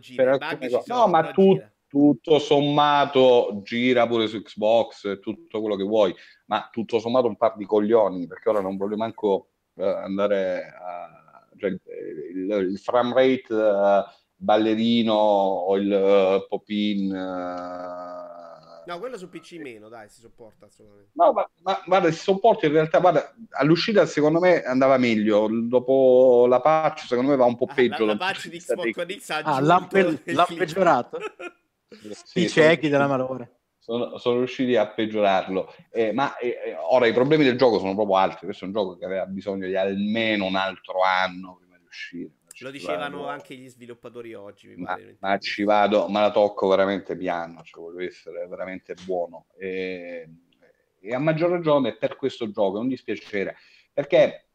gira, 0.00 0.24
per 0.24 0.42
alcune 0.42 0.70
cose. 0.70 0.92
No, 0.92 1.06
ma 1.06 1.30
tu, 1.30 1.56
tutto 1.94 2.40
sommato 2.40 3.60
gira 3.62 4.04
pure 4.08 4.26
su 4.26 4.42
Xbox, 4.42 5.20
tutto 5.20 5.60
quello 5.60 5.76
che 5.76 5.84
vuoi, 5.84 6.12
ma 6.46 6.68
tutto 6.72 6.98
sommato 6.98 7.28
un 7.28 7.36
par 7.36 7.54
di 7.56 7.66
coglioni, 7.66 8.26
perché 8.26 8.48
ora 8.48 8.60
non 8.60 8.76
voglio 8.76 8.96
manco 8.96 9.50
uh, 9.74 9.82
andare 9.84 10.74
a... 10.76 11.46
Cioè, 11.56 11.70
il, 11.70 12.68
il, 12.68 12.78
frame 12.80 13.14
rate 13.14 13.54
uh, 13.54 14.02
ballerino 14.34 15.14
o 15.14 15.76
il 15.76 15.88
uh, 15.88 16.48
pop-in 16.48 17.12
No, 18.86 18.98
quello 18.98 19.16
su 19.16 19.30
PC 19.30 19.58
meno, 19.60 19.88
dai, 19.88 20.08
si 20.10 20.20
sopporta 20.20 20.66
assolutamente. 20.66 21.12
No, 21.14 21.32
ma, 21.32 21.48
ma 21.62 21.80
guarda, 21.86 22.10
si 22.10 22.18
sopporta 22.18 22.66
in 22.66 22.72
realtà, 22.72 22.98
guarda, 22.98 23.34
all'uscita 23.50 24.04
secondo 24.04 24.40
me 24.40 24.62
andava 24.62 24.98
meglio, 24.98 25.48
dopo 25.48 26.46
la 26.46 26.60
patch 26.60 27.06
secondo 27.06 27.30
me 27.30 27.36
va 27.36 27.46
un 27.46 27.56
po' 27.56 27.66
peggio. 27.72 28.02
Ah, 28.02 28.06
la, 28.06 28.12
la 28.12 28.18
patch 28.18 28.48
di 28.48 28.58
Xbox 28.58 28.96
One 28.96 29.18
X 29.18 29.30
ha 29.30 29.38
ah, 29.38 29.60
l'ha, 29.60 29.86
pe- 29.88 30.20
l'ha 30.24 30.46
peggiorato? 30.54 31.18
sì, 31.88 32.44
I 32.44 32.48
ciechi 32.48 32.88
della 32.88 33.06
malora. 33.06 33.48
Sono, 33.78 34.16
sono, 34.16 34.38
riusciti 34.38 34.76
a 34.76 34.88
peggiorarlo, 34.88 35.74
eh, 35.90 36.12
ma 36.12 36.38
eh, 36.38 36.58
eh, 36.64 36.74
ora 36.74 37.06
i 37.06 37.12
problemi 37.12 37.44
del 37.44 37.58
gioco 37.58 37.78
sono 37.78 37.94
proprio 37.94 38.16
altri, 38.16 38.46
questo 38.46 38.64
è 38.64 38.68
un 38.68 38.72
gioco 38.72 38.96
che 38.96 39.04
aveva 39.04 39.26
bisogno 39.26 39.66
di 39.66 39.76
almeno 39.76 40.46
un 40.46 40.56
altro 40.56 41.02
anno 41.02 41.56
prima 41.58 41.76
di 41.76 41.84
uscire. 41.84 42.30
Lo 42.60 42.70
dicevano 42.70 43.18
vado... 43.18 43.28
anche 43.28 43.54
gli 43.54 43.68
sviluppatori 43.68 44.32
oggi. 44.32 44.68
Mi 44.68 44.76
ma, 44.76 44.98
ma, 45.18 45.38
ci 45.38 45.64
vado, 45.64 46.08
ma 46.08 46.20
la 46.20 46.30
tocco 46.30 46.66
veramente 46.68 47.14
piano, 47.14 47.62
cioè 47.62 47.82
voglio 47.82 48.06
essere 48.06 48.46
veramente 48.46 48.94
buono. 49.04 49.48
E, 49.58 50.28
e 51.00 51.14
a 51.14 51.18
maggior 51.18 51.50
ragione 51.50 51.96
per 51.96 52.16
questo 52.16 52.50
gioco 52.50 52.78
è 52.78 52.80
un 52.80 52.88
dispiacere, 52.88 53.56
perché 53.92 54.46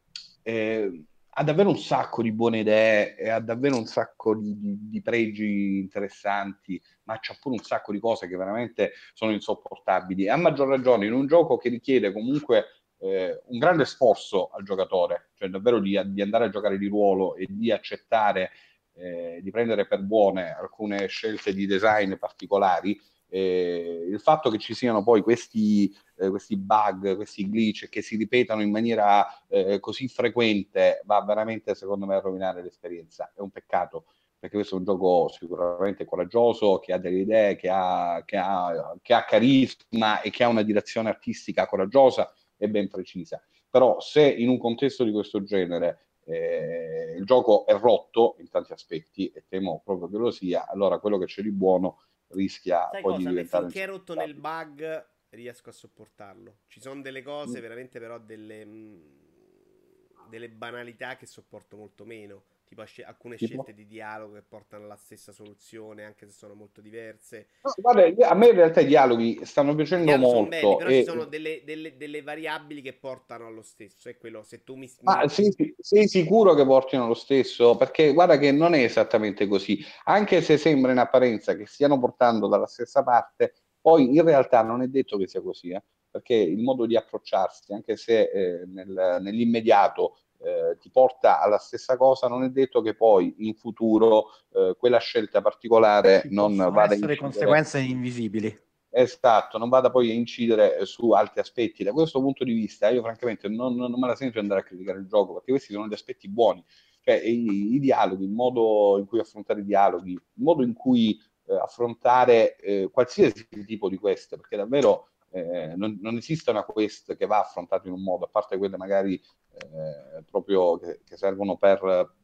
eh, 0.42 1.04
ha 1.32 1.44
davvero 1.44 1.68
un 1.68 1.78
sacco 1.78 2.22
di 2.22 2.32
buone 2.32 2.60
idee 2.60 3.16
e 3.16 3.28
ha 3.28 3.40
davvero 3.40 3.76
un 3.76 3.86
sacco 3.86 4.34
di, 4.34 4.58
di, 4.58 4.88
di 4.88 5.00
pregi 5.00 5.78
interessanti, 5.78 6.80
ma 7.04 7.18
c'ha 7.20 7.36
pure 7.40 7.56
un 7.56 7.62
sacco 7.62 7.92
di 7.92 8.00
cose 8.00 8.26
che 8.26 8.36
veramente 8.36 8.92
sono 9.14 9.32
insopportabili. 9.32 10.28
A 10.28 10.36
maggior 10.36 10.68
ragione 10.68 11.06
in 11.06 11.12
un 11.12 11.26
gioco 11.26 11.56
che 11.56 11.68
richiede 11.68 12.12
comunque 12.12 12.64
eh, 12.98 13.42
un 13.46 13.58
grande 13.58 13.84
sforzo 13.84 14.48
al 14.48 14.64
giocatore, 14.64 15.30
cioè 15.34 15.48
davvero 15.48 15.78
di, 15.78 15.98
di, 16.06 16.20
andare 16.20 16.46
a 16.46 16.50
giocare 16.50 16.78
di 16.78 16.88
ruolo 16.88 17.34
e 17.36 17.46
di 17.48 17.70
accettare, 17.70 18.50
eh, 18.94 19.40
di 19.42 19.50
prendere 19.50 19.86
per 19.86 20.02
buone 20.02 20.54
alcune 20.54 21.06
scelte 21.06 21.54
di 21.54 21.66
design 21.66 22.14
particolari. 22.14 23.00
Eh, 23.32 24.06
il 24.10 24.18
fatto 24.18 24.50
che 24.50 24.58
ci 24.58 24.74
siano 24.74 25.04
poi 25.04 25.22
questi, 25.22 25.94
eh, 26.16 26.28
questi 26.30 26.56
bug, 26.56 27.14
questi 27.14 27.48
glitch 27.48 27.88
che 27.88 28.02
si 28.02 28.16
ripetano 28.16 28.60
in 28.60 28.70
maniera 28.70 29.24
eh, 29.46 29.78
così 29.78 30.08
frequente 30.08 31.00
va 31.04 31.22
veramente 31.22 31.76
secondo 31.76 32.06
me 32.06 32.16
a 32.16 32.20
rovinare 32.20 32.62
l'esperienza. 32.62 33.32
È 33.34 33.40
un 33.40 33.50
peccato 33.50 34.06
perché 34.40 34.56
questo 34.56 34.74
è 34.74 34.78
un 34.78 34.84
gioco 34.84 35.28
sicuramente 35.28 36.06
coraggioso, 36.06 36.78
che 36.78 36.94
ha 36.94 36.98
delle 36.98 37.18
idee, 37.18 37.56
che 37.56 37.68
ha, 37.70 38.22
che 38.24 38.38
ha, 38.38 38.96
che 39.02 39.12
ha 39.12 39.24
carisma 39.24 40.22
e 40.22 40.30
che 40.30 40.42
ha 40.42 40.48
una 40.48 40.62
direzione 40.62 41.10
artistica 41.10 41.66
coraggiosa 41.66 42.32
e 42.56 42.68
ben 42.68 42.88
precisa. 42.88 43.40
Però 43.68 44.00
se 44.00 44.26
in 44.26 44.48
un 44.48 44.58
contesto 44.58 45.04
di 45.04 45.12
questo 45.12 45.42
genere 45.44 46.06
eh, 46.24 47.14
il 47.18 47.24
gioco 47.26 47.66
è 47.66 47.76
rotto 47.76 48.36
in 48.38 48.48
tanti 48.48 48.72
aspetti, 48.72 49.30
e 49.30 49.44
temo 49.46 49.82
proprio 49.84 50.08
che 50.08 50.16
lo 50.16 50.30
sia, 50.30 50.66
allora 50.66 50.98
quello 50.98 51.18
che 51.18 51.26
c'è 51.26 51.42
di 51.42 51.52
buono 51.52 51.98
rischia 52.30 52.88
Sai 52.90 53.02
poi 53.02 53.12
cosa? 53.14 53.18
di 53.18 53.28
diventare... 53.28 53.64
Finché 53.64 53.82
è 53.82 53.86
rotto 53.86 54.14
nel 54.14 54.34
bug 54.34 55.08
riesco 55.30 55.70
a 55.70 55.72
sopportarlo. 55.72 56.58
Ci 56.66 56.80
sono 56.80 57.00
delle 57.00 57.22
cose, 57.22 57.58
mm. 57.58 57.62
veramente 57.62 57.98
però 57.98 58.18
delle, 58.18 58.64
mh, 58.64 58.70
mm, 58.70 60.28
delle 60.28 60.48
banalità 60.50 61.16
che 61.16 61.26
sopporto 61.26 61.76
molto 61.76 62.04
meno. 62.04 62.44
Tipo 62.70 62.84
alcune 63.04 63.34
tipo? 63.34 63.50
scelte 63.50 63.74
di 63.74 63.84
dialogo 63.84 64.34
che 64.34 64.42
portano 64.42 64.84
alla 64.84 64.94
stessa 64.94 65.32
soluzione, 65.32 66.04
anche 66.04 66.26
se 66.26 66.32
sono 66.32 66.54
molto 66.54 66.80
diverse. 66.80 67.48
No, 67.62 67.72
guarda, 67.76 68.28
a 68.28 68.34
me 68.34 68.46
in 68.46 68.54
realtà 68.54 68.78
i 68.78 68.86
dialoghi 68.86 69.40
stanno 69.42 69.74
piacendo 69.74 70.16
molto. 70.16 70.28
Sono 70.28 70.46
belli, 70.48 70.76
però 70.76 70.88
e... 70.88 70.94
ci 70.98 71.04
sono 71.04 71.24
delle, 71.24 71.62
delle, 71.64 71.96
delle, 71.96 72.22
variabili 72.22 72.80
che 72.80 72.92
portano 72.92 73.48
allo 73.48 73.62
stesso. 73.62 74.08
È 74.08 74.16
quello, 74.16 74.44
se 74.44 74.62
tu 74.62 74.76
mi... 74.76 74.88
Ah, 75.02 75.26
sì, 75.26 75.52
sei 75.80 76.06
sicuro 76.06 76.54
che 76.54 76.64
portino 76.64 77.02
allo 77.02 77.14
stesso? 77.14 77.76
Perché 77.76 78.12
guarda 78.12 78.38
che 78.38 78.52
non 78.52 78.74
è 78.74 78.84
esattamente 78.84 79.48
così. 79.48 79.84
Anche 80.04 80.40
se 80.40 80.56
sembra 80.56 80.92
in 80.92 80.98
apparenza 80.98 81.56
che 81.56 81.66
stiano 81.66 81.98
portando 81.98 82.46
dalla 82.46 82.68
stessa 82.68 83.02
parte, 83.02 83.52
poi 83.80 84.14
in 84.14 84.22
realtà 84.22 84.62
non 84.62 84.80
è 84.82 84.86
detto 84.86 85.16
che 85.16 85.26
sia 85.26 85.42
così, 85.42 85.70
eh? 85.70 85.82
perché 86.08 86.34
il 86.34 86.62
modo 86.62 86.86
di 86.86 86.94
approcciarsi, 86.94 87.72
anche 87.72 87.96
se 87.96 88.30
eh, 88.32 88.64
nel, 88.66 89.18
nell'immediato 89.20 90.18
eh, 90.42 90.76
ti 90.78 90.90
porta 90.90 91.40
alla 91.40 91.58
stessa 91.58 91.96
cosa, 91.96 92.28
non 92.28 92.42
è 92.44 92.48
detto 92.48 92.80
che 92.80 92.94
poi 92.94 93.34
in 93.38 93.54
futuro 93.54 94.26
eh, 94.52 94.74
quella 94.78 94.98
scelta 94.98 95.42
particolare 95.42 96.22
Ci 96.22 96.34
non 96.34 96.56
vada 96.56 96.80
a 96.80 96.84
incidere. 96.94 97.16
conseguenze 97.16 97.80
invisibili. 97.80 98.68
Esatto, 98.92 99.56
non 99.56 99.68
vada 99.68 99.90
poi 99.90 100.10
a 100.10 100.14
incidere 100.14 100.84
su 100.84 101.10
altri 101.12 101.40
aspetti. 101.40 101.84
Da 101.84 101.92
questo 101.92 102.20
punto 102.20 102.42
di 102.42 102.52
vista, 102.52 102.88
io 102.88 103.02
francamente 103.02 103.48
non, 103.48 103.76
non 103.76 103.98
me 103.98 104.08
la 104.08 104.16
sento 104.16 104.34
di 104.34 104.40
andare 104.40 104.60
a 104.60 104.64
criticare 104.64 104.98
il 104.98 105.06
gioco, 105.06 105.34
perché 105.34 105.52
questi 105.52 105.72
sono 105.72 105.86
gli 105.86 105.92
aspetti 105.92 106.28
buoni. 106.28 106.64
Cioè, 107.02 107.14
i, 107.14 107.74
i 107.74 107.78
dialoghi, 107.78 108.24
il 108.24 108.30
modo 108.30 108.98
in 108.98 109.06
cui 109.06 109.20
affrontare 109.20 109.60
i 109.60 109.64
dialoghi, 109.64 110.12
il 110.12 110.42
modo 110.42 110.64
in 110.64 110.72
cui 110.72 111.18
eh, 111.46 111.54
affrontare 111.54 112.56
eh, 112.56 112.88
qualsiasi 112.92 113.46
tipo 113.64 113.88
di 113.88 113.96
quest, 113.96 114.36
perché 114.36 114.56
davvero 114.56 115.08
eh, 115.30 115.74
non, 115.76 115.98
non, 116.00 116.16
esiste 116.16 116.50
una 116.50 116.64
quest 116.64 117.16
che 117.16 117.26
va 117.26 117.40
affrontata 117.40 117.86
in 117.86 117.94
un 117.94 118.02
modo, 118.02 118.24
a 118.24 118.28
parte 118.28 118.58
quelle 118.58 118.76
magari 118.76 119.20
eh, 119.60 120.22
proprio 120.30 120.78
che, 120.78 121.00
che, 121.04 121.16
servono 121.16 121.56
per, 121.56 122.14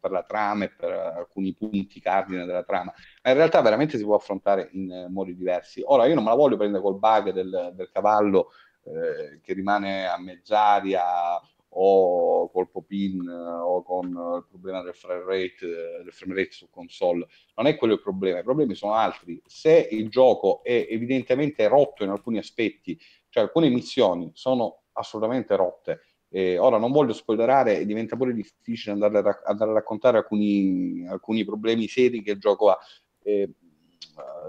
per, 0.00 0.10
la 0.10 0.22
trama 0.22 0.64
e 0.64 0.70
per 0.70 0.90
alcuni 0.90 1.54
punti 1.54 2.00
cardine 2.00 2.44
della 2.44 2.64
trama, 2.64 2.92
ma 3.22 3.30
in 3.30 3.36
realtà 3.36 3.60
veramente 3.60 3.98
si 3.98 4.04
può 4.04 4.16
affrontare 4.16 4.68
in 4.72 4.90
eh, 4.90 5.08
modi 5.08 5.34
diversi. 5.36 5.82
Ora, 5.84 6.06
io 6.06 6.14
non 6.14 6.24
me 6.24 6.30
la 6.30 6.36
voglio 6.36 6.56
prendere 6.56 6.82
col 6.82 6.98
bug 6.98 7.30
del, 7.30 7.72
del 7.74 7.90
cavallo 7.90 8.50
eh, 8.82 9.40
che 9.42 9.52
rimane 9.52 10.06
a 10.06 10.18
mezz'aria 10.18 11.40
o 11.70 12.50
col 12.50 12.70
pop-in 12.70 13.28
o 13.28 13.82
con 13.82 14.06
il 14.06 14.46
problema 14.48 14.82
del 14.82 14.94
frame 14.94 15.24
rate, 15.24 15.66
del 16.02 16.12
frame 16.12 16.34
rate 16.34 16.52
su 16.52 16.70
console. 16.70 17.26
Non 17.56 17.66
è 17.66 17.76
quello 17.76 17.94
il 17.94 18.00
problema, 18.00 18.38
i 18.38 18.44
problemi 18.44 18.74
sono 18.74 18.94
altri. 18.94 19.40
Se 19.46 19.88
il 19.90 20.08
gioco 20.08 20.62
è 20.62 20.86
evidentemente 20.88 21.68
rotto 21.68 22.04
in 22.04 22.10
alcuni 22.10 22.38
aspetti, 22.38 22.98
cioè 23.28 23.44
alcune 23.44 23.68
missioni 23.68 24.30
sono 24.34 24.84
assolutamente 24.92 25.54
rotte, 25.54 26.00
eh, 26.30 26.58
ora 26.58 26.78
non 26.78 26.92
voglio 26.92 27.12
spoilerare, 27.12 27.84
diventa 27.86 28.16
pure 28.16 28.32
difficile 28.32 28.92
andare 28.92 29.18
a, 29.18 29.40
andare 29.46 29.70
a 29.70 29.74
raccontare 29.74 30.18
alcuni, 30.18 31.06
alcuni, 31.08 31.44
problemi 31.44 31.88
seri 31.88 32.22
che 32.22 32.32
il 32.32 32.38
gioco 32.38 32.70
ha. 32.70 32.78
Eh, 33.22 33.50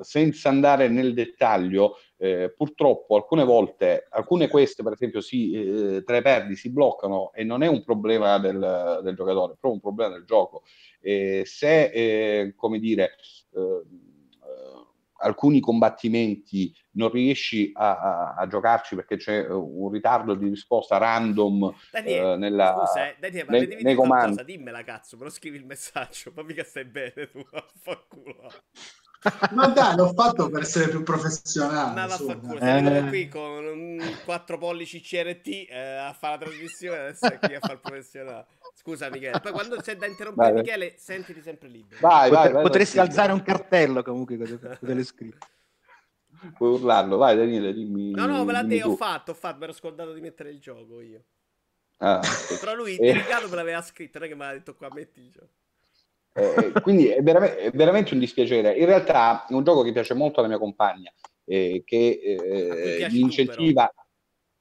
senza 0.02 0.50
andare 0.50 0.88
nel 0.88 1.14
dettaglio, 1.14 1.98
eh, 2.18 2.52
purtroppo 2.56 3.16
alcune 3.16 3.44
volte, 3.44 4.08
alcune 4.10 4.48
queste 4.48 4.82
per 4.82 4.94
esempio 4.94 5.22
si, 5.22 5.52
eh, 5.52 6.04
perdi, 6.04 6.56
si 6.56 6.72
bloccano 6.72 7.32
e 7.34 7.44
non 7.44 7.62
è 7.62 7.68
un 7.68 7.84
problema 7.84 8.40
del, 8.40 9.02
del 9.04 9.16
giocatore, 9.16 9.54
è 9.54 9.58
proprio 9.60 9.74
un 9.74 9.80
problema 9.80 10.14
del 10.14 10.26
gioco. 10.26 10.64
Eh, 11.00 11.44
se, 11.46 12.54
come 12.56 12.80
dire, 12.80 13.16
eh, 13.54 13.82
alcuni 15.20 15.60
combattimenti 15.60 16.74
non 16.92 17.10
riesci 17.10 17.72
a, 17.74 18.00
a, 18.00 18.34
a, 18.36 18.48
giocarci 18.48 18.96
perché 18.96 19.18
c'è 19.18 19.48
un 19.48 19.92
ritardo 19.92 20.34
di 20.34 20.50
risposta 20.50 20.98
random 20.98 21.74
Daniele, 21.92 22.34
eh, 22.34 22.38
nella, 22.38 22.76
scusa, 22.78 23.10
eh, 23.10 23.16
Daniele, 23.20 23.46
ma 23.50 23.58
nei, 23.58 23.84
nei 23.84 23.96
comandi. 23.96 24.44
dimmela 24.44 24.84
cazzo, 24.84 25.18
però 25.18 25.30
scrivi 25.30 25.58
il 25.58 25.66
messaggio, 25.66 26.32
ma 26.36 26.44
mica 26.44 26.64
stai 26.64 26.86
bene 26.86 27.30
tu, 27.32 27.46
affanculo. 27.52 28.52
Ma 29.52 29.68
dai, 29.68 29.98
l'ho 29.98 30.14
fatto 30.14 30.50
per 30.50 30.62
essere 30.62 30.88
più 30.88 31.04
professionale. 31.04 31.94
Ma 31.94 32.08
vaffanculo, 32.08 32.60
eh. 32.60 33.06
qui 33.10 33.28
con 33.28 33.66
un 33.66 34.02
4 34.24 34.58
pollici 34.58 35.02
CRT 35.02 35.48
eh, 35.70 35.78
a 35.78 36.14
fare 36.14 36.38
la 36.38 36.46
trasmissione, 36.46 37.00
adesso 37.00 37.26
è 37.26 37.38
qui 37.38 37.56
a 37.56 37.60
fare 37.60 37.74
il 37.74 37.80
professionale. 37.82 38.46
Scusa 38.80 39.10
Michele, 39.12 39.42
poi 39.42 39.52
quando 39.52 39.76
c'è 39.76 39.98
da 39.98 40.06
interrompere 40.06 40.54
vai, 40.54 40.62
Michele, 40.62 40.94
sentiti 40.96 41.42
sempre 41.42 41.68
libero. 41.68 42.00
Vai, 42.00 42.30
vai, 42.30 42.50
vai 42.50 42.64
Potresti 42.64 42.96
vai, 42.96 43.08
alzare 43.08 43.34
un 43.34 43.44
cartello 43.44 44.02
comunque 44.04 44.38
con 44.38 44.78
delle 44.80 45.04
scritte. 45.04 45.46
Puoi 46.58 46.76
urlarlo, 46.76 47.18
vai 47.18 47.36
Daniele, 47.36 47.74
dimmi. 47.74 48.12
No, 48.12 48.26
no, 48.26 48.46
me 48.46 48.54
l'ha 48.54 48.64
detto, 48.64 48.88
ho 48.88 48.96
fatto, 48.96 49.32
ho 49.32 49.34
fatto, 49.34 49.58
mi 49.58 49.64
ero 49.66 49.74
scordato 49.74 50.14
di 50.14 50.22
mettere 50.22 50.52
il 50.52 50.60
gioco 50.60 51.02
io. 51.02 51.22
Ah, 51.98 52.22
Però 52.62 52.74
lui, 52.74 52.96
eh. 53.00 53.12
delicato, 53.12 53.50
me 53.50 53.56
l'aveva 53.56 53.82
scritto, 53.82 54.18
non 54.18 54.28
è 54.28 54.32
che 54.32 54.38
me 54.38 54.46
l'ha 54.46 54.54
detto 54.54 54.74
qua, 54.76 54.88
metti 54.94 55.20
il 55.20 55.30
gioco. 55.30 55.50
Eh, 56.32 56.72
quindi 56.82 57.08
è 57.08 57.22
veramente, 57.22 57.58
è 57.58 57.72
veramente, 57.72 58.14
un 58.14 58.22
dispiacere. 58.22 58.78
In 58.78 58.86
realtà 58.86 59.46
è 59.46 59.54
un 59.54 59.64
gioco 59.66 59.82
che 59.82 59.92
piace 59.92 60.14
molto 60.14 60.40
alla 60.40 60.48
mia 60.48 60.58
compagna, 60.58 61.12
eh, 61.44 61.84
che 61.86 62.20
eh, 62.24 63.08
mi 63.12 63.20
incentiva. 63.20 63.92
Tu, 63.94 63.99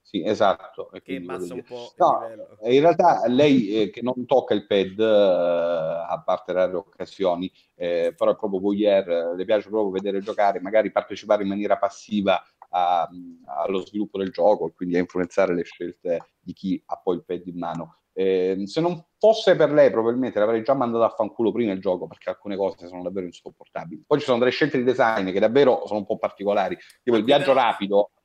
sì, 0.08 0.24
esatto. 0.24 0.90
Che 1.02 1.16
abbassa 1.16 1.52
un 1.52 1.62
po' 1.62 1.92
no, 1.96 2.20
in 2.62 2.80
realtà 2.80 3.26
lei 3.26 3.82
eh, 3.82 3.90
che 3.90 4.00
non 4.00 4.24
tocca 4.24 4.54
il 4.54 4.66
pad, 4.66 4.98
eh, 4.98 6.04
a 6.08 6.22
parte 6.24 6.54
rare 6.54 6.74
occasioni, 6.74 7.52
eh, 7.74 8.14
però 8.16 8.30
è 8.30 8.36
proprio 8.36 8.58
voyeur, 8.58 9.34
le 9.36 9.44
piace 9.44 9.68
proprio 9.68 9.90
vedere 9.90 10.20
giocare, 10.20 10.60
magari 10.60 10.90
partecipare 10.90 11.42
in 11.42 11.48
maniera 11.48 11.76
passiva 11.76 12.42
a, 12.70 13.06
allo 13.44 13.84
sviluppo 13.84 14.16
del 14.16 14.30
gioco 14.30 14.66
e 14.66 14.72
quindi 14.74 14.96
a 14.96 15.00
influenzare 15.00 15.54
le 15.54 15.64
scelte 15.64 16.30
di 16.40 16.54
chi 16.54 16.82
ha 16.86 16.96
poi 16.96 17.16
il 17.16 17.24
pad 17.26 17.46
in 17.46 17.58
mano. 17.58 17.96
Eh, 18.14 18.62
se 18.64 18.80
non 18.80 19.04
fosse 19.18 19.56
per 19.56 19.72
lei, 19.72 19.90
probabilmente 19.90 20.38
l'avrei 20.38 20.62
già 20.62 20.72
mandato 20.72 21.04
a 21.04 21.10
fanculo 21.10 21.52
prima 21.52 21.72
il 21.72 21.80
gioco 21.80 22.06
perché 22.06 22.30
alcune 22.30 22.56
cose 22.56 22.88
sono 22.88 23.02
davvero 23.02 23.26
insopportabili. 23.26 24.04
Poi 24.06 24.18
ci 24.20 24.24
sono 24.24 24.38
delle 24.38 24.52
scelte 24.52 24.78
di 24.78 24.84
design 24.84 25.30
che 25.32 25.38
davvero 25.38 25.82
sono 25.86 25.98
un 25.98 26.06
po' 26.06 26.16
particolari, 26.16 26.78
tipo 27.02 27.18
il 27.18 27.24
viaggio 27.24 27.52
rapido, 27.52 28.08
eh. 28.08 28.17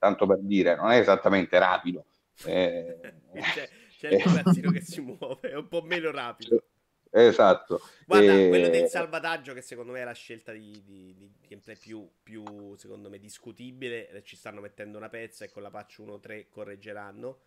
Tanto 0.00 0.26
per 0.26 0.38
dire, 0.40 0.74
non 0.74 0.90
è 0.90 0.98
esattamente 0.98 1.58
rapido. 1.58 2.06
Eh, 2.44 2.98
c'è, 3.54 3.68
c'è 3.98 4.08
il 4.08 4.22
ragazzino 4.24 4.72
che 4.72 4.80
si 4.80 5.00
muove, 5.00 5.50
è 5.50 5.54
un 5.54 5.68
po' 5.68 5.82
meno 5.82 6.10
rapido. 6.10 6.64
Esatto. 7.12 7.80
Guarda, 8.06 8.32
e... 8.32 8.48
quello 8.48 8.68
del 8.68 8.88
salvataggio 8.88 9.52
che 9.52 9.60
secondo 9.60 9.92
me 9.92 10.00
è 10.00 10.04
la 10.04 10.12
scelta 10.12 10.52
di, 10.52 10.82
di, 10.84 11.14
di 11.14 11.30
gameplay 11.46 11.76
più, 11.76 12.08
più, 12.22 12.74
secondo 12.76 13.10
me, 13.10 13.18
discutibile. 13.18 14.22
Ci 14.24 14.36
stanno 14.36 14.60
mettendo 14.60 14.96
una 14.96 15.08
pezza 15.08 15.44
e 15.44 15.50
con 15.50 15.62
la 15.62 15.70
patch 15.70 15.98
1.3 16.00 16.46
correggeranno 16.48 17.40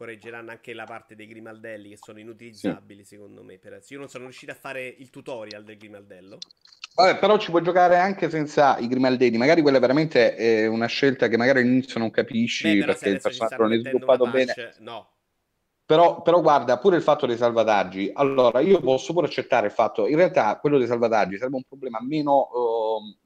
correggeranno 0.00 0.50
anche 0.50 0.72
la 0.72 0.84
parte 0.84 1.14
dei 1.14 1.26
grimaldelli 1.26 1.90
che 1.90 1.98
sono 1.98 2.18
inutilizzabili 2.18 3.02
sì. 3.02 3.16
secondo 3.16 3.42
me. 3.42 3.58
Per... 3.58 3.82
Io 3.88 3.98
non 3.98 4.08
sono 4.08 4.24
riuscito 4.24 4.50
a 4.50 4.54
fare 4.54 4.86
il 4.86 5.10
tutorial 5.10 5.62
del 5.62 5.76
grimaldello. 5.76 6.38
Vabbè, 6.94 7.18
però 7.18 7.38
ci 7.38 7.50
puoi 7.50 7.62
giocare 7.62 7.96
anche 7.96 8.28
senza 8.28 8.76
i 8.78 8.88
grimaldelli. 8.88 9.36
Magari 9.36 9.62
quella 9.62 9.78
è 9.78 9.80
veramente 9.80 10.34
è 10.34 10.66
una 10.66 10.86
scelta 10.86 11.28
che 11.28 11.36
magari 11.36 11.60
all'inizio 11.60 11.98
non 11.98 12.10
capisci 12.10 12.78
Beh, 12.78 12.84
perché 12.84 13.08
il 13.10 13.20
personaggio 13.20 13.62
non 13.62 13.72
è 13.72 13.78
sviluppato 13.78 14.26
bene. 14.26 14.54
No. 14.80 15.08
Però, 15.86 16.22
però, 16.22 16.40
guarda, 16.40 16.78
pure 16.78 16.96
il 16.96 17.02
fatto 17.02 17.26
dei 17.26 17.36
salvataggi. 17.36 18.10
Allora, 18.14 18.60
io 18.60 18.80
posso 18.80 19.12
pure 19.12 19.26
accettare 19.26 19.66
il 19.66 19.72
fatto, 19.72 20.06
in 20.06 20.16
realtà 20.16 20.56
quello 20.60 20.78
dei 20.78 20.86
salvataggi 20.86 21.36
sarebbe 21.36 21.56
un 21.56 21.64
problema 21.64 21.98
meno... 22.00 22.48
Uh, 22.52 23.18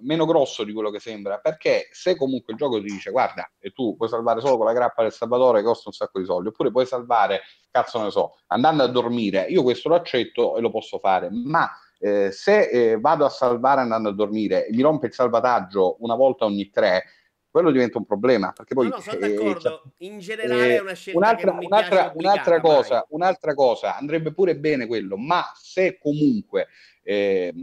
meno 0.00 0.26
grosso 0.26 0.64
di 0.64 0.72
quello 0.72 0.90
che 0.90 0.98
sembra, 0.98 1.38
perché 1.38 1.88
se 1.92 2.16
comunque 2.16 2.52
il 2.52 2.58
gioco 2.58 2.80
ti 2.80 2.86
dice 2.86 3.10
guarda, 3.10 3.50
e 3.60 3.70
tu 3.70 3.96
puoi 3.96 4.08
salvare 4.08 4.40
solo 4.40 4.56
con 4.56 4.66
la 4.66 4.72
grappa 4.72 5.02
del 5.02 5.12
salvatore 5.12 5.60
che 5.60 5.66
costa 5.66 5.88
un 5.88 5.94
sacco 5.94 6.18
di 6.18 6.24
soldi, 6.24 6.48
oppure 6.48 6.70
puoi 6.70 6.86
salvare, 6.86 7.42
cazzo 7.70 8.02
ne 8.02 8.10
so, 8.10 8.38
andando 8.48 8.82
a 8.82 8.88
dormire, 8.88 9.46
io 9.48 9.62
questo 9.62 9.88
lo 9.88 9.94
accetto 9.94 10.56
e 10.56 10.60
lo 10.60 10.70
posso 10.70 10.98
fare, 10.98 11.28
ma 11.30 11.70
eh, 11.98 12.30
se 12.32 12.68
eh, 12.68 12.98
vado 12.98 13.24
a 13.24 13.28
salvare 13.28 13.80
andando 13.80 14.08
a 14.08 14.12
dormire 14.12 14.66
e 14.66 14.72
mi 14.72 14.82
rompe 14.82 15.06
il 15.06 15.14
salvataggio 15.14 15.96
una 16.00 16.14
volta 16.14 16.44
ogni 16.44 16.70
tre, 16.70 17.04
quello 17.50 17.70
diventa 17.70 17.98
un 17.98 18.04
problema 18.04 18.52
perché 18.52 18.74
poi 18.74 18.88
no, 18.88 18.96
no, 18.96 19.00
sono 19.00 19.16
eh, 19.18 19.28
d'accordo. 19.28 19.82
in 19.98 20.18
generale 20.18 20.76
è 20.76 20.80
una 20.80 20.94
scelta 20.94 21.18
un'altra, 21.18 21.58
un'altra, 21.60 22.12
un'altra 22.14 22.60
cosa, 22.60 23.06
un'altra 23.10 23.54
cosa 23.54 23.96
andrebbe 23.96 24.32
pure 24.32 24.56
bene 24.56 24.86
quello 24.86 25.16
ma 25.16 25.44
se 25.54 25.98
comunque 25.98 26.66
eh, 27.02 27.54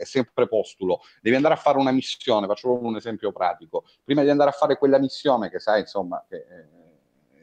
è 0.00 0.04
sempre 0.04 0.48
postulo, 0.48 1.02
devi 1.20 1.36
andare 1.36 1.54
a 1.54 1.58
fare 1.58 1.76
una 1.78 1.92
missione, 1.92 2.46
faccio 2.46 2.72
un 2.72 2.96
esempio 2.96 3.32
pratico, 3.32 3.84
prima 4.02 4.22
di 4.22 4.30
andare 4.30 4.50
a 4.50 4.54
fare 4.54 4.78
quella 4.78 4.98
missione 4.98 5.50
che 5.50 5.58
sai, 5.58 5.80
insomma, 5.80 6.24
che, 6.26 6.46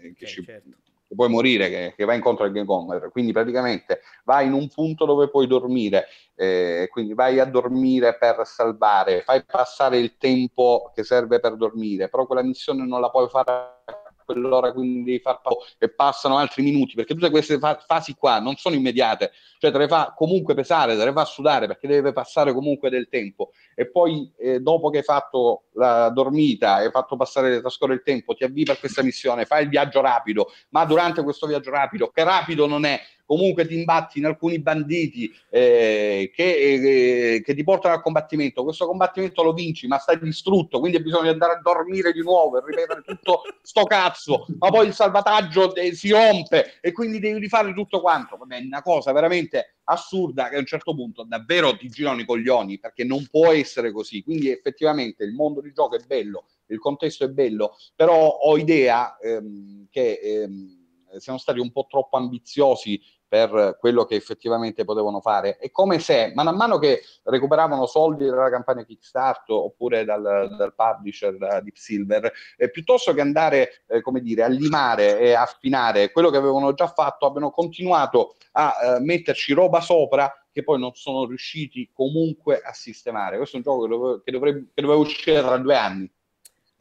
eh, 0.02 0.14
che, 0.14 0.26
ci, 0.26 0.44
certo. 0.44 0.70
Che 1.08 1.16
puoi 1.16 1.30
morire, 1.30 1.70
che, 1.70 1.94
che, 1.96 2.06
va 2.06 2.14
incontro 2.14 2.44
al 2.44 2.64
over, 2.66 3.10
quindi 3.12 3.32
praticamente 3.32 4.02
vai 4.26 4.48
in 4.48 4.54
un 4.54 4.68
punto 4.68 5.06
dove 5.06 5.30
puoi 5.30 5.48
dormire, 5.48 6.08
eh, 6.36 6.90
quindi 6.92 7.14
vai 7.14 7.40
a 7.40 7.46
dormire 7.46 8.18
per 8.18 8.42
salvare, 8.44 9.22
fai 9.22 9.44
passare 9.46 9.98
il 9.98 10.18
tempo 10.18 10.92
che 10.94 11.04
serve 11.04 11.40
per 11.40 11.56
dormire, 11.56 12.10
però 12.10 12.26
quella 12.26 12.44
missione 12.44 12.86
non 12.86 13.00
la 13.00 13.10
puoi 13.10 13.30
fare 13.30 13.84
quell'ora, 14.26 14.74
quindi 14.74 15.04
devi 15.04 15.20
far 15.20 15.40
pa- 15.42 15.56
e 15.78 15.90
passano 15.90 16.38
altri 16.38 16.62
minuti, 16.62 16.96
perché 16.96 17.14
tutte 17.14 17.30
queste 17.30 17.58
fa- 17.58 17.82
fasi 17.88 18.14
qua 18.14 18.40
non 18.40 18.56
sono 18.58 18.76
immediate, 18.76 19.32
cioè 19.60 19.72
te 19.72 19.78
le 19.78 19.88
fa 19.88 20.14
comunque 20.16 20.54
pesare, 20.54 20.98
te 20.98 21.06
le 21.06 21.14
fa 21.14 21.24
sudare 21.24 21.68
perché 21.68 21.88
deve 21.88 22.12
passare 22.12 22.54
comunque 22.54 22.90
del 22.90 23.08
tempo 23.08 23.52
e 23.80 23.86
poi 23.92 24.34
eh, 24.40 24.60
dopo 24.60 24.90
che 24.90 24.98
hai 24.98 25.04
fatto 25.04 25.66
la 25.74 26.10
dormita, 26.10 26.78
hai 26.78 26.90
fatto 26.90 27.16
passare, 27.16 27.60
trascorre 27.60 27.94
il 27.94 28.02
tempo, 28.04 28.34
ti 28.34 28.44
avvii 28.44 28.64
per 28.64 28.80
questa 28.80 29.04
missione, 29.04 29.46
fai 29.46 29.66
il 29.66 29.70
viaggio 29.70 30.02
rapido, 30.02 30.52
ma 30.70 30.84
durante 30.84 31.22
questo 31.22 31.46
viaggio 31.46 31.70
rapido, 31.70 32.10
che 32.10 32.24
rapido 32.24 32.66
non 32.66 32.86
è, 32.86 33.00
comunque 33.24 33.68
ti 33.68 33.78
imbatti 33.78 34.18
in 34.18 34.26
alcuni 34.26 34.58
banditi 34.58 35.32
eh, 35.52 36.32
che, 36.34 36.56
eh, 36.56 37.42
che, 37.46 37.54
ti 37.54 37.64
portano 37.64 37.94
al 37.94 38.02
combattimento. 38.02 38.64
Questo 38.64 38.88
combattimento 38.88 39.44
lo 39.44 39.54
vinci, 39.54 39.86
ma 39.86 40.00
stai 40.00 40.18
distrutto, 40.18 40.80
quindi 40.80 41.00
bisogna 41.00 41.30
andare 41.30 41.54
a 41.54 41.62
dormire 41.62 42.12
di 42.14 42.24
nuovo 42.24 42.58
e 42.58 42.64
ripetere 42.66 43.04
tutto 43.06 43.44
sto 43.62 43.84
cazzo. 43.84 44.48
Ma 44.58 44.72
poi 44.72 44.88
il 44.88 44.94
salvataggio 44.94 45.76
eh, 45.76 45.94
si 45.94 46.10
rompe 46.10 46.80
e 46.82 46.92
quindi 46.92 47.20
devi 47.20 47.38
rifare 47.38 47.76
tutto 47.76 48.02
quanto. 48.02 48.38
Vabbè, 48.38 48.58
è 48.58 48.66
una 48.66 48.82
cosa 48.82 49.12
veramente 49.12 49.77
assurda 49.90 50.50
che 50.50 50.56
a 50.56 50.60
un 50.60 50.66
certo 50.66 50.94
punto 50.94 51.24
davvero 51.24 51.76
ti 51.78 51.88
girano 51.88 52.22
i 52.22 52.26
coglioni 52.26 52.80
perché 52.80 53.04
non 53.04 53.26
può 53.30 53.52
essere 53.52 53.92
così. 53.92 54.24
Quindi 54.24 54.50
effettivamente 54.50 55.24
il 55.24 55.34
mondo 55.34 55.62
di 55.62 55.72
gioco 55.72 55.96
è 55.96 56.04
bello, 56.06 56.46
il 56.68 56.80
contesto 56.80 57.24
è 57.24 57.30
bello, 57.30 57.76
però 57.96 58.28
ho 58.28 58.58
idea 58.58 59.18
ehm, 59.18 59.88
che 59.90 60.20
ehm, 60.22 60.86
siamo 61.18 61.40
stati 61.40 61.60
un 61.60 61.72
po' 61.72 61.88
troppo 61.90 62.18
ambiziosi 62.18 63.00
per 63.28 63.78
quello 63.80 64.06
che 64.06 64.16
effettivamente 64.16 64.86
potevano 64.86 65.20
fare. 65.20 65.58
È 65.58 65.70
come 65.72 66.00
se 66.00 66.32
man 66.34 66.56
mano 66.56 66.78
che 66.78 67.02
recuperavano 67.24 67.86
soldi 67.86 68.26
dalla 68.26 68.50
campagna 68.50 68.84
Kickstarter 68.84 69.56
oppure 69.56 70.06
dal, 70.06 70.22
dal 70.58 70.74
publisher 70.74 71.38
da 71.38 71.60
Deep 71.60 71.76
Silver, 71.76 72.32
eh, 72.56 72.70
piuttosto 72.70 73.14
che 73.14 73.22
andare 73.22 73.84
eh, 73.88 74.02
come 74.02 74.22
dire, 74.22 74.44
a 74.44 74.48
limare 74.48 75.20
e 75.20 75.34
affinare 75.34 76.12
quello 76.12 76.30
che 76.30 76.38
avevano 76.38 76.74
già 76.74 76.88
fatto, 76.88 77.26
abbiano 77.26 77.52
continuato 77.52 78.36
a 78.54 78.74
eh, 78.82 79.00
metterci 79.00 79.54
roba 79.54 79.82
sopra 79.82 80.32
che 80.52 80.64
poi 80.64 80.80
non 80.80 80.96
sono 80.96 81.26
riusciti 81.26 81.92
comunque 81.94 82.62
a 82.62 82.74
sistemare. 82.74 83.38
Questo 83.38 83.58
è 83.58 83.60
un 83.60 83.64
gioco 83.64 83.84
che, 83.84 83.88
dove, 83.90 84.22
che, 84.24 84.32
dovrebbe, 84.32 84.60
che 84.74 84.82
doveva 84.82 85.00
uscire 85.00 85.42
tra 85.42 85.58
due 85.58 85.76
anni. 85.76 86.12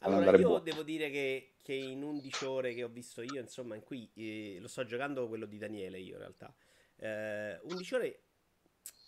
Allora, 0.00 0.30
io 0.30 0.46
buono. 0.46 0.60
devo 0.60 0.82
dire 0.82 1.10
che 1.10 1.50
che 1.66 1.74
in 1.74 2.04
11 2.04 2.44
ore 2.44 2.74
che 2.74 2.84
ho 2.84 2.88
visto 2.88 3.22
io, 3.22 3.40
insomma, 3.40 3.74
in 3.74 3.82
cui 3.82 4.08
eh, 4.14 4.58
lo 4.60 4.68
sto 4.68 4.84
giocando 4.84 5.26
quello 5.26 5.46
di 5.46 5.58
Daniele 5.58 5.98
io 5.98 6.12
in 6.12 6.18
realtà. 6.20 6.54
Eh, 6.94 7.58
11 7.60 7.94
ore 7.96 8.20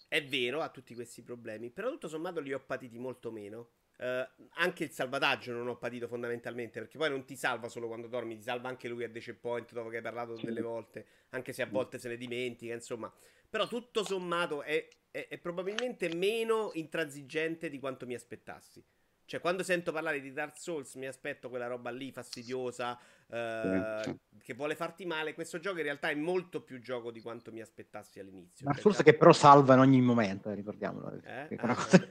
è 0.09 0.25
vero, 0.25 0.61
ha 0.61 0.69
tutti 0.69 0.93
questi 0.93 1.23
problemi, 1.23 1.71
però 1.71 1.89
tutto 1.89 2.09
sommato 2.09 2.41
li 2.41 2.53
ho 2.53 2.59
patiti 2.59 2.99
molto 2.99 3.31
meno. 3.31 3.71
Eh, 3.97 4.29
anche 4.55 4.85
il 4.85 4.91
salvataggio 4.91 5.53
non 5.53 5.69
ho 5.69 5.77
patito 5.77 6.09
fondamentalmente, 6.09 6.81
perché 6.81 6.99
poi 6.99 7.11
non 7.11 7.25
ti 7.25 7.37
salva 7.37 7.69
solo 7.69 7.87
quando 7.87 8.09
dormi, 8.09 8.35
ti 8.35 8.43
salva 8.43 8.69
anche 8.69 8.89
lui 8.89 9.05
a 9.05 9.09
10 9.09 9.35
point 9.35 9.73
dopo 9.73 9.89
che 9.89 9.99
hai 9.99 10.03
parlato 10.03 10.35
delle 10.35 10.61
volte, 10.61 11.07
anche 11.29 11.53
se 11.53 11.63
a 11.63 11.67
volte 11.67 12.01
se 12.01 12.09
ne 12.09 12.17
dimentica, 12.17 12.75
insomma. 12.75 13.13
Però 13.49 13.69
tutto 13.69 14.03
sommato 14.03 14.63
è, 14.63 14.89
è, 15.13 15.29
è 15.29 15.39
probabilmente 15.39 16.13
meno 16.13 16.73
intransigente 16.75 17.71
di 17.71 17.79
quanto 17.79 18.05
mi 18.05 18.15
aspettassi. 18.15 18.85
Cioè, 19.29 19.41
quando 19.41 19.63
sento 19.63 19.93
parlare 19.93 20.23
di 20.23 20.33
Dark 20.33 20.57
Souls, 20.57 20.95
mi 20.95 21.07
aspetto 21.07 21.51
quella 21.51 21.67
roba 21.67 21.91
lì 21.91 22.11
fastidiosa 22.11 22.99
eh, 23.29 24.01
sì. 24.03 24.19
che 24.43 24.55
vuole 24.55 24.75
farti 24.75 25.05
male. 25.05 25.35
Questo 25.35 25.61
gioco 25.61 25.77
in 25.77 25.83
realtà 25.83 26.09
è 26.09 26.15
molto 26.15 26.63
più 26.63 26.81
gioco 26.81 27.11
di 27.11 27.21
quanto 27.21 27.53
mi 27.53 27.61
aspettassi 27.61 28.21
all'inizio. 28.21 28.65
Dark 28.65 28.81
Souls 28.81 28.97
cioè, 28.97 29.05
che 29.05 29.15
però 29.15 29.35
salva 29.35 29.75
in 29.75 29.81
ogni 29.81 30.01
momento, 30.01 30.49
eh, 30.49 30.55
ricordiamolo. 30.55 31.21
Eh? 31.23 31.57
Ah, 31.59 31.75
cosa... 31.75 32.11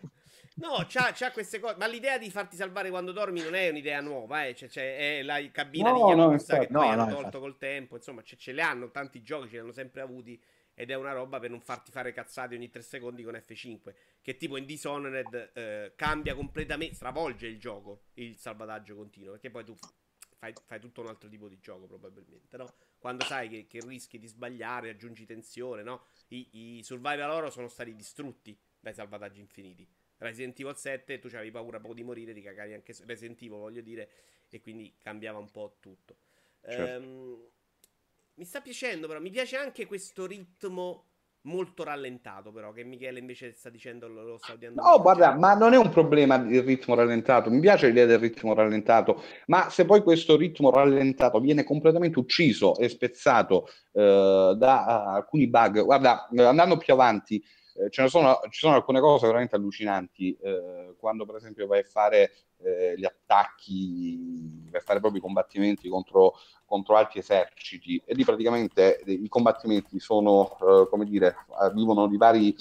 No, 0.57 0.85
c'ha, 0.87 1.11
c'ha, 1.11 1.31
queste 1.31 1.59
cose. 1.59 1.73
Ma 1.79 1.87
l'idea 1.87 2.19
di 2.19 2.29
farti 2.29 2.55
salvare 2.55 2.91
quando 2.91 3.11
dormi 3.11 3.41
non 3.41 3.55
è 3.55 3.67
un'idea 3.67 3.99
nuova, 3.99 4.45
eh. 4.45 4.53
Cioè, 4.53 4.69
cioè, 4.69 5.17
è 5.17 5.23
la 5.23 5.39
cabina 5.51 5.89
no, 5.89 5.95
di 5.95 6.19
Yakuza 6.21 6.53
no, 6.53 6.59
che 6.59 6.67
poi 6.67 6.85
no, 6.85 6.91
hanno 6.91 7.03
tolto 7.05 7.17
infatti. 7.17 7.39
col 7.39 7.57
tempo. 7.57 7.95
Insomma, 7.95 8.21
ce, 8.21 8.37
ce 8.37 8.51
le 8.51 8.61
hanno 8.61 8.91
tanti 8.91 9.23
giochi, 9.23 9.47
ce 9.47 9.53
li 9.53 9.59
hanno 9.59 9.71
sempre 9.71 10.01
avuti 10.01 10.39
ed 10.79 10.91
è 10.91 10.93
una 10.93 11.11
roba 11.11 11.39
per 11.39 11.49
non 11.49 11.59
farti 11.59 11.89
fare 11.89 12.11
cazzate 12.11 12.53
ogni 12.53 12.69
3 12.69 12.83
secondi 12.83 13.23
con 13.23 13.33
F5 13.33 13.95
che 14.21 14.37
tipo 14.37 14.57
in 14.57 14.65
Dishonored 14.65 15.51
eh, 15.55 15.93
cambia 15.95 16.35
completamente 16.35 16.93
stravolge 16.93 17.47
il 17.47 17.57
gioco 17.57 18.03
il 18.13 18.37
salvataggio 18.37 18.95
continuo 18.95 19.31
perché 19.31 19.49
poi 19.49 19.65
tu 19.65 19.75
fai, 20.37 20.53
fai, 20.67 20.79
tutto 20.79 21.01
un 21.01 21.07
altro 21.07 21.29
tipo 21.29 21.49
di 21.49 21.57
gioco 21.57 21.87
probabilmente 21.87 22.57
no? 22.57 22.75
quando 22.99 23.25
sai 23.25 23.49
che, 23.49 23.65
che 23.65 23.79
rischi 23.83 24.19
di 24.19 24.27
sbagliare 24.27 24.91
aggiungi 24.91 25.25
tensione 25.25 25.81
no? 25.81 26.05
I, 26.27 26.77
i 26.77 26.83
survival 26.83 27.27
loro 27.27 27.49
sono 27.49 27.69
stati 27.69 27.95
distrutti 27.95 28.55
dai 28.79 28.93
salvataggi 28.93 29.39
infiniti 29.39 29.87
Resident 30.17 30.59
Evil 30.59 30.75
7 30.75 31.17
tu 31.17 31.25
avevi 31.25 31.49
paura 31.49 31.79
poco 31.79 31.95
di 31.95 32.03
morire 32.03 32.33
ti 32.35 32.41
cagavi 32.43 32.73
anche 32.73 32.95
Resident 33.05 33.41
Evil 33.41 33.57
voglio 33.57 33.81
dire 33.81 34.11
e 34.47 34.61
quindi 34.61 34.95
cambiava 34.99 35.39
un 35.39 35.49
po' 35.49 35.77
tutto 35.79 36.17
certo. 36.61 37.03
ehm 37.03 37.55
mi 38.37 38.45
sta 38.45 38.61
piacendo, 38.61 39.07
però 39.07 39.19
mi 39.19 39.31
piace 39.31 39.57
anche 39.57 39.85
questo 39.85 40.25
ritmo 40.25 41.05
molto 41.41 41.83
rallentato, 41.83 42.51
però, 42.51 42.71
che 42.71 42.83
Michele 42.83 43.19
invece 43.19 43.53
sta 43.53 43.69
dicendo 43.69 44.07
lo, 44.07 44.23
lo 44.23 44.37
sta 44.37 44.53
odiando. 44.53 44.81
No, 44.81 45.01
guarda, 45.01 45.35
ma 45.35 45.53
non 45.53 45.73
è 45.73 45.77
un 45.77 45.89
problema 45.89 46.35
il 46.35 46.61
ritmo 46.61 46.93
rallentato. 46.93 47.49
Mi 47.49 47.59
piace 47.59 47.87
l'idea 47.87 48.05
del 48.05 48.19
ritmo 48.19 48.53
rallentato, 48.53 49.23
ma 49.47 49.69
se 49.69 49.85
poi 49.85 50.03
questo 50.03 50.35
ritmo 50.35 50.71
rallentato 50.71 51.39
viene 51.39 51.63
completamente 51.63 52.19
ucciso 52.19 52.77
e 52.77 52.89
spezzato 52.89 53.67
eh, 53.93 54.53
da 54.57 54.85
uh, 54.85 55.15
alcuni 55.15 55.47
bug, 55.47 55.83
guarda, 55.83 56.27
andando 56.37 56.77
più 56.77 56.93
avanti. 56.93 57.43
Eh, 57.77 58.07
sono, 58.07 58.39
ci 58.49 58.59
sono 58.59 58.73
alcune 58.75 58.99
cose 58.99 59.27
veramente 59.27 59.55
allucinanti. 59.55 60.35
Eh, 60.41 60.95
quando, 60.99 61.25
per 61.25 61.35
esempio, 61.35 61.67
vai 61.67 61.79
a 61.79 61.83
fare 61.83 62.31
eh, 62.63 62.95
gli 62.97 63.05
attacchi, 63.05 64.67
per 64.71 64.81
fare 64.81 64.99
proprio 64.99 65.19
i 65.19 65.23
combattimenti 65.23 65.87
contro, 65.87 66.33
contro 66.65 66.95
altri 66.95 67.19
eserciti 67.19 68.01
e 68.03 68.15
lì 68.15 68.23
praticamente 68.23 68.99
eh, 68.99 69.11
i 69.11 69.27
combattimenti 69.29 69.99
sono, 69.99 70.57
eh, 70.59 70.87
come 70.89 71.05
dire, 71.05 71.35
vivono 71.73 72.07
di 72.07 72.17
vari, 72.17 72.55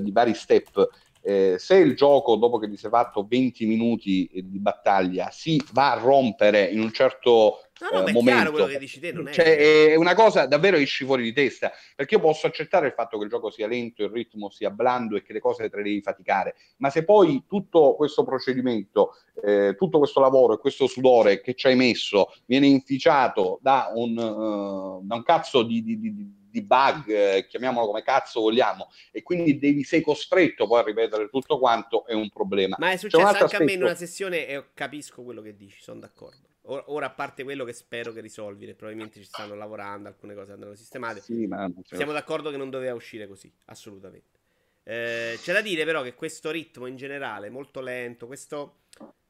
di 0.00 0.12
vari 0.12 0.34
step. 0.34 0.88
Eh, 1.26 1.54
se 1.58 1.76
il 1.76 1.96
gioco, 1.96 2.36
dopo 2.36 2.58
che 2.58 2.68
ti 2.68 2.76
sei 2.76 2.90
fatto 2.90 3.26
20 3.26 3.64
minuti 3.64 4.28
di 4.30 4.58
battaglia, 4.58 5.30
si 5.30 5.58
va 5.72 5.92
a 5.92 5.98
rompere 5.98 6.66
in 6.66 6.80
un 6.80 6.92
certo 6.92 7.60
No, 7.80 7.88
no, 7.90 8.06
eh, 8.06 8.12
ma 8.12 8.18
è 8.18 8.22
chiaro 8.22 8.50
quello 8.52 8.66
che 8.66 8.78
dici 8.78 9.00
te, 9.00 9.08
è... 9.08 9.32
Cioè, 9.32 9.56
è 9.88 9.94
una 9.96 10.14
cosa 10.14 10.46
davvero 10.46 10.76
esci 10.76 11.04
fuori 11.04 11.24
di 11.24 11.32
testa, 11.32 11.72
perché 11.96 12.14
io 12.14 12.20
posso 12.20 12.46
accettare 12.46 12.86
il 12.86 12.92
fatto 12.92 13.18
che 13.18 13.24
il 13.24 13.30
gioco 13.30 13.50
sia 13.50 13.66
lento, 13.66 14.04
il 14.04 14.10
ritmo 14.10 14.48
sia 14.48 14.70
blando 14.70 15.16
e 15.16 15.22
che 15.22 15.32
le 15.32 15.40
cose 15.40 15.68
te 15.68 15.76
le 15.76 15.82
devi 15.82 16.00
faticare, 16.00 16.54
ma 16.76 16.90
se 16.90 17.04
poi 17.04 17.44
tutto 17.48 17.96
questo 17.96 18.22
procedimento, 18.22 19.16
eh, 19.42 19.74
tutto 19.76 19.98
questo 19.98 20.20
lavoro 20.20 20.54
e 20.54 20.58
questo 20.58 20.86
sudore 20.86 21.40
che 21.40 21.54
ci 21.54 21.66
hai 21.66 21.74
messo 21.74 22.32
viene 22.46 22.66
inficiato 22.66 23.58
da 23.60 23.90
un, 23.92 24.16
uh, 24.16 25.04
da 25.04 25.14
un 25.16 25.22
cazzo 25.24 25.64
di, 25.64 25.82
di, 25.82 25.98
di 25.98 26.42
di 26.54 26.62
bug, 26.62 27.08
eh, 27.08 27.46
chiamiamolo 27.48 27.86
come 27.86 28.02
cazzo 28.02 28.40
vogliamo, 28.40 28.88
e 29.10 29.24
quindi 29.24 29.58
devi, 29.58 29.82
sei 29.82 30.00
costretto 30.00 30.68
poi 30.68 30.80
a 30.80 30.84
ripetere 30.84 31.28
tutto 31.28 31.58
quanto, 31.58 32.06
è 32.06 32.12
un 32.12 32.30
problema. 32.30 32.76
Ma 32.78 32.92
è 32.92 32.96
successo 32.96 33.26
anche 33.26 33.42
aspetto... 33.42 33.62
a 33.62 33.66
me 33.66 33.72
in 33.72 33.82
una 33.82 33.96
sessione 33.96 34.46
e 34.46 34.66
capisco 34.72 35.24
quello 35.24 35.42
che 35.42 35.56
dici, 35.56 35.82
sono 35.82 35.98
d'accordo. 35.98 36.46
Ora, 36.66 37.06
a 37.06 37.10
parte 37.10 37.42
quello 37.42 37.64
che 37.64 37.72
spero 37.72 38.12
che 38.12 38.20
risolvi, 38.20 38.72
probabilmente 38.72 39.18
ci 39.18 39.26
stanno 39.26 39.54
lavorando, 39.54 40.08
alcune 40.08 40.34
cose 40.34 40.52
andranno 40.52 40.76
sistemate. 40.76 41.20
Sì, 41.20 41.46
ma 41.46 41.70
Siamo 41.82 42.12
d'accordo 42.12 42.50
che 42.50 42.56
non 42.56 42.70
doveva 42.70 42.94
uscire 42.94 43.26
così, 43.26 43.52
assolutamente. 43.66 44.38
Eh, 44.84 45.38
c'è 45.42 45.52
da 45.52 45.60
dire 45.60 45.84
però 45.84 46.02
che 46.02 46.14
questo 46.14 46.50
ritmo 46.50 46.86
in 46.86 46.96
generale, 46.96 47.50
molto 47.50 47.80
lento, 47.80 48.26
questo, 48.26 48.82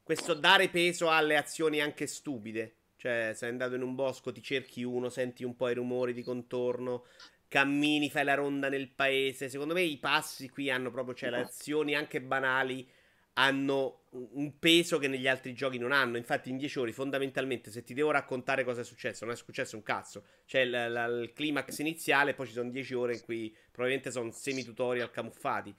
questo 0.03 0.35
dare 0.35 0.69
peso 0.69 1.11
alle 1.11 1.37
azioni 1.37 1.81
anche 1.81 2.07
stupide, 2.07 2.75
cioè 3.05 3.33
sei 3.35 3.51
andato 3.51 3.75
in 3.75 3.83
un 3.83 3.95
bosco, 3.95 4.33
ti 4.33 4.41
cerchi 4.41 4.83
uno, 4.83 5.11
senti 5.11 5.45
un 5.45 5.57
po' 5.57 5.69
i 5.69 5.75
rumori 5.75 6.15
di 6.15 6.23
contorno, 6.23 7.05
cammini, 7.49 8.09
fai 8.09 8.25
la 8.25 8.33
ronda 8.33 8.71
nel 8.71 8.89
paese, 8.89 9.51
secondo 9.51 9.75
me 9.75 9.83
i 9.83 9.99
passi 9.99 10.49
qui 10.49 10.71
hanno 10.71 10.91
proprio, 10.91 11.15
cioè 11.15 11.29
le 11.29 11.41
azioni 11.41 11.95
anche 11.95 12.23
banali 12.23 12.89
hanno 13.35 14.05
un 14.13 14.59
peso 14.59 14.99
che 14.99 15.09
negli 15.09 15.29
altri 15.29 15.53
giochi 15.53 15.77
non 15.77 15.93
hanno. 15.93 16.17
Infatti, 16.17 16.49
in 16.49 16.57
10 16.57 16.79
ore, 16.79 16.93
fondamentalmente, 16.93 17.71
se 17.71 17.83
ti 17.83 17.93
devo 17.93 18.11
raccontare 18.11 18.65
cosa 18.65 18.81
è 18.81 18.85
successo, 18.85 19.27
non 19.27 19.35
è 19.35 19.37
successo 19.37 19.77
un 19.77 19.83
cazzo. 19.83 20.25
C'è 20.47 20.61
il, 20.61 20.73
il, 20.73 21.21
il 21.25 21.33
climax 21.35 21.77
iniziale, 21.81 22.33
poi 22.33 22.47
ci 22.47 22.53
sono 22.55 22.71
10 22.71 22.95
ore 22.95 23.13
in 23.17 23.21
cui 23.23 23.55
probabilmente 23.71 24.11
sono 24.13 24.31
semi-tutorial 24.31 25.11
camuffati. 25.11 25.75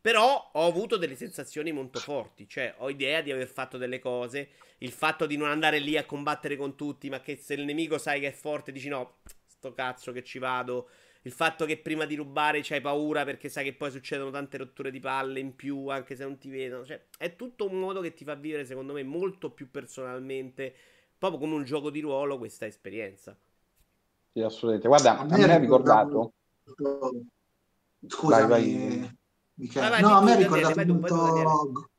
Però 0.00 0.50
ho 0.52 0.66
avuto 0.66 0.96
delle 0.96 1.16
sensazioni 1.16 1.72
molto 1.72 1.98
forti. 1.98 2.48
Cioè, 2.48 2.74
ho 2.78 2.90
idea 2.90 3.22
di 3.22 3.32
aver 3.32 3.48
fatto 3.48 3.76
delle 3.76 3.98
cose. 3.98 4.50
Il 4.78 4.92
fatto 4.92 5.26
di 5.26 5.36
non 5.36 5.48
andare 5.48 5.78
lì 5.78 5.96
a 5.96 6.04
combattere 6.04 6.56
con 6.56 6.76
tutti, 6.76 7.08
ma 7.08 7.20
che 7.20 7.36
se 7.36 7.54
il 7.54 7.64
nemico 7.64 7.98
sai 7.98 8.20
che 8.20 8.28
è 8.28 8.32
forte, 8.32 8.72
dici 8.72 8.88
no, 8.88 9.18
sto 9.46 9.72
cazzo 9.74 10.12
che 10.12 10.22
ci 10.22 10.38
vado 10.38 10.88
il 11.26 11.32
fatto 11.32 11.66
che 11.66 11.76
prima 11.76 12.04
di 12.04 12.14
rubare 12.14 12.60
c'hai 12.62 12.80
paura 12.80 13.24
perché 13.24 13.48
sai 13.48 13.64
che 13.64 13.74
poi 13.74 13.90
succedono 13.90 14.30
tante 14.30 14.58
rotture 14.58 14.92
di 14.92 15.00
palle 15.00 15.40
in 15.40 15.56
più, 15.56 15.88
anche 15.88 16.14
se 16.14 16.22
non 16.22 16.38
ti 16.38 16.48
vedono. 16.48 16.84
Cioè, 16.84 17.06
è 17.18 17.34
tutto 17.34 17.68
un 17.68 17.80
modo 17.80 18.00
che 18.00 18.14
ti 18.14 18.24
fa 18.24 18.36
vivere, 18.36 18.64
secondo 18.64 18.92
me, 18.92 19.02
molto 19.02 19.50
più 19.50 19.68
personalmente, 19.68 20.72
proprio 21.18 21.40
come 21.40 21.54
un 21.54 21.64
gioco 21.64 21.90
di 21.90 21.98
ruolo, 21.98 22.38
questa 22.38 22.66
esperienza. 22.66 23.36
Sì, 24.32 24.40
assolutamente. 24.40 24.86
Guarda, 24.86 25.18
a 25.18 25.24
me, 25.24 25.34
a 25.34 25.46
me 25.48 25.52
ha 25.52 25.58
ricordato... 25.58 26.32
Scusa, 28.06 28.46
vai, 28.46 28.46
vai. 28.46 29.16
No, 30.00 30.16
a 30.16 30.22
me 30.22 30.32
ha 30.32 30.36
ricordato 30.36 30.84
molto... 30.86 31.90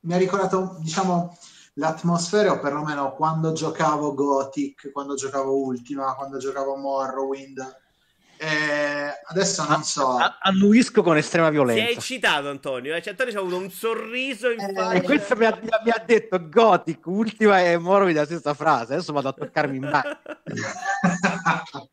Mi 0.00 0.12
ha 0.12 0.18
ricordato, 0.18 0.76
diciamo, 0.80 1.34
l'atmosfera, 1.74 2.52
o 2.52 2.60
perlomeno 2.60 3.14
quando 3.14 3.52
giocavo 3.52 4.14
Gothic, 4.14 4.90
quando 4.92 5.14
giocavo 5.14 5.56
Ultima, 5.56 6.14
quando 6.14 6.38
giocavo 6.38 6.76
Morrowind 6.76 7.82
Eh, 8.36 9.10
adesso 9.28 9.64
non 9.66 9.82
so. 9.82 10.18
annuisco 10.40 11.02
con 11.02 11.16
estrema 11.16 11.48
violenza. 11.50 11.84
Si 11.86 11.88
è 11.88 11.92
eccitato 11.96 12.48
Antonio, 12.48 12.94
eh? 12.94 13.00
cioè, 13.00 13.12
Antonio 13.12 13.38
ha 13.38 13.40
avuto 13.40 13.56
un 13.56 13.70
sorriso 13.70 14.50
in 14.50 14.60
eh, 14.60 14.72
faccia. 14.74 14.92
E 14.92 15.02
questo 15.02 15.36
mi 15.36 15.46
ha, 15.46 15.58
mi 15.62 15.90
ha, 15.90 16.02
detto 16.04 16.48
Gothic, 16.48 17.06
ultima 17.06 17.62
e 17.64 17.78
Moro 17.78 18.06
la 18.08 18.24
stessa 18.24 18.52
frase. 18.52 18.94
Adesso 18.94 19.12
vado 19.12 19.28
a 19.28 19.32
toccarmi 19.32 19.76
in 19.76 19.84
mano. 19.84 20.18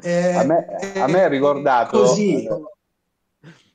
eh, 0.00 0.34
a, 0.34 0.44
me, 0.44 0.66
a 0.94 1.06
me 1.06 1.24
è 1.24 1.28
ricordato... 1.28 1.98
Così. 1.98 2.48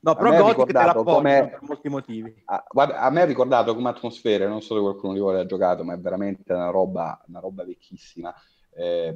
No, 0.03 0.15
però 0.15 0.53
Gothic 0.53 0.65
te 0.65 0.73
l'appoggio 0.73 1.13
come... 1.13 1.49
per 1.49 1.59
molti 1.61 1.87
motivi. 1.87 2.43
A, 2.45 2.61
guarda, 2.69 2.99
a 2.99 3.09
me 3.09 3.21
è 3.21 3.25
ricordato 3.25 3.73
come 3.73 3.87
atmosfera, 3.87 4.47
non 4.49 4.61
so 4.61 4.75
se 4.75 4.81
qualcuno 4.81 5.13
di 5.13 5.19
voi 5.19 5.39
ha 5.39 5.45
giocato, 5.45 5.85
ma 5.85 5.93
è 5.93 5.97
veramente 5.97 6.51
una 6.51 6.69
roba, 6.69 7.23
una 7.27 7.39
roba 7.39 7.63
vecchissima. 7.63 8.33
Eh, 8.75 9.15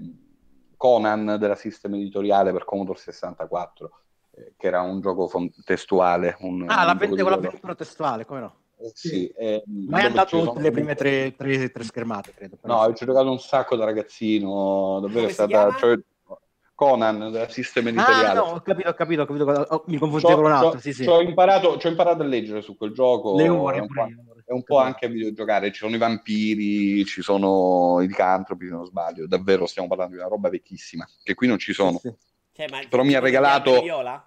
Conan 0.77 1.35
della 1.39 1.55
System 1.55 1.95
Editoriale 1.95 2.53
per 2.53 2.64
Commodore 2.64 2.99
64, 2.99 3.91
eh, 4.31 4.53
che 4.55 4.68
era 4.68 4.80
un 4.80 5.01
gioco 5.01 5.27
fon- 5.27 5.51
testuale. 5.65 6.38
Un, 6.39 6.64
ah, 6.69 6.80
un 6.80 6.85
l'avventura, 6.85 7.30
l'avventura 7.31 7.76
testuale, 7.76 8.26
come 8.26 8.39
no? 8.39 8.55
Eh, 8.80 8.91
sì, 8.93 9.27
eh, 9.27 9.64
ma 9.65 9.99
è 9.99 10.05
andato 10.05 10.41
sono... 10.41 10.57
le 10.57 10.72
prime 10.72 10.95
tre, 10.95 11.35
tre, 11.35 11.69
tre 11.69 11.84
schermate, 11.84 12.31
credo. 12.31 12.59
No, 12.61 12.93
ci 12.93 13.03
ho 13.03 13.07
giocato 13.07 13.30
un 13.30 13.39
sacco 13.39 13.76
da 13.76 13.84
ragazzino, 13.84 14.99
davvero 15.01 15.27
è 15.27 15.31
stata... 15.31 15.76
Cioè, 15.76 15.99
Conan 16.78 17.32
della 17.32 17.49
System 17.49 17.88
Editoriale. 17.88 18.28
Ah, 18.28 18.34
no, 18.34 18.41
ho 18.44 18.62
capito, 18.62 18.90
ho 18.90 18.94
capito, 18.94 19.22
ho 19.24 19.26
capito. 19.26 19.45
Oh, 19.49 19.84
mi 19.88 19.98
confondevo 19.98 20.36
con 20.36 20.45
un 20.45 20.52
altro, 20.52 20.80
sì, 20.80 20.94
sì. 20.94 21.02
Ci 21.02 21.10
ho 21.10 21.22
imparato, 21.22 21.76
imparato, 21.88 22.22
a 22.22 22.26
leggere 22.26 22.62
su 22.62 22.78
quel 22.78 22.91
gioco. 22.91 23.36
Le 23.36 23.49
ore, 23.49 23.78
è 24.45 24.52
un 24.52 24.62
po' 24.62 24.78
anche 24.78 25.08
a 25.08 25.10
videogiocare, 25.10 25.72
ci 25.72 25.80
sono 25.80 25.95
i 25.95 25.98
vampiri, 25.98 27.04
ci 27.06 27.24
sono 27.24 27.99
i 28.02 28.08
licantropi, 28.08 28.68
se 28.68 28.74
non 28.74 28.86
sbaglio, 28.86 29.26
davvero 29.26 29.66
stiamo 29.66 29.88
parlando 29.88 30.14
di 30.14 30.20
una 30.20 30.30
roba 30.30 30.49
vecchissima, 30.49 31.04
che 31.24 31.34
qui 31.34 31.48
non 31.48 31.58
ci 31.58 31.74
sono. 31.74 31.98
Sì, 31.98 32.10
sì. 32.10 32.16
Cioè, 32.54 32.88
Però 32.88 33.02
mi 33.02 33.16
ha 33.16 33.20
regalato... 33.20 33.82
Viola? 33.82 34.24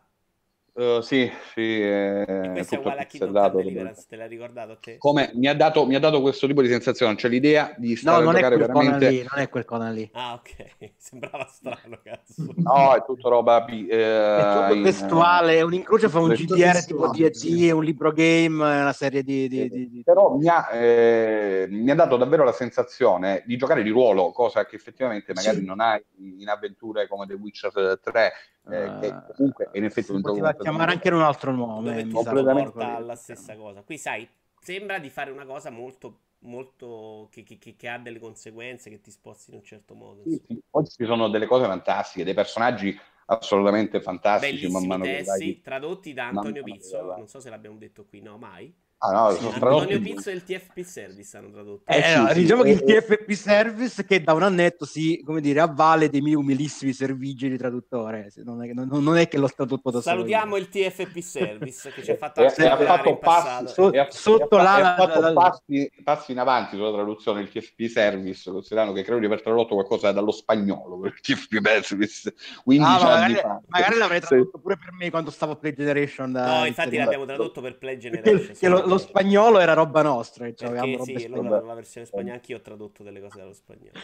Uh, 0.72 1.00
sì, 1.00 1.30
sì. 1.52 1.82
Eh, 1.82 2.50
questo 2.52 2.76
è 2.76 2.78
uguale 2.78 3.08
a 3.10 3.48
Deliverance, 3.48 4.06
te 4.08 4.16
l'ha 4.16 4.26
ricordato 4.26 4.72
a 4.72 4.76
te? 4.76 4.98
Come 4.98 5.32
mi 5.34 5.48
ha, 5.48 5.54
dato, 5.54 5.84
mi 5.84 5.96
ha 5.96 5.98
dato 5.98 6.20
questo 6.20 6.46
tipo 6.46 6.62
di 6.62 6.68
sensazione, 6.68 7.16
cioè 7.16 7.30
l'idea 7.30 7.74
di 7.76 7.96
stare 7.96 8.22
no, 8.22 8.30
a 8.30 8.34
giocare 8.34 8.56
veramente... 8.56 9.10
Lì, 9.10 9.26
non 9.28 9.42
è 9.42 9.48
quel 9.48 9.64
Conan 9.64 9.92
lì. 9.92 10.08
Ah, 10.12 10.34
ok. 10.34 10.92
Sembrava 10.96 11.46
strano, 11.46 11.98
cazzo. 12.02 12.46
No, 12.56 12.94
è 12.94 13.04
tutto 13.04 13.28
roba... 13.28 13.64
Eh, 13.66 13.86
è 13.88 14.52
tutto 14.52 14.74
in, 14.74 14.82
testuale, 14.84 15.56
è 15.56 15.62
un 15.62 15.74
incrocio 15.74 16.08
fra 16.08 16.20
un 16.20 16.30
GDR 16.30 16.84
tipo 16.84 17.08
D&D 17.08 17.62
e 17.64 17.72
un 17.72 17.82
libro 17.82 18.12
game, 18.12 18.62
una 18.62 18.92
serie 18.92 19.24
di... 19.24 19.48
di, 19.48 19.68
di, 19.68 19.90
di... 19.90 20.02
Però 20.04 20.36
mi 20.36 20.46
ha, 20.48 20.68
eh, 20.72 21.66
mi 21.68 21.90
ha, 21.90 21.94
dato 21.96 22.16
davvero 22.16 22.44
la 22.44 22.52
sensazione 22.52 23.42
di 23.44 23.56
giocare 23.56 23.82
di 23.82 23.90
ruolo, 23.90 24.30
cosa 24.30 24.64
che 24.66 24.76
effettivamente 24.76 25.32
magari 25.34 25.58
sì. 25.58 25.64
non 25.64 25.80
hai 25.80 26.02
in 26.16 26.48
avventure 26.48 27.08
come 27.08 27.26
The 27.26 27.34
Witcher 27.34 27.98
3, 28.02 28.32
eh, 28.68 28.96
che 29.00 29.06
Ah, 29.08 29.32
comunque 29.34 29.70
in 29.72 29.84
effetti 29.84 30.10
un 30.12 30.20
poteva 30.20 30.54
chiamare 30.54 30.92
anche 30.92 31.08
in 31.08 31.14
un 31.14 31.22
altro 31.22 31.52
nome 31.52 32.06
completamente- 32.08 32.70
porta 32.72 32.94
alla 32.96 33.16
stessa 33.16 33.56
cosa. 33.56 33.82
Qui 33.82 33.98
sai 33.98 34.28
sembra 34.60 34.98
di 34.98 35.08
fare 35.10 35.30
una 35.30 35.46
cosa 35.46 35.70
molto 35.70 36.20
molto 36.42 37.28
che, 37.30 37.42
che- 37.42 37.58
che- 37.58 37.76
che 37.76 37.88
ha 37.88 37.98
delle 37.98 38.18
conseguenze 38.18 38.88
che 38.88 39.00
ti 39.02 39.10
sposti 39.10 39.50
in 39.50 39.56
un 39.58 39.62
certo 39.62 39.94
modo 39.94 40.22
Sì, 40.24 40.40
sì. 40.46 40.58
Oggi 40.70 40.90
ci 40.96 41.04
sono 41.04 41.28
delle 41.28 41.44
cose 41.46 41.66
fantastiche, 41.66 42.24
dei 42.24 42.32
personaggi 42.32 42.98
assolutamente 43.26 44.00
fantastici 44.00 44.68
man 44.70 44.86
mano 44.86 45.04
che 45.04 45.16
testi 45.18 45.44
vai. 45.44 45.60
tradotti 45.60 46.12
da 46.14 46.28
Antonio 46.28 46.62
Pizzo. 46.62 47.14
non 47.16 47.28
so 47.28 47.40
se 47.40 47.50
l'abbiamo 47.50 47.76
detto 47.76 48.04
qui 48.06 48.20
no 48.22 48.38
mai 48.38 48.74
Ah, 49.02 49.12
no, 49.12 49.30
sono 49.30 49.50
Antonio 49.54 49.98
Pizzo 49.98 50.28
e 50.28 50.34
il 50.34 50.42
TFP 50.44 50.80
Service 50.82 51.34
hanno 51.34 51.50
tradotto 51.50 51.90
Eh, 51.90 52.00
Eh, 52.12 52.16
no, 52.18 52.26
sì, 52.28 52.34
sì, 52.34 52.40
diciamo 52.42 52.62
che 52.64 52.70
il 52.72 52.82
eh, 52.84 53.00
TFP 53.00 53.30
Service 53.30 54.04
che 54.04 54.22
da 54.22 54.34
un 54.34 54.42
annetto 54.42 54.84
si, 54.84 55.22
come 55.24 55.40
dire, 55.40 55.60
avvale 55.60 56.10
dei 56.10 56.20
miei 56.20 56.34
umilissimi 56.34 56.92
servigi 56.92 57.48
di 57.48 57.56
traduttore. 57.56 58.30
Non 58.44 58.62
è, 58.62 58.70
non, 58.74 58.88
non 59.02 59.16
è 59.16 59.26
che 59.26 59.38
l'ho 59.38 59.48
tradotto 59.48 59.90
da 59.90 60.02
solo. 60.02 60.16
salutiamo 60.16 60.58
il 60.58 60.68
TFP 60.68 61.18
Service 61.20 61.90
che 61.94 62.02
ci 62.02 62.10
ha 62.10 62.16
fatto 62.16 62.42
e, 62.42 62.44
anche 62.48 62.62
e 62.62 62.66
ha 62.66 62.68
lavorare 62.68 62.98
fatto 62.98 63.18
passi, 63.20 63.66
So- 63.68 63.90
e 63.90 63.98
ha- 64.00 64.10
sotto 64.10 64.58
e 64.58 64.60
ha- 64.60 64.94
fatto 64.98 65.20
la- 65.20 65.32
passi, 65.32 65.90
passi 66.04 66.32
in 66.32 66.38
avanti 66.38 66.76
sulla 66.76 66.92
traduzione 66.92 67.40
del 67.42 67.48
TFP 67.50 67.86
Service, 67.86 68.50
considerando 68.50 68.92
che 68.92 69.02
credo 69.02 69.20
di 69.20 69.24
aver 69.24 69.40
tradotto 69.40 69.72
qualcosa 69.76 70.12
dallo 70.12 70.30
spagnolo 70.30 70.98
per 71.00 71.14
il 71.14 71.20
TFP 71.20 71.80
Service 71.82 72.34
15 72.64 73.02
Ah, 73.02 73.06
ma 73.06 73.12
anni 73.14 73.32
magari, 73.32 73.34
fa. 73.48 73.60
magari 73.66 73.96
l'avrei 73.96 74.20
Sì. 74.20 74.26
tradotto 74.26 74.58
pure 74.58 74.76
per 74.76 74.92
me 74.92 75.08
quando 75.08 75.30
stavo 75.30 75.52
a 75.52 75.56
Play 75.56 75.72
Generation. 75.72 76.32
Da 76.32 76.58
no 76.58 76.66
infatti 76.66 76.98
l'abbiamo 76.98 77.24
tradotto 77.24 77.62
per 77.62 77.78
Play 77.78 77.96
Generation 77.96 78.08
Perché, 78.46 78.52
perché 78.68 78.89
lo, 78.90 78.94
lo 78.94 79.00
spagnolo 79.00 79.58
era 79.58 79.72
roba 79.72 80.02
nostra. 80.02 80.52
Cioè 80.52 80.70
perché 80.70 81.02
sì, 81.02 81.28
loro 81.28 81.64
la 81.64 81.74
versione 81.74 82.06
spagnola 82.06 82.34
anch'io 82.34 82.56
ho 82.56 82.60
tradotto 82.60 83.02
delle 83.02 83.20
cose 83.20 83.38
dallo 83.38 83.52
spagnolo 83.52 83.98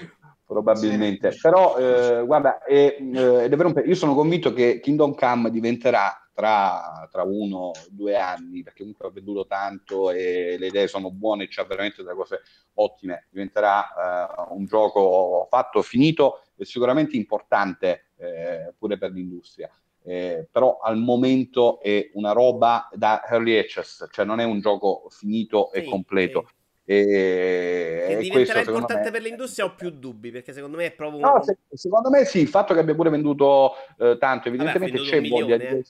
probabilmente. 0.46 1.36
Però, 1.40 1.76
eh, 1.76 2.24
guarda, 2.24 2.62
è, 2.62 2.96
eh, 2.98 3.44
è 3.44 3.48
davvero 3.48 3.68
un 3.68 3.74
pe- 3.74 3.82
io 3.82 3.94
sono 3.94 4.14
convinto 4.14 4.52
che 4.52 4.80
Kingdom 4.80 5.14
Come 5.14 5.50
diventerà 5.50 6.20
tra, 6.32 7.08
tra 7.10 7.22
uno 7.22 7.56
o 7.56 7.72
due 7.90 8.16
anni, 8.16 8.62
perché 8.62 8.80
comunque 8.80 9.08
ha 9.08 9.10
venduto 9.10 9.46
tanto 9.46 10.10
e 10.10 10.56
le 10.58 10.66
idee 10.66 10.86
sono 10.86 11.10
buone 11.10 11.44
e 11.44 11.48
c'ha 11.48 11.64
veramente 11.64 12.02
delle 12.02 12.14
cose 12.14 12.42
ottime. 12.74 13.26
Diventerà 13.30 14.28
eh, 14.28 14.54
un 14.54 14.64
gioco 14.66 15.46
fatto, 15.50 15.82
finito 15.82 16.42
e 16.56 16.64
sicuramente 16.64 17.16
importante 17.16 18.10
eh, 18.16 18.72
pure 18.78 18.96
per 18.98 19.10
l'industria. 19.10 19.70
Eh, 20.08 20.46
però 20.52 20.78
al 20.78 20.96
momento 20.98 21.80
è 21.80 22.10
una 22.14 22.30
roba 22.30 22.88
da 22.92 23.22
early 23.28 23.58
access, 23.58 24.06
cioè 24.12 24.24
non 24.24 24.38
è 24.38 24.44
un 24.44 24.60
gioco 24.60 25.08
finito 25.10 25.72
e 25.72 25.82
Sì, 25.82 25.88
completo. 25.88 26.44
sì. 26.46 26.54
E, 26.88 28.04
Che 28.06 28.12
e 28.12 28.16
diventerà 28.18 28.52
questo, 28.52 28.70
importante 28.70 29.04
me- 29.06 29.10
per 29.10 29.22
l'industria 29.22 29.64
ho 29.64 29.74
più 29.74 29.90
dubbi 29.90 30.30
perché 30.30 30.52
secondo 30.52 30.76
me 30.76 30.86
è 30.86 30.92
proprio 30.92 31.18
No, 31.26 31.34
un... 31.34 31.42
se- 31.42 31.58
secondo 31.72 32.10
me 32.10 32.24
sì, 32.24 32.38
il 32.38 32.46
fatto 32.48 32.72
che 32.74 32.78
abbia 32.80 32.94
pure 32.94 33.10
venduto 33.10 33.72
eh, 33.98 34.16
tanto, 34.18 34.48
Vabbè, 34.48 34.48
evidentemente 34.48 34.92
venduto 34.92 35.10
c'è 35.10 35.18
un 35.18 35.28
voglia 35.28 35.56
milione, 35.56 35.82
di... 35.82 35.84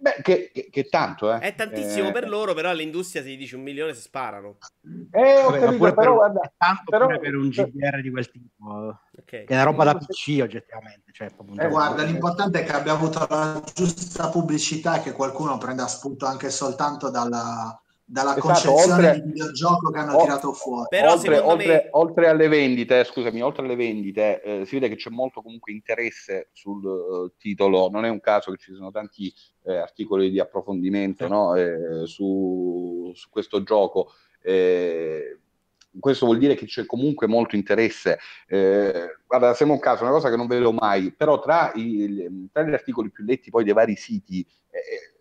Beh, 0.00 0.16
che, 0.22 0.50
che, 0.52 0.68
che 0.70 0.88
tanto, 0.88 1.32
eh. 1.32 1.38
è 1.38 1.54
tantissimo 1.54 2.08
Eh, 2.08 2.12
per 2.12 2.28
loro 2.28 2.54
però 2.54 2.70
all'industria 2.70 3.22
se 3.22 3.30
gli 3.30 3.36
dici 3.36 3.54
un 3.54 3.62
milione 3.62 3.94
si 3.94 4.00
sparano 4.02 4.58
Eh, 5.10 5.40
ho 5.40 5.50
Vabbè, 5.50 5.58
capito, 5.60 5.76
pure 5.78 5.94
però 5.94 6.10
per, 6.18 6.30
guarda, 6.30 6.52
tanto 6.56 6.82
però- 6.90 7.06
pure 7.06 7.18
per 7.18 7.34
un 7.34 7.48
GDR 7.48 8.00
di 8.00 8.10
quel 8.10 8.30
tipo, 8.30 8.64
ok 8.68 9.24
che 9.24 9.44
è 9.44 9.54
una 9.54 9.62
roba 9.64 9.84
da 9.84 9.94
PC 9.96 10.38
oggettivamente. 10.42 11.10
Cioè, 11.12 11.30
Eh, 11.56 11.68
guarda, 11.68 12.02
l'importante 12.04 12.60
è 12.60 12.64
che 12.64 12.72
abbia 12.72 12.92
avuto 12.92 13.26
la 13.28 13.60
giusta 13.74 14.28
pubblicità 14.28 14.96
e 14.98 15.02
che 15.02 15.12
qualcuno 15.12 15.58
prenda 15.58 15.86
spunto 15.88 16.26
anche 16.26 16.48
soltanto 16.50 17.10
dalla, 17.10 17.76
dalla 18.10 18.30
Esatto, 18.34 18.46
concezione 18.46 18.92
oltre- 19.06 19.20
di 19.20 19.30
videogioco 19.32 19.90
che 19.90 19.98
hanno 19.98 20.16
o- 20.16 20.22
tirato 20.22 20.52
fuori. 20.54 20.86
Però 20.88 21.12
oltre, 21.12 21.38
oltre- 21.40 21.66
me- 21.66 21.88
oltre 21.90 22.28
alle 22.28 22.48
vendite, 22.48 23.04
scusami, 23.04 23.42
oltre 23.42 23.66
alle 23.66 23.76
vendite, 23.76 24.40
eh, 24.42 24.64
si 24.64 24.76
vede 24.76 24.88
che 24.88 24.96
c'è 24.96 25.10
molto 25.10 25.42
comunque 25.42 25.72
interesse 25.72 26.48
sul 26.52 26.82
eh, 26.86 27.32
titolo. 27.36 27.90
Non 27.90 28.06
è 28.06 28.08
un 28.08 28.20
caso 28.20 28.50
che 28.50 28.56
ci 28.56 28.72
siano 28.72 28.90
tanti 28.90 29.30
eh, 29.64 29.76
articoli 29.76 30.30
di 30.30 30.40
approfondimento 30.40 31.24
Sì. 31.24 31.30
no, 31.30 31.54
eh, 31.54 32.06
su, 32.06 33.10
su 33.14 33.28
questo 33.28 33.62
gioco. 33.62 34.10
Eh, 34.40 35.38
questo 36.00 36.24
vuol 36.26 36.38
dire 36.38 36.54
che 36.54 36.64
c'è 36.64 36.86
comunque 36.86 37.26
molto 37.26 37.56
interesse. 37.56 38.18
Eh, 38.46 39.18
guarda, 39.26 39.52
sembra 39.52 39.76
un 39.76 39.82
caso, 39.82 40.04
una 40.04 40.12
cosa 40.12 40.30
che 40.30 40.36
non 40.36 40.46
vedo 40.46 40.72
mai, 40.72 41.12
però 41.12 41.38
tra, 41.40 41.72
i- 41.74 42.48
tra 42.50 42.62
gli 42.62 42.72
articoli 42.72 43.10
più 43.10 43.24
letti 43.24 43.50
poi 43.50 43.64
dei 43.64 43.74
vari 43.74 43.96
siti 43.96 44.46
eh, 44.70 45.17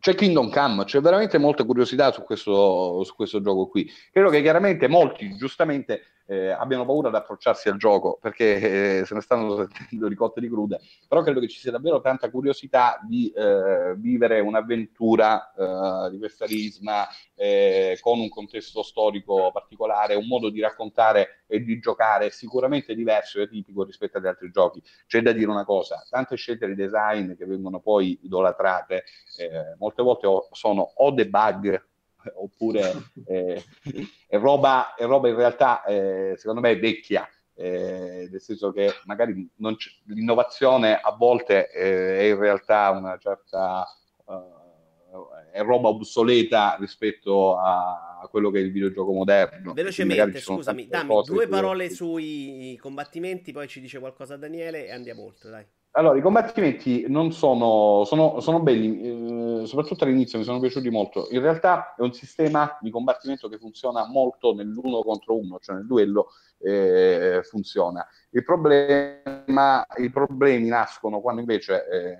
c'è 0.00 0.14
Kingdom 0.14 0.50
Come, 0.50 0.84
c'è 0.84 1.00
veramente 1.00 1.38
molta 1.38 1.64
curiosità 1.64 2.12
su 2.12 2.22
questo, 2.22 3.02
su 3.04 3.14
questo 3.14 3.40
gioco 3.40 3.66
qui. 3.68 3.90
Credo 4.12 4.30
che 4.30 4.42
chiaramente 4.42 4.88
molti, 4.88 5.34
giustamente, 5.36 6.02
eh, 6.28 6.50
abbiano 6.50 6.84
paura 6.84 7.08
ad 7.08 7.14
approcciarsi 7.14 7.70
al 7.70 7.78
gioco 7.78 8.18
perché 8.20 9.00
eh, 9.00 9.04
se 9.06 9.14
ne 9.14 9.22
stanno 9.22 9.56
sentendo 9.56 10.08
di 10.08 10.14
cotte 10.14 10.40
di 10.40 10.48
crude, 10.48 10.78
però 11.08 11.22
credo 11.22 11.40
che 11.40 11.48
ci 11.48 11.58
sia 11.58 11.70
davvero 11.70 12.00
tanta 12.02 12.30
curiosità 12.30 13.00
di 13.02 13.30
eh, 13.30 13.94
vivere 13.96 14.40
un'avventura 14.40 15.52
eh, 15.54 16.10
di 16.10 16.18
questa 16.18 16.44
risma 16.44 17.06
eh, 17.34 17.98
con 18.02 18.20
un 18.20 18.28
contesto 18.28 18.82
storico 18.82 19.50
particolare, 19.52 20.16
un 20.16 20.26
modo 20.26 20.50
di 20.50 20.60
raccontare 20.60 21.44
e 21.46 21.64
di 21.64 21.78
giocare 21.78 22.28
sicuramente 22.30 22.94
diverso 22.94 23.38
e 23.38 23.44
atipico 23.44 23.84
rispetto 23.84 24.18
agli 24.18 24.26
altri 24.26 24.50
giochi. 24.50 24.82
C'è 25.06 25.22
da 25.22 25.32
dire 25.32 25.50
una 25.50 25.64
cosa, 25.64 26.04
tante 26.10 26.36
scelte 26.36 26.66
di 26.66 26.74
design 26.74 27.34
che 27.36 27.46
vengono 27.46 27.80
poi 27.80 28.18
idolatrate, 28.22 29.04
eh, 29.38 29.76
molte 29.78 30.02
volte 30.02 30.28
sono 30.52 30.82
o 30.96 31.10
debug 31.10 31.86
oppure 32.36 33.10
eh, 33.26 33.62
è, 34.26 34.38
roba, 34.38 34.94
è 34.94 35.04
roba 35.04 35.28
in 35.28 35.36
realtà 35.36 35.84
eh, 35.84 36.34
secondo 36.36 36.60
me 36.60 36.76
vecchia, 36.76 37.28
eh, 37.54 38.28
nel 38.30 38.40
senso 38.40 38.72
che 38.72 38.92
magari 39.04 39.50
l'innovazione 40.04 40.98
a 40.98 41.14
volte 41.16 41.70
eh, 41.70 42.18
è 42.20 42.22
in 42.24 42.38
realtà 42.38 42.90
una 42.90 43.18
certa 43.18 43.84
eh, 44.28 44.58
è 45.52 45.62
roba 45.62 45.88
obsoleta 45.88 46.76
rispetto 46.78 47.56
a, 47.56 48.28
quello 48.30 48.50
che 48.50 48.58
è 48.58 48.62
il 48.62 48.72
videogioco 48.72 49.12
moderno. 49.12 49.72
Velocemente 49.72 50.40
scusami 50.40 50.86
dammi 50.86 51.22
due 51.24 51.44
che- 51.44 51.48
parole 51.48 51.88
sui 51.88 52.76
combattimenti 52.80 53.52
poi 53.52 53.68
ci 53.68 53.80
dice 53.80 53.98
qualcosa 53.98 54.36
Daniele 54.36 54.86
e 54.86 54.92
andiamo 54.92 55.24
oltre 55.24 55.50
dai 55.50 55.66
allora, 55.92 56.18
i 56.18 56.20
combattimenti 56.20 57.06
non 57.08 57.32
sono, 57.32 58.04
sono, 58.04 58.40
sono 58.40 58.60
belli, 58.60 59.62
eh, 59.62 59.66
soprattutto 59.66 60.04
all'inizio 60.04 60.38
mi 60.38 60.44
sono 60.44 60.60
piaciuti 60.60 60.90
molto. 60.90 61.26
In 61.30 61.40
realtà 61.40 61.94
è 61.96 62.02
un 62.02 62.12
sistema 62.12 62.76
di 62.80 62.90
combattimento 62.90 63.48
che 63.48 63.58
funziona 63.58 64.06
molto 64.06 64.54
nell'uno 64.54 65.02
contro 65.02 65.36
uno, 65.36 65.58
cioè 65.58 65.76
nel 65.76 65.86
duello 65.86 66.28
eh, 66.58 67.40
funziona. 67.42 68.06
Il 68.30 68.44
problema, 68.44 69.84
I 69.96 70.10
problemi 70.10 70.68
nascono 70.68 71.20
quando 71.20 71.40
invece 71.40 71.88
eh, 71.88 72.18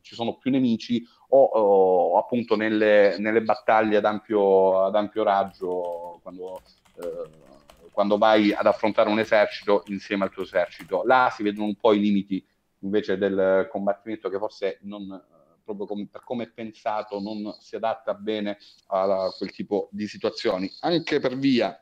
ci 0.00 0.14
sono 0.14 0.36
più 0.38 0.50
nemici 0.50 1.04
o, 1.28 1.42
o 1.42 2.18
appunto 2.18 2.56
nelle, 2.56 3.16
nelle, 3.18 3.42
battaglie 3.42 3.98
ad 3.98 4.04
ampio, 4.06 4.84
ad 4.84 4.94
ampio 4.96 5.22
raggio, 5.22 6.18
quando, 6.22 6.62
eh, 6.96 7.88
quando 7.92 8.18
vai 8.18 8.52
ad 8.52 8.66
affrontare 8.66 9.08
un 9.08 9.18
esercito 9.18 9.84
insieme 9.86 10.24
al 10.24 10.30
tuo 10.30 10.42
esercito. 10.42 11.02
Là 11.04 11.30
si 11.32 11.42
vedono 11.42 11.66
un 11.66 11.76
po' 11.76 11.92
i 11.92 12.00
limiti 12.00 12.44
invece 12.80 13.16
del 13.16 13.68
combattimento 13.70 14.28
che 14.28 14.38
forse 14.38 14.78
non, 14.82 15.22
proprio 15.64 15.86
com- 15.86 16.06
per 16.06 16.22
come 16.24 16.44
è 16.44 16.50
pensato 16.50 17.20
non 17.20 17.56
si 17.60 17.76
adatta 17.76 18.14
bene 18.14 18.58
a 18.88 19.32
quel 19.36 19.50
tipo 19.52 19.88
di 19.92 20.06
situazioni, 20.06 20.70
anche 20.80 21.20
per 21.20 21.36
via, 21.36 21.78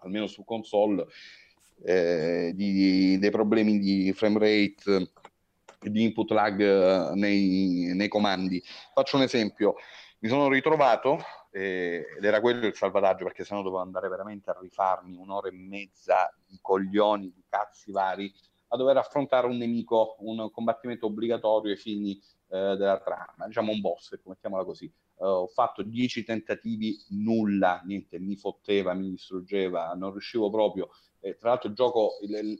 almeno 0.00 0.26
su 0.26 0.44
console, 0.44 1.06
eh, 1.84 2.52
di, 2.54 3.18
dei 3.18 3.30
problemi 3.30 3.78
di 3.78 4.12
frame 4.12 4.38
rate 4.38 5.12
di 5.80 6.02
input 6.02 6.30
lag 6.32 6.60
eh, 6.60 7.14
nei, 7.14 7.92
nei, 7.94 8.08
comandi. 8.08 8.62
Faccio 8.92 9.16
un 9.16 9.22
esempio, 9.22 9.76
mi 10.20 10.28
sono 10.28 10.48
ritrovato, 10.48 11.18
eh, 11.50 12.04
ed 12.16 12.24
era 12.24 12.40
quello 12.40 12.66
il 12.66 12.74
salvataggio, 12.74 13.24
perché 13.24 13.44
sennò 13.44 13.62
dovevo 13.62 13.80
andare 13.80 14.08
veramente 14.08 14.50
a 14.50 14.58
rifarmi 14.60 15.16
un'ora 15.16 15.48
e 15.48 15.52
mezza 15.52 16.34
di 16.46 16.58
coglioni, 16.60 17.32
di 17.32 17.44
cazzi 17.48 17.92
vari, 17.92 18.32
a 18.68 18.76
dover 18.76 18.96
affrontare 18.96 19.46
un 19.46 19.56
nemico, 19.56 20.16
un 20.20 20.50
combattimento 20.50 21.06
obbligatorio 21.06 21.72
ai 21.72 21.78
fini 21.78 22.20
eh, 22.50 22.76
della 22.76 22.98
trama, 23.00 23.46
diciamo 23.46 23.72
un 23.72 23.80
boss, 23.80 24.12
ecco, 24.12 24.30
mettiamola 24.30 24.64
così. 24.64 24.90
Uh, 25.16 25.24
ho 25.24 25.46
fatto 25.48 25.82
dieci 25.82 26.22
tentativi, 26.22 26.96
nulla, 27.08 27.82
niente, 27.84 28.20
mi 28.20 28.36
fotteva, 28.36 28.94
mi 28.94 29.10
distruggeva, 29.10 29.92
non 29.94 30.12
riuscivo 30.12 30.48
proprio. 30.48 30.90
Eh, 31.20 31.36
tra 31.36 31.48
l'altro 31.50 31.68
il 31.68 31.74
gioco, 31.74 32.12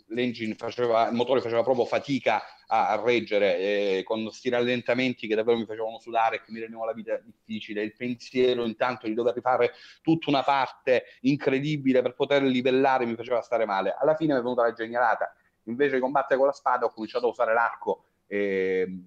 l'engine 0.09 0.55
faceva, 0.57 1.09
il 1.09 1.15
motore 1.15 1.41
faceva 1.41 1.63
proprio 1.63 1.85
fatica 1.85 2.43
a, 2.67 2.89
a 2.89 3.01
reggere, 3.01 3.59
eh, 3.59 4.03
con 4.05 4.25
questi 4.25 4.49
rallentamenti 4.49 5.29
che 5.29 5.37
davvero 5.37 5.57
mi 5.57 5.67
facevano 5.67 6.01
sudare, 6.01 6.43
che 6.43 6.51
mi 6.51 6.59
rendevano 6.59 6.87
la 6.87 6.95
vita 6.95 7.17
difficile, 7.19 7.85
il 7.85 7.95
pensiero 7.95 8.65
intanto 8.65 9.07
di 9.07 9.15
dover 9.15 9.35
rifare 9.35 9.71
tutta 10.03 10.29
una 10.29 10.43
parte 10.43 11.05
incredibile 11.21 12.03
per 12.03 12.15
poter 12.15 12.43
livellare 12.43 13.07
mi 13.07 13.15
faceva 13.15 13.41
stare 13.41 13.65
male. 13.65 13.95
Alla 13.97 14.17
fine 14.17 14.33
mi 14.33 14.41
è 14.41 14.43
venuta 14.43 14.63
la 14.63 14.73
genialata, 14.73 15.33
invece 15.71 15.95
di 15.95 16.01
combattere 16.01 16.39
con 16.39 16.47
la 16.47 16.53
spada 16.53 16.87
ho 16.87 16.91
cominciato 16.91 17.27
a 17.27 17.31
usare 17.31 17.55
l'arco 17.55 18.05
e, 18.27 19.03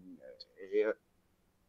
e, 0.56 0.96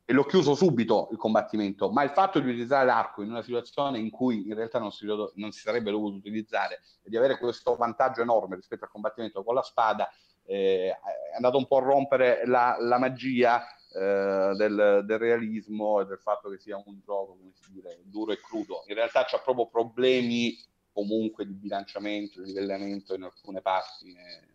e, 0.04 0.12
l'ho 0.12 0.24
chiuso 0.24 0.54
subito 0.54 1.08
il 1.10 1.16
combattimento, 1.16 1.90
ma 1.90 2.02
il 2.02 2.10
fatto 2.10 2.38
di 2.38 2.48
utilizzare 2.48 2.86
l'arco 2.86 3.22
in 3.22 3.30
una 3.30 3.42
situazione 3.42 3.98
in 3.98 4.10
cui 4.10 4.46
in 4.46 4.54
realtà 4.54 4.78
non 4.78 4.92
si, 4.92 5.06
non 5.06 5.52
si 5.52 5.60
sarebbe 5.60 5.90
dovuto 5.90 6.16
utilizzare 6.16 6.80
e 7.02 7.10
di 7.10 7.16
avere 7.16 7.38
questo 7.38 7.76
vantaggio 7.76 8.20
enorme 8.20 8.56
rispetto 8.56 8.84
al 8.84 8.90
combattimento 8.90 9.42
con 9.42 9.54
la 9.54 9.62
spada 9.62 10.10
eh, 10.44 10.88
è 10.90 11.34
andato 11.34 11.56
un 11.56 11.66
po' 11.66 11.78
a 11.78 11.82
rompere 11.82 12.46
la, 12.46 12.76
la 12.78 12.98
magia 12.98 13.64
eh, 13.94 14.54
del, 14.56 15.02
del, 15.04 15.18
realismo 15.18 16.00
e 16.00 16.06
del 16.06 16.18
fatto 16.18 16.48
che 16.48 16.58
sia 16.58 16.76
un 16.76 17.00
gioco, 17.04 17.36
come 17.36 17.52
si 17.54 17.72
dice, 17.72 18.00
duro 18.04 18.32
e 18.32 18.40
crudo. 18.40 18.84
In 18.86 18.94
realtà 18.94 19.24
c'ha 19.24 19.38
proprio 19.38 19.68
problemi 19.68 20.58
comunque 20.92 21.46
di 21.46 21.54
bilanciamento, 21.54 22.40
di 22.40 22.48
livellamento 22.48 23.14
in 23.14 23.22
alcune 23.22 23.60
parti. 23.60 24.10
Eh, 24.10 24.51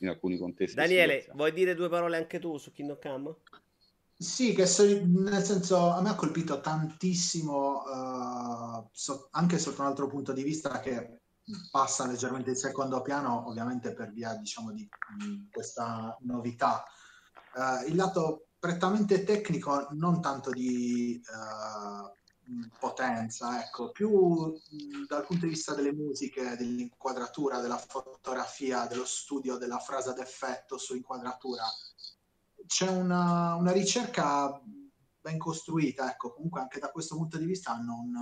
in 0.00 0.08
alcuni 0.08 0.36
contesti. 0.38 0.76
Daniele, 0.76 1.26
vuoi 1.34 1.52
dire 1.52 1.74
due 1.74 1.88
parole 1.88 2.16
anche 2.16 2.38
tu 2.38 2.58
su 2.58 2.72
Kingdom 2.72 2.98
Come? 3.00 3.36
Sì, 4.16 4.52
che 4.52 4.66
so, 4.66 4.84
nel 4.84 5.42
senso 5.42 5.88
a 5.90 6.02
me 6.02 6.10
ha 6.10 6.14
colpito 6.14 6.60
tantissimo, 6.60 7.82
uh, 7.82 8.88
so, 8.92 9.28
anche 9.32 9.58
sotto 9.58 9.80
un 9.80 9.86
altro 9.86 10.08
punto 10.08 10.32
di 10.32 10.42
vista 10.42 10.80
che 10.80 11.20
passa 11.70 12.06
leggermente 12.06 12.50
in 12.50 12.56
secondo 12.56 13.00
piano, 13.00 13.48
ovviamente 13.48 13.94
per 13.94 14.12
via 14.12 14.34
diciamo, 14.34 14.72
di, 14.72 14.86
di 15.16 15.48
questa 15.50 16.16
novità. 16.20 16.84
Uh, 17.54 17.88
il 17.88 17.96
lato 17.96 18.48
prettamente 18.58 19.24
tecnico, 19.24 19.88
non 19.92 20.20
tanto 20.20 20.50
di 20.50 21.18
uh, 21.24 22.12
potenza, 22.78 23.62
ecco, 23.64 23.90
più 23.90 24.52
dal 25.06 25.24
punto 25.26 25.44
di 25.44 25.52
vista 25.52 25.74
delle 25.74 25.92
musiche, 25.92 26.56
dell'inquadratura, 26.56 27.60
della 27.60 27.78
fotografia, 27.78 28.86
dello 28.86 29.04
studio 29.04 29.56
della 29.56 29.78
frase 29.78 30.12
d'effetto 30.12 30.78
su 30.78 30.94
inquadratura. 30.96 31.64
C'è 32.66 32.88
una, 32.88 33.54
una 33.54 33.72
ricerca 33.72 34.60
ben 35.20 35.38
costruita, 35.38 36.10
ecco, 36.10 36.32
comunque 36.32 36.60
anche 36.60 36.78
da 36.78 36.90
questo 36.90 37.16
punto 37.16 37.38
di 37.38 37.46
vista 37.46 37.72
hanno 37.72 38.00
un... 38.00 38.14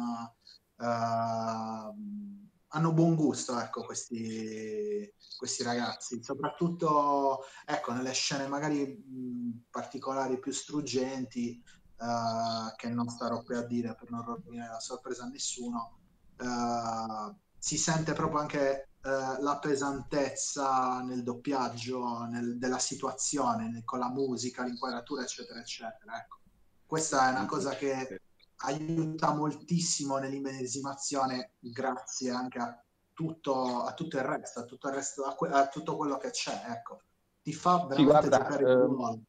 Uh, 0.77 2.47
hanno 2.73 2.93
buon 2.93 3.15
gusto, 3.15 3.59
ecco, 3.59 3.83
questi, 3.83 5.11
questi 5.39 5.63
ragazzi, 5.63 6.23
soprattutto 6.23 7.45
ecco, 7.65 7.93
nelle 7.93 8.13
scene 8.13 8.47
magari 8.47 8.85
mh, 8.87 9.69
particolari 9.71 10.39
più 10.39 10.53
struggenti, 10.53 11.63
uh, 11.99 12.75
che 12.77 12.89
non 12.89 13.09
starò 13.09 13.43
qui 13.43 13.57
a 13.57 13.63
dire 13.63 13.95
per 13.95 14.11
non 14.11 14.25
rovinare 14.25 14.73
la 14.73 14.81
sorpresa 14.81 15.25
a 15.25 15.29
nessuno, 15.29 15.99
uh, 16.39 17.35
si 17.59 17.77
sente 17.77 18.13
proprio 18.13 18.41
anche 18.41 18.89
uh, 19.03 19.43
la 19.43 19.59
pesantezza 19.61 21.01
nel 21.03 21.23
doppiaggio 21.23 22.25
nel, 22.25 22.59
della 22.59 22.79
situazione, 22.79 23.69
nel, 23.69 23.85
con 23.85 23.99
la 23.99 24.11
musica, 24.11 24.65
l'inquadratura, 24.65 25.23
eccetera, 25.23 25.61
eccetera. 25.61 26.17
Ecco. 26.21 26.39
Questa 26.87 27.29
è 27.29 27.31
una 27.33 27.47
cosa 27.47 27.75
che 27.75 28.23
aiuta 28.63 29.35
moltissimo 29.35 30.17
nell'immedesimazione 30.17 31.53
grazie 31.59 32.31
anche 32.31 32.59
a 32.59 32.83
tutto, 33.13 33.83
a 33.83 33.93
tutto 33.95 34.17
il 34.17 34.23
resto, 34.23 34.61
a 34.61 34.65
tutto 34.65 34.89
il 34.89 34.95
resto, 34.95 35.25
a, 35.25 35.35
que- 35.35 35.51
a 35.51 35.69
tutto 35.69 35.97
quello 35.97 36.17
che 36.17 36.31
c'è, 36.31 36.65
ecco. 36.69 37.03
Ti 37.43 37.53
fa 37.53 37.87
veramente 37.87 37.97
sì, 37.97 38.05
guarda, 38.05 38.39
giocare 38.39 38.71
ehm, 38.71 39.25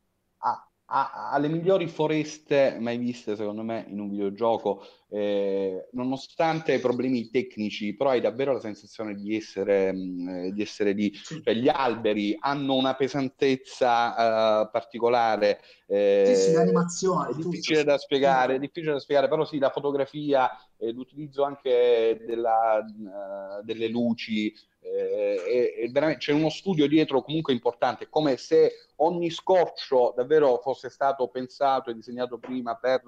ha, 0.89 1.37
le 1.37 1.47
migliori 1.47 1.87
foreste 1.87 2.77
mai 2.79 2.97
viste, 2.97 3.35
secondo 3.35 3.61
me, 3.61 3.85
in 3.89 3.99
un 3.99 4.09
videogioco, 4.09 4.83
eh, 5.09 5.87
nonostante 5.91 6.73
i 6.73 6.79
problemi 6.79 7.29
tecnici, 7.29 7.95
però 7.95 8.09
hai 8.09 8.21
davvero 8.21 8.53
la 8.53 8.59
sensazione 8.59 9.15
di 9.15 9.35
essere, 9.35 9.93
mh, 9.93 10.49
di 10.49 10.61
essere 10.61 10.93
lì. 10.93 11.13
Cioè, 11.13 11.53
gli 11.53 11.69
alberi 11.69 12.35
hanno 12.39 12.75
una 12.75 12.95
pesantezza 12.95 14.63
uh, 14.63 14.69
particolare. 14.71 15.61
Eh, 15.85 16.33
sì, 16.33 16.41
sì, 16.41 16.51
l'animazione. 16.53 17.29
È 17.29 17.35
difficile 17.35 17.79
tutto. 17.79 17.91
da 17.91 17.97
spiegare, 17.97 18.55
è 18.55 18.59
difficile 18.59 18.93
da 18.93 18.99
spiegare, 18.99 19.27
però 19.27 19.45
sì, 19.45 19.59
la 19.59 19.69
fotografia, 19.69 20.49
eh, 20.77 20.91
l'utilizzo 20.91 21.43
anche 21.43 22.23
della, 22.25 22.83
uh, 22.83 23.63
delle 23.63 23.87
luci, 23.87 24.51
eh, 24.81 25.91
c'è 26.17 26.33
uno 26.33 26.49
studio 26.49 26.87
dietro 26.87 27.21
comunque 27.21 27.53
importante, 27.53 28.09
come 28.09 28.37
se 28.37 28.89
ogni 28.97 29.29
scorcio 29.29 30.13
davvero 30.15 30.59
fosse 30.61 30.89
stato 30.89 31.27
pensato 31.27 31.89
e 31.89 31.93
disegnato 31.93 32.37
prima 32.37 32.75
per 32.75 33.01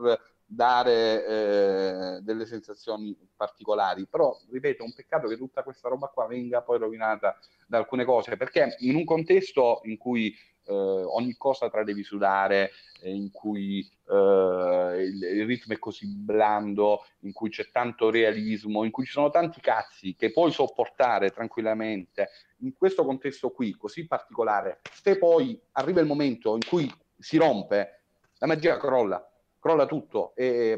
dare 0.46 1.26
eh, 1.26 2.22
delle 2.22 2.46
sensazioni 2.46 3.18
particolari. 3.36 4.06
Però, 4.06 4.38
ripeto, 4.52 4.84
è 4.84 4.86
un 4.86 4.94
peccato 4.94 5.28
che 5.28 5.38
tutta 5.38 5.64
questa 5.64 5.88
roba 5.88 6.08
qua 6.08 6.28
venga 6.28 6.62
poi 6.62 6.78
rovinata 6.78 7.38
da 7.68 7.78
alcune 7.78 8.04
cose, 8.04 8.36
perché 8.36 8.76
in 8.80 8.96
un 8.96 9.06
contesto 9.06 9.80
in 9.84 9.98
cui 9.98 10.36
ogni 10.72 11.36
cosa 11.38 11.70
tra 11.70 11.84
devi 11.84 12.04
sudare, 12.04 12.72
eh, 13.02 13.14
in 13.14 13.32
cui 13.32 13.80
eh, 13.80 15.04
il, 15.06 15.24
il, 15.24 15.46
ritmo 15.46 15.74
è 15.74 15.80
così 15.80 16.08
blando, 16.08 17.06
in 17.22 17.34
cui 17.34 17.50
c'è 17.50 17.70
tanto 17.72 18.10
realismo, 18.10 18.84
in 18.84 18.92
cui 18.92 19.06
ci 19.06 19.12
sono 19.12 19.30
tanti 19.30 19.60
cazzi 19.62 20.16
che 20.16 20.32
puoi 20.32 20.52
sopportare 20.52 21.32
tranquillamente. 21.32 22.30
In 22.60 22.76
questo 22.78 23.04
contesto 23.04 23.50
qui, 23.50 23.76
così 23.76 24.08
particolare, 24.08 24.82
se 24.92 25.18
poi 25.18 25.60
arriva 25.74 26.00
il 26.00 26.08
momento 26.08 26.56
in 26.56 26.66
cui 26.68 26.92
si 27.18 27.38
rompe, 27.38 28.02
la 28.38 28.48
magia 28.48 28.78
crolla 28.78 29.26
crolla 29.62 29.86
tutto 29.86 30.34
e, 30.36 30.76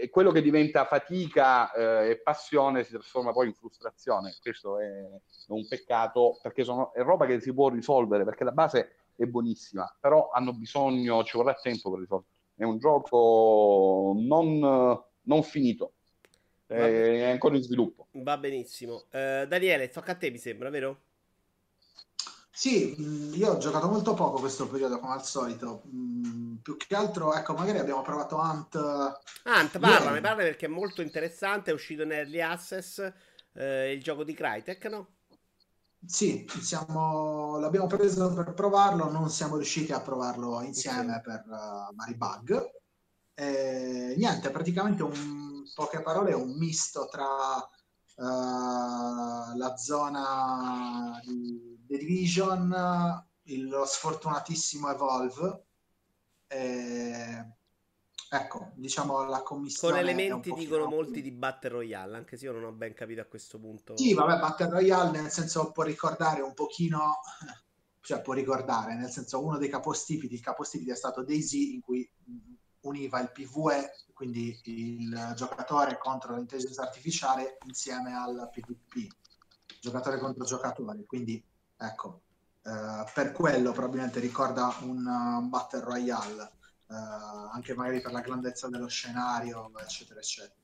e, 0.00 0.08
quello 0.08 0.32
che 0.32 0.40
diventa 0.40 0.86
fatica 0.86 1.70
eh, 1.70 2.10
e 2.12 2.16
passione 2.16 2.82
si 2.82 2.92
trasforma 2.92 3.30
poi 3.30 3.48
in 3.48 3.52
frustrazione. 3.52 4.34
Questo 4.40 4.78
è 4.78 5.06
un 5.48 5.68
peccato 5.68 6.38
perché 6.40 6.64
sono, 6.64 6.94
è 6.94 7.02
roba 7.02 7.26
che 7.26 7.40
si 7.40 7.52
può 7.52 7.68
risolvere 7.68 8.24
perché 8.24 8.44
la 8.44 8.52
base 8.52 9.01
è 9.16 9.24
buonissima, 9.24 9.96
però 10.00 10.30
hanno 10.30 10.52
bisogno, 10.52 11.24
ci 11.24 11.36
vorrà 11.36 11.54
tempo 11.54 11.90
per 11.90 12.00
risolvere. 12.00 12.30
È 12.54 12.64
un 12.64 12.78
gioco 12.78 14.14
non, 14.16 14.58
non 15.22 15.42
finito, 15.42 15.94
è 16.66 17.30
ancora 17.30 17.56
in 17.56 17.62
sviluppo. 17.62 18.08
Va 18.12 18.36
benissimo. 18.38 19.06
Uh, 19.10 19.46
Daniele, 19.46 19.88
tocca 19.90 20.12
a 20.12 20.16
te, 20.16 20.30
mi 20.30 20.38
sembra, 20.38 20.70
vero? 20.70 21.02
Sì, 22.54 22.94
mm, 22.98 23.34
io 23.34 23.52
ho 23.52 23.58
giocato 23.58 23.88
molto 23.88 24.14
poco 24.14 24.38
questo 24.38 24.68
periodo, 24.68 24.98
come 24.98 25.14
al 25.14 25.24
solito. 25.24 25.82
Mm, 25.88 26.56
più 26.56 26.76
che 26.76 26.94
altro, 26.94 27.34
ecco, 27.34 27.54
magari 27.54 27.78
abbiamo 27.78 28.02
provato 28.02 28.36
Ant. 28.36 28.76
Ant, 29.44 29.78
parla, 29.78 30.10
ne 30.10 30.20
parla 30.20 30.42
perché 30.42 30.66
è 30.66 30.68
molto 30.68 31.02
interessante. 31.02 31.70
È 31.70 31.74
uscito 31.74 32.02
in 32.02 32.12
Early 32.12 32.40
Access 32.40 33.12
eh, 33.54 33.92
il 33.92 34.02
gioco 34.02 34.22
di 34.22 34.34
Crytek, 34.34 34.84
no? 34.86 35.08
Sì, 36.04 36.46
siamo, 36.60 37.58
l'abbiamo 37.58 37.86
preso 37.86 38.32
per 38.32 38.54
provarlo, 38.54 39.10
non 39.10 39.30
siamo 39.30 39.56
riusciti 39.56 39.92
a 39.92 40.00
provarlo 40.00 40.60
insieme 40.62 41.16
okay. 41.16 41.22
per 41.22 41.44
uh, 41.46 41.94
vari 41.94 42.16
bug. 42.16 42.70
E, 43.34 44.14
niente, 44.16 44.50
praticamente 44.50 45.02
un, 45.02 45.62
poche 45.74 46.02
parole, 46.02 46.32
un 46.32 46.56
misto 46.56 47.08
tra 47.08 47.56
uh, 47.56 49.56
la 49.56 49.76
zona 49.76 51.20
di 51.24 51.78
The 51.86 51.96
Division, 51.96 53.24
lo 53.44 53.84
sfortunatissimo 53.84 54.90
Evolve. 54.90 55.66
E, 56.48 57.46
Ecco, 58.34 58.70
diciamo 58.76 59.24
la 59.24 59.42
commissione. 59.42 59.92
Con 59.92 60.02
elementi 60.02 60.54
dicono 60.54 60.86
molti 60.86 61.20
di 61.20 61.32
Battle 61.32 61.68
Royale, 61.68 62.16
anche 62.16 62.38
se 62.38 62.46
io 62.46 62.52
non 62.52 62.64
ho 62.64 62.72
ben 62.72 62.94
capito 62.94 63.20
a 63.20 63.26
questo 63.26 63.58
punto. 63.58 63.94
Sì, 63.98 64.14
vabbè, 64.14 64.38
Battle 64.38 64.70
Royale 64.70 65.20
nel 65.20 65.30
senso 65.30 65.70
può 65.70 65.82
ricordare 65.82 66.40
un 66.40 66.54
pochino, 66.54 67.20
cioè 68.00 68.22
può 68.22 68.32
ricordare, 68.32 68.94
nel 68.94 69.10
senso 69.10 69.44
uno 69.44 69.58
dei 69.58 69.68
capostipiti, 69.68 70.32
il 70.32 70.40
capostipite 70.40 70.92
è 70.92 70.96
stato 70.96 71.22
Daisy 71.22 71.74
in 71.74 71.82
cui 71.82 72.10
univa 72.80 73.20
il 73.20 73.30
PvE, 73.32 73.92
quindi 74.14 74.58
il 74.64 75.32
giocatore 75.36 75.98
contro 75.98 76.34
l'intelligenza 76.34 76.84
artificiale 76.84 77.58
insieme 77.66 78.16
al 78.16 78.48
PvP, 78.50 79.14
giocatore 79.78 80.18
contro 80.18 80.46
giocatore, 80.46 81.04
quindi 81.04 81.44
ecco, 81.76 82.22
eh, 82.62 83.04
per 83.12 83.32
quello 83.32 83.72
probabilmente 83.72 84.20
ricorda 84.20 84.74
un 84.80 85.04
uh, 85.04 85.46
Battle 85.50 85.80
Royale 85.80 86.60
anche 86.94 87.74
magari 87.74 88.00
per 88.00 88.12
la 88.12 88.20
grandezza 88.20 88.68
dello 88.68 88.88
scenario, 88.88 89.70
eccetera, 89.78 90.20
eccetera. 90.20 90.60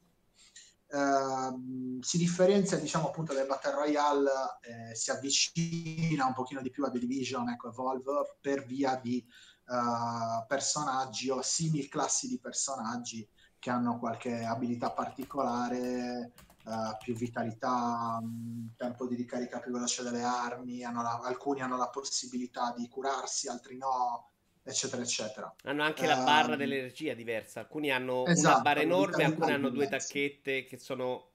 Uh, 0.90 2.00
si 2.00 2.16
differenzia 2.16 2.78
diciamo 2.78 3.09
appunto 3.09 3.34
del 3.34 3.46
Battle 3.46 3.72
Royale 3.72 4.30
eh, 4.62 4.94
si 4.94 5.10
avvicina 5.10 6.24
un 6.24 6.32
pochino 6.32 6.62
di 6.62 6.70
più 6.70 6.82
a 6.82 6.90
The 6.90 6.98
Division 6.98 7.46
ecco 7.50 7.68
Evolve 7.68 8.38
per 8.40 8.64
via 8.64 8.96
di 8.96 9.22
uh, 9.66 10.46
personaggi 10.46 11.28
o 11.28 11.42
simil 11.42 11.88
classi 11.88 12.26
di 12.26 12.40
personaggi 12.40 13.28
che 13.59 13.68
hanno 13.68 13.98
qualche 13.98 14.42
abilità 14.42 14.90
particolare 14.90 16.32
uh, 16.64 16.96
più 16.98 17.14
vitalità 17.14 18.16
um, 18.22 18.72
tempo 18.74 19.06
di 19.06 19.14
ricarica 19.14 19.59
più 19.59 19.72
veloce 19.72 20.02
delle 20.02 20.22
armi 20.22 20.84
hanno 20.84 21.02
la, 21.02 21.20
alcuni 21.22 21.60
hanno 21.60 21.76
la 21.76 21.90
possibilità 21.90 22.72
di 22.74 22.88
curarsi 22.88 23.46
altri 23.46 23.76
no 23.76 24.30
eccetera, 24.69 25.03
eccetera. 25.03 25.55
Hanno 25.65 25.82
anche 25.82 26.07
la 26.07 26.23
barra 26.23 26.53
um, 26.53 26.59
dell'energia 26.59 27.15
diversa. 27.15 27.61
Alcuni 27.61 27.90
hanno 27.90 28.27
esatto, 28.27 28.55
una 28.55 28.62
barra 28.62 28.81
enorme, 28.81 29.24
alcuni 29.24 29.53
hanno 29.53 29.70
due 29.70 29.89
tacchette 29.89 30.65
che 30.65 30.78
sono 30.78 31.31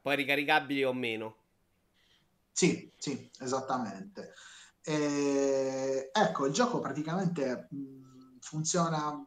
poi 0.00 0.16
ricaricabili 0.16 0.84
o 0.84 0.92
meno. 0.92 1.36
Sì, 2.52 2.90
sì, 2.96 3.30
esattamente. 3.40 4.32
E, 4.82 6.10
ecco, 6.12 6.46
il 6.46 6.52
gioco 6.52 6.80
praticamente 6.80 7.68
funziona. 8.40 9.26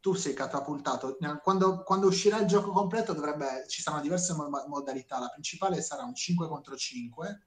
Tu 0.00 0.14
sei 0.14 0.34
catapultato. 0.34 1.16
Quando, 1.42 1.82
quando, 1.84 2.08
uscirà 2.08 2.38
il 2.38 2.46
gioco 2.46 2.72
completo, 2.72 3.12
dovrebbe, 3.12 3.66
ci 3.68 3.82
saranno 3.82 4.02
diverse 4.02 4.34
mo- 4.34 4.64
modalità. 4.66 5.18
La 5.20 5.28
principale 5.28 5.80
sarà 5.80 6.02
un 6.02 6.14
5 6.14 6.48
contro 6.48 6.74
5, 6.76 7.40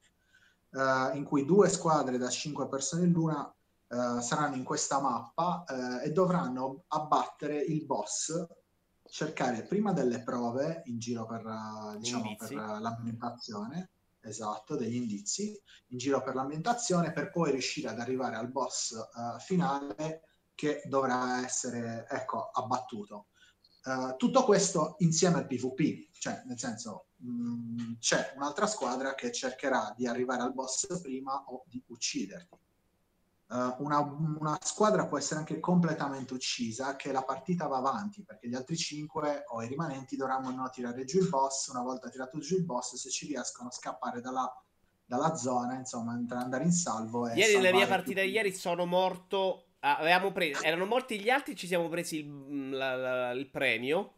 uh, 0.72 1.16
in 1.16 1.26
cui 1.26 1.44
due 1.44 1.68
squadre 1.68 2.18
da 2.18 2.30
5 2.30 2.70
persone 2.70 3.08
l'una 3.08 3.55
uh, 3.88 4.20
saranno 4.20 4.56
in 4.56 4.64
questa 4.64 5.00
mappa 5.00 5.64
uh, 5.68 6.06
e 6.06 6.12
dovranno 6.12 6.84
abbattere 6.88 7.62
il 7.62 7.86
boss, 7.86 8.46
cercare 9.08 9.64
prima 9.64 9.94
delle 9.94 10.24
prove 10.24 10.82
in 10.86 11.00
giro 11.00 11.26
per, 11.26 11.46
uh, 11.46 11.98
diciamo, 11.98 12.36
per 12.36 12.52
l'ambientazione, 12.54 13.92
esatto, 14.22 14.76
degli 14.76 14.96
indizi, 14.96 15.60
in 15.88 15.98
giro 15.98 16.22
per 16.24 16.36
l'ambientazione 16.36 17.12
per 17.12 17.30
poi 17.30 17.52
riuscire 17.52 17.90
ad 17.90 18.00
arrivare 18.00 18.36
al 18.36 18.50
boss 18.50 18.96
finale 19.40 20.22
che 20.56 20.82
dovrà 20.86 21.44
essere 21.44 22.08
ecco, 22.10 22.50
abbattuto. 22.52 23.28
Uh, 23.84 24.16
tutto 24.16 24.44
questo 24.46 24.96
insieme 25.00 25.38
al 25.38 25.46
PvP, 25.46 26.10
cioè 26.18 26.42
nel 26.48 26.58
senso 26.58 27.10
mh, 27.18 27.30
mm, 27.30 27.94
c'è 28.00 28.34
un'altra 28.36 28.66
squadra 28.66 29.14
che 29.14 29.32
cercherà 29.32 29.94
di 29.96 30.08
arrivare 30.08 30.42
al 30.42 30.56
boss 30.56 31.00
prima 31.02 31.44
o 31.50 31.64
di 31.68 31.84
ucciderti. 31.90 32.65
Uh, 33.48 33.76
una, 33.84 34.00
una, 34.00 34.58
squadra 34.60 35.06
può 35.06 35.20
essere 35.20 35.40
anche 35.40 35.60
completamente 35.60 36.34
uccisa, 36.34 36.96
che 36.96 37.12
la 37.12 37.24
partita 37.24 37.68
va 37.68 37.78
avanti, 37.78 38.24
perché 38.24 38.48
gli 38.48 38.56
altri 38.56 38.76
cinque 38.76 39.44
o 39.50 39.62
i 39.62 39.68
rimanenti 39.68 40.16
dovranno 40.16 40.68
tirare 40.72 41.06
giù 41.06 41.20
il 41.20 41.30
boss, 41.30 41.68
una 41.68 41.84
volta 41.84 42.10
tirato 42.10 42.40
giù 42.40 42.56
il 42.56 42.66
boss, 42.66 42.96
se 42.96 43.10
ci 43.12 43.28
riescono 43.28 43.70
a 43.70 43.72
scappare 43.72 44.20
dalla, 44.20 44.52
dalla 45.06 45.36
zona, 45.36 45.76
insomma, 45.76 46.14
andare 46.14 46.64
in 46.64 46.72
salvo. 46.72 47.28
ieri 47.30 47.56
nella 47.58 47.72
mia 47.72 47.86
partita 47.86 48.22
di 48.22 48.30
ieri 48.30 48.52
sono 48.52 48.86
morto, 48.86 49.66
ah, 49.82 49.98
avevamo 49.98 50.32
preso, 50.32 50.64
erano 50.64 50.86
morti 50.86 51.20
gli 51.20 51.30
altri, 51.30 51.56
ci 51.56 51.68
siamo 51.68 51.88
presi 51.88 52.18
il, 52.26 52.70
la, 52.72 52.96
la, 52.96 53.32
il 53.32 53.48
premio 53.48 54.14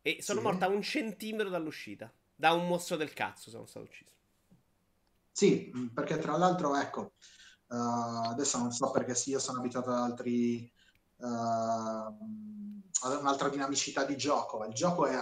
e 0.00 0.18
sono 0.22 0.38
sì. 0.38 0.46
morta 0.46 0.66
a 0.66 0.68
un 0.68 0.80
centimetro 0.80 1.48
dall'uscita, 1.48 2.12
da 2.36 2.52
un 2.52 2.68
mostro 2.68 2.96
del 2.96 3.12
cazzo 3.12 3.50
sono 3.50 3.66
stato 3.66 3.84
ucciso. 3.84 4.12
Sì, 5.32 5.72
perché 5.92 6.18
tra 6.18 6.36
l'altro, 6.36 6.76
ecco... 6.76 7.12
Uh, 7.70 8.26
adesso 8.28 8.58
non 8.58 8.72
so 8.72 8.90
perché 8.90 9.14
sì, 9.14 9.30
io 9.30 9.38
sono 9.38 9.60
abituato 9.60 9.90
ad 9.90 9.98
altri 9.98 10.68
uh, 11.18 11.26
ad 11.26 13.16
un'altra 13.18 13.48
dinamicità 13.48 14.04
di 14.04 14.16
gioco. 14.16 14.64
Il 14.64 14.74
gioco 14.74 15.06
è 15.06 15.16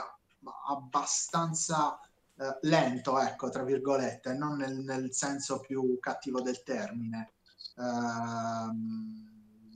abbastanza 0.68 2.00
uh, 2.36 2.58
lento, 2.62 3.18
ecco, 3.20 3.50
tra 3.50 3.64
virgolette, 3.64 4.32
non 4.32 4.56
nel, 4.56 4.78
nel 4.78 5.12
senso 5.12 5.60
più 5.60 5.98
cattivo 6.00 6.40
del 6.40 6.62
termine. 6.62 7.34
Ehm, 7.76 9.28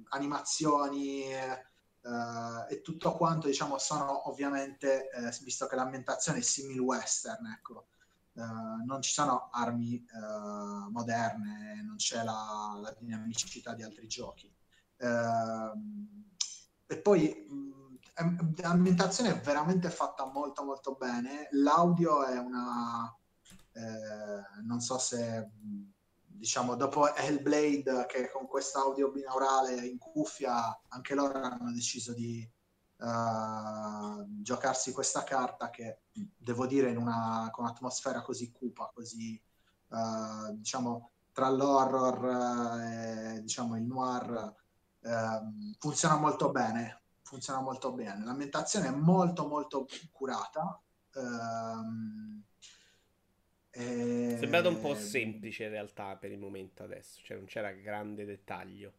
animazioni 0.09 1.24
e 2.69 2.81
tutto 2.82 3.12
quanto, 3.12 3.47
diciamo, 3.47 3.78
sono 3.78 4.28
ovviamente, 4.28 5.09
visto 5.44 5.66
che 5.66 5.77
l'ambientazione 5.77 6.39
è 6.39 6.43
simil 6.43 6.81
western, 6.81 7.47
ecco, 7.47 7.86
Uh, 8.34 8.84
non 8.86 9.02
ci 9.02 9.12
sono 9.12 9.50
armi 9.50 10.04
uh, 10.10 10.90
moderne, 10.90 11.82
non 11.84 11.96
c'è 11.96 12.24
la, 12.24 12.78
la, 12.80 12.96
dinamicità 12.98 13.74
di 13.74 13.82
altri 13.82 14.06
giochi. 14.06 14.50
Uh, 14.98 15.78
e 16.86 16.98
poi 16.98 17.46
mh, 17.48 17.72
l'ambientazione 18.60 19.30
è 19.30 19.40
veramente 19.40 19.90
fatta 19.90 20.26
molto 20.26 20.64
molto 20.64 20.94
bene. 20.94 21.48
L'audio 21.52 22.24
è 22.24 22.38
una... 22.38 23.14
Eh, 23.74 24.62
non 24.64 24.80
so 24.80 24.98
se 24.98 25.50
diciamo 26.42 26.74
dopo 26.74 27.14
Hellblade 27.14 28.04
che 28.06 28.30
con 28.30 28.46
quest'audio 28.46 29.10
binaurale 29.10 29.86
in 29.86 29.96
cuffia 29.96 30.78
anche 30.88 31.14
loro 31.14 31.40
hanno 31.40 31.72
deciso 31.72 32.12
di 32.12 32.46
uh, 33.02 34.42
giocarsi 34.42 34.92
questa 34.92 35.24
carta 35.24 35.70
che 35.70 36.02
devo 36.36 36.66
dire 36.66 36.90
in 36.90 36.96
una, 36.96 37.48
con 37.50 37.64
un'atmosfera 37.64 38.22
così 38.22 38.50
cupa, 38.50 38.90
così 38.94 39.40
uh, 39.88 40.54
diciamo 40.54 41.10
tra 41.32 41.48
l'horror 41.48 42.80
e 42.80 43.40
diciamo 43.40 43.76
il 43.76 43.84
noir 43.84 44.54
uh, 45.00 45.74
funziona 45.78 46.16
molto 46.16 46.50
bene 46.50 47.02
funziona 47.32 47.60
molto 47.62 47.92
bene. 47.92 48.24
L'ambientazione 48.24 48.88
è 48.88 48.90
molto 48.90 49.48
molto 49.48 49.86
curata 50.10 50.78
è 53.70 54.36
sembrato 54.38 54.68
un 54.68 54.80
po' 54.80 54.94
semplice 54.94 55.64
in 55.64 55.70
realtà 55.70 56.16
per 56.16 56.30
il 56.30 56.38
momento 56.38 56.82
adesso 56.82 57.20
cioè 57.22 57.36
non 57.36 57.46
c'era 57.46 57.70
grande 57.72 58.24
dettaglio 58.24 58.92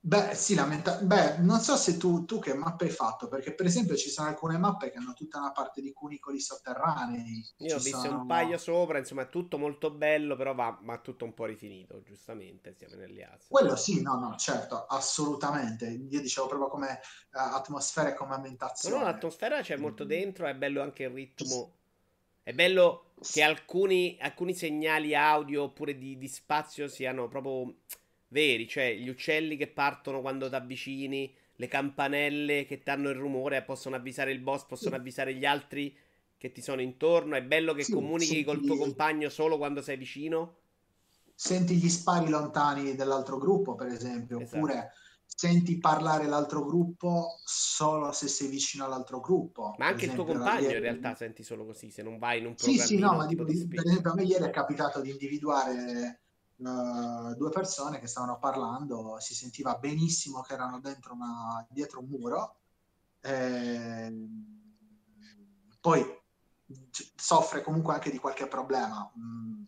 Beh, 0.00 0.34
sì, 0.34 0.54
lamenta- 0.54 1.00
Beh, 1.02 1.38
non 1.38 1.58
so 1.58 1.76
se 1.76 1.96
tu, 1.96 2.24
tu, 2.24 2.38
che 2.38 2.54
mappe 2.54 2.84
hai 2.84 2.90
fatto, 2.90 3.26
perché 3.26 3.54
per 3.54 3.66
esempio 3.66 3.96
ci 3.96 4.10
sono 4.10 4.28
alcune 4.28 4.56
mappe 4.56 4.90
che 4.90 4.98
hanno 4.98 5.12
tutta 5.12 5.38
una 5.38 5.50
parte 5.50 5.80
di 5.80 5.92
cunicoli 5.92 6.40
sotterranei. 6.40 7.44
Io 7.58 7.74
ho 7.74 7.78
visto 7.78 7.98
sono... 7.98 8.20
un 8.20 8.26
paio 8.26 8.58
sopra, 8.58 8.98
insomma 8.98 9.22
è 9.22 9.28
tutto 9.28 9.58
molto 9.58 9.90
bello, 9.90 10.36
però 10.36 10.54
va, 10.54 10.78
ma 10.82 10.98
tutto 10.98 11.24
un 11.24 11.34
po' 11.34 11.46
rifinito, 11.46 12.00
giustamente, 12.02 12.74
siamo 12.74 12.94
nelle 12.94 13.24
asse. 13.24 13.48
Quello 13.48 13.74
sì, 13.74 14.00
no, 14.00 14.18
no, 14.18 14.36
certo, 14.36 14.86
assolutamente. 14.86 15.86
Io 15.86 16.20
dicevo 16.20 16.46
proprio 16.46 16.68
come 16.68 17.00
uh, 17.32 17.54
atmosfera 17.54 18.10
e 18.10 18.14
come 18.14 18.34
ambientazione. 18.34 18.96
No, 18.96 19.04
no, 19.04 19.10
l'atmosfera 19.10 19.62
c'è 19.62 19.76
molto 19.76 20.04
dentro, 20.04 20.46
è 20.46 20.54
bello 20.54 20.80
anche 20.80 21.02
il 21.02 21.10
ritmo. 21.10 21.72
È 22.42 22.52
bello 22.54 23.12
che 23.30 23.42
alcuni, 23.42 24.16
alcuni 24.20 24.54
segnali 24.54 25.14
audio 25.14 25.64
oppure 25.64 25.98
di, 25.98 26.16
di 26.16 26.28
spazio 26.28 26.88
siano 26.88 27.28
proprio 27.28 27.74
veri, 28.28 28.68
cioè 28.68 28.94
gli 28.94 29.08
uccelli 29.08 29.56
che 29.56 29.68
partono 29.68 30.20
quando 30.20 30.48
ti 30.48 30.54
avvicini, 30.54 31.34
le 31.56 31.66
campanelle 31.66 32.64
che 32.66 32.80
danno 32.84 33.08
il 33.10 33.16
rumore, 33.16 33.62
possono 33.62 33.96
avvisare 33.96 34.32
il 34.32 34.40
boss, 34.40 34.64
possono 34.64 34.94
sì. 34.94 35.00
avvisare 35.00 35.34
gli 35.34 35.44
altri 35.44 35.96
che 36.36 36.52
ti 36.52 36.62
sono 36.62 36.80
intorno. 36.80 37.36
È 37.36 37.42
bello 37.42 37.74
che 37.74 37.82
sì, 37.82 37.92
comunichi 37.92 38.26
senti... 38.26 38.44
col 38.44 38.64
tuo 38.64 38.76
compagno 38.76 39.28
solo 39.28 39.58
quando 39.58 39.82
sei 39.82 39.96
vicino. 39.96 40.56
Senti 41.34 41.76
gli 41.76 41.88
spari 41.88 42.28
lontani 42.28 42.94
dell'altro 42.94 43.38
gruppo, 43.38 43.74
per 43.74 43.88
esempio, 43.88 44.40
esatto. 44.40 44.56
oppure 44.56 44.92
senti 45.24 45.78
parlare 45.78 46.26
l'altro 46.26 46.64
gruppo 46.64 47.38
solo 47.44 48.12
se 48.12 48.28
sei 48.28 48.48
vicino 48.48 48.84
all'altro 48.84 49.20
gruppo. 49.20 49.74
Ma 49.78 49.86
anche 49.86 50.04
esempio, 50.04 50.22
il 50.22 50.28
tuo 50.28 50.38
compagno 50.38 50.62
ieri... 50.62 50.74
in 50.76 50.82
realtà 50.82 51.14
senti 51.14 51.42
solo 51.42 51.64
così, 51.64 51.90
se 51.90 52.02
non 52.02 52.18
vai 52.18 52.38
in 52.38 52.46
un 52.46 52.54
programma. 52.54 52.82
Sì, 52.82 52.86
sì, 52.86 52.98
no, 52.98 53.14
ma 53.14 53.26
tipo 53.26 53.44
di, 53.44 53.66
per 53.66 53.86
esempio 53.86 54.12
a 54.12 54.14
me 54.14 54.22
ieri 54.24 54.44
è 54.44 54.50
capitato 54.50 55.00
di 55.00 55.10
individuare 55.10 56.20
uh, 56.58 57.34
due 57.34 57.50
persone 57.50 57.98
che 57.98 58.06
stavano 58.06 58.38
parlando, 58.38 59.18
si 59.20 59.34
sentiva 59.34 59.76
benissimo 59.76 60.40
che 60.42 60.54
erano 60.54 60.80
dentro 60.80 61.14
una, 61.14 61.66
dietro 61.70 62.00
un 62.00 62.06
muro. 62.08 62.56
Eh, 63.20 64.28
poi 65.80 66.04
soffre 67.16 67.62
comunque 67.62 67.94
anche 67.94 68.10
di 68.10 68.18
qualche 68.18 68.46
problema. 68.46 69.10
Mm, 69.18 69.62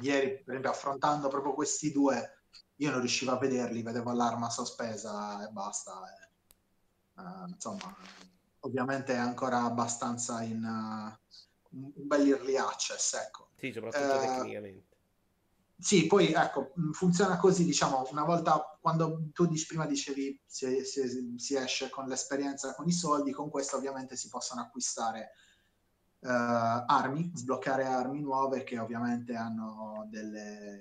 ieri, 0.00 0.42
per 0.42 0.48
esempio, 0.48 0.70
affrontando 0.70 1.28
proprio 1.28 1.54
questi 1.54 1.92
due, 1.92 2.42
io 2.76 2.90
non 2.90 3.00
riuscivo 3.00 3.32
a 3.32 3.38
vederli, 3.38 3.82
vedevo 3.82 4.12
l'arma 4.12 4.50
sospesa 4.50 5.46
e 5.46 5.50
basta. 5.50 6.02
E, 6.06 7.22
uh, 7.22 7.48
insomma, 7.48 7.94
ovviamente 8.60 9.12
è 9.12 9.18
ancora 9.18 9.62
abbastanza 9.62 10.42
in 10.42 10.62
uh, 10.62 11.36
un 11.70 11.92
bel 11.94 12.28
early 12.28 12.56
access, 12.56 13.14
ecco. 13.14 13.50
Sì, 13.56 13.72
soprattutto 13.72 14.14
uh, 14.14 14.20
tecnicamente. 14.20 14.87
Sì, 15.80 16.06
poi 16.08 16.32
ecco, 16.32 16.72
funziona 16.92 17.36
così, 17.36 17.64
diciamo, 17.64 18.08
una 18.10 18.24
volta 18.24 18.76
quando 18.80 19.28
tu 19.32 19.46
dici, 19.46 19.66
prima 19.66 19.86
dicevi 19.86 20.42
si, 20.44 20.84
si, 20.84 21.34
si 21.38 21.54
esce 21.54 21.88
con 21.88 22.06
l'esperienza, 22.08 22.74
con 22.74 22.88
i 22.88 22.92
soldi, 22.92 23.30
con 23.30 23.48
questo 23.48 23.76
ovviamente 23.76 24.16
si 24.16 24.28
possono 24.28 24.60
acquistare 24.60 25.30
uh, 26.20 26.26
armi, 26.28 27.30
sbloccare 27.32 27.84
armi 27.84 28.20
nuove 28.20 28.64
che 28.64 28.76
ovviamente 28.78 29.36
hanno 29.36 30.04
delle 30.10 30.80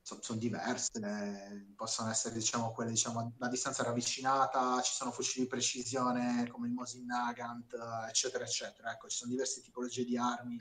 sono, 0.00 0.20
sono 0.22 0.38
diverse, 0.38 1.72
possono 1.74 2.10
essere 2.10 2.34
diciamo 2.34 2.70
quelle 2.72 2.90
diciamo 2.90 3.34
a 3.40 3.48
distanza 3.48 3.82
ravvicinata, 3.82 4.80
ci 4.82 4.92
sono 4.92 5.10
fucili 5.10 5.44
di 5.44 5.50
precisione 5.50 6.46
come 6.48 6.68
il 6.68 6.72
Mosin 6.74 7.06
Nagant, 7.06 7.74
eccetera, 8.08 8.44
eccetera. 8.44 8.92
Ecco, 8.92 9.08
ci 9.08 9.16
sono 9.16 9.30
diverse 9.32 9.60
tipologie 9.60 10.04
di 10.04 10.16
armi 10.16 10.60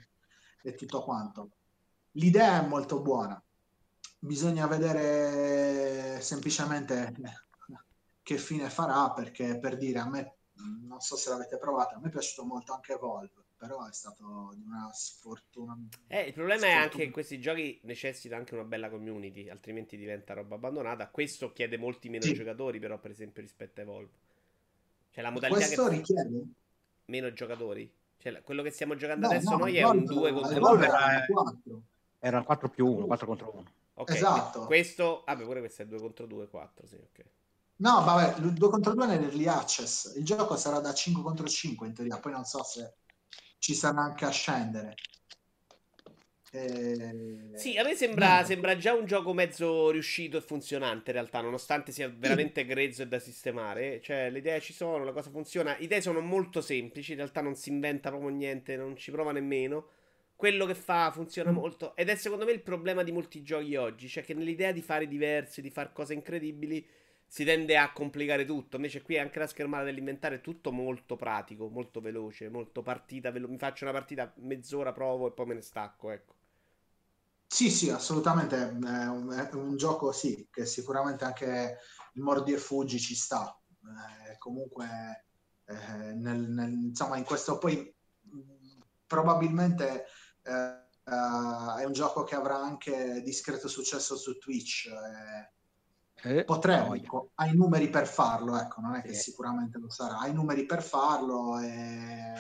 e 0.64 0.74
tutto 0.76 1.04
quanto. 1.04 1.52
L'idea 2.14 2.64
è 2.64 2.68
molto 2.68 3.02
buona, 3.02 3.42
bisogna 4.20 4.68
vedere 4.68 6.22
semplicemente 6.22 7.14
che 8.22 8.38
fine 8.38 8.70
farà 8.70 9.12
perché 9.12 9.60
per 9.60 9.78
dire 9.78 10.00
a 10.00 10.08
me 10.08 10.36
non 10.88 11.02
so 11.02 11.18
se 11.18 11.30
l'avete 11.30 11.58
provato 11.58 11.96
a 11.96 12.00
me 12.00 12.08
è 12.08 12.12
piaciuto 12.12 12.46
molto 12.46 12.74
anche 12.74 12.96
Volve 12.96 13.44
però 13.64 13.88
è 13.88 13.94
stato 13.94 14.52
di 14.56 14.64
una 14.66 14.90
sfortuna. 14.92 15.78
Eh, 16.08 16.24
il 16.24 16.34
problema 16.34 16.60
sfortuna. 16.60 16.82
è 16.82 16.84
anche 16.84 16.98
che 16.98 17.12
questi 17.12 17.40
giochi 17.40 17.80
necessitano 17.84 18.42
anche 18.42 18.56
una 18.56 18.66
bella 18.66 18.90
community, 18.90 19.48
altrimenti 19.48 19.96
diventa 19.96 20.34
roba 20.34 20.56
abbandonata. 20.56 21.08
Questo 21.08 21.54
chiede 21.54 21.78
molti 21.78 22.10
meno 22.10 22.24
sì. 22.24 22.34
giocatori, 22.34 22.80
però, 22.80 23.00
per 23.00 23.12
esempio, 23.12 23.42
rispetto 23.42 23.80
a 23.80 23.84
Evolve. 23.84 24.12
Cioè, 25.12 25.24
la 25.24 25.30
modalità 25.30 25.60
Questo 25.60 25.88
che 25.88 25.96
richiede 25.96 26.44
meno 27.06 27.32
giocatori. 27.32 27.90
Cioè, 28.18 28.42
quello 28.42 28.64
che 28.64 28.72
stiamo 28.72 28.96
giocando 28.96 29.28
no, 29.28 29.34
adesso 29.34 29.52
no, 29.52 29.58
noi 29.58 29.78
è 29.78 29.84
un 29.84 30.04
2 30.04 30.34
contro 30.34 30.72
1. 30.74 30.84
Era 30.84 31.26
4 31.26 31.82
più 32.70 32.88
1, 32.88 33.06
4 33.06 33.26
contro 33.26 33.52
1. 33.54 33.64
Ok, 33.96 34.10
esatto. 34.12 34.66
Questo, 34.66 35.24
vabbè, 35.26 35.44
pure 35.44 35.60
questo 35.60 35.82
è 35.82 35.86
2 35.86 36.00
contro 36.00 36.26
2, 36.26 36.48
4, 36.48 36.88
sì, 36.88 36.96
ok. 36.96 37.26
No, 37.78 38.04
vabbè, 38.04 38.40
2 38.40 38.70
contro 38.70 38.94
2 38.94 39.06
nell'early 39.06 39.48
access. 39.48 40.16
Il 40.16 40.24
gioco 40.24 40.56
sarà 40.56 40.80
da 40.80 40.94
5 40.94 41.22
contro 41.22 41.48
5 41.48 41.88
in 41.88 41.94
teoria, 41.94 42.20
poi 42.20 42.32
non 42.32 42.46
so 42.46 42.64
se 42.64 42.94
ci 43.58 43.74
sarà 43.74 44.02
anche 44.02 44.26
a 44.26 44.30
scendere. 44.30 44.96
Eh... 46.56 47.50
Sì, 47.56 47.78
a 47.78 47.84
me 47.84 47.96
sembra, 47.96 48.42
no. 48.42 48.46
sembra, 48.46 48.78
già 48.78 48.94
un 48.94 49.06
gioco 49.06 49.34
mezzo 49.34 49.90
riuscito 49.90 50.38
e 50.38 50.42
funzionante 50.42 51.10
in 51.10 51.16
realtà, 51.16 51.42
nonostante 51.42 51.92
sia 51.92 52.08
veramente 52.16 52.64
grezzo 52.66 53.02
e 53.02 53.08
da 53.08 53.20
sistemare. 53.20 54.00
Cioè, 54.02 54.30
le 54.30 54.38
idee 54.38 54.62
ci 54.62 54.72
sono, 54.72 55.04
la 55.04 55.12
cosa 55.12 55.32
funziona. 55.32 55.76
Le 55.78 55.84
idee 55.84 56.02
sono 56.02 56.20
molto 56.20 56.62
semplici, 56.62 57.12
in 57.12 57.18
realtà 57.18 57.42
non 57.42 57.56
si 57.56 57.70
inventa 57.70 58.10
proprio 58.10 58.30
niente, 58.30 58.76
non 58.76 58.96
ci 58.96 59.12
prova 59.12 59.32
nemmeno. 59.32 59.88
Quello 60.44 60.66
che 60.66 60.76
fa 60.76 61.10
funziona 61.10 61.52
mm. 61.52 61.56
molto. 61.56 61.96
Ed 61.96 62.10
è 62.10 62.18
secondo 62.18 62.44
me 62.44 62.52
il 62.52 62.62
problema 62.62 63.02
di 63.02 63.14
molti 63.14 63.44
giochi 63.44 63.78
oggi, 63.78 64.10
cioè 64.10 64.26
che 64.26 64.34
nell'idea 64.34 64.74
di 64.74 64.82
fare 64.82 65.08
diversi, 65.08 65.62
di 65.62 65.70
fare 65.70 65.94
cose 65.94 66.14
incredibili 66.14 66.86
si 67.26 67.46
tende 67.46 67.78
a 67.78 67.94
complicare 67.94 68.44
tutto. 68.44 68.76
Invece 68.76 69.04
qui 69.04 69.18
anche 69.18 69.40
la 69.40 69.48
schermata 69.48 69.86
dell'inventario 69.86 70.40
è 70.40 70.42
tutto 70.42 70.74
molto 70.74 71.16
pratico, 71.16 71.70
molto 71.70 72.02
veloce, 72.02 72.50
molto 72.50 72.82
partita. 72.82 73.32
Velo- 73.32 73.48
mi 73.48 73.58
faccio 73.58 73.86
una 73.86 73.94
partita 73.94 74.34
mezz'ora, 74.40 74.92
provo 74.92 75.28
e 75.28 75.32
poi 75.32 75.46
me 75.46 75.54
ne 75.54 75.62
stacco, 75.62 76.12
ecco. 76.12 76.34
Sì, 77.48 77.70
sì, 77.70 77.90
assolutamente. 77.90 78.58
È 78.58 79.08
un, 79.08 79.32
è 79.50 79.56
un 79.56 79.78
gioco, 79.78 80.12
sì, 80.12 80.46
che 80.52 80.66
sicuramente 80.66 81.24
anche 81.24 81.78
il 82.16 82.22
mordi 82.22 82.52
e 82.52 82.58
fuggi 82.58 83.00
ci 83.00 83.16
sta. 83.16 83.58
Eh, 84.28 84.38
comunque, 84.40 85.26
eh, 85.68 86.14
nel, 86.16 86.50
nel, 86.50 86.74
insomma, 86.74 87.16
in 87.16 87.24
questo 87.24 87.58
poi 87.58 87.96
probabilmente 89.08 90.02
eh, 90.02 90.06
uh, 90.46 91.78
è 91.78 91.84
un 91.84 91.92
gioco 91.92 92.24
che 92.24 92.36
avrà 92.36 92.58
anche 92.58 93.22
discreto 93.22 93.68
successo 93.68 94.16
su 94.16 94.38
Twitch. 94.38 94.88
Eh, 94.88 96.40
eh, 96.40 96.44
Potrebbe, 96.46 96.98
ecco, 96.98 97.32
ha 97.36 97.48
i 97.48 97.56
numeri 97.56 97.90
per 97.90 98.08
farlo, 98.08 98.58
ecco, 98.58 98.80
non 98.80 98.96
è 98.96 99.02
che 99.02 99.14
sì. 99.14 99.32
sicuramente 99.32 99.78
lo 99.78 99.90
sarà, 99.90 100.20
ha 100.20 100.28
i 100.28 100.34
numeri 100.34 100.66
per 100.66 100.82
farlo 100.82 101.60
e 101.60 102.34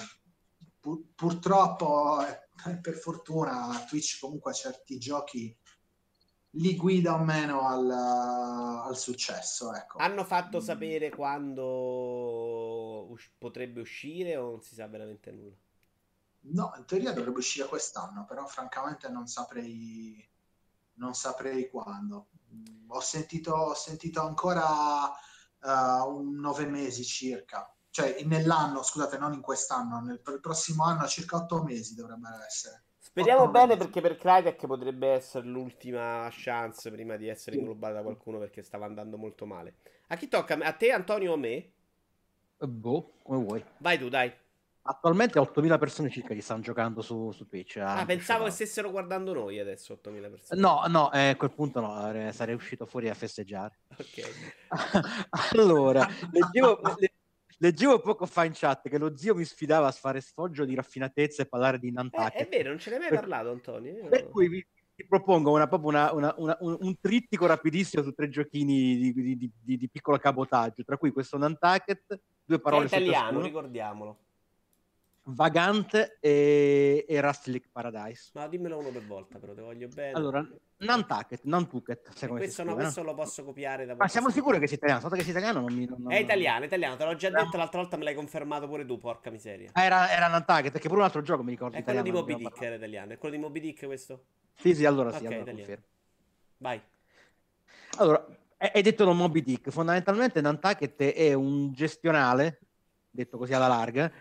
pur, 0.79 1.01
purtroppo, 1.13 2.25
eh, 2.25 2.77
per 2.79 2.93
fortuna, 2.93 3.83
Twitch 3.87 4.19
comunque 4.19 4.53
certi 4.53 4.97
giochi 4.97 5.57
li 6.55 6.75
guida 6.75 7.15
o 7.15 7.23
meno 7.23 7.67
al, 7.67 7.89
al 7.89 8.97
successo. 8.97 9.73
Ecco. 9.73 9.97
Hanno 9.97 10.23
fatto 10.23 10.59
mm. 10.59 10.61
sapere 10.61 11.09
quando 11.09 13.07
us- 13.09 13.31
potrebbe 13.37 13.81
uscire 13.81 14.37
o 14.37 14.51
non 14.51 14.61
si 14.61 14.75
sa 14.75 14.87
veramente 14.87 15.31
nulla? 15.31 15.55
No, 16.45 16.73
in 16.77 16.85
teoria 16.85 17.13
dovrebbe 17.13 17.37
uscire 17.37 17.67
quest'anno, 17.67 18.25
però 18.25 18.45
francamente 18.45 19.09
non 19.09 19.27
saprei, 19.27 20.29
non 20.95 21.13
saprei 21.13 21.69
quando 21.69 22.27
ho 22.87 22.99
sentito, 22.99 23.53
ho 23.53 23.73
sentito 23.73 24.21
ancora 24.21 25.05
uh, 25.05 26.17
un 26.17 26.35
nove 26.35 26.65
mesi 26.65 27.03
circa, 27.03 27.73
cioè 27.89 28.21
nell'anno, 28.25 28.83
scusate, 28.83 29.17
non 29.17 29.33
in 29.33 29.41
quest'anno, 29.41 30.01
nel 30.01 30.19
prossimo 30.19 30.83
anno 30.83 31.07
circa 31.07 31.37
otto 31.37 31.63
mesi 31.63 31.95
dovrebbero 31.95 32.43
essere. 32.43 32.83
Speriamo 32.99 33.47
bene 33.47 33.77
perché 33.77 34.01
per 34.01 34.17
Crytek 34.17 34.65
potrebbe 34.65 35.09
essere 35.09 35.45
l'ultima 35.45 36.27
chance 36.31 36.89
prima 36.89 37.15
di 37.15 37.27
essere 37.27 37.57
inglobata 37.57 37.95
da 37.95 38.01
qualcuno 38.01 38.39
perché 38.39 38.63
stava 38.63 38.85
andando 38.85 39.17
molto 39.17 39.45
male. 39.45 39.75
A 40.07 40.15
chi 40.15 40.27
tocca? 40.27 40.55
A 40.55 40.73
te 40.73 40.91
Antonio 40.91 41.31
o 41.31 41.33
a 41.35 41.37
me? 41.37 41.71
Boh, 42.57 43.13
come 43.21 43.43
vuoi. 43.43 43.65
Vai 43.77 43.99
tu, 43.99 44.09
dai. 44.09 44.33
Attualmente 44.85 45.39
8.000 45.39 45.79
persone 45.79 46.09
circa 46.09 46.33
che 46.33 46.41
stanno 46.41 46.59
giocando 46.59 47.01
su, 47.01 47.31
su 47.31 47.47
Twitch. 47.47 47.77
Ah, 47.77 48.03
pensavo 48.05 48.43
che 48.43 48.51
stessero 48.51 48.91
guardando 48.91 49.33
noi 49.33 49.57
adesso 49.57 49.97
8.000 50.03 50.29
persone. 50.29 50.59
No, 50.59 50.83
no, 50.87 51.09
eh, 51.13 51.29
a 51.29 51.35
quel 51.37 51.53
punto 51.53 51.79
no, 51.79 52.31
sarei 52.33 52.53
uscito 52.53 52.85
fuori 52.85 53.07
a 53.07 53.13
festeggiare. 53.13 53.79
Ok. 53.97 54.67
allora, 55.53 56.05
leggevo, 56.31 56.81
leggevo, 57.59 58.01
poco 58.01 58.25
fa 58.25 58.43
in 58.43 58.51
chat 58.53 58.89
che 58.89 58.97
lo 58.97 59.15
zio 59.15 59.33
mi 59.35 59.45
sfidava 59.45 59.87
a 59.87 59.91
fare 59.91 60.19
sfoggio 60.19 60.65
di 60.65 60.75
raffinatezza 60.75 61.43
e 61.43 61.45
parlare 61.45 61.79
di 61.79 61.89
Nantucket. 61.89 62.35
Eh, 62.35 62.47
è 62.47 62.49
vero, 62.49 62.67
non 62.67 62.79
ce 62.79 62.89
ne 62.89 62.95
hai 62.97 63.01
mai 63.03 63.11
parlato 63.11 63.51
Antonio. 63.51 63.93
Io... 63.93 64.09
Per 64.09 64.27
cui 64.27 64.49
vi, 64.49 64.67
vi 64.95 65.07
propongo 65.07 65.49
una, 65.49 65.69
una, 65.71 66.11
una, 66.11 66.57
un, 66.59 66.77
un, 66.77 66.99
trittico 66.99 67.45
rapidissimo 67.45 68.03
su 68.03 68.11
tre 68.11 68.27
giochini 68.27 68.97
di, 68.97 69.13
di, 69.13 69.37
di, 69.37 69.77
di 69.77 69.89
piccolo 69.89 70.17
cabotaggio, 70.17 70.83
tra 70.83 70.97
cui 70.97 71.11
questo 71.11 71.37
Nantucket, 71.37 72.19
due 72.43 72.59
parole... 72.59 72.83
È 72.83 72.87
italiano, 72.87 73.39
ricordiamolo. 73.39 74.17
Vagant 75.25 76.17
e, 76.19 77.05
e 77.07 77.21
Rustlick 77.21 77.69
Paradise. 77.71 78.31
Ma 78.33 78.47
dimmelo 78.47 78.77
uno 78.77 78.89
per 78.89 79.05
volta, 79.05 79.39
però 79.39 79.53
te 79.53 79.61
voglio 79.61 79.87
bene. 79.87 80.11
Allora, 80.11 80.45
Nantucket, 80.77 81.43
Nantucket. 81.43 82.27
Questo, 82.27 82.63
no, 82.63 82.73
questo 82.73 83.03
lo 83.03 83.13
posso 83.13 83.45
copiare 83.45 83.85
da 83.85 83.95
Ma 83.95 84.07
siamo 84.09 84.29
sicuri 84.29 84.59
che 84.59 84.67
sia 84.67 84.75
italiano? 84.75 84.99
Stato 84.99 85.15
che 85.15 85.23
sia 85.23 85.31
italiano 85.31 85.61
non 85.61 85.73
mi... 85.73 85.85
Non, 85.85 86.11
è 86.11 86.17
italiano, 86.17 86.65
italiano, 86.65 86.97
te 86.97 87.05
l'ho 87.05 87.15
già 87.15 87.29
detto 87.29 87.55
l'altra 87.55 87.79
volta, 87.79 87.95
me 87.95 88.03
l'hai 88.03 88.15
confermato 88.15 88.67
pure 88.67 88.85
tu, 88.85 88.97
porca 88.97 89.29
miseria. 89.29 89.69
Ah, 89.73 89.83
era, 89.83 90.11
era 90.11 90.27
Nantucket, 90.27 90.71
perché 90.71 90.87
pure 90.87 90.99
un 90.99 91.05
altro 91.05 91.21
gioco 91.21 91.41
mi 91.43 91.51
ricordo. 91.51 91.77
È 91.77 91.83
quello 91.83 92.01
di 92.01 92.11
Moby 92.11 92.35
Dick, 92.35 92.61
era 92.61 92.75
italiano. 92.75 93.13
È 93.13 93.17
quello 93.17 93.35
di 93.35 93.41
Moby 93.41 93.59
Dick 93.61 93.85
questo? 93.85 94.23
Sì, 94.55 94.75
sì, 94.75 94.85
allora 94.85 95.11
sì, 95.11 95.25
allora 95.25 95.53
Vai. 96.57 96.81
Allora, 97.97 98.25
hai 98.57 98.81
detto 98.81 99.05
non 99.05 99.15
Moby 99.15 99.41
Dick, 99.41 99.69
fondamentalmente 99.69 100.41
Nantucket 100.41 101.01
è 101.01 101.33
un 101.33 101.71
gestionale, 101.71 102.59
detto 103.09 103.37
così 103.37 103.53
alla 103.53 103.67
larga, 103.67 104.11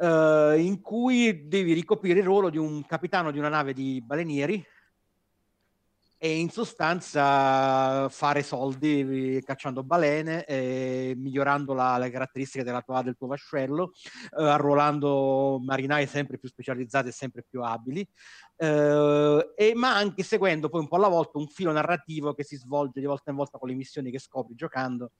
eh, 0.00 0.56
in 0.58 0.80
cui 0.80 1.48
devi 1.48 1.72
ricoprire 1.72 2.20
il 2.20 2.24
ruolo 2.24 2.50
di 2.50 2.58
un 2.58 2.84
capitano 2.86 3.30
di 3.30 3.38
una 3.38 3.48
nave 3.48 3.72
di 3.72 4.02
balenieri 4.04 4.64
e 6.24 6.38
in 6.38 6.50
sostanza 6.50 8.08
fare 8.08 8.44
soldi 8.44 9.38
eh, 9.38 9.42
cacciando 9.42 9.82
balene, 9.82 10.44
eh, 10.44 11.14
migliorando 11.16 11.74
la, 11.74 11.98
le 11.98 12.10
caratteristiche 12.10 12.62
della 12.62 12.80
tua, 12.80 13.02
del 13.02 13.16
tuo 13.16 13.26
vascello, 13.26 13.90
eh, 14.38 14.44
arruolando 14.44 15.58
marinai 15.60 16.06
sempre 16.06 16.38
più 16.38 16.48
specializzati 16.48 17.08
e 17.08 17.10
sempre 17.10 17.42
più 17.42 17.62
abili, 17.62 18.08
eh, 18.56 19.52
e, 19.56 19.72
ma 19.74 19.96
anche 19.96 20.22
seguendo 20.22 20.68
poi 20.68 20.82
un 20.82 20.86
po' 20.86 20.94
alla 20.94 21.08
volta 21.08 21.38
un 21.38 21.48
filo 21.48 21.72
narrativo 21.72 22.34
che 22.34 22.44
si 22.44 22.54
svolge 22.54 23.00
di 23.00 23.06
volta 23.06 23.30
in 23.30 23.36
volta 23.36 23.58
con 23.58 23.68
le 23.68 23.74
missioni 23.74 24.12
che 24.12 24.20
scopri 24.20 24.54
giocando 24.54 25.10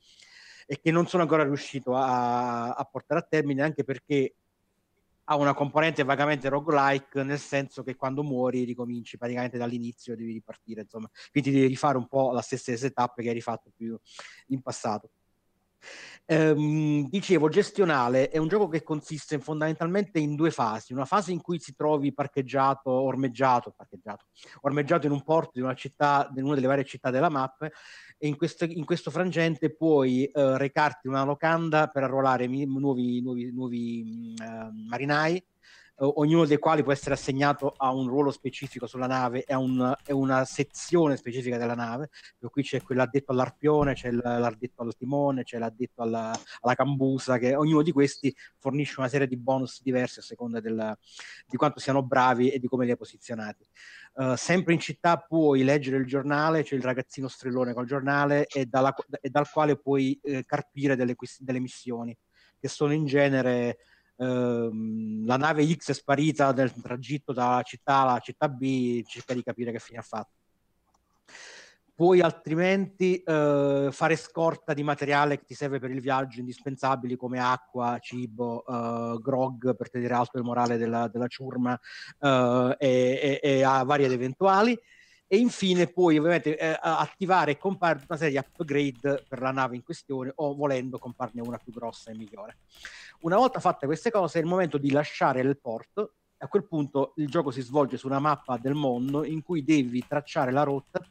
e 0.69 0.79
che 0.81 0.93
non 0.93 1.09
sono 1.09 1.25
ancora 1.25 1.43
riuscito 1.43 1.97
a, 1.97 2.75
a 2.75 2.85
portare 2.85 3.23
a 3.23 3.27
termine 3.29 3.63
anche 3.63 3.83
perché 3.83 4.37
ha 5.25 5.37
una 5.37 5.55
componente 5.55 6.03
vagamente 6.05 6.49
roguelike, 6.49 7.23
nel 7.23 7.39
senso 7.39 7.83
che 7.83 7.95
quando 7.97 8.23
muori 8.23 8.65
ricominci 8.65 9.17
praticamente 9.19 9.59
dall'inizio, 9.59 10.17
devi 10.17 10.33
ripartire, 10.33 10.83
insomma, 10.83 11.09
quindi 11.31 11.51
devi 11.51 11.67
rifare 11.67 11.97
un 11.97 12.09
po' 12.09 12.33
la 12.33 12.43
stessa 12.43 12.77
setup 12.77 13.21
che 13.21 13.29
hai 13.29 13.35
rifatto 13.35 13.71
più 13.75 13.99
in 14.49 14.63
passato. 14.63 15.11
Ehm, 16.27 17.09
dicevo, 17.09 17.49
gestionale 17.49 18.29
è 18.29 18.39
un 18.39 18.49
gioco 18.49 18.69
che 18.69 18.83
consiste 18.83 19.39
fondamentalmente 19.39 20.19
in 20.19 20.35
due 20.35 20.51
fasi. 20.51 20.93
Una 20.93 21.05
fase 21.05 21.33
in 21.33 21.41
cui 21.41 21.59
si 21.59 21.75
trovi 21.75 22.13
parcheggiato, 22.13 22.91
ormeggiato, 22.91 23.73
parcheggiato, 23.77 24.27
ormeggiato 24.63 25.07
in 25.07 25.13
un 25.13 25.23
porto 25.23 25.53
di 25.55 25.61
una 25.61 25.75
città, 25.75 26.31
di 26.33 26.41
una 26.41 26.55
delle 26.55 26.67
varie 26.67 26.85
città 26.85 27.11
della 27.11 27.29
mappa, 27.29 27.67
e 28.19 28.29
in 28.29 28.37
questo, 28.37 28.65
in 28.65 28.85
questo 28.85 29.11
frangente 29.11 29.75
puoi 29.75 30.25
eh, 30.27 30.57
recarti 30.57 31.09
una 31.09 31.25
locanda 31.25 31.89
per 31.89 32.05
arruolare 32.05 32.47
nuovi, 32.47 33.21
nuovi, 33.21 33.53
nuovi 33.53 34.35
eh, 34.41 34.71
marinai 34.89 35.45
ognuno 36.05 36.45
dei 36.45 36.59
quali 36.59 36.83
può 36.83 36.93
essere 36.93 37.15
assegnato 37.15 37.73
a 37.77 37.93
un 37.93 38.09
ruolo 38.09 38.31
specifico 38.31 38.87
sulla 38.87 39.07
nave 39.07 39.45
e 39.45 39.53
a, 39.53 39.59
un, 39.59 39.95
una 40.09 40.45
sezione 40.45 41.17
specifica 41.17 41.59
della 41.59 41.75
nave. 41.75 42.11
Per 42.39 42.51
cui 42.51 42.63
c'è 42.63 42.83
quell'addetto 42.83 43.33
all'arpione, 43.33 43.95
c'è 43.95 44.11
l'addetto 44.11 44.83
al 44.83 44.97
timone, 44.97 45.45
c'è 45.45 45.59
l'addetto 45.59 46.03
alla, 46.03 46.37
alla, 46.61 46.75
cambusa, 46.75 47.39
che 47.39 47.55
ognuno 47.55 47.83
di 47.83 47.93
questi 47.93 48.35
fornisce 48.59 48.99
una 48.99 49.09
serie 49.09 49.27
di 49.27 49.37
bonus 49.37 49.81
diversi 49.83 50.19
a 50.19 50.23
seconda 50.23 50.61
del, 50.61 50.97
di 51.47 51.57
quanto 51.57 51.79
siano 51.79 52.03
bravi 52.03 52.51
e 52.51 52.59
di 52.59 52.67
come 52.67 52.85
li 52.85 52.91
hai 52.91 52.97
posizionati. 52.97 53.65
Uh, 54.15 54.35
sempre 54.35 54.75
in 54.75 54.81
città 54.81 55.17
puoi 55.17 55.63
leggere 55.63 55.97
il 55.97 56.07
giornale, 56.07 56.65
c'è 56.65 56.75
il 56.75 56.83
ragazzino 56.83 57.29
strellone 57.29 57.73
col 57.73 57.87
giornale 57.87 58.47
e, 58.47 58.67
dalla, 58.67 58.95
e 59.21 59.31
dal 59.31 59.49
quale 59.51 59.79
puoi 59.79 60.19
eh, 60.23 60.45
carpire 60.45 60.97
delle, 60.97 61.15
delle 61.39 61.61
missioni, 61.61 62.17
che 62.59 62.69
sono 62.69 62.93
in 62.93 63.07
genere 63.07 63.79
Ehm, 64.23 65.27
la 65.27 65.37
nave 65.37 65.67
X 65.67 65.91
è 65.91 65.95
sparita 65.95 66.53
nel 66.53 66.73
tragitto 66.81 67.33
dalla 67.33 67.63
città 67.63 67.97
alla 67.97 68.21
città 68.21 68.49
B, 68.49 69.03
cerca 69.05 69.35
di 69.35 69.43
capire 69.43 69.73
che 69.73 69.81
fine 69.81 69.99
ha 69.99 70.03
fatto. 70.03 70.31
Puoi 71.95 72.21
altrimenti 72.21 73.23
eh, 73.23 73.89
fare 73.91 74.17
scorta 74.17 74.73
di 74.75 74.83
materiale 74.83 75.39
che 75.39 75.45
ti 75.45 75.55
serve 75.55 75.79
per 75.79 75.91
il 75.91 76.01
viaggio, 76.01 76.41
indispensabili 76.41 77.17
come 77.17 77.39
acqua, 77.39 77.99
cibo, 78.01 78.65
eh, 78.67 79.19
grog 79.21 79.77
per 79.77 79.91
tenere 79.91 80.15
alto 80.15 80.39
il 80.39 80.45
morale 80.45 80.79
della, 80.79 81.09
della 81.09 81.27
ciurma 81.27 81.79
eh, 82.19 82.77
e, 82.79 83.41
e, 83.43 83.51
e 83.59 83.63
a 83.63 83.83
vari 83.85 84.05
ed 84.05 84.13
eventuali 84.13 84.79
e 85.33 85.39
infine 85.39 85.87
puoi 85.87 86.19
ovviamente 86.19 86.59
eh, 86.59 86.79
attivare 86.79 87.53
e 87.53 87.57
comprare 87.57 88.05
una 88.07 88.19
serie 88.19 88.39
di 88.39 88.47
upgrade 88.47 89.25
per 89.27 89.41
la 89.41 89.51
nave 89.51 89.77
in 89.77 89.83
questione 89.83 90.31
o 90.35 90.55
volendo 90.55 90.99
comparne 90.99 91.41
una 91.41 91.57
più 91.57 91.73
grossa 91.73 92.11
e 92.11 92.15
migliore. 92.15 92.59
Una 93.21 93.39
volta 93.39 93.59
fatte 93.59 93.87
queste 93.87 94.11
cose 94.11 94.39
è 94.39 94.43
il 94.43 94.47
momento 94.47 94.77
di 94.77 94.91
lasciare 94.91 95.41
il 95.41 95.57
porto 95.57 96.17
a 96.37 96.49
quel 96.49 96.65
punto 96.65 97.15
il 97.17 97.31
gioco 97.31 97.51
si 97.51 97.63
svolge 97.63 97.97
su 97.97 98.09
una 98.09 98.19
mappa 98.19 98.59
del 98.59 98.75
mondo 98.75 99.25
in 99.25 99.43
cui 99.43 99.65
devi 99.65 100.05
tracciare 100.07 100.53
la 100.53 100.65
rotta 100.65 101.03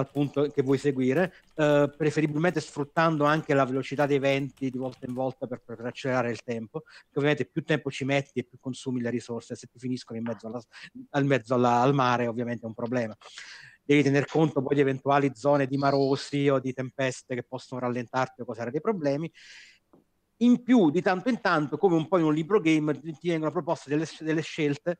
dal 0.00 0.10
punto 0.10 0.48
che 0.48 0.62
vuoi 0.62 0.78
seguire, 0.78 1.32
eh, 1.54 1.92
preferibilmente 1.96 2.60
sfruttando 2.60 3.24
anche 3.24 3.54
la 3.54 3.64
velocità 3.64 4.06
dei 4.06 4.18
venti 4.18 4.70
di 4.70 4.78
volta 4.78 5.06
in 5.06 5.14
volta 5.14 5.46
per, 5.46 5.62
per 5.64 5.80
accelerare 5.80 6.30
il 6.30 6.42
tempo, 6.42 6.80
che 6.80 7.18
ovviamente 7.18 7.44
più 7.46 7.62
tempo 7.62 7.90
ci 7.90 8.04
metti 8.04 8.40
e 8.40 8.44
più 8.44 8.58
consumi 8.58 9.00
le 9.00 9.10
risorse, 9.10 9.54
se 9.54 9.66
ti 9.66 9.78
finiscono 9.78 10.18
in 10.18 10.24
mezzo, 10.24 10.46
alla, 10.46 10.62
al, 11.10 11.24
mezzo 11.24 11.54
alla, 11.54 11.80
al 11.80 11.94
mare 11.94 12.26
ovviamente 12.26 12.64
è 12.64 12.66
un 12.66 12.74
problema. 12.74 13.16
Devi 13.82 14.02
tener 14.02 14.26
conto 14.26 14.62
poi 14.62 14.76
di 14.76 14.80
eventuali 14.82 15.32
zone 15.34 15.66
di 15.66 15.76
marosi 15.76 16.48
o 16.48 16.60
di 16.60 16.72
tempeste 16.72 17.34
che 17.34 17.42
possono 17.42 17.80
rallentarti 17.80 18.40
o 18.40 18.44
causare 18.44 18.70
dei 18.70 18.80
problemi. 18.80 19.30
In 20.42 20.62
più, 20.62 20.90
di 20.90 21.02
tanto 21.02 21.28
in 21.28 21.40
tanto, 21.40 21.76
come 21.76 21.96
un 21.96 22.08
po' 22.08 22.16
in 22.16 22.24
un 22.24 22.32
libro 22.32 22.60
game, 22.60 22.98
ti 22.98 23.28
vengono 23.28 23.50
proposte 23.50 23.90
delle, 23.90 24.06
delle 24.20 24.40
scelte 24.40 24.98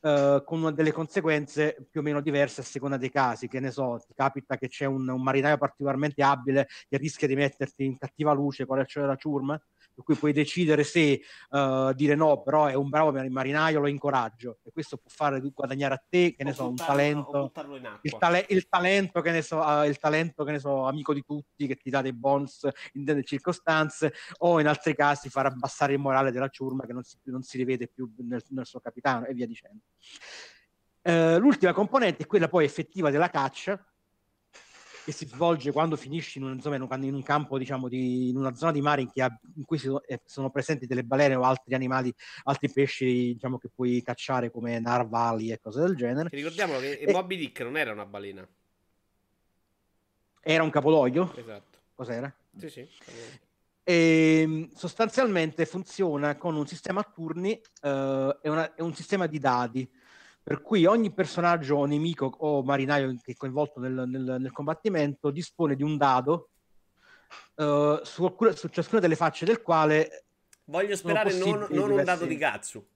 Uh, 0.00 0.44
con 0.44 0.72
delle 0.74 0.92
conseguenze 0.92 1.76
più 1.90 1.98
o 1.98 2.04
meno 2.04 2.20
diverse 2.20 2.60
a 2.60 2.64
seconda 2.64 2.96
dei 2.96 3.10
casi. 3.10 3.48
Che 3.48 3.58
ne 3.58 3.72
so, 3.72 4.00
ti 4.06 4.14
capita 4.14 4.56
che 4.56 4.68
c'è 4.68 4.84
un, 4.84 5.08
un 5.08 5.22
marinaio 5.22 5.56
particolarmente 5.56 6.22
abile 6.22 6.68
che 6.88 6.96
rischia 6.98 7.26
di 7.26 7.34
metterti 7.34 7.84
in 7.84 7.98
cattiva 7.98 8.32
luce 8.32 8.64
con 8.64 8.78
la 8.78 9.16
ciurma 9.16 9.60
per 9.98 10.06
cui 10.06 10.14
puoi 10.14 10.32
decidere 10.32 10.84
se 10.84 11.20
uh, 11.50 11.92
dire 11.92 12.14
no, 12.14 12.40
però 12.42 12.66
è 12.66 12.74
un 12.74 12.88
bravo 12.88 13.10
marinaio, 13.28 13.80
lo 13.80 13.88
incoraggio. 13.88 14.60
E 14.62 14.70
questo 14.70 14.96
può 14.96 15.10
fare 15.12 15.40
guadagnare 15.40 15.94
a 15.94 16.04
te, 16.08 16.36
che 16.36 16.44
ne 16.44 16.50
o 16.50 16.54
so, 16.54 16.68
un 16.68 16.76
talento, 16.76 17.50
il, 18.02 18.16
tale- 18.16 18.46
il, 18.50 18.68
talento, 18.68 19.20
che 19.20 19.32
ne 19.32 19.42
so, 19.42 19.58
uh, 19.58 19.82
il 19.82 19.98
talento, 19.98 20.44
che 20.44 20.52
ne 20.52 20.60
so, 20.60 20.84
amico 20.84 21.12
di 21.12 21.24
tutti, 21.24 21.66
che 21.66 21.74
ti 21.74 21.90
dà 21.90 22.00
dei 22.00 22.12
bonus 22.12 22.68
in 22.92 23.02
delle 23.02 23.24
circostanze, 23.24 24.12
o 24.38 24.60
in 24.60 24.68
altri 24.68 24.94
casi 24.94 25.30
far 25.30 25.46
abbassare 25.46 25.94
il 25.94 25.98
morale 25.98 26.30
della 26.30 26.48
ciurma 26.48 26.86
che 26.86 26.92
non 26.92 27.02
si, 27.02 27.18
non 27.24 27.42
si 27.42 27.56
rivede 27.56 27.88
più 27.88 28.08
nel, 28.18 28.44
nel 28.50 28.66
suo 28.66 28.78
capitano 28.78 29.26
e 29.26 29.34
via 29.34 29.48
dicendo. 29.48 29.82
Uh, 31.02 31.40
l'ultima 31.40 31.72
componente 31.72 32.22
è 32.22 32.26
quella 32.26 32.46
poi 32.46 32.64
effettiva 32.64 33.10
della 33.10 33.30
caccia, 33.30 33.84
che 35.08 35.14
si 35.14 35.26
svolge 35.26 35.72
quando 35.72 35.96
finisci 35.96 36.36
in 36.36 36.44
un, 36.44 36.52
insomma, 36.52 36.76
in 36.76 37.14
un 37.14 37.22
campo, 37.22 37.56
diciamo, 37.56 37.88
di, 37.88 38.28
in 38.28 38.36
una 38.36 38.54
zona 38.54 38.72
di 38.72 38.82
mare 38.82 39.00
in, 39.00 39.10
ha, 39.22 39.40
in 39.56 39.64
cui 39.64 39.78
sono, 39.78 40.02
eh, 40.02 40.20
sono, 40.26 40.50
presenti 40.50 40.86
delle 40.86 41.02
balene 41.02 41.34
o 41.34 41.44
altri 41.44 41.72
animali, 41.72 42.12
altri 42.42 42.70
pesci, 42.70 43.32
diciamo, 43.32 43.56
che 43.56 43.70
puoi 43.74 44.02
cacciare 44.02 44.50
come 44.50 44.78
narvali 44.78 45.50
e 45.50 45.60
cose 45.60 45.80
del 45.80 45.96
genere. 45.96 46.28
Ricordiamolo 46.30 46.80
che 46.80 46.98
e... 46.98 47.10
Moby 47.10 47.38
Dick 47.38 47.60
non 47.62 47.78
era 47.78 47.92
una 47.92 48.04
balena. 48.04 48.46
Era 50.42 50.62
un 50.62 50.70
capologlio? 50.70 51.34
Esatto. 51.34 51.78
Cos'era? 51.94 52.30
Sì, 52.58 52.68
sì. 52.68 52.86
E, 53.82 54.40
ehm, 54.42 54.68
sostanzialmente 54.74 55.64
funziona 55.64 56.36
con 56.36 56.54
un 56.54 56.66
sistema 56.66 57.00
a 57.00 57.10
turni 57.10 57.58
uh, 57.80 57.88
e, 58.42 58.50
una, 58.50 58.74
e 58.74 58.82
un 58.82 58.94
sistema 58.94 59.26
di 59.26 59.38
dadi 59.38 59.90
per 60.48 60.62
cui 60.62 60.86
ogni 60.86 61.12
personaggio 61.12 61.76
o 61.76 61.84
nemico 61.84 62.24
o 62.38 62.62
marinaio 62.62 63.14
che 63.22 63.32
è 63.32 63.36
coinvolto 63.36 63.80
nel, 63.80 64.04
nel, 64.06 64.36
nel 64.40 64.50
combattimento 64.50 65.30
dispone 65.30 65.76
di 65.76 65.82
un 65.82 65.98
dado 65.98 66.48
uh, 67.56 68.02
su, 68.02 68.34
su, 68.54 68.68
ciascuna 68.68 68.98
delle 68.98 69.14
facce 69.14 69.44
del 69.44 69.60
quale 69.60 70.24
voglio 70.64 70.96
sperare 70.96 71.34
non, 71.34 71.66
non 71.68 71.90
un 71.90 72.02
dado 72.02 72.24
di 72.24 72.38
cazzo 72.38 72.86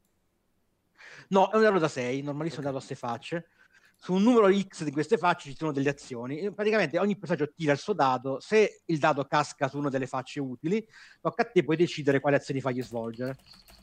no 1.29 1.51
è 1.51 1.57
un 1.57 1.62
dado 1.62 1.79
da 1.79 1.89
6 1.89 2.23
normalissimo 2.23 2.62
okay. 2.62 2.73
dato 2.73 2.83
a 2.83 2.87
6 2.87 2.97
facce 2.97 3.49
su 3.97 4.15
un 4.15 4.23
numero 4.23 4.51
X 4.51 4.83
di 4.83 4.91
queste 4.91 5.19
facce 5.19 5.51
ci 5.51 5.57
sono 5.57 5.70
delle 5.70 5.91
azioni. 5.91 6.53
Praticamente 6.53 6.99
ogni 6.99 7.16
personaggio 7.16 7.53
tira 7.55 7.70
il 7.70 7.79
suo 7.79 7.93
dado, 7.93 8.41
se 8.41 8.83
il 8.87 8.99
dado 8.99 9.24
casca 9.27 9.69
su 9.69 9.79
una 9.79 9.91
delle 9.91 10.09
facce 10.09 10.41
utili, 10.41 10.85
tocca 11.20 11.43
a 11.43 11.45
te 11.45 11.62
poi 11.62 11.77
decidere 11.77 12.19
quali 12.19 12.35
azioni 12.35 12.61
fagli 12.61 12.83
svolgere 12.83 13.37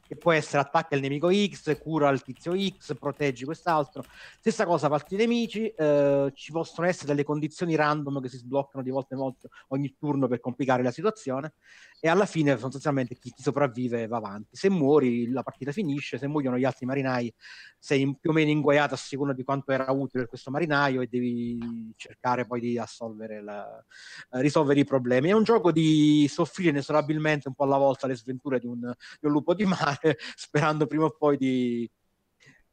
che 0.10 0.16
può 0.16 0.32
essere 0.32 0.64
attacca 0.64 0.96
il 0.96 1.02
nemico 1.02 1.30
X, 1.32 1.80
cura 1.80 2.10
il 2.10 2.24
tizio 2.24 2.54
X, 2.60 2.98
proteggi 2.98 3.46
quest'altro. 3.46 4.04
Stessa 4.40 4.66
cosa 4.66 4.90
per 4.90 5.04
i 5.10 5.16
nemici, 5.18 5.68
eh, 5.68 6.32
ci 6.34 6.52
possono 6.52 6.88
essere 6.88 7.10
delle 7.10 7.24
condizioni 7.24 7.76
random 7.76 8.20
che 8.20 8.28
si 8.28 8.38
sbloccano 8.38 8.84
di 8.84 8.90
volta 8.90 9.14
in 9.14 9.20
volta 9.20 9.48
ogni 9.68 9.96
turno 10.00 10.28
per 10.28 10.40
complicare 10.40 10.82
la 10.82 10.90
situazione 10.90 11.54
e 12.02 12.08
alla 12.08 12.26
fine 12.26 12.58
sostanzialmente 12.58 13.16
chi, 13.16 13.32
chi 13.32 13.42
sopravvive 13.42 14.08
va 14.08 14.18
avanti. 14.18 14.56
Se 14.56 14.70
muori 14.70 15.30
la 15.32 15.44
partita 15.44 15.72
finisce, 15.72 16.18
se 16.18 16.28
muoiono 16.28 16.58
gli 16.58 16.64
altri 16.64 16.86
marinai 16.86 17.34
sei 17.78 18.02
in, 18.02 18.16
più 18.16 18.30
o 18.30 18.34
meno 18.34 18.50
inguaiato 18.50 18.94
a 18.94 18.98
seconda 18.98 19.34
di 19.34 19.44
quanto 19.44 19.72
era 19.72 19.92
utile 19.92 20.28
questo 20.28 20.52
marinaio 20.52 21.02
e 21.02 21.08
devi 21.08 21.94
cercare 21.96 22.46
poi 22.46 22.60
di 22.60 22.74
la, 22.74 23.86
eh, 24.32 24.42
risolvere 24.42 24.80
i 24.80 24.86
problemi. 24.86 25.30
È 25.30 25.34
un 25.34 25.44
gioco 25.44 25.72
di 25.72 26.28
soffrire 26.30 26.70
inesorabilmente 26.70 27.48
un 27.48 27.54
po' 27.54 27.64
alla 27.64 27.78
volta 27.78 28.08
le 28.08 28.16
sventure 28.16 28.60
di 28.60 28.68
un, 28.68 28.80
di 28.80 29.28
un 29.28 29.32
lupo 29.32 29.54
di 29.54 29.66
mare, 29.66 30.18
sperando 30.36 30.86
prima 30.86 31.06
o 31.06 31.16
poi 31.18 31.38
di, 31.38 31.90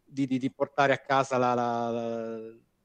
di, 0.05 0.27
di, 0.27 0.39
di 0.39 0.53
portare 0.53 0.93
a 0.93 0.98
casa 0.98 1.36
la, 1.36 1.55
la, 1.55 1.90
la, 1.90 2.39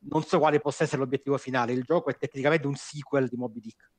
non 0.03 0.23
so 0.23 0.39
quale 0.39 0.59
possa 0.59 0.83
essere 0.83 1.01
l'obiettivo 1.01 1.37
finale. 1.37 1.73
Il 1.73 1.83
gioco 1.83 2.09
è 2.09 2.17
tecnicamente 2.17 2.65
un 2.67 2.75
sequel 2.75 3.27
di 3.27 3.35
Moby 3.35 3.59
Dick. 3.59 3.91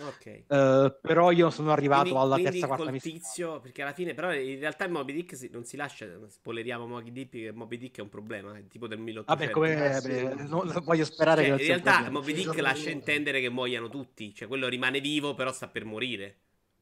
Ok. 0.00 0.44
Uh, 0.48 0.92
però 1.00 1.30
io 1.30 1.50
sono 1.50 1.70
arrivato 1.70 2.02
quindi, 2.02 2.20
alla 2.20 2.34
quindi 2.34 2.50
terza 2.50 2.66
quarta 2.66 2.90
missione. 2.90 3.60
perché 3.60 3.82
alla 3.82 3.92
fine, 3.92 4.14
però, 4.14 4.32
in 4.34 4.58
realtà 4.58 4.88
Moby 4.88 5.12
Dick 5.12 5.36
si, 5.36 5.48
non 5.52 5.64
si 5.64 5.76
lascia. 5.76 6.06
Spoileriamo 6.26 6.86
Moby 6.86 7.12
Dick, 7.12 7.30
che 7.30 7.52
Moby 7.52 7.76
Dick 7.76 7.98
è 7.98 8.02
un 8.02 8.08
problema. 8.08 8.56
È 8.56 8.66
tipo 8.66 8.88
del 8.88 8.98
1800. 8.98 9.32
Vabbè, 9.32 9.50
come, 9.50 10.36
eh, 10.36 10.44
non, 10.46 10.82
voglio 10.82 11.04
sperare 11.04 11.44
cioè, 11.44 11.56
che 11.56 11.62
In 11.62 11.68
realtà, 11.68 12.10
Moby 12.10 12.32
Dick 12.32 12.58
lascia 12.58 12.90
intendere 12.90 13.40
che 13.40 13.50
muoiano 13.50 13.88
tutti. 13.88 14.34
Cioè, 14.34 14.48
quello 14.48 14.68
rimane 14.68 15.00
vivo, 15.00 15.34
però 15.34 15.52
sta 15.52 15.68
per 15.68 15.84
morire. 15.84 16.36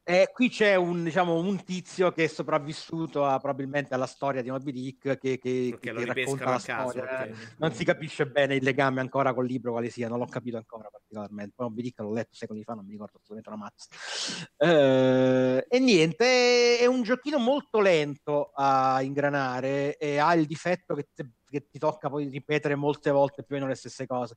E 0.04 0.30
qui 0.32 0.48
c'è 0.48 0.74
un, 0.74 1.04
diciamo, 1.04 1.36
un 1.36 1.62
tizio 1.62 2.10
che 2.10 2.24
è 2.24 2.26
sopravvissuto 2.26 3.24
a, 3.24 3.38
probabilmente 3.38 3.94
alla 3.94 4.06
storia 4.06 4.42
di 4.42 4.50
Moby 4.50 4.72
Dick 4.72 5.16
che, 5.16 5.38
che, 5.38 5.78
che, 5.80 6.04
racconta 6.04 6.44
la 6.44 6.58
caso, 6.58 6.90
storia. 6.90 7.04
Okay. 7.04 7.34
Non 7.58 7.72
si 7.72 7.84
capisce 7.84 8.26
bene 8.26 8.56
il 8.56 8.64
legame 8.64 9.00
ancora 9.00 9.32
col 9.32 9.46
libro 9.46 9.70
quale 9.70 9.90
sia, 9.90 10.08
non 10.08 10.18
l'ho 10.18 10.26
capito 10.26 10.56
ancora 10.56 10.88
particolarmente. 10.90 11.52
Poi 11.54 11.68
Moby 11.68 11.82
Dick 11.82 12.00
l'ho 12.00 12.12
letto 12.12 12.34
secoli 12.34 12.64
fa, 12.64 12.74
non 12.74 12.84
mi 12.84 12.90
ricordo 12.90 13.20
assolutamente 13.22 13.48
una 13.48 13.58
mazza. 13.58 14.48
Eh, 14.56 15.66
e 15.68 15.78
niente, 15.78 16.78
è 16.78 16.86
un 16.86 17.02
giochino 17.02 17.38
molto 17.38 17.78
lento 17.78 18.50
a 18.54 19.00
ingranare 19.02 19.96
e 19.98 20.18
ha 20.18 20.34
il 20.34 20.46
difetto 20.46 20.96
che, 20.96 21.10
te, 21.14 21.28
che 21.48 21.68
ti 21.70 21.78
tocca 21.78 22.08
poi 22.08 22.28
ripetere 22.28 22.74
molte 22.74 23.12
volte 23.12 23.44
più 23.44 23.54
o 23.54 23.58
meno 23.58 23.70
le 23.70 23.76
stesse 23.76 24.04
cose 24.06 24.36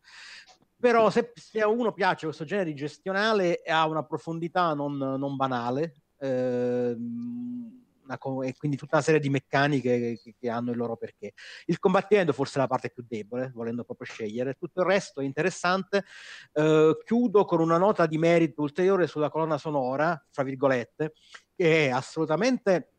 però 0.79 1.09
se, 1.09 1.31
se, 1.35 1.61
a 1.61 1.67
uno 1.67 1.93
piace 1.93 2.25
questo 2.25 2.45
genere 2.45 2.69
di 2.69 2.75
gestionale 2.75 3.61
ha 3.65 3.87
una 3.87 4.03
profondità 4.03 4.73
non, 4.73 4.97
non 4.97 5.35
banale 5.35 6.03
ehm, 6.19 7.85
una, 8.05 8.19
e 8.45 8.55
quindi 8.55 8.77
tutta 8.77 8.95
una 8.95 9.03
serie 9.03 9.19
di 9.19 9.29
meccaniche 9.29 10.19
che, 10.21 10.35
che, 10.39 10.49
hanno 10.49 10.71
il 10.71 10.77
loro 10.77 10.95
perché. 10.95 11.33
Il 11.65 11.79
combattimento 11.79 12.33
forse 12.33 12.57
è 12.57 12.61
la 12.61 12.67
parte 12.67 12.91
più 12.91 13.03
debole 13.07 13.51
volendo 13.53 13.83
proprio 13.83 14.07
scegliere. 14.07 14.53
Tutto 14.53 14.81
il 14.81 14.87
resto 14.87 15.21
è 15.21 15.23
interessante. 15.25 16.05
Eh, 16.53 16.97
chiudo 17.03 17.45
con 17.45 17.59
una 17.59 17.77
nota 17.77 18.05
di 18.05 18.17
merito 18.17 18.61
ulteriore 18.61 19.07
sulla 19.07 19.29
colonna 19.29 19.57
sonora 19.57 20.23
fra 20.31 20.43
virgolette 20.43 21.13
che 21.55 21.87
è 21.87 21.89
assolutamente 21.89 22.94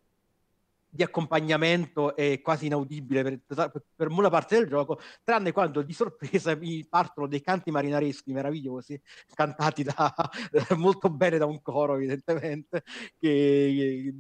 di 0.97 1.03
accompagnamento 1.03 2.17
è 2.17 2.41
quasi 2.41 2.67
inaudibile 2.67 3.23
per, 3.23 3.83
per, 3.95 4.09
molta 4.09 4.31
parte 4.31 4.57
del 4.57 4.67
gioco, 4.67 4.99
tranne 5.23 5.53
quando 5.53 5.83
di 5.83 5.93
sorpresa 5.93 6.57
mi 6.57 6.85
partono 6.89 7.29
dei 7.29 7.43
canti 7.43 7.71
marinareschi 7.71 8.33
meravigliosi, 8.33 9.01
cantati 9.35 9.85
da, 9.85 10.13
molto 10.77 11.11
bene 11.11 11.39
da 11.39 11.47
un 11.47 11.63
coro 11.63 11.95
evidentemente, 11.95 12.83
che, 13.19 14.13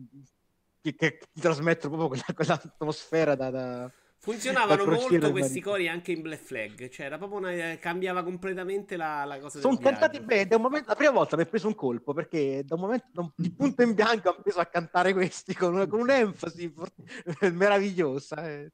che, 0.81 0.94
che 0.94 1.19
trasmettono 1.40 1.97
proprio 1.97 2.09
quella, 2.09 2.35
quell'atmosfera 2.35 3.35
da, 3.35 3.51
da 3.51 3.93
Funzionavano 4.27 4.85
molto 4.86 5.31
questi 5.31 5.61
cori 5.61 5.86
anche 5.86 6.11
in 6.11 6.20
Black 6.20 6.43
Flag, 6.43 6.89
cioè 6.89 7.07
era 7.07 7.16
proprio 7.16 7.39
una, 7.39 7.53
eh, 7.53 7.78
cambiava 7.78 8.24
completamente 8.24 8.97
la, 8.97 9.24
la 9.24 9.39
cosa. 9.39 9.61
Sono 9.61 9.78
cantati 9.78 10.19
bene, 10.19 10.48
da 10.48 10.57
un 10.57 10.62
momento, 10.62 10.89
la 10.89 10.97
prima 10.97 11.12
volta 11.12 11.36
mi 11.36 11.44
è 11.44 11.47
preso 11.47 11.69
un 11.69 11.77
colpo 11.77 12.12
perché 12.12 12.65
da 12.65 12.74
un 12.74 12.81
momento 12.81 13.07
da 13.12 13.20
un, 13.20 13.31
di 13.36 13.53
punto 13.53 13.82
in 13.82 13.94
bianco 13.94 14.31
ho 14.31 14.40
preso 14.43 14.59
a 14.59 14.66
cantare 14.66 15.12
questi 15.12 15.55
con, 15.55 15.74
una, 15.74 15.86
con 15.86 16.01
un'enfasi 16.01 16.74
meravigliosa. 17.53 18.51
Eh. 18.51 18.73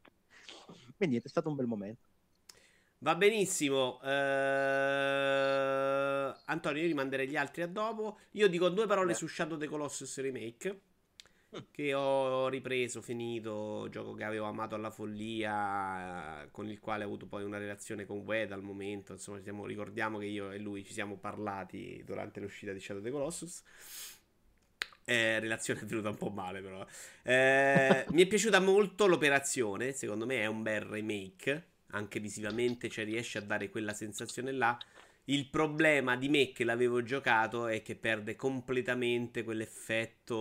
Quindi 0.97 1.19
è 1.23 1.29
stato 1.29 1.51
un 1.51 1.57
bel 1.57 1.67
momento. 1.67 2.01
Va 3.01 3.15
benissimo. 3.15 3.99
Uh, 4.01 4.07
Antonio, 6.47 6.81
io 6.81 6.87
rimanderei 6.87 7.29
gli 7.29 7.37
altri 7.37 7.61
a 7.61 7.67
dopo. 7.67 8.21
Io 8.31 8.49
dico 8.49 8.71
due 8.71 8.87
parole 8.87 9.09
Beh. 9.09 9.19
su 9.19 9.27
Shadow 9.27 9.59
the 9.59 9.67
Colossus 9.67 10.19
Remake 10.19 10.81
che 11.71 11.95
ho 11.95 12.49
ripreso, 12.49 13.03
finito, 13.03 13.87
gioco 13.91 14.15
che 14.15 14.25
avevo 14.25 14.47
amato 14.47 14.75
alla 14.75 14.91
follia, 14.91 16.49
con 16.51 16.69
il 16.69 16.79
quale 16.81 17.05
ho 17.05 17.07
avuto 17.07 17.27
poi 17.27 17.45
una 17.45 17.59
relazione 17.59 18.07
con 18.07 18.19
Wed 18.19 18.53
al 18.53 18.63
momento, 18.63 19.13
insomma 19.13 19.41
siamo, 19.41 19.67
ricordiamo 19.67 20.19
che 20.19 20.27
io 20.27 20.51
e 20.51 20.59
lui 20.59 20.85
ci 20.85 20.93
siamo 20.93 21.17
parlati 21.17 22.03
durante 22.05 22.41
l'uscita 22.41 22.73
di 22.73 22.81
Shadow 22.81 23.03
the 23.03 23.11
Colossus. 23.11 23.63
Eh, 25.05 25.41
relazione 25.41 25.81
è 25.81 25.85
venuta 25.85 26.11
un 26.11 26.17
po' 26.17 26.31
male 26.31 26.63
però. 26.63 26.87
Eh, 27.23 28.07
mi 28.11 28.23
è 28.23 28.27
piaciuta 28.27 28.61
molto 28.61 29.07
l'operazione, 29.07 29.93
secondo 29.93 30.27
me 30.27 30.41
è 30.41 30.47
un 30.47 30.63
bel 30.63 30.81
remake, 30.83 31.67
anche 31.89 32.21
visivamente, 32.21 32.89
cioè 32.89 33.05
riesce 33.05 33.39
a 33.39 33.43
dare 33.43 33.69
quella 33.69 33.93
sensazione 33.93 34.53
là. 34.53 34.79
Il 35.27 35.49
problema 35.51 36.17
di 36.17 36.29
me 36.29 36.51
che 36.53 36.65
l'avevo 36.65 37.03
giocato 37.03 37.67
è 37.69 37.81
che 37.83 37.95
perde 37.95 38.35
completamente 38.35 39.45
quell'effetto. 39.45 40.37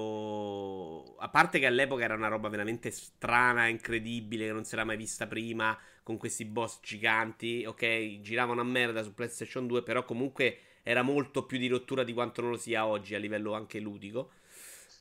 A 1.19 1.29
parte 1.29 1.59
che 1.59 1.67
all'epoca 1.67 2.03
era 2.03 2.15
una 2.15 2.27
roba 2.27 2.49
veramente 2.49 2.89
strana, 2.89 3.67
incredibile, 3.67 4.47
che 4.47 4.51
non 4.51 4.65
si 4.65 4.73
era 4.73 4.83
mai 4.83 4.97
vista 4.97 5.27
prima, 5.27 5.77
con 6.01 6.17
questi 6.17 6.45
boss 6.45 6.79
giganti. 6.81 7.63
Ok, 7.65 8.21
giravano 8.21 8.61
a 8.61 8.63
merda 8.63 9.03
su 9.03 9.13
PlayStation 9.13 9.67
2, 9.67 9.83
però 9.83 10.03
comunque 10.03 10.57
era 10.83 11.03
molto 11.03 11.45
più 11.45 11.59
di 11.59 11.67
rottura 11.67 12.03
di 12.03 12.13
quanto 12.13 12.41
non 12.41 12.49
lo 12.51 12.57
sia 12.57 12.87
oggi 12.87 13.13
a 13.13 13.19
livello 13.19 13.53
anche 13.53 13.79
ludico. 13.79 14.31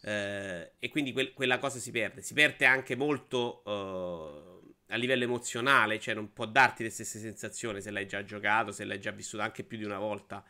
Eh, 0.02 0.72
e 0.78 0.88
quindi 0.90 1.12
que- 1.12 1.32
quella 1.32 1.58
cosa 1.58 1.78
si 1.78 1.90
perde. 1.90 2.20
Si 2.22 2.34
perde 2.34 2.66
anche 2.66 2.96
molto. 2.96 3.62
Uh, 3.64 4.49
a 4.90 4.96
livello 4.96 5.24
emozionale, 5.24 5.98
cioè 5.98 6.14
non 6.14 6.32
può 6.32 6.46
darti 6.46 6.82
le 6.82 6.90
stesse 6.90 7.18
sensazioni 7.18 7.80
se 7.80 7.90
l'hai 7.90 8.06
già 8.06 8.24
giocato, 8.24 8.72
se 8.72 8.84
l'hai 8.84 9.00
già 9.00 9.10
vissuto 9.10 9.42
anche 9.42 9.62
più 9.64 9.78
di 9.78 9.84
una 9.84 9.98
volta. 9.98 10.44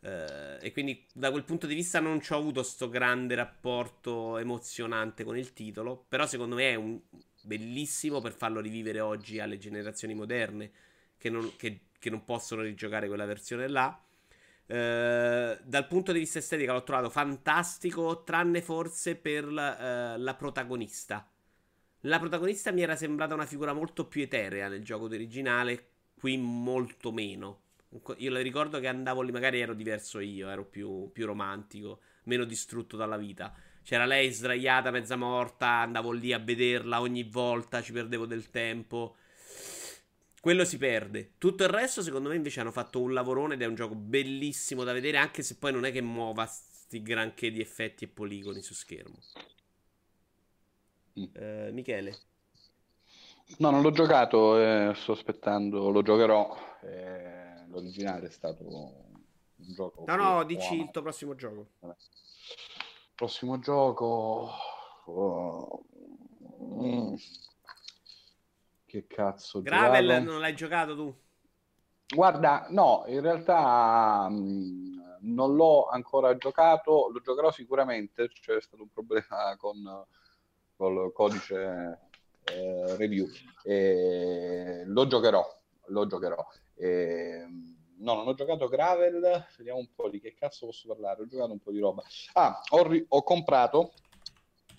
Uh, 0.00 0.58
e 0.60 0.70
quindi 0.72 1.06
da 1.14 1.30
quel 1.30 1.44
punto 1.44 1.66
di 1.66 1.74
vista 1.74 1.98
non 1.98 2.20
ci 2.20 2.34
ho 2.34 2.36
avuto 2.36 2.62
sto 2.62 2.90
grande 2.90 3.34
rapporto 3.34 4.36
emozionante 4.36 5.24
con 5.24 5.36
il 5.36 5.54
titolo, 5.54 6.04
però 6.08 6.26
secondo 6.26 6.56
me 6.56 6.70
è 6.70 6.74
un 6.74 7.00
bellissimo 7.42 8.20
per 8.20 8.32
farlo 8.32 8.60
rivivere 8.60 9.00
oggi 9.00 9.38
alle 9.40 9.56
generazioni 9.56 10.14
moderne 10.14 10.70
che 11.16 11.30
non, 11.30 11.56
che, 11.56 11.86
che 11.98 12.10
non 12.10 12.24
possono 12.24 12.62
rigiocare 12.62 13.08
quella 13.08 13.24
versione 13.24 13.68
là. 13.68 13.98
Uh, 14.66 15.58
dal 15.62 15.86
punto 15.88 16.12
di 16.12 16.18
vista 16.18 16.38
estetico 16.38 16.72
l'ho 16.72 16.82
trovato 16.82 17.10
fantastico, 17.10 18.24
tranne 18.24 18.60
forse 18.62 19.16
per 19.16 19.50
la, 19.50 20.14
uh, 20.14 20.20
la 20.20 20.34
protagonista 20.34 21.26
la 22.06 22.18
protagonista 22.18 22.70
mi 22.70 22.82
era 22.82 22.96
sembrata 22.96 23.34
una 23.34 23.46
figura 23.46 23.72
molto 23.72 24.06
più 24.06 24.22
eterea 24.22 24.68
nel 24.68 24.84
gioco 24.84 25.04
originale, 25.04 25.86
qui 26.18 26.36
molto 26.36 27.12
meno. 27.12 27.60
Io 28.16 28.30
le 28.30 28.42
ricordo 28.42 28.80
che 28.80 28.88
andavo 28.88 29.22
lì, 29.22 29.30
magari 29.30 29.60
ero 29.60 29.72
diverso 29.72 30.18
io, 30.18 30.48
ero 30.48 30.64
più, 30.64 31.10
più 31.12 31.26
romantico, 31.26 32.00
meno 32.24 32.44
distrutto 32.44 32.96
dalla 32.96 33.16
vita. 33.16 33.54
C'era 33.82 34.04
lei 34.04 34.30
sdraiata, 34.32 34.90
mezza 34.90 35.16
morta, 35.16 35.66
andavo 35.68 36.10
lì 36.10 36.32
a 36.32 36.38
vederla 36.38 37.00
ogni 37.00 37.22
volta, 37.22 37.82
ci 37.82 37.92
perdevo 37.92 38.26
del 38.26 38.50
tempo. 38.50 39.16
Quello 40.40 40.64
si 40.64 40.76
perde. 40.76 41.34
Tutto 41.38 41.62
il 41.62 41.70
resto, 41.70 42.02
secondo 42.02 42.28
me, 42.28 42.36
invece 42.36 42.60
hanno 42.60 42.72
fatto 42.72 43.00
un 43.00 43.14
lavorone 43.14 43.54
ed 43.54 43.62
è 43.62 43.66
un 43.66 43.76
gioco 43.76 43.94
bellissimo 43.94 44.84
da 44.84 44.92
vedere, 44.92 45.16
anche 45.16 45.42
se 45.42 45.56
poi 45.56 45.72
non 45.72 45.86
è 45.86 45.92
che 45.92 46.02
muova 46.02 46.44
sti 46.44 47.00
granché 47.02 47.50
di 47.50 47.60
effetti 47.60 48.04
e 48.04 48.08
poligoni 48.08 48.60
su 48.60 48.74
schermo. 48.74 49.18
Uh, 51.14 51.72
Michele. 51.72 52.16
No, 53.58 53.70
non 53.70 53.82
l'ho 53.82 53.90
giocato, 53.90 54.58
eh, 54.58 54.92
sto 54.94 55.12
aspettando, 55.12 55.90
lo 55.90 56.02
giocherò. 56.02 56.56
Eh, 56.82 57.66
l'originale 57.68 58.26
è 58.26 58.30
stato 58.30 58.64
un 58.66 59.72
gioco. 59.74 60.04
No, 60.06 60.16
no, 60.16 60.44
dici 60.44 60.80
il 60.80 60.90
tuo 60.90 61.02
prossimo 61.02 61.34
gioco. 61.34 61.68
Vabbè. 61.80 61.94
Prossimo 63.14 63.58
gioco. 63.58 64.50
Oh. 65.06 65.84
Mm. 66.62 67.14
Che 68.86 69.06
cazzo. 69.06 69.62
Gravel 69.62 70.06
giocato? 70.06 70.30
non 70.30 70.40
l'hai 70.40 70.54
giocato 70.54 70.96
tu? 70.96 71.14
Guarda, 72.14 72.66
no, 72.70 73.04
in 73.06 73.20
realtà 73.20 74.28
mh, 74.28 74.36
mm, 74.36 75.00
non 75.20 75.54
l'ho 75.54 75.88
ancora 75.88 76.36
giocato, 76.36 77.10
lo 77.12 77.20
giocherò 77.20 77.50
sicuramente. 77.50 78.28
C'è 78.28 78.60
stato 78.60 78.82
un 78.82 78.90
problema 78.90 79.56
con 79.58 80.06
col 80.76 81.12
codice 81.12 81.98
eh, 82.44 82.96
review. 82.96 83.28
E 83.64 84.82
lo 84.86 85.06
giocherò, 85.06 85.44
lo 85.86 86.06
giocherò. 86.06 86.44
E, 86.74 87.46
no, 87.98 88.14
non 88.14 88.28
ho 88.28 88.34
giocato 88.34 88.68
Gravel, 88.68 89.46
vediamo 89.56 89.78
un 89.78 89.88
po' 89.94 90.08
di 90.08 90.20
che 90.20 90.34
cazzo 90.34 90.66
posso 90.66 90.88
parlare, 90.88 91.22
ho 91.22 91.26
giocato 91.26 91.52
un 91.52 91.60
po' 91.60 91.72
di 91.72 91.80
roba. 91.80 92.02
Ah, 92.34 92.60
ho, 92.70 92.86
ri- 92.86 93.04
ho 93.08 93.22
comprato, 93.22 93.92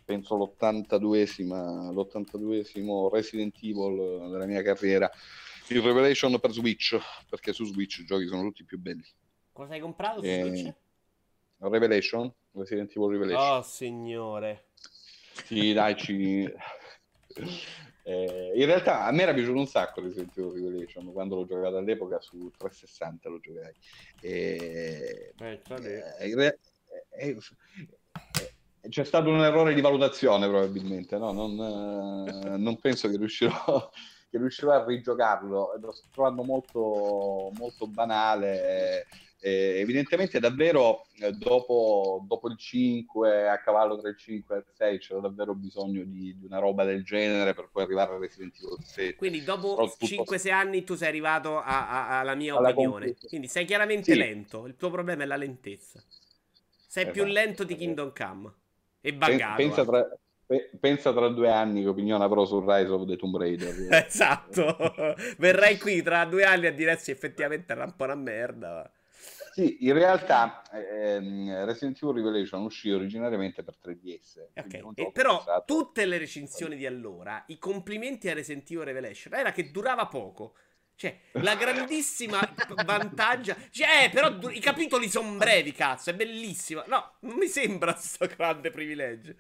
penso 0.04 0.36
l'82esima, 0.36 1.92
l'82esimo 1.92 3.10
Resident 3.12 3.56
Evil 3.62 4.30
della 4.30 4.46
mia 4.46 4.62
carriera, 4.62 5.10
il 5.70 5.82
Revelation 5.82 6.40
per 6.40 6.52
Switch, 6.52 6.98
perché 7.28 7.54
su 7.54 7.66
Switch 7.66 8.00
i 8.00 8.06
giochi 8.06 8.28
sono 8.28 8.44
tutti 8.44 8.64
più 8.64 8.80
belli. 8.80 9.06
Cosa 9.52 9.74
hai 9.74 9.80
comprato 9.80 10.22
su 10.22 10.28
e... 10.28 10.42
Switch? 10.44 10.74
Revelation, 11.58 12.32
Resident 12.52 12.92
Evil 12.96 13.12
Revelation. 13.12 13.58
Oh, 13.58 13.62
signore. 13.62 14.65
Sì, 15.44 15.74
dai, 15.74 15.96
ci... 15.98 16.52
Eh, 18.08 18.52
in 18.54 18.66
realtà 18.68 19.06
a 19.06 19.12
me 19.12 19.24
era 19.24 19.34
piaciuto 19.34 19.58
un 19.58 19.66
sacco 19.66 20.00
Evil 20.00 20.30
Revelation 20.36 21.12
quando 21.12 21.36
l'ho 21.36 21.46
giocato 21.46 21.78
all'epoca 21.78 22.22
su 22.22 22.52
360 22.56 23.30
lo 23.30 23.40
giocai 23.40 23.74
e... 24.22 25.34
eh, 25.40 26.36
eh. 26.38 26.58
Eh, 27.18 27.38
eh, 28.40 28.90
c'è 28.90 29.04
stato 29.04 29.30
un 29.30 29.44
errore 29.44 29.74
di 29.74 29.82
valutazione 29.82 30.48
probabilmente 30.48 31.18
no? 31.18 31.32
non, 31.32 31.56
non 32.62 32.80
penso 32.80 33.10
che 33.10 33.18
riuscirò 33.18 33.90
che 34.30 34.38
riuscirò 34.38 34.74
a 34.74 34.86
rigiocarlo 34.86 35.74
l'ho 35.80 35.94
trovato 36.12 36.44
molto, 36.44 37.52
molto 37.58 37.88
banale 37.88 39.08
eh, 39.46 39.80
evidentemente 39.80 40.40
davvero 40.40 41.06
eh, 41.20 41.32
dopo, 41.34 42.26
dopo, 42.28 42.50
il 42.50 42.58
5, 42.58 43.48
a 43.48 43.60
cavallo 43.60 44.00
tra 44.00 44.10
il 44.10 44.18
5 44.18 44.56
e 44.56 44.58
il 44.58 44.66
6, 44.74 44.98
c'era 44.98 45.20
davvero 45.20 45.54
bisogno 45.54 46.02
di, 46.04 46.36
di 46.36 46.46
una 46.46 46.58
roba 46.58 46.84
del 46.84 47.04
genere 47.04 47.54
per 47.54 47.70
poi 47.72 47.84
arrivare 47.84 48.16
a 48.16 48.18
Resident 48.18 48.56
Evil 48.58 48.84
7. 48.84 49.16
Quindi 49.16 49.44
dopo 49.44 49.84
5-6 50.00 50.52
anni 50.52 50.84
tu 50.84 50.96
sei 50.96 51.10
arrivato 51.10 51.60
a, 51.60 51.88
a, 51.88 52.20
alla 52.22 52.34
mia 52.34 52.56
alla 52.56 52.70
opinione. 52.70 53.16
Quindi 53.28 53.48
sei 53.48 53.66
chiaramente 53.66 54.14
sì. 54.14 54.18
lento, 54.18 54.66
il 54.66 54.76
tuo 54.78 54.90
problema 54.90 55.22
è 55.22 55.28
la 55.28 55.36
lentezza. 55.36 56.02
Sei 56.88 57.04
più 57.12 57.22
Esatto. 57.22 57.40
lento 57.40 57.64
di 57.66 57.76
Kingdom 57.76 58.14
Come. 58.18 58.52
E 59.00 59.14
buggato. 59.14 59.58
pensa, 59.58 59.82
anche. 59.82 59.92
tra, 59.92 60.18
pe- 60.48 60.72
pensa 60.80 61.14
tra 61.14 61.28
due 61.28 61.52
anni 61.52 61.84
che 61.84 61.90
opinione 61.90 62.24
avrò 62.24 62.46
sul 62.46 62.66
Rise 62.66 62.92
of 62.92 63.06
the 63.06 63.16
Tomb 63.16 63.38
Raider. 63.38 63.76
Esatto. 64.08 64.76
Verrai 65.38 65.78
qui 65.78 66.02
tra 66.02 66.26
due 66.26 66.46
anni 66.46 66.66
a 66.66 66.74
dire 66.74 66.98
se 66.98 67.12
effettivamente 67.12 67.74
era 67.74 67.84
un 67.84 67.96
po' 67.96 68.06
una 68.06 68.16
merda. 68.16 68.92
Sì, 69.56 69.86
in 69.86 69.94
realtà 69.94 70.62
ehm, 70.72 71.64
Resident 71.66 72.02
Evil 72.04 72.16
Revelation 72.16 72.64
uscì 72.64 72.92
originariamente 72.92 73.64
per 73.64 73.78
3DS. 73.78 74.50
quindi 74.60 74.82
Ok, 74.82 74.84
un 74.84 74.94
e 74.94 75.08
gioco 75.08 75.12
però 75.12 75.24
pensato- 75.24 75.66
tutte 75.66 76.06
le 76.06 76.18
recensioni 76.18 76.78
di 76.78 76.86
allora, 76.86 77.44
i 77.48 77.58
complimenti 77.60 78.30
a 78.30 78.34
Resident 78.34 78.70
Evil 78.72 78.86
Revelation 78.86 79.34
era 79.34 79.52
che 79.52 79.70
durava 79.72 80.08
poco. 80.08 80.56
Cioè, 80.96 81.20
la 81.40 81.56
grandissima 81.56 82.40
vantaggio. 82.86 83.54
Cioè, 83.70 84.06
eh, 84.06 84.10
però 84.12 84.32
du- 84.32 84.50
i 84.50 84.62
capitoli 84.62 85.10
sono 85.10 85.36
brevi, 85.38 85.74
cazzo, 85.74 86.10
è 86.12 86.16
bellissimo. 86.16 86.84
No, 86.88 87.18
non 87.22 87.36
mi 87.38 87.48
sembra 87.48 87.92
questo 87.94 88.28
grande 88.28 88.70
privilegio. 88.72 89.36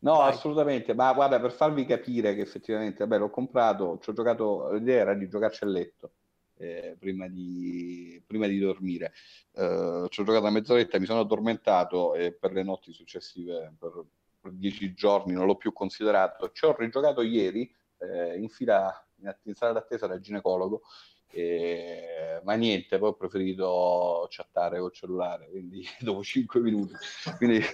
No, 0.00 0.22
Vai. 0.22 0.36
assolutamente, 0.36 0.94
ma 0.94 1.12
guarda, 1.12 1.40
per 1.40 1.50
farvi 1.52 1.84
capire 1.84 2.34
che 2.34 2.40
effettivamente, 2.42 2.98
vabbè, 3.04 3.18
l'ho 3.18 3.30
comprato, 3.30 3.98
ci 4.00 4.10
ho 4.10 4.12
giocato, 4.12 4.70
l'idea 4.72 5.00
era 5.00 5.14
di 5.14 5.28
giocarci 5.28 5.64
a 5.64 5.66
letto 5.66 6.12
eh, 6.58 6.96
prima 6.98 7.28
di, 7.28 8.22
prima 8.26 8.46
di 8.46 8.58
dormire. 8.58 9.12
Eh, 9.52 10.06
ci 10.08 10.20
ho 10.20 10.24
giocato 10.24 10.40
una 10.40 10.50
mezz'oretta, 10.50 10.98
mi 10.98 11.06
sono 11.06 11.20
addormentato 11.20 12.14
e 12.14 12.32
per 12.32 12.52
le 12.52 12.62
notti 12.62 12.92
successive, 12.92 13.74
per, 13.78 14.04
per 14.40 14.52
dieci 14.52 14.92
giorni, 14.94 15.32
non 15.32 15.46
l'ho 15.46 15.56
più 15.56 15.72
considerato. 15.72 16.50
Ci 16.52 16.64
ho 16.64 16.74
rigiocato 16.76 17.22
ieri 17.22 17.72
eh, 17.98 18.38
in 18.38 18.48
fila, 18.48 18.92
in, 19.16 19.34
in 19.44 19.54
sala 19.54 19.72
d'attesa 19.72 20.06
dal 20.06 20.20
ginecologo, 20.20 20.82
eh, 21.30 22.40
ma 22.44 22.54
niente, 22.54 22.98
poi 22.98 23.10
ho 23.10 23.14
preferito 23.14 24.26
chattare 24.30 24.78
col 24.80 24.92
cellulare, 24.92 25.48
quindi 25.50 25.84
dopo 26.00 26.22
cinque 26.22 26.60
minuti. 26.60 26.94
Quindi 27.36 27.58
Da- 27.58 27.66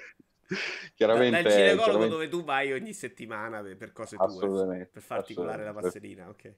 chiaramente... 0.94 1.42
Dal 1.42 1.52
ginecologo 1.52 1.82
chiaramente- 1.82 2.08
dove 2.14 2.28
tu 2.28 2.44
vai 2.44 2.72
ogni 2.72 2.92
settimana 2.92 3.62
per 3.62 3.92
cose 3.92 4.16
tue. 4.16 4.88
Per 4.92 5.02
farti 5.02 5.34
colare 5.34 5.64
la 5.64 5.72
passerina, 5.72 6.28
ok. 6.28 6.54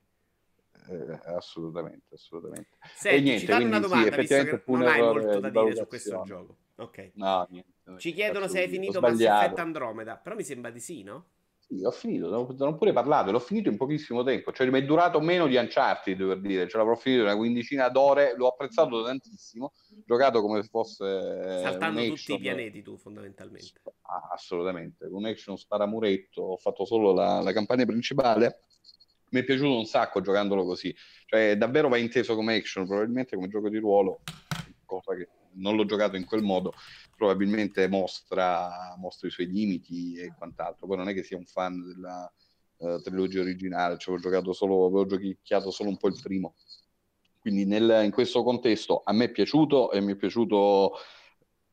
Eh, 0.89 1.21
assolutamente, 1.35 2.15
assolutamente. 2.15 2.71
Senti, 2.95 3.23
niente, 3.23 3.41
ci 3.41 3.47
fanno 3.47 3.67
una 3.67 3.79
quindi 3.79 3.87
sì, 3.87 4.11
domanda, 4.11 4.17
visto 4.17 4.59
fu 4.59 4.73
un 4.73 4.79
non 4.79 4.89
hai 4.89 5.01
molto 5.01 5.41
da 5.41 5.51
di 5.51 5.59
dire 5.59 5.77
su 5.77 5.87
questo 5.87 6.23
gioco. 6.25 6.57
Ok. 6.77 7.11
No, 7.15 7.47
niente. 7.51 7.73
Ci 7.99 8.13
chiedono 8.13 8.49
se 8.49 8.61
hai 8.61 8.69
finito 8.69 9.01
Mass. 9.01 9.21
Effect 9.21 9.59
Andromeda, 9.59 10.17
però 10.17 10.37
mi 10.37 10.45
sembra 10.45 10.71
di 10.71 10.81
sì, 10.81 11.03
no? 11.03 11.31
Sì, 11.69 11.83
ho 11.85 11.91
finito, 11.91 12.29
non 12.31 12.79
pure 12.79 12.93
parlato, 12.93 13.33
l'ho 13.33 13.41
finito 13.41 13.69
in 13.69 13.77
pochissimo 13.77 14.23
tempo, 14.23 14.53
cioè 14.53 14.71
mi 14.71 14.79
è 14.79 14.85
durato 14.85 15.21
meno 15.21 15.49
di 15.49 15.57
Uncharted, 15.57 16.25
per 16.25 16.41
dire, 16.41 16.69
ce 16.69 16.77
l'avrò 16.77 16.95
finito 16.95 17.23
in 17.23 17.27
una 17.27 17.37
quindicina 17.37 17.89
d'ore, 17.89 18.37
l'ho 18.37 18.47
apprezzato 18.47 19.03
tantissimo, 19.03 19.73
giocato 20.05 20.43
come 20.43 20.63
se 20.63 20.69
fosse 20.69 21.61
Saltando 21.63 22.03
un 22.03 22.07
tutti 22.07 22.31
i 22.31 22.35
action. 22.35 22.39
pianeti 22.39 22.83
tu, 22.83 22.97
fondamentalmente. 22.97 23.81
Ah, 24.03 24.29
assolutamente, 24.33 25.07
un 25.07 25.25
action 25.25 25.57
sparamuretto, 25.57 26.41
ho 26.41 26.57
fatto 26.57 26.85
solo 26.85 27.13
la, 27.13 27.41
la 27.41 27.53
campagna 27.53 27.85
principale, 27.85 28.63
mi 29.31 29.41
è 29.41 29.45
piaciuto 29.45 29.77
un 29.77 29.85
sacco 29.85 30.21
giocandolo 30.21 30.65
così, 30.65 30.95
cioè 31.27 31.57
davvero 31.57 31.89
va 31.89 31.97
inteso 31.97 32.35
come 32.35 32.57
action, 32.57 32.87
probabilmente 32.87 33.37
come 33.37 33.49
gioco 33.49 33.69
di 33.69 33.79
ruolo, 33.79 34.21
cosa 34.85 35.15
che 35.15 35.29
non 35.55 35.77
l'ho 35.77 35.85
giocato 35.85 36.17
in 36.17 36.25
quel 36.25 36.43
modo, 36.43 36.73
probabilmente 37.17 37.89
mostra, 37.89 38.95
mostra 38.99 39.29
i 39.29 39.31
suoi 39.31 39.47
limiti 39.47 40.17
e 40.17 40.35
quant'altro, 40.37 40.87
poi 40.87 40.97
non 40.97 41.09
è 41.09 41.15
che 41.15 41.23
sia 41.23 41.37
un 41.37 41.47
fan 41.47 41.83
della 41.83 42.33
eh, 42.79 43.01
trilogia 43.03 43.41
originale, 43.41 43.97
ci 43.99 44.11
avevo 44.11 44.23
giocato 44.29 44.53
solo, 44.53 44.85
avevo 44.85 45.07
giochicchiato 45.07 45.71
solo 45.71 45.89
un 45.89 45.97
po' 45.97 46.09
il 46.09 46.21
primo, 46.23 46.55
quindi 47.41 47.65
nel- 47.65 48.03
in 48.05 48.11
questo 48.11 48.43
contesto 48.43 49.03
a 49.05 49.13
me 49.13 49.27
è 49.27 49.31
piaciuto 49.31 49.93
e 49.93 50.01
mi 50.01 50.13
è 50.13 50.17
piaciuto 50.17 50.93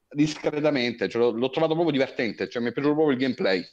discretamente, 0.10 1.10
cioè, 1.10 1.22
l'ho, 1.22 1.32
l'ho 1.32 1.50
trovato 1.50 1.74
proprio 1.74 1.92
divertente, 1.92 2.48
cioè 2.48 2.62
mi 2.62 2.70
è 2.70 2.72
piaciuto 2.72 2.96
proprio 2.96 3.16
il 3.16 3.22
gameplay. 3.22 3.66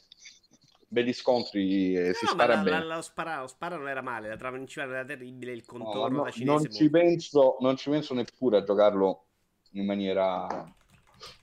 Belli 0.91 1.13
scontri, 1.13 1.95
e 1.95 2.13
si 2.13 2.25
No, 2.25 2.31
no, 2.31 2.35
ma 2.35 2.45
spara 2.45 2.57
la, 2.63 2.63
bene. 2.65 2.83
la- 2.83 2.95
lo, 2.95 3.01
spara, 3.01 3.39
lo 3.41 3.47
spara 3.47 3.75
non 3.77 3.87
era 3.89 4.01
male, 4.01 4.27
la 4.29 4.35
trama 4.37 4.57
principale 4.57 4.91
era 4.93 5.05
terribile, 5.05 5.51
il 5.53 5.65
No, 5.73 6.05
contorno 6.05 6.19
no, 6.19 6.21
da 6.21 6.31
cinese 6.31 6.67
non, 6.69 6.69
ci 6.69 6.89
penso, 6.89 7.57
non 7.61 7.75
ci 7.77 7.89
penso 7.89 8.13
neppure 8.13 8.57
a 8.57 8.63
giocarlo 8.63 9.25
in 9.71 9.85
maniera 9.85 10.69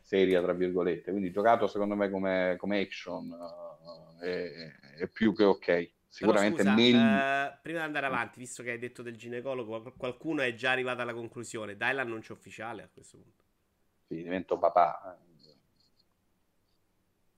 seria, 0.01 0.41
tra 0.43 0.53
virgolette. 0.53 1.11
Quindi 1.11 1.31
giocato 1.33 1.67
secondo 1.67 1.95
me 1.97 2.11
come, 2.11 2.57
come 2.59 2.81
action 2.81 3.35
eh, 4.23 4.53
è, 4.97 5.03
è 5.05 5.09
più 5.09 5.35
che 5.35 5.45
ok. 5.45 5.93
Però 6.17 6.37
Sicuramente 6.37 6.37
scusa, 6.37 6.73
meglio. 6.73 7.25
eh, 7.47 7.59
prima 7.63 7.79
di 7.81 7.85
andare 7.85 8.07
avanti, 8.07 8.39
visto 8.39 8.63
che 8.63 8.71
hai 8.73 8.79
detto 8.79 9.03
del 9.03 9.17
ginecologo, 9.17 9.81
qual- 9.81 9.97
qualcuno 9.97 10.43
è 10.43 10.55
già 10.55 10.71
arrivato 10.73 11.01
alla 11.03 11.15
conclusione. 11.15 11.77
Dai 11.77 11.95
l'annuncio 11.95 12.33
ufficiale 12.35 12.83
a 12.83 12.89
questo 12.89 13.19
punto. 13.19 13.43
Sì, 14.09 14.17
divento 14.23 14.59
papà. 14.59 15.17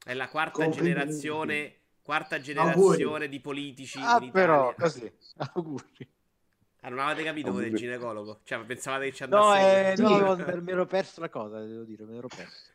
È 0.05 0.13
la 0.13 0.29
quarta 0.29 0.69
Complimenti. 0.69 0.69
generazione, 0.69 1.80
quarta 2.11 2.41
generazione 2.41 3.29
di 3.29 3.39
politici 3.39 4.01
Ah, 4.01 4.19
in 4.21 4.33
però, 4.33 4.75
così. 4.75 5.09
Auguri. 5.55 6.09
Ah, 6.81 6.89
non 6.89 6.99
avete 6.99 7.23
capito 7.23 7.53
del 7.53 7.67
Auguri. 7.67 7.79
ginecologo? 7.79 8.41
Cioè, 8.43 8.65
pensavate 8.65 9.11
che 9.11 9.15
ci 9.15 9.23
No, 9.23 9.53
andasse... 9.53 9.93
eh, 9.93 9.95
no, 9.97 10.19
no, 10.19 10.35
per- 10.35 10.61
mi 10.61 10.73
ero 10.73 10.87
perso 10.87 11.21
la 11.21 11.29
cosa, 11.29 11.61
devo 11.61 11.85
dire, 11.85 12.05
me 12.05 12.15
l'ero 12.15 12.27
perso. 12.29 12.69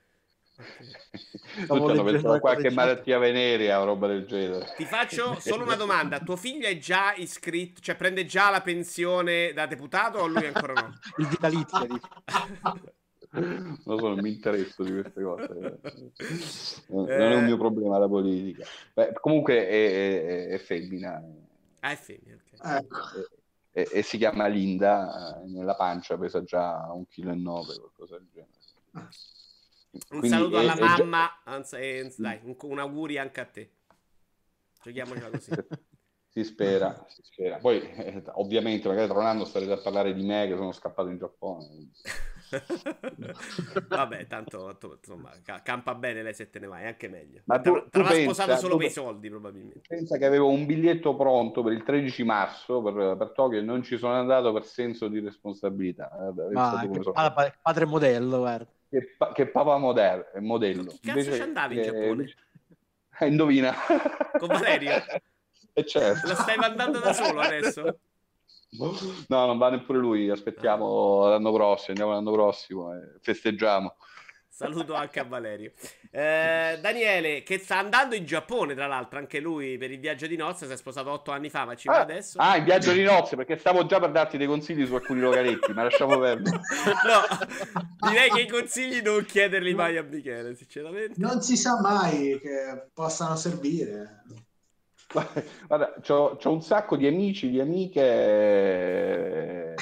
La 2.24 2.40
qualche 2.40 2.70
malattia 2.70 3.18
venerea 3.18 3.82
o 3.82 3.86
roba 3.86 4.07
del 4.07 4.26
genere. 4.26 4.74
Ti 4.78 4.86
faccio 4.86 5.38
solo 5.41 5.64
una 5.64 5.76
domanda. 5.76 6.20
Tuo 6.20 6.38
figlio 6.38 6.68
è 6.68 6.78
già 6.78 7.14
iscritto, 7.14 7.82
cioè 7.82 7.95
prende 7.95 8.26
già 8.26 8.49
la 8.49 8.62
pensione 8.62 9.52
da 9.52 9.66
deputato 9.66 10.20
o 10.20 10.28
lui 10.28 10.45
ancora 10.45 10.74
no? 10.74 10.94
Il 11.18 11.28
vitalizio. 11.28 11.88
Non 13.40 13.99
so, 13.99 14.07
non 14.07 14.20
mi 14.20 14.32
interesso 14.34 14.84
di 14.84 14.91
queste 15.02 15.22
cose. 15.22 15.80
Non 16.88 17.10
Eh. 17.10 17.18
non 17.18 17.32
è 17.32 17.36
un 17.36 17.45
mio 17.45 17.57
problema 17.57 17.98
la 17.98 18.07
politica. 18.07 18.66
Beh, 18.94 19.14
comunque 19.14 19.68
è, 19.68 20.24
è- 20.24 20.48
è 20.49 20.57
femmina 20.57 21.22
Ah, 21.82 21.91
è 21.91 21.95
femmina, 21.95 22.36
ok. 22.36 22.60
Ecco. 22.62 23.28
e, 23.72 23.88
e 23.91 24.02
si 24.02 24.18
chiama 24.18 24.48
Linda. 24.48 25.41
eh, 25.41 25.48
Nella 25.48 25.76
pancia 25.76 26.18
pesa 26.18 26.44
già 26.44 26.90
un 26.94 27.07
chilo 27.07 27.32
e 27.32 27.36
nove, 27.36 27.76
qualcosa 27.78 28.18
del 28.18 28.28
genere. 28.32 28.53
Un 28.91 30.20
Quindi 30.20 30.30
saluto 30.30 30.57
è- 30.57 30.60
alla 30.62 30.74
è 30.74 30.78
già- 30.78 31.03
mamma, 31.03 31.41
anzi, 31.44 31.76
eh, 31.76 32.14
dai, 32.18 32.40
un, 32.44 32.56
un 32.60 32.80
auguri 32.80 33.18
anche 33.18 33.41
a 33.41 33.45
te. 33.45 33.72
Giochiamocela 34.84 35.30
così. 35.30 35.52
Si 36.30 36.44
spera, 36.44 37.06
si 37.07 37.22
spera. 37.24 37.57
Poi, 37.57 37.82
eh, 37.82 38.24
ovviamente, 38.34 38.88
magari 38.88 39.07
tra 39.07 39.20
un 39.20 39.26
anno 39.26 39.45
starete 39.45 39.72
a 39.72 39.78
parlare 39.82 40.14
di 40.14 40.24
me 40.24 40.48
che 40.48 40.56
sono 40.56 40.72
scappato 40.74 41.10
in 41.10 41.18
Giappone. 41.18 41.90
Vabbè, 43.88 44.28
tanto 44.28 44.76
to- 44.80 44.98
insomma, 45.02 45.32
ca- 45.44 45.62
campa 45.62 45.96
bene 45.96 46.22
lei 46.24 46.34
se 46.34 46.50
te 46.50 46.60
ne 46.60 46.68
vai, 46.68 46.86
anche 46.86 47.08
meglio. 47.08 47.42
Ma 47.46 47.60
tu- 47.60 47.74
l'avrà 47.76 47.90
pensa- 48.10 48.22
sposato 48.22 48.56
solo 48.58 48.74
tu- 48.74 48.78
per 48.80 48.88
i 48.88 48.92
soldi, 48.92 49.30
probabilmente. 49.30 49.82
Pensa 49.88 50.18
che 50.18 50.26
avevo 50.26 50.50
un 50.50 50.66
biglietto 50.66 51.16
pronto 51.16 51.64
per 51.64 51.74
il 51.74 51.84
13 51.84 52.24
marzo 52.24 52.82
per, 52.82 53.16
per 53.18 53.32
Tokyo 53.32 53.60
e 53.60 53.62
non 53.62 53.84
ci 53.84 53.98
sono 53.98 54.14
andato 54.14 54.52
per 54.54 54.64
senso 54.66 55.08
di 55.08 55.20
responsabilità. 55.20 56.10
Pensa 56.36 56.52
Ma 56.54 56.88
che 56.92 57.00
pa- 57.12 57.54
padre 57.62 57.86
modello, 57.86 58.38
guarda. 58.40 58.68
che, 58.90 59.16
pa- 59.18 59.32
che 59.32 59.48
papà 59.48 59.78
modello, 59.78 60.26
modello. 60.40 60.84
Chi 60.86 61.00
cazzo 61.02 61.34
ci 61.34 61.42
andavi 61.42 61.76
in 61.78 61.84
Giappone? 61.84 62.34
Eh, 63.20 63.28
indovina. 63.28 63.74
Con 64.38 64.48
Valerio? 64.48 64.92
E 65.78 65.86
certo. 65.86 66.28
Lo 66.30 66.36
stai 66.36 66.56
mandando 66.56 67.00
da 67.00 67.12
solo 67.12 67.42
adesso? 67.42 68.00
No, 69.28 69.46
non 69.46 69.58
va 69.58 69.70
neppure 69.70 70.00
lui. 70.00 70.30
Aspettiamo 70.30 71.28
l'anno 71.30 71.52
prossimo. 71.54 71.90
Andiamo 71.90 72.12
l'anno 72.12 72.32
prossimo 72.32 72.94
e 72.94 73.18
festeggiamo. 73.22 73.96
Saluto 74.50 74.94
anche 74.94 75.20
a 75.20 75.26
Valerio. 75.26 75.74
Eh, 76.10 76.78
Daniele, 76.80 77.44
che 77.44 77.58
sta 77.58 77.78
andando 77.78 78.16
in 78.16 78.24
Giappone, 78.24 78.74
tra 78.74 78.88
l'altro, 78.88 79.20
anche 79.20 79.42
lui 79.42 79.78
per 79.78 79.92
il 79.92 80.00
viaggio 80.00 80.28
di 80.28 80.38
nozze. 80.38 80.66
Si 80.66 80.72
è 80.72 80.78
sposato 80.78 81.12
otto 81.12 81.32
anni 81.32 81.50
fa, 81.50 81.66
ma 81.66 81.76
ci 81.76 81.90
va 81.90 81.98
Ah, 81.98 82.02
adesso. 82.02 82.38
ah, 82.40 82.56
in 82.56 82.64
viaggio 82.64 82.94
di 82.94 83.04
nozze 83.04 83.36
perché 83.36 83.58
stavo 83.58 83.86
già 83.86 84.00
per 84.00 84.12
darti 84.12 84.38
dei 84.38 84.48
consigli 84.48 84.86
su 84.86 84.96
alcuni 84.96 85.20
localetti, 85.20 85.74
ma 85.74 85.84
lasciamo 85.84 86.18
perdere. 86.20 86.58
No, 87.06 88.10
direi 88.10 88.30
che 88.30 88.42
i 88.44 88.48
consigli 88.48 89.02
non 89.02 89.26
chiederli 89.26 89.74
mai 89.74 89.98
a 89.98 90.04
Michele, 90.04 90.56
sinceramente. 90.56 91.16
Non 91.18 91.42
si 91.42 91.58
sa 91.58 91.78
mai 91.82 92.40
che 92.40 92.88
possano 92.94 93.36
servire. 93.36 94.24
Guarda, 95.68 95.96
c'ho, 96.02 96.36
c'ho 96.38 96.52
un 96.52 96.62
sacco 96.62 96.96
di 96.98 97.08
amici, 97.08 97.50
di 97.50 97.60
amiche 97.60 98.02
eh, 99.74 99.76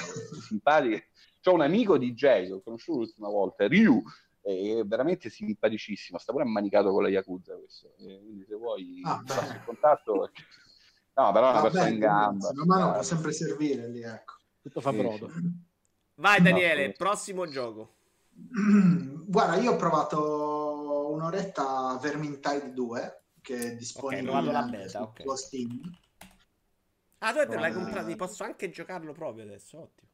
simpatiche. 0.47 1.09
C'ho 1.41 1.53
un 1.53 1.61
amico 1.61 1.97
DJ 1.97 2.45
che 2.45 2.51
ho 2.53 2.61
conosciuto 2.61 2.99
l'ultima 2.99 3.27
volta, 3.29 3.67
Ryu, 3.67 4.01
è 4.41 4.81
veramente 4.85 5.29
simpaticissimo. 5.29 6.17
Sta 6.17 6.31
pure 6.31 6.43
ammanicato 6.43 6.91
con 6.91 7.03
la 7.03 7.09
Yakuza. 7.09 7.55
Questo. 7.55 7.93
E 7.99 8.19
quindi, 8.23 8.45
se 8.47 8.55
vuoi, 8.55 9.01
Ah, 9.03 9.21
passi 9.25 9.55
il 9.55 9.63
contatto. 9.65 10.31
No, 11.15 11.31
però 11.31 11.47
è 11.47 11.51
una 11.51 11.61
Vabbè, 11.61 11.69
persona 11.71 11.87
in 11.89 11.99
gamba. 11.99 12.49
Una 12.49 12.65
mano 12.65 12.91
può 12.93 13.03
sempre 13.03 13.31
servire 13.33 13.87
lì, 13.89 14.01
ecco. 14.01 14.33
Tutto 14.61 14.81
fa 14.81 14.91
Sì, 14.91 14.97
brodo. 14.97 15.31
Vai, 16.15 16.41
Daniele, 16.41 16.87
No, 16.87 16.93
prossimo 16.97 17.47
gioco. 17.47 17.95
Guarda, 19.27 19.55
io 19.57 19.73
ho 19.73 19.75
provato 19.75 21.09
un'oretta 21.11 21.99
Vermintide 22.01 22.71
2, 22.73 23.22
che 23.43 23.57
è 23.57 23.75
disponibile 23.75 24.23
provato 24.31 24.51
la 24.51 24.63
beta, 24.63 24.97
su 24.99 25.03
ok. 25.03 25.21
tuo 25.21 25.35
Steam. 25.35 25.81
Ah, 27.19 27.31
tu 27.33 27.47
te 27.49 27.55
l'hai 27.57 27.73
comprato, 27.73 28.15
posso 28.15 28.43
anche 28.43 28.69
giocarlo 28.69 29.13
proprio 29.13 29.43
adesso, 29.43 29.79
ottimo. 29.79 30.09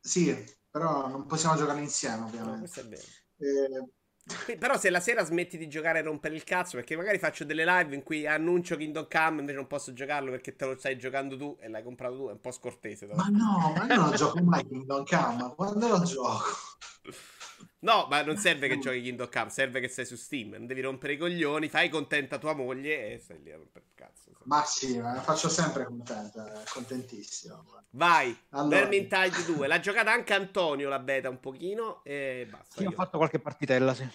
Sì, 0.00 0.32
però 0.70 1.08
non 1.08 1.26
possiamo 1.26 1.56
giocare 1.56 1.80
insieme, 1.80 2.22
No, 2.22 2.26
ovviamente. 2.26 2.58
questo 2.58 2.80
è 2.80 2.84
vero. 2.84 3.02
Eh, 3.38 4.56
Però 4.58 4.76
se 4.76 4.90
la 4.90 4.98
sera 5.00 5.24
smetti 5.24 5.56
di 5.56 5.68
giocare 5.68 6.00
e 6.00 6.02
rompere 6.02 6.34
il 6.34 6.42
cazzo, 6.44 6.76
perché 6.76 6.96
magari 6.96 7.18
faccio 7.18 7.44
delle 7.44 7.64
live 7.64 7.94
in 7.94 8.02
cui 8.02 8.26
annuncio 8.26 8.76
Kingdom 8.76 9.06
Come, 9.08 9.40
invece 9.40 9.56
non 9.56 9.66
posso 9.68 9.92
giocarlo 9.92 10.30
perché 10.30 10.56
te 10.56 10.64
lo 10.64 10.76
stai 10.76 10.98
giocando 10.98 11.36
tu 11.36 11.56
e 11.60 11.68
l'hai 11.68 11.82
comprato 11.82 12.16
tu, 12.16 12.28
è 12.28 12.32
un 12.32 12.40
po' 12.40 12.50
scortese. 12.50 13.06
Ma 13.06 13.28
no, 13.28 13.72
ma 13.76 13.86
io 13.86 13.96
non 13.96 14.14
gioco 14.14 14.40
mai 14.42 14.66
Kingdom 14.66 15.04
Come, 15.04 15.54
quando 15.54 15.88
lo 15.88 16.02
gioco? 16.02 16.44
No, 17.86 18.08
ma 18.10 18.20
non 18.22 18.36
serve 18.36 18.66
che 18.66 18.80
giochi 18.80 19.00
Kingdom 19.00 19.28
Come, 19.30 19.48
serve 19.48 19.78
che 19.78 19.86
sei 19.86 20.04
su 20.04 20.16
Steam, 20.16 20.50
non 20.50 20.66
devi 20.66 20.80
rompere 20.80 21.12
i 21.12 21.16
coglioni, 21.16 21.68
fai 21.68 21.88
contenta 21.88 22.36
tua 22.36 22.52
moglie 22.52 23.12
e 23.12 23.18
stai 23.20 23.40
lì 23.40 23.52
a 23.52 23.56
rompere 23.56 23.84
il 23.86 23.94
cazzo. 23.94 24.32
Ma 24.42 24.64
sì, 24.64 24.98
ma 24.98 25.14
la 25.14 25.22
faccio 25.22 25.48
sempre 25.48 25.84
contenta, 25.84 26.64
contentissimo. 26.68 27.64
Vai, 27.90 28.36
allora. 28.50 28.80
Vermintide 28.80 29.44
2, 29.54 29.68
l'ha 29.68 29.78
giocata 29.78 30.10
anche 30.10 30.34
Antonio 30.34 30.88
la 30.88 30.98
beta 30.98 31.28
un 31.28 31.38
pochino 31.38 32.02
e 32.02 32.48
basta. 32.50 32.74
Sì, 32.78 32.82
io 32.82 32.88
ho 32.88 32.92
fatto 32.92 33.18
qualche 33.18 33.38
partitella, 33.38 33.94
sì. 33.94 34.08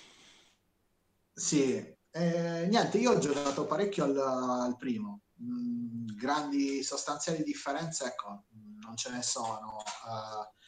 Sì, 1.33 1.95
eh, 2.11 2.67
niente, 2.67 2.97
io 2.97 3.11
ho 3.11 3.19
giocato 3.19 3.65
parecchio 3.67 4.03
al, 4.03 4.17
al 4.17 4.75
primo. 4.75 5.21
Mm, 5.41 6.07
grandi 6.17 6.83
sostanziali 6.83 7.41
differenze, 7.41 8.03
ecco, 8.03 8.43
non 8.81 8.97
ce 8.97 9.11
ne 9.11 9.21
sono. 9.21 9.77
Uh, 10.03 10.59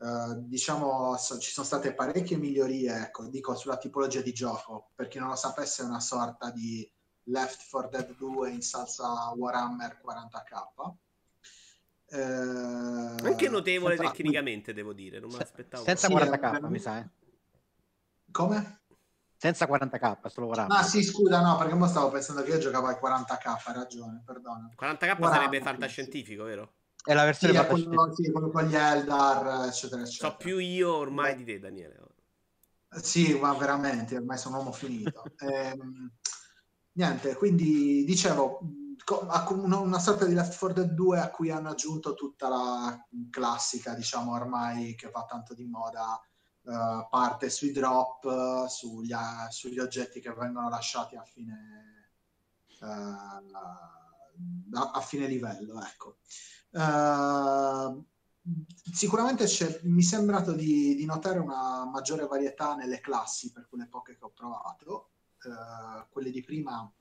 Uh, 0.00 0.32
diciamo 0.46 1.14
so, 1.18 1.36
ci 1.38 1.50
sono 1.50 1.66
state 1.66 1.92
parecchie 1.92 2.38
migliorie 2.38 3.02
ecco, 3.02 3.26
dico 3.26 3.54
sulla 3.54 3.76
tipologia 3.76 4.22
di 4.22 4.32
gioco 4.32 4.92
per 4.94 5.08
chi 5.08 5.18
non 5.18 5.28
lo 5.28 5.34
sapesse 5.34 5.82
è 5.82 5.84
una 5.84 6.00
sorta 6.00 6.50
di 6.50 6.90
Left 7.24 7.68
4 7.68 7.90
Dead 7.90 8.16
2 8.16 8.50
in 8.50 8.62
salsa 8.62 9.30
Warhammer 9.36 10.00
40k 10.02 10.92
uh, 12.12 13.26
anche 13.26 13.48
notevole 13.50 13.96
senza... 13.98 14.10
tecnicamente 14.10 14.72
devo 14.72 14.94
dire 14.94 15.20
non 15.20 15.28
me 15.32 15.36
l'aspettavo 15.36 15.84
senza 15.84 16.06
sì, 16.06 16.14
40k 16.14 16.66
mi 16.70 16.78
sa 16.78 16.98
eh. 17.00 17.08
come? 18.30 18.80
senza 19.36 19.66
40k 19.66 20.28
solo 20.28 20.46
Warhammer 20.46 20.78
ah 20.78 20.82
sì 20.82 21.04
scusa 21.04 21.42
no 21.42 21.58
perché 21.58 21.74
mo 21.74 21.86
stavo 21.86 22.08
pensando 22.08 22.42
che 22.42 22.52
io 22.52 22.58
giocavo 22.58 22.86
al 22.86 22.98
40k 22.98 23.62
hai 23.66 23.74
ragione 23.74 24.22
perdono 24.24 24.70
40k 24.80 25.02
Warhammer, 25.02 25.30
sarebbe 25.30 25.60
fantascientifico 25.60 26.44
sì. 26.44 26.48
vero? 26.48 26.72
È 27.02 27.14
la 27.14 27.24
versione 27.24 27.58
sì, 27.58 27.66
quello, 27.66 28.14
sì, 28.14 28.30
quello 28.30 28.50
con 28.50 28.64
gli 28.64 28.74
Eldar, 28.74 29.66
eccetera, 29.66 30.02
eccetera. 30.02 30.30
So 30.30 30.36
più 30.36 30.58
io 30.58 30.94
ormai 30.94 31.34
di 31.34 31.44
te, 31.44 31.58
Daniele. 31.58 31.98
Sì, 32.90 33.38
ma 33.38 33.54
veramente, 33.54 34.16
ormai 34.16 34.36
sono 34.36 34.58
uomo 34.58 34.72
finito. 34.72 35.22
ehm, 35.38 36.10
niente, 36.92 37.36
quindi 37.36 38.04
dicevo, 38.04 38.60
una 39.60 39.98
sorta 39.98 40.26
di 40.26 40.34
Left 40.34 40.58
4 40.58 40.82
Dead 40.82 40.94
2 40.94 41.18
a 41.20 41.30
cui 41.30 41.50
hanno 41.50 41.70
aggiunto 41.70 42.14
tutta 42.14 42.48
la 42.48 43.06
classica, 43.30 43.94
diciamo, 43.94 44.32
ormai 44.32 44.94
che 44.94 45.08
va 45.10 45.24
tanto 45.24 45.54
di 45.54 45.66
moda, 45.66 46.20
uh, 46.62 47.08
parte 47.08 47.48
sui 47.48 47.72
drop, 47.72 48.66
sugli, 48.66 49.14
sugli, 49.48 49.78
oggetti 49.78 50.20
che 50.20 50.32
vengono 50.32 50.68
lasciati 50.68 51.16
a 51.16 51.22
fine, 51.22 52.10
uh, 52.80 52.84
a, 54.74 54.90
a 54.92 55.00
fine 55.00 55.26
livello, 55.26 55.82
ecco. 55.82 56.18
Uh, 56.72 58.04
sicuramente 58.92 59.46
mi 59.82 60.02
è 60.02 60.04
sembrato 60.04 60.52
di, 60.52 60.94
di, 60.94 61.04
notare 61.04 61.40
una 61.40 61.84
maggiore 61.84 62.26
varietà 62.26 62.74
nelle 62.76 63.00
classi 63.00 63.50
per 63.50 63.66
quelle 63.68 63.88
poche 63.88 64.16
che 64.16 64.24
ho 64.24 64.30
provato. 64.30 65.10
Uh, 65.42 66.06
quelle 66.10 66.30
di 66.30 66.42
prima 66.42 66.92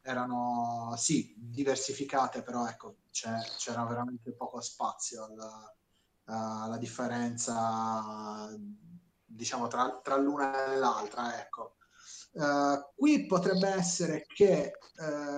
erano 0.00 0.94
sì 0.96 1.34
diversificate, 1.36 2.42
però 2.42 2.66
ecco 2.66 2.98
c'era 3.10 3.84
veramente 3.84 4.32
poco 4.32 4.60
spazio 4.60 5.24
alla, 5.24 5.76
alla 6.24 6.78
differenza 6.78 8.48
diciamo 9.24 9.66
tra, 9.66 10.00
tra, 10.02 10.16
l'una 10.16 10.72
e 10.72 10.76
l'altra. 10.76 11.38
Ecco. 11.40 11.76
Uh, 12.32 12.92
qui 12.94 13.26
potrebbe 13.26 13.68
essere 13.68 14.24
che 14.26 14.72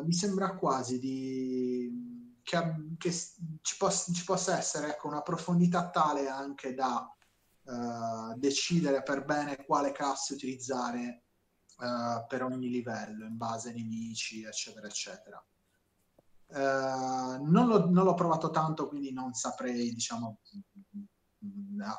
mi 0.04 0.12
sembra 0.12 0.56
quasi 0.56 0.98
di 0.98 2.19
che, 2.50 2.96
che 2.98 3.12
ci, 3.12 3.76
possa, 3.78 4.12
ci, 4.12 4.24
possa, 4.24 4.58
essere 4.58 4.88
ecco, 4.88 5.06
una 5.06 5.22
profondità 5.22 5.88
tale 5.90 6.28
anche 6.28 6.74
da 6.74 7.08
uh, 7.62 8.36
decidere 8.36 9.04
per 9.04 9.24
bene 9.24 9.64
quale 9.64 9.92
classe 9.92 10.34
utilizzare 10.34 11.22
uh, 11.78 12.26
per 12.26 12.42
ogni 12.42 12.68
livello, 12.68 13.24
in 13.24 13.36
base 13.36 13.68
ai 13.68 13.76
nemici, 13.76 14.42
eccetera, 14.42 14.88
eccetera. 14.88 15.44
Uh, 16.48 17.44
non, 17.46 17.68
l'ho, 17.68 17.88
non, 17.88 18.02
l'ho, 18.02 18.14
provato 18.14 18.50
tanto, 18.50 18.88
quindi 18.88 19.12
non 19.12 19.32
saprei, 19.32 19.94
diciamo, 19.94 20.40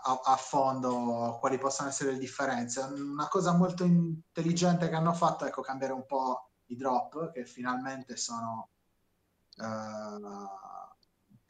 a, 0.04 0.20
a, 0.22 0.36
fondo 0.36 1.38
quali 1.40 1.58
possano 1.58 1.88
essere 1.88 2.12
le 2.12 2.18
differenze. 2.18 2.82
Una 2.82 3.30
cosa 3.30 3.54
molto 3.54 3.86
intelligente 3.86 4.90
che 4.90 4.96
hanno 4.96 5.14
fatto 5.14 5.46
è 5.46 5.48
ecco, 5.48 5.62
cambiare 5.62 5.94
un 5.94 6.06
po' 6.06 6.50
i 6.66 6.76
drop, 6.76 7.32
che 7.32 7.46
finalmente 7.46 8.18
sono 8.18 8.71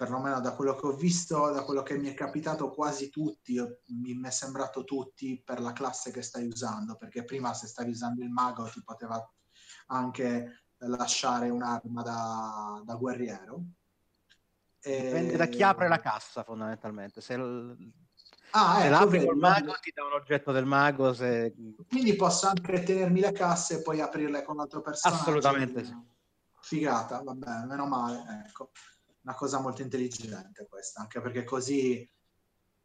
perlomeno 0.02 0.40
da 0.40 0.56
quello 0.56 0.74
che 0.76 0.88
ho 0.88 0.94
visto, 0.94 1.52
da 1.52 1.64
quello 1.64 1.84
che 1.84 1.96
mi 1.96 2.10
è 2.10 2.16
capitato, 2.16 2.72
quasi 2.72 3.12
tutti, 3.12 3.62
mi 3.90 4.20
è 4.24 4.32
sembrato 4.32 4.84
tutti 4.84 5.40
per 5.46 5.60
la 5.60 5.74
classe 5.74 6.10
che 6.10 6.24
stai 6.24 6.48
usando, 6.48 6.96
perché 6.96 7.24
prima 7.24 7.54
se 7.54 7.68
stavi 7.68 7.92
usando 7.92 8.24
il 8.24 8.32
mago 8.32 8.64
ti 8.64 8.82
poteva 8.84 9.24
anche 9.88 10.64
lasciare 10.78 11.50
un'arma 11.50 12.02
da, 12.02 12.82
da 12.84 12.96
guerriero. 12.96 13.64
Dipende 14.82 15.34
e... 15.34 15.38
da 15.38 15.46
chi 15.46 15.62
apre 15.62 15.88
la 15.88 16.00
cassa 16.00 16.42
fondamentalmente. 16.42 17.22
Se, 17.22 17.38
l... 17.38 17.78
ah, 18.52 18.80
se 18.80 18.88
ecco, 18.88 18.90
l'apri 18.90 19.24
col 19.24 19.38
mago 19.38 19.74
ti 19.80 19.92
dà 19.94 20.04
un 20.04 20.14
oggetto 20.14 20.52
del 20.52 20.66
mago. 20.66 21.14
Se... 21.14 21.54
Quindi 21.88 22.16
posso 22.16 22.48
anche 22.48 22.82
tenermi 22.82 23.20
le 23.20 23.32
casse 23.34 23.76
e 23.76 23.82
poi 23.84 24.02
aprirle 24.02 24.42
con 24.42 24.56
un 24.56 24.62
altro 24.62 24.82
personaggio. 24.82 25.22
Assolutamente 25.22 25.86
sì 25.86 26.20
figata, 26.62 27.22
vabbè, 27.22 27.66
meno 27.66 27.86
male, 27.86 28.46
ecco, 28.48 28.72
una 29.24 29.36
cosa 29.36 29.60
molto 29.60 29.82
intelligente 29.82 30.68
questa, 30.68 31.02
anche 31.02 31.22
perché 31.22 31.44
così 31.44 32.10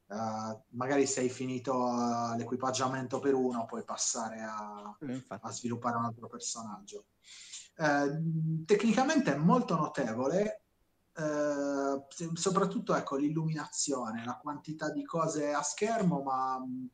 uh, 0.07 0.65
magari 0.71 1.07
se 1.07 1.21
hai 1.21 1.31
finito 1.31 1.75
uh, 1.75 2.37
l'equipaggiamento 2.37 3.19
per 3.21 3.35
uno 3.35 3.65
puoi 3.65 3.85
passare 3.85 4.43
a, 4.43 4.97
a 5.29 5.51
sviluppare 5.51 5.97
un 5.97 6.05
altro 6.05 6.27
personaggio. 6.29 7.07
Uh, 7.77 8.65
tecnicamente 8.65 9.35
è 9.35 9.37
molto 9.37 9.77
notevole, 9.77 10.63
soprattutto 12.35 12.95
ecco, 12.95 13.17
l'illuminazione, 13.17 14.23
la 14.23 14.37
quantità 14.37 14.91
di 14.91 15.03
cose 15.03 15.51
a 15.51 15.63
schermo, 15.63 16.21
ma 16.23 16.59
mh, 16.59 16.91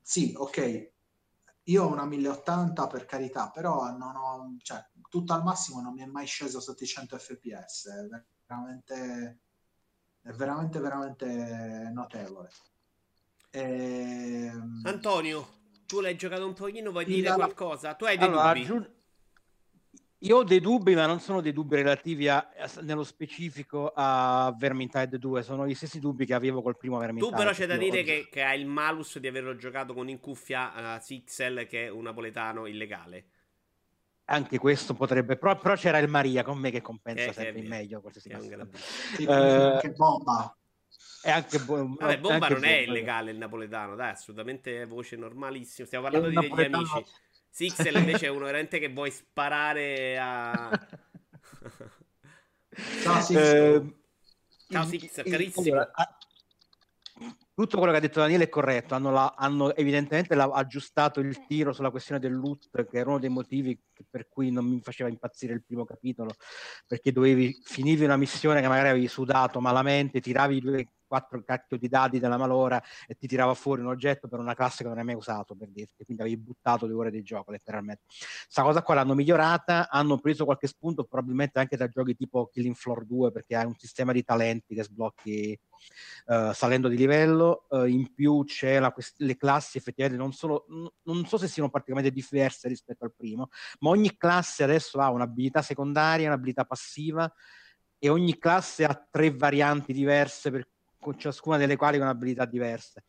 sì, 0.00 0.32
ok, 0.36 0.92
io 1.64 1.84
ho 1.84 1.88
una 1.88 2.04
1080 2.04 2.86
per 2.86 3.04
carità, 3.06 3.50
però 3.50 3.90
non 3.96 4.16
ho, 4.16 4.56
cioè, 4.62 4.84
tutto 5.08 5.32
al 5.32 5.42
massimo 5.42 5.80
non 5.80 5.94
mi 5.94 6.02
è 6.02 6.06
mai 6.06 6.26
sceso 6.26 6.60
sotto 6.60 6.84
i 6.84 6.86
100 6.86 7.18
fps, 7.18 7.88
è 7.88 8.24
veramente, 8.46 9.40
è 10.20 10.30
veramente, 10.32 10.78
veramente 10.80 11.90
notevole. 11.92 12.50
E... 13.50 14.50
Ehm, 14.52 14.82
Antonio, 14.84 15.46
tu 15.86 16.00
l'hai 16.00 16.16
giocato 16.16 16.46
un 16.46 16.54
pochino, 16.54 16.90
vuoi 16.90 17.04
dire 17.04 17.28
la... 17.28 17.34
qualcosa? 17.34 17.94
Tu 17.94 18.04
hai 18.04 18.18
dei 18.18 18.26
allora, 18.26 18.52
dubbi? 18.52 18.60
Aggiung... 18.62 18.90
Io 20.24 20.38
ho 20.38 20.42
dei 20.42 20.60
dubbi, 20.60 20.94
ma 20.94 21.04
non 21.04 21.20
sono 21.20 21.42
dei 21.42 21.52
dubbi 21.52 21.76
relativi 21.76 22.28
a, 22.28 22.48
nello 22.80 23.04
specifico 23.04 23.92
a 23.94 24.54
Vermintide 24.56 25.18
2, 25.18 25.42
sono 25.42 25.66
gli 25.66 25.74
stessi 25.74 26.00
dubbi 26.00 26.24
che 26.24 26.32
avevo 26.32 26.62
col 26.62 26.78
primo 26.78 26.96
Vermintide. 26.96 27.30
Tu 27.30 27.36
però 27.36 27.52
c'è 27.52 27.66
da 27.66 27.76
dire 27.76 28.02
che, 28.02 28.28
che 28.30 28.42
hai 28.42 28.58
il 28.58 28.66
malus 28.66 29.18
di 29.18 29.26
averlo 29.26 29.54
giocato 29.54 29.92
con 29.92 30.08
in 30.08 30.20
cuffia 30.20 30.96
uh, 30.96 31.00
Sixel, 31.00 31.66
che 31.66 31.84
è 31.84 31.88
un 31.90 32.04
napoletano 32.04 32.64
illegale. 32.64 33.26
Anche 34.26 34.56
questo 34.56 34.94
potrebbe, 34.94 35.36
però, 35.36 35.58
però 35.58 35.74
c'era 35.74 35.98
il 35.98 36.08
Maria 36.08 36.42
con 36.42 36.56
me 36.56 36.70
che 36.70 36.80
compensa 36.80 37.26
eh, 37.26 37.32
sempre 37.34 37.62
meglio. 37.62 38.00
Qualsiasi 38.00 38.30
sì, 39.14 39.24
uh, 39.24 39.78
che 39.78 39.92
bomba. 39.94 40.56
È 41.20 41.30
anche 41.30 41.58
bo- 41.58 41.96
Vabbè, 41.98 42.18
bomba 42.18 42.46
anche 42.46 42.54
non 42.54 42.64
è 42.64 42.78
illegale 42.78 43.30
il 43.30 43.36
napoletano, 43.36 43.94
dai, 43.94 44.12
assolutamente 44.12 44.86
voce 44.86 45.16
normalissima. 45.16 45.86
Stiamo 45.86 46.08
parlando 46.08 46.28
di 46.28 46.48
degli 46.48 46.74
amici. 46.74 47.04
Sixel 47.54 47.94
invece 47.94 48.26
è 48.26 48.30
uno 48.30 48.46
veramente 48.46 48.80
che 48.80 48.88
vuoi 48.88 49.12
sparare 49.12 50.18
a... 50.18 50.70
Ciao 53.00 53.20
Sixel. 53.20 53.74
Eh, 53.74 53.94
Ciao 54.68 54.84
Sixel, 54.84 55.24
carissimo. 55.24 55.66
Allora, 55.68 55.92
tutto 57.54 57.76
quello 57.76 57.92
che 57.92 57.98
ha 57.98 58.00
detto 58.00 58.18
Daniele 58.18 58.44
è 58.44 58.48
corretto, 58.48 58.96
hanno, 58.96 59.12
la, 59.12 59.34
hanno 59.38 59.72
evidentemente 59.76 60.34
la, 60.34 60.46
aggiustato 60.46 61.20
il 61.20 61.46
tiro 61.46 61.72
sulla 61.72 61.92
questione 61.92 62.20
del 62.20 62.34
loot, 62.34 62.70
che 62.72 62.98
era 62.98 63.10
uno 63.10 63.20
dei 63.20 63.28
motivi 63.28 63.80
per 64.10 64.26
cui 64.28 64.50
non 64.50 64.64
mi 64.64 64.80
faceva 64.80 65.08
impazzire 65.08 65.52
il 65.52 65.62
primo 65.62 65.84
capitolo, 65.84 66.34
perché 66.88 67.12
dovevi, 67.12 67.56
finivi 67.62 68.02
una 68.02 68.16
missione 68.16 68.62
che 68.62 68.66
magari 68.66 68.88
avevi 68.88 69.06
sudato 69.06 69.60
malamente, 69.60 70.20
tiravi 70.20 70.60
due 70.60 70.88
quattro 71.14 71.42
cacchio 71.44 71.78
di 71.78 71.88
dadi 71.88 72.18
della 72.18 72.36
malora 72.36 72.82
e 73.06 73.14
ti 73.14 73.28
tirava 73.28 73.54
fuori 73.54 73.82
un 73.82 73.86
oggetto 73.86 74.26
per 74.26 74.40
una 74.40 74.54
classe 74.54 74.82
che 74.82 74.88
non 74.88 74.98
hai 74.98 75.04
mai 75.04 75.14
usato, 75.14 75.54
per 75.54 75.68
dirti, 75.70 76.04
quindi 76.04 76.22
avevi 76.22 76.38
buttato 76.38 76.86
due 76.86 76.96
ore 76.96 77.10
di 77.12 77.22
gioco 77.22 77.52
letteralmente. 77.52 78.02
Questa 78.08 78.62
cosa 78.62 78.82
qua 78.82 78.94
l'hanno 78.94 79.14
migliorata, 79.14 79.88
hanno 79.88 80.18
preso 80.18 80.44
qualche 80.44 80.66
spunto 80.66 81.04
probabilmente 81.04 81.60
anche 81.60 81.76
da 81.76 81.86
giochi 81.86 82.16
tipo 82.16 82.48
Killing 82.52 82.74
Floor 82.74 83.04
2 83.04 83.30
perché 83.30 83.54
hai 83.54 83.64
un 83.64 83.76
sistema 83.76 84.12
di 84.12 84.24
talenti 84.24 84.74
che 84.74 84.82
sblocchi 84.82 85.58
uh, 86.26 86.52
salendo 86.52 86.88
di 86.88 86.96
livello, 86.96 87.66
uh, 87.68 87.84
in 87.84 88.12
più 88.12 88.42
c'è 88.44 88.80
la, 88.80 88.92
le 89.18 89.36
classi 89.36 89.78
effettivamente 89.78 90.20
non 90.20 90.32
solo, 90.32 90.64
n- 90.68 90.88
non 91.04 91.24
so 91.26 91.38
se 91.38 91.46
siano 91.46 91.70
particolarmente 91.70 92.14
diverse 92.14 92.66
rispetto 92.66 93.04
al 93.04 93.14
primo, 93.16 93.50
ma 93.80 93.90
ogni 93.90 94.16
classe 94.16 94.64
adesso 94.64 94.98
ha 94.98 95.10
un'abilità 95.10 95.62
secondaria, 95.62 96.26
un'abilità 96.26 96.64
passiva 96.64 97.32
e 98.04 98.08
ogni 98.10 98.38
classe 98.38 98.84
ha 98.84 99.08
tre 99.10 99.30
varianti 99.30 99.94
diverse 99.94 100.50
per 100.50 100.68
ciascuna 101.12 101.56
delle 101.58 101.76
quali 101.76 101.98
con 101.98 102.06
abilità 102.06 102.46
diverse. 102.46 103.04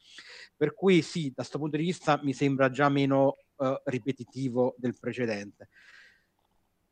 Per 0.55 0.73
cui 0.73 1.01
sì, 1.01 1.27
da 1.27 1.35
questo 1.35 1.59
punto 1.59 1.77
di 1.77 1.83
vista 1.83 2.19
mi 2.23 2.33
sembra 2.33 2.69
già 2.69 2.89
meno 2.89 3.37
uh, 3.55 3.73
ripetitivo 3.85 4.75
del 4.77 4.97
precedente. 4.99 5.69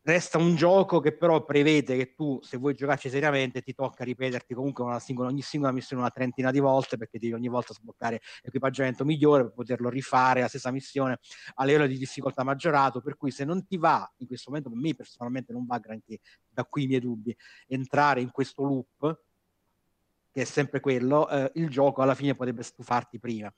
Resta 0.05 0.37
un 0.37 0.55
gioco 0.55 0.99
che 0.99 1.15
però 1.15 1.45
prevede 1.45 1.95
che 1.95 2.13
tu, 2.13 2.37
se 2.41 2.57
vuoi 2.57 2.73
giocarci 2.73 3.07
seriamente, 3.07 3.61
ti 3.61 3.73
tocca 3.73 4.03
ripeterti 4.03 4.53
comunque 4.53 4.99
singola, 4.99 5.29
ogni 5.29 5.41
singola 5.41 5.71
missione 5.71 6.01
una 6.01 6.11
trentina 6.11 6.51
di 6.51 6.59
volte 6.59 6.97
perché 6.97 7.19
devi 7.19 7.31
ogni 7.31 7.47
volta 7.47 7.73
sbloccare 7.73 8.19
equipaggiamento 8.41 9.05
migliore 9.05 9.43
per 9.43 9.53
poterlo 9.53 9.87
rifare 9.87 10.41
la 10.41 10.49
stessa 10.49 10.71
missione 10.71 11.19
a 11.53 11.63
livello 11.63 11.87
di 11.87 11.97
difficoltà 11.97 12.43
maggiorato. 12.43 12.99
Per 12.99 13.15
cui, 13.15 13.31
se 13.31 13.45
non 13.45 13.65
ti 13.65 13.77
va 13.77 14.05
in 14.17 14.27
questo 14.27 14.49
momento, 14.49 14.69
per 14.69 14.81
me 14.81 14.93
personalmente 14.93 15.53
non 15.53 15.65
va 15.65 15.77
granché, 15.77 16.19
da 16.49 16.65
qui 16.65 16.83
i 16.83 16.87
miei 16.87 16.99
dubbi, 16.99 17.33
entrare 17.67 18.19
in 18.19 18.29
questo 18.29 18.61
loop 18.63 19.21
che 20.33 20.41
è 20.41 20.45
sempre 20.45 20.79
quello, 20.79 21.29
eh, 21.29 21.51
il 21.55 21.69
gioco 21.69 22.01
alla 22.01 22.15
fine 22.15 22.33
potrebbe 22.33 22.63
stufarti 22.63 23.19
prima. 23.19 23.53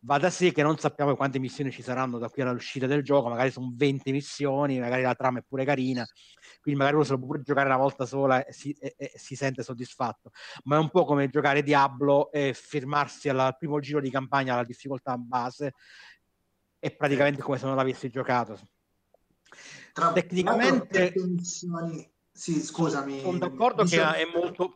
Va 0.00 0.16
da 0.16 0.30
sé 0.30 0.52
che 0.52 0.62
non 0.62 0.78
sappiamo 0.78 1.14
quante 1.16 1.38
missioni 1.38 1.70
ci 1.70 1.82
saranno 1.82 2.16
da 2.16 2.30
qui 2.30 2.40
all'uscita 2.40 2.86
del 2.86 3.02
gioco, 3.02 3.28
magari 3.28 3.50
sono 3.50 3.70
20 3.74 4.10
missioni, 4.10 4.80
magari 4.80 5.02
la 5.02 5.14
trama 5.14 5.40
è 5.40 5.44
pure 5.46 5.66
carina, 5.66 6.02
quindi 6.62 6.80
magari 6.80 6.96
uno 6.96 7.04
se 7.04 7.12
lo 7.12 7.18
può 7.18 7.26
pure 7.26 7.42
giocare 7.42 7.66
una 7.66 7.76
volta 7.76 8.06
sola 8.06 8.42
e 8.42 8.54
si, 8.54 8.72
e, 8.72 8.94
e 8.96 9.12
si 9.16 9.36
sente 9.36 9.62
soddisfatto. 9.62 10.30
Ma 10.64 10.76
è 10.76 10.78
un 10.78 10.88
po' 10.88 11.04
come 11.04 11.28
giocare 11.28 11.62
Diablo 11.62 12.32
e 12.32 12.54
fermarsi 12.54 13.28
al 13.28 13.54
primo 13.58 13.78
giro 13.80 14.00
di 14.00 14.10
campagna 14.10 14.54
alla 14.54 14.64
difficoltà 14.64 15.18
base, 15.18 15.74
è 16.78 16.90
praticamente 16.90 17.42
come 17.42 17.58
se 17.58 17.66
non 17.66 17.76
l'avessi 17.76 18.08
giocato. 18.08 18.58
Tra, 19.92 20.10
Tecnicamente... 20.12 21.12
Sì, 22.36 22.60
scusami. 22.60 23.20
Sono 23.20 23.38
d'accordo 23.38 23.84
che 23.84 24.02
è 24.02 24.24
molto, 24.24 24.74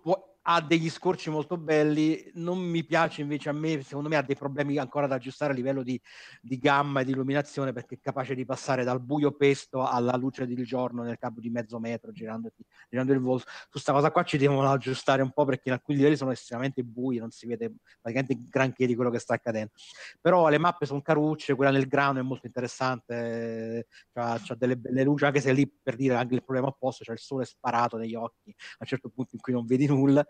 ha 0.51 0.63
degli 0.63 0.89
scorci 0.89 1.29
molto 1.29 1.59
belli, 1.59 2.31
non 2.37 2.59
mi 2.59 2.83
piace 2.83 3.21
invece 3.21 3.51
a 3.51 3.53
me, 3.53 3.83
secondo 3.83 4.09
me 4.09 4.17
ha 4.17 4.23
dei 4.23 4.35
problemi 4.35 4.79
ancora 4.79 5.07
da 5.07 5.17
aggiustare 5.17 5.53
a 5.53 5.55
livello 5.55 5.83
di, 5.83 6.01
di 6.41 6.57
gamma 6.57 7.01
e 7.01 7.05
di 7.05 7.11
illuminazione 7.11 7.75
perché 7.75 7.97
è 7.97 7.99
capace 8.01 8.35
di 8.35 8.47
passare 8.47 8.83
dal 8.83 8.99
buio 8.99 9.33
pesto 9.33 9.87
alla 9.87 10.17
luce 10.17 10.47
del 10.47 10.65
giorno 10.65 11.03
nel 11.03 11.19
cabo 11.19 11.41
di 11.41 11.51
mezzo 11.51 11.79
metro 11.79 12.13
girando 12.13 12.51
il 12.89 13.21
volto. 13.21 13.45
Su 13.47 13.73
questa 13.73 13.93
cosa 13.93 14.11
qua 14.11 14.23
ci 14.23 14.39
devono 14.39 14.71
aggiustare 14.71 15.21
un 15.21 15.33
po' 15.33 15.45
perché 15.45 15.69
in 15.69 15.75
alcuni 15.75 15.99
livelli 15.99 16.17
sono 16.17 16.31
estremamente 16.31 16.83
bui, 16.83 17.19
non 17.19 17.31
si 17.31 17.47
vede 17.47 17.71
praticamente 18.01 18.49
granché 18.49 18.87
di 18.87 18.95
quello 18.95 19.11
che 19.11 19.19
sta 19.19 19.35
accadendo. 19.35 19.73
Però 20.19 20.49
le 20.49 20.57
mappe 20.57 20.87
sono 20.87 21.03
carucce, 21.03 21.55
quella 21.57 21.73
nel 21.73 21.87
grano 21.87 22.21
è 22.21 22.23
molto 22.23 22.47
interessante, 22.47 23.87
c'ha 24.15 24.41
delle 24.57 24.79
belle 24.79 25.03
luci, 25.03 25.27
anche 25.27 25.41
se 25.41 25.53
lì 25.53 25.71
per 25.71 25.95
dire 25.95 26.15
anche 26.15 26.35
il 26.35 26.43
problema 26.43 26.69
opposto, 26.69 27.05
c'è 27.05 27.13
il 27.13 27.19
sole 27.19 27.45
sparato 27.45 27.99
negli 27.99 28.15
occhi 28.15 28.49
a 28.49 28.77
un 28.81 28.87
certo 28.87 29.11
punto 29.11 29.35
in 29.35 29.41
cui 29.43 29.53
non 29.53 29.67
vedi 29.67 29.87
nulla. 29.87 30.25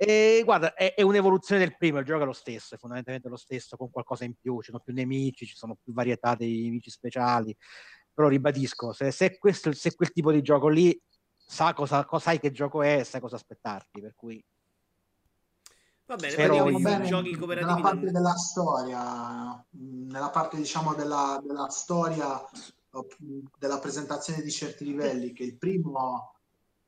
E 0.00 0.42
guarda, 0.44 0.74
è, 0.74 0.94
è, 0.94 1.02
un'evoluzione 1.02 1.60
del 1.60 1.76
primo, 1.76 1.98
il 1.98 2.04
gioco 2.04 2.22
è 2.22 2.26
lo 2.26 2.32
stesso, 2.32 2.76
è 2.76 2.78
fondamentalmente 2.78 3.28
lo 3.28 3.36
stesso, 3.36 3.76
con 3.76 3.90
qualcosa 3.90 4.24
in 4.24 4.34
più, 4.40 4.60
ci 4.60 4.70
sono 4.70 4.80
più 4.80 4.94
nemici, 4.94 5.44
ci 5.44 5.56
sono 5.56 5.76
più 5.82 5.92
varietà 5.92 6.36
di 6.36 6.62
nemici 6.62 6.88
speciali, 6.88 7.56
però 8.14 8.28
ribadisco, 8.28 8.92
se, 8.92 9.10
se, 9.10 9.38
questo, 9.38 9.72
se 9.72 9.96
quel 9.96 10.12
tipo 10.12 10.30
di 10.30 10.40
gioco 10.40 10.68
lì 10.68 10.96
sa 11.34 11.74
cosa, 11.74 12.04
cosa, 12.04 12.24
sai 12.26 12.38
che 12.38 12.52
gioco 12.52 12.82
è, 12.82 13.02
sai 13.02 13.20
cosa 13.20 13.34
aspettarti, 13.34 14.00
per 14.00 14.14
cui... 14.14 14.44
Va 16.06 16.14
bene, 16.14 16.34
però 16.36 16.64
bene, 16.64 17.06
giochi 17.06 17.34
cooperativi. 17.34 17.72
Nella 17.74 17.90
parte 17.90 18.10
della 18.12 18.34
storia, 18.36 19.66
nella 19.70 20.30
parte 20.30 20.56
diciamo 20.56 20.94
della, 20.94 21.40
della 21.44 21.68
storia, 21.70 22.40
della 23.58 23.78
presentazione 23.80 24.42
di 24.42 24.50
certi 24.50 24.84
livelli, 24.84 25.32
che 25.32 25.42
il 25.42 25.58
primo 25.58 26.37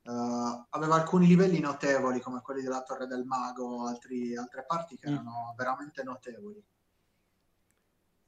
Uh, 0.03 0.67
aveva 0.71 0.95
alcuni 0.95 1.27
livelli 1.27 1.61
notevoli 1.61 2.21
come 2.21 2.41
quelli 2.41 2.63
della 2.63 2.83
Torre 2.83 3.07
del 3.07 3.25
Mago, 3.25 3.87
altri, 3.87 4.35
altre 4.35 4.65
parti 4.67 4.97
che 4.97 5.09
mm. 5.11 5.13
erano 5.13 5.55
veramente 5.57 6.03
notevoli. 6.03 6.65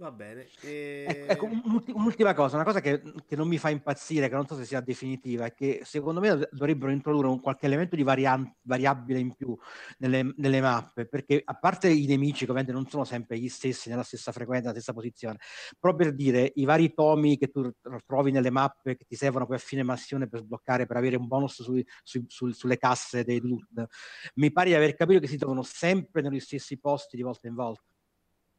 Va 0.02 0.10
bene. 0.10 0.48
E... 0.62 1.04
Ecco, 1.08 1.46
ecco 1.46 1.48
un'ultima 1.94 2.34
cosa, 2.34 2.56
una 2.56 2.64
cosa 2.64 2.80
che, 2.80 3.00
che, 3.24 3.36
non 3.36 3.46
mi 3.46 3.56
fa 3.56 3.70
impazzire, 3.70 4.28
che 4.28 4.34
non 4.34 4.48
so 4.48 4.56
se 4.56 4.64
sia 4.64 4.80
definitiva, 4.80 5.44
è 5.44 5.54
che 5.54 5.82
secondo 5.84 6.18
me 6.18 6.48
dovrebbero 6.50 6.90
introdurre 6.90 7.28
un 7.28 7.40
qualche 7.40 7.66
elemento 7.66 7.94
di 7.94 8.02
varian- 8.02 8.52
variabile 8.62 9.20
in 9.20 9.32
più 9.32 9.56
nelle, 9.98 10.34
nelle, 10.38 10.60
mappe, 10.60 11.06
perché 11.06 11.40
a 11.44 11.54
parte 11.54 11.88
i 11.88 12.06
nemici 12.06 12.38
che 12.38 12.50
ovviamente 12.50 12.72
non 12.72 12.88
sono 12.88 13.04
sempre 13.04 13.38
gli 13.38 13.48
stessi 13.48 13.90
nella 13.90 14.02
stessa 14.02 14.32
frequenza, 14.32 14.70
nella 14.70 14.80
stessa 14.80 14.92
posizione, 14.92 15.38
proprio 15.78 16.08
per 16.08 16.16
dire 16.16 16.50
i 16.56 16.64
vari 16.64 16.94
tomi 16.94 17.38
che 17.38 17.46
tu 17.52 17.70
trovi 18.04 18.32
nelle 18.32 18.50
mappe 18.50 18.96
che 18.96 19.04
ti 19.06 19.14
servono 19.14 19.46
poi 19.46 19.54
a 19.54 19.60
fine 19.60 19.84
missione 19.84 20.26
per 20.26 20.40
sbloccare, 20.40 20.84
per 20.84 20.96
avere 20.96 21.14
un 21.14 21.28
bonus 21.28 21.62
sui, 21.62 21.86
sui, 22.02 22.24
su, 22.26 22.50
sulle 22.50 22.76
casse 22.76 23.22
dei 23.22 23.38
loot, 23.38 23.86
mi 24.34 24.50
pare 24.50 24.70
di 24.70 24.74
aver 24.74 24.96
capito 24.96 25.20
che 25.20 25.28
si 25.28 25.36
trovano 25.36 25.62
sempre 25.62 26.22
negli 26.22 26.40
stessi 26.40 26.76
posti 26.80 27.14
di 27.14 27.22
volta 27.22 27.46
in 27.46 27.54
volta 27.54 27.91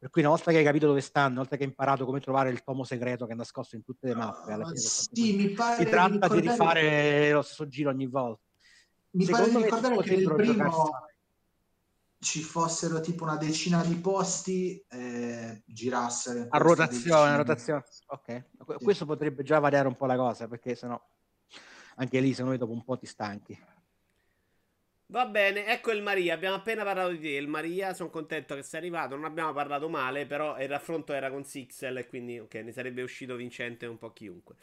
per 0.04 0.12
cui 0.12 0.20
una 0.20 0.32
volta 0.32 0.50
che 0.50 0.58
hai 0.58 0.64
capito 0.64 0.86
dove 0.86 1.00
stanno, 1.00 1.28
una 1.28 1.38
volta 1.38 1.56
che 1.56 1.62
hai 1.62 1.68
imparato 1.70 2.04
come 2.04 2.20
trovare 2.20 2.50
il 2.50 2.62
tomo 2.62 2.84
segreto 2.84 3.24
che 3.24 3.32
è 3.32 3.34
nascosto 3.34 3.74
in 3.74 3.82
tutte 3.82 4.08
le 4.08 4.14
mappe, 4.14 4.52
alla 4.52 4.66
fine 4.66 4.76
sì, 4.76 5.34
mi 5.34 5.48
pare 5.52 5.82
si 5.82 5.88
tratta 5.88 6.28
di, 6.28 6.40
rifare 6.40 7.32
lo 7.32 7.40
stesso 7.40 7.66
giro 7.68 7.88
ogni 7.88 8.06
volta. 8.06 8.42
Mi 9.12 9.24
Secondo 9.24 9.60
pare 9.60 9.64
di 9.64 9.64
ricordare 9.64 10.02
che 10.02 10.16
nel 10.16 10.34
primo 10.34 10.90
ci 12.18 12.42
fossero 12.42 13.00
tipo 13.00 13.24
una 13.24 13.38
decina 13.38 13.82
di 13.82 13.94
posti 13.94 14.78
e 14.90 15.62
girassero 15.64 16.48
a 16.50 16.58
rotazione, 16.58 17.30
a 17.30 17.36
rotazione. 17.36 17.84
Ok, 18.08 18.44
sì. 18.76 18.84
questo 18.84 19.06
potrebbe 19.06 19.42
già 19.42 19.58
variare 19.58 19.88
un 19.88 19.96
po' 19.96 20.04
la 20.04 20.16
cosa 20.16 20.46
perché 20.48 20.74
sennò 20.74 21.02
anche 21.96 22.20
lì 22.20 22.32
secondo 22.32 22.50
me 22.50 22.58
dopo 22.58 22.72
un 22.72 22.84
po' 22.84 22.98
ti 22.98 23.06
stanchi. 23.06 23.58
Va 25.14 25.26
bene, 25.26 25.66
ecco 25.68 25.92
il 25.92 26.02
Maria. 26.02 26.34
Abbiamo 26.34 26.56
appena 26.56 26.82
parlato 26.82 27.10
di 27.10 27.20
te, 27.20 27.28
il 27.28 27.46
Maria. 27.46 27.94
Sono 27.94 28.10
contento 28.10 28.56
che 28.56 28.64
sei 28.64 28.80
arrivato. 28.80 29.14
Non 29.14 29.26
abbiamo 29.26 29.52
parlato 29.52 29.88
male, 29.88 30.26
però 30.26 30.60
il 30.60 30.68
raffronto 30.68 31.12
era 31.12 31.30
con 31.30 31.44
Sixel 31.44 31.98
e 31.98 32.08
quindi 32.08 32.40
ok, 32.40 32.54
ne 32.54 32.72
sarebbe 32.72 33.00
uscito 33.00 33.36
vincente 33.36 33.86
un 33.86 33.96
po' 33.96 34.12
chiunque. 34.12 34.56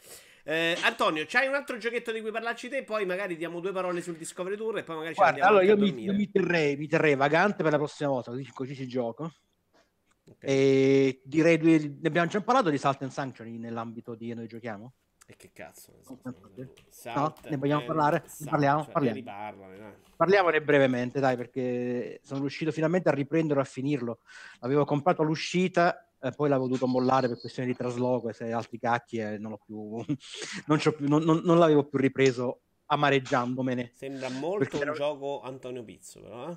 Eh, 0.44 0.76
Antonio, 0.82 1.24
c'hai 1.26 1.48
un 1.48 1.54
altro 1.54 1.78
giochetto 1.78 2.12
di 2.12 2.20
cui 2.20 2.30
parlarci 2.30 2.68
te? 2.68 2.82
Poi 2.82 3.06
magari 3.06 3.38
diamo 3.38 3.60
due 3.60 3.72
parole 3.72 4.02
sul 4.02 4.16
Discovery 4.16 4.54
Tour 4.58 4.76
e 4.76 4.82
poi 4.82 4.96
magari 4.96 5.14
Guarda, 5.14 5.36
ci 5.36 5.40
allora 5.40 5.62
io 5.62 5.78
mi, 5.78 6.02
io 6.02 6.12
mi, 6.12 6.30
terrei, 6.30 6.76
mi 6.76 6.86
terrei 6.86 7.14
vagante 7.14 7.62
per 7.62 7.72
la 7.72 7.78
prossima 7.78 8.10
volta, 8.10 8.30
così, 8.32 8.46
così 8.52 8.74
si 8.74 8.86
gioca. 8.86 9.24
Okay. 9.24 10.50
E 10.50 11.22
direi, 11.24 11.56
ne 11.62 12.08
abbiamo 12.08 12.28
già 12.28 12.42
parlato 12.42 12.68
di 12.68 12.76
Salt 12.76 13.00
and 13.00 13.10
Sanctuary 13.10 13.56
nell'ambito 13.56 14.14
di 14.14 14.34
Noi 14.34 14.48
Giochiamo? 14.48 14.92
E 15.32 15.36
che 15.36 15.50
cazzo? 15.54 15.92
no, 17.14 17.34
ne 17.48 17.56
vogliamo 17.56 17.86
parlare? 17.86 18.22
Ne 18.40 18.50
parliamo? 18.50 18.82
Cioè, 18.82 18.92
parliamo. 18.92 19.16
Riparlane, 19.16 19.96
Parliamone 20.14 20.62
brevemente, 20.62 21.20
dai, 21.20 21.36
perché 21.36 22.20
sono 22.22 22.40
riuscito 22.40 22.70
finalmente 22.70 23.08
a 23.08 23.12
riprenderlo, 23.12 23.62
a 23.62 23.64
finirlo. 23.64 24.18
L'avevo 24.60 24.84
comprato 24.84 25.22
all'uscita, 25.22 26.06
eh, 26.20 26.32
poi 26.32 26.50
l'avevo 26.50 26.66
dovuto 26.66 26.86
mollare 26.86 27.28
per 27.28 27.40
questioni 27.40 27.70
di 27.70 27.74
trasloco 27.74 28.28
e 28.28 28.52
altri 28.52 28.78
cacchi 28.78 29.16
e 29.16 29.38
non, 29.38 29.56
più, 29.64 30.04
non, 30.66 30.78
più, 30.78 31.08
non, 31.08 31.22
non, 31.24 31.58
l'avevo 31.58 31.84
più 31.84 31.98
ripreso 31.98 32.60
amareggiandomene. 32.86 33.92
Sembra 33.94 34.28
molto 34.28 34.76
un 34.76 34.82
era... 34.82 34.92
gioco 34.92 35.40
Antonio 35.40 35.82
Pizzo, 35.82 36.20
però, 36.20 36.50
eh? 36.50 36.56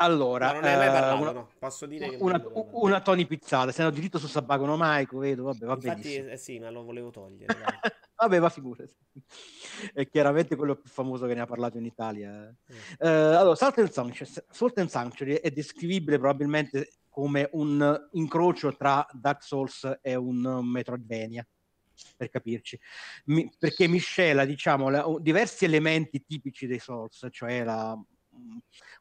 Allora, 0.00 0.52
non 0.52 0.62
ne 0.62 0.70
hai 0.70 0.76
mai 0.76 0.90
parlato, 0.90 1.16
uh, 1.16 1.20
una, 1.22 1.32
no. 1.32 1.50
Posso 1.58 1.86
dire 1.86 2.10
che 2.10 2.16
una, 2.20 2.40
una 2.72 3.00
Tony 3.00 3.26
Pizzata, 3.26 3.72
se 3.72 3.82
no 3.82 3.90
diritto 3.90 4.18
su 4.18 4.28
Sabagono 4.28 4.76
Maico, 4.76 5.18
vedo, 5.18 5.44
vabbè, 5.44 5.64
va 5.64 5.72
Infatti, 5.74 6.14
eh, 6.14 6.36
sì, 6.36 6.60
ma 6.60 6.70
lo 6.70 6.84
volevo 6.84 7.10
togliere. 7.10 7.52
vabbè, 8.14 8.38
va 8.38 8.48
figurati. 8.48 8.94
È 9.92 10.06
chiaramente 10.08 10.54
quello 10.54 10.76
più 10.76 10.88
famoso 10.88 11.26
che 11.26 11.34
ne 11.34 11.40
ha 11.40 11.46
parlato 11.46 11.78
in 11.78 11.84
Italia. 11.84 12.30
Mm. 12.30 12.76
Uh, 12.98 13.06
allora, 13.06 13.56
Salt 13.56 13.78
and, 13.78 13.90
Sanctuary, 13.90 14.32
Salt 14.48 14.78
and 14.78 14.88
Sanctuary 14.88 15.34
è 15.34 15.50
descrivibile 15.50 16.18
probabilmente 16.18 16.90
come 17.08 17.48
un 17.52 18.08
incrocio 18.12 18.76
tra 18.76 19.04
Dark 19.10 19.42
Souls 19.42 19.98
e 20.00 20.14
un 20.14 20.60
Metroidvania 20.62 21.44
per 22.16 22.30
capirci, 22.30 22.78
Mi, 23.24 23.50
perché 23.58 23.88
miscela 23.88 24.44
diciamo 24.44 24.88
la, 24.88 25.04
diversi 25.18 25.64
elementi 25.64 26.24
tipici 26.24 26.68
dei 26.68 26.78
Souls, 26.78 27.26
cioè 27.32 27.64
la 27.64 28.00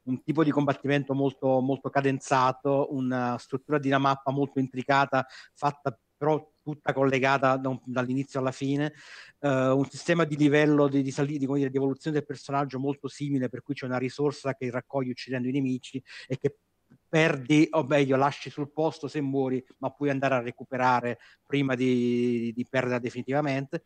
un 0.04 0.24
tipo 0.24 0.44
di 0.44 0.52
combattimento 0.52 1.14
molto, 1.14 1.60
molto 1.60 1.90
cadenzato, 1.90 2.88
una 2.92 3.38
struttura 3.38 3.80
di 3.80 3.88
una 3.88 3.98
mappa 3.98 4.32
molto 4.32 4.60
intricata, 4.60 5.26
fatta 5.54 5.98
però 6.18 6.52
tutta 6.64 6.94
collegata 6.94 7.56
da 7.58 7.70
un, 7.70 7.80
dall'inizio 7.86 8.40
alla 8.40 8.52
fine, 8.52 8.94
uh, 9.40 9.50
un 9.50 9.86
sistema 9.90 10.26
di 10.26 10.36
livello 10.36 10.88
di, 10.88 11.02
di, 11.02 11.12
sali, 11.12 11.38
di, 11.38 11.46
dire, 11.46 11.70
di, 11.70 11.78
evoluzione 11.78 12.18
del 12.18 12.26
personaggio 12.26 12.80
molto 12.80 13.08
simile, 13.08 13.50
per 13.50 13.62
cui 13.62 13.76
c'è 13.76 13.86
una 13.86 14.00
risorsa 14.00 14.56
che 14.56 14.70
raccogli 14.72 15.10
uccidendo 15.10 15.48
i 15.48 15.52
nemici 15.52 16.04
e 16.28 16.38
che 16.38 16.58
perdi, 17.08 17.68
o 17.72 17.84
meglio, 17.84 18.16
lasci 18.18 18.50
sul 18.50 18.72
posto 18.72 19.08
se 19.08 19.22
muori, 19.22 19.64
ma 19.80 19.90
puoi 19.90 20.10
andare 20.10 20.36
a 20.36 20.42
recuperare 20.42 21.20
prima 21.46 21.76
di, 21.76 22.52
di 22.54 22.66
perdere 22.70 23.00
definitivamente. 23.00 23.84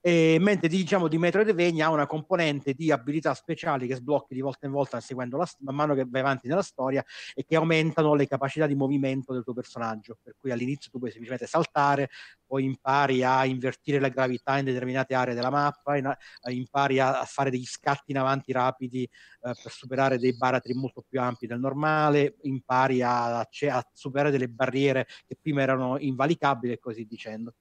E, 0.00 0.36
mentre 0.38 0.68
diciamo 0.68 1.08
di 1.08 1.18
Metroidvania 1.18 1.86
ha 1.86 1.90
una 1.90 2.06
componente 2.06 2.74
di 2.74 2.90
abilità 2.90 3.34
speciali 3.34 3.86
che 3.86 3.94
sblocchi 3.94 4.34
di 4.34 4.40
volta 4.40 4.66
in 4.66 4.72
volta 4.72 5.00
seguendo 5.00 5.36
la, 5.36 5.48
man 5.60 5.74
mano 5.74 5.94
che 5.94 6.04
vai 6.06 6.20
avanti 6.20 6.46
nella 6.46 6.62
storia 6.62 7.04
e 7.34 7.44
che 7.44 7.56
aumentano 7.56 8.14
le 8.14 8.26
capacità 8.26 8.66
di 8.66 8.74
movimento 8.74 9.32
del 9.32 9.44
tuo 9.44 9.54
personaggio 9.54 10.18
per 10.22 10.34
cui 10.38 10.50
all'inizio 10.50 10.90
tu 10.90 10.98
puoi 10.98 11.10
semplicemente 11.10 11.46
saltare 11.46 12.10
poi 12.48 12.64
impari 12.64 13.22
a 13.22 13.44
invertire 13.44 14.00
la 14.00 14.08
gravità 14.08 14.58
in 14.58 14.64
determinate 14.64 15.14
aree 15.14 15.34
della 15.34 15.50
mappa 15.50 15.96
in, 15.96 16.10
impari 16.48 16.98
a, 16.98 17.20
a, 17.20 17.24
fare 17.24 17.50
degli 17.50 17.66
scatti 17.66 18.10
in 18.10 18.18
avanti 18.18 18.50
rapidi 18.52 19.02
eh, 19.04 19.10
per 19.40 19.70
superare 19.70 20.18
dei 20.18 20.34
baratri 20.34 20.72
molto 20.72 21.04
più 21.06 21.20
ampi 21.20 21.46
del 21.46 21.60
normale 21.60 22.36
impari 22.42 23.02
a, 23.02 23.40
a 23.40 23.88
superare 23.92 24.30
delle 24.30 24.48
barriere 24.48 25.06
che 25.26 25.36
prima 25.40 25.60
erano 25.60 25.98
invalicabili 25.98 26.72
e 26.72 26.78
così 26.78 27.04
dicendo 27.04 27.52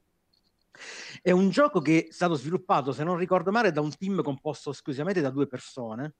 è 1.21 1.31
un 1.31 1.49
gioco 1.49 1.81
che 1.81 2.07
è 2.07 2.11
stato 2.11 2.35
sviluppato, 2.35 2.91
se 2.91 3.03
non 3.03 3.17
ricordo 3.17 3.51
male, 3.51 3.71
da 3.71 3.81
un 3.81 3.95
team 3.95 4.21
composto 4.21 4.69
esclusivamente 4.69 5.21
da 5.21 5.29
due 5.29 5.47
persone. 5.47 6.13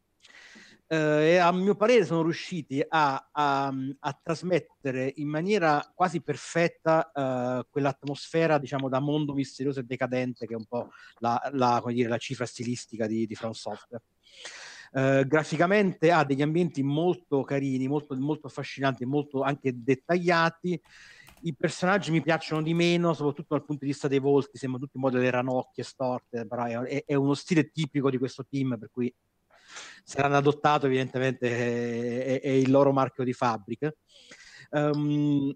Eh, 0.89 1.33
e 1.33 1.37
a 1.37 1.51
mio 1.51 1.75
parere 1.75 2.05
sono 2.05 2.23
riusciti 2.23 2.83
a, 2.87 3.29
a, 3.31 3.73
a 3.99 4.19
trasmettere 4.23 5.11
in 5.17 5.27
maniera 5.27 5.83
quasi 5.93 6.21
perfetta 6.21 7.11
eh, 7.11 7.65
quell'atmosfera, 7.69 8.57
diciamo, 8.57 8.87
da 8.87 8.99
mondo 8.99 9.33
misterioso 9.33 9.81
e 9.81 9.83
decadente 9.83 10.47
che 10.47 10.53
è 10.53 10.57
un 10.57 10.65
po' 10.65 10.89
la, 11.17 11.41
la, 11.53 11.83
dire, 11.87 12.07
la 12.07 12.17
cifra 12.17 12.45
stilistica 12.45 13.05
di, 13.05 13.25
di 13.25 13.35
From 13.35 13.51
Software. 13.51 14.03
Uh, 14.89 15.27
graficamente 15.27 16.11
ha 16.11 16.23
degli 16.23 16.41
ambienti 16.41 16.81
molto 16.81 17.43
carini, 17.43 17.89
molto, 17.89 18.15
molto 18.15 18.47
affascinanti, 18.47 19.03
molto 19.03 19.41
anche 19.41 19.73
dettagliati 19.75 20.81
i 21.41 21.55
personaggi 21.55 22.09
mi 22.11 22.21
piacciono 22.21 22.61
di 22.61 22.73
meno, 22.73 23.13
soprattutto 23.13 23.55
dal 23.55 23.65
punto 23.65 23.85
di 23.85 23.91
vista 23.91 24.07
dei 24.07 24.19
volti, 24.19 24.57
sembrano 24.57 24.85
tutti 24.85 24.97
in 24.97 25.03
modo 25.03 25.17
delle 25.17 25.29
ranocchie 25.29 25.83
storte, 25.83 26.47
però 26.47 26.63
è, 26.63 27.03
è, 27.05 27.13
uno 27.13 27.35
stile 27.35 27.69
tipico 27.69 28.09
di 28.09 28.17
questo 28.17 28.45
team, 28.49 28.77
per 28.79 28.89
cui 28.91 29.13
se 30.03 30.21
l'hanno 30.21 30.37
adottato 30.37 30.85
evidentemente 30.85 32.23
è, 32.23 32.41
è 32.41 32.49
il 32.49 32.71
loro 32.71 32.91
marchio 32.91 33.23
di 33.23 33.33
fabbrica. 33.33 33.93
Um, 34.71 35.55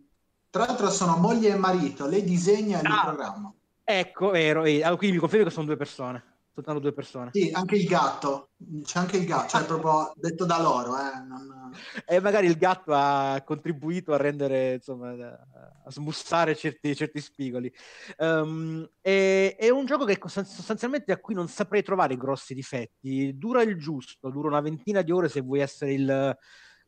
Tra 0.50 0.66
l'altro 0.66 0.90
sono 0.90 1.18
moglie 1.18 1.50
e 1.50 1.56
marito, 1.56 2.08
lei 2.08 2.24
disegna 2.24 2.80
il 2.80 2.86
ah, 2.86 3.04
programma. 3.06 3.54
Ecco, 3.84 4.30
vero, 4.30 4.62
allora, 4.62 4.96
quindi 4.96 5.16
mi 5.16 5.22
confermo 5.22 5.46
che 5.46 5.52
sono 5.52 5.66
due 5.66 5.78
persone 5.78 6.32
soltanto 6.62 6.80
due 6.80 6.94
persone. 6.94 7.32
Sì, 7.34 7.50
anche 7.52 7.76
il 7.76 7.86
gatto, 7.86 8.52
c'è 8.84 9.00
anche 9.00 9.18
il 9.18 9.26
gatto, 9.26 9.50
cioè 9.50 9.66
proprio 9.66 10.14
detto 10.16 10.46
da 10.46 10.62
loro. 10.62 10.96
Eh, 10.98 11.20
non... 11.28 11.72
E 12.06 12.20
magari 12.20 12.48
il 12.48 12.58
gatto 12.58 12.94
ha 12.94 13.42
contribuito 13.44 14.14
a 14.14 14.18
rendere, 14.18 14.76
insomma, 14.76 15.12
a 15.12 15.92
smussare 15.92 16.56
certi, 16.56 16.96
certi 16.96 17.20
spigoli. 17.20 17.72
Um, 18.18 18.88
è, 19.02 19.56
è, 19.58 19.70
un 19.70 19.86
gioco 19.86 20.06
che 20.06 20.20
sostanzialmente 20.24 21.12
a 21.12 21.20
cui 21.20 21.34
non 21.34 21.48
saprei 21.48 21.84
trovare 21.84 22.16
grossi 22.16 22.54
difetti, 22.54 23.38
dura 23.38 23.62
il 23.64 23.78
giusto, 23.78 24.30
dura 24.30 24.48
una 24.48 24.62
ventina 24.62 25.02
di 25.02 25.12
ore 25.12 25.30
se 25.30 25.42
vuoi 25.42 25.60
essere 25.60 25.94
il 25.94 26.38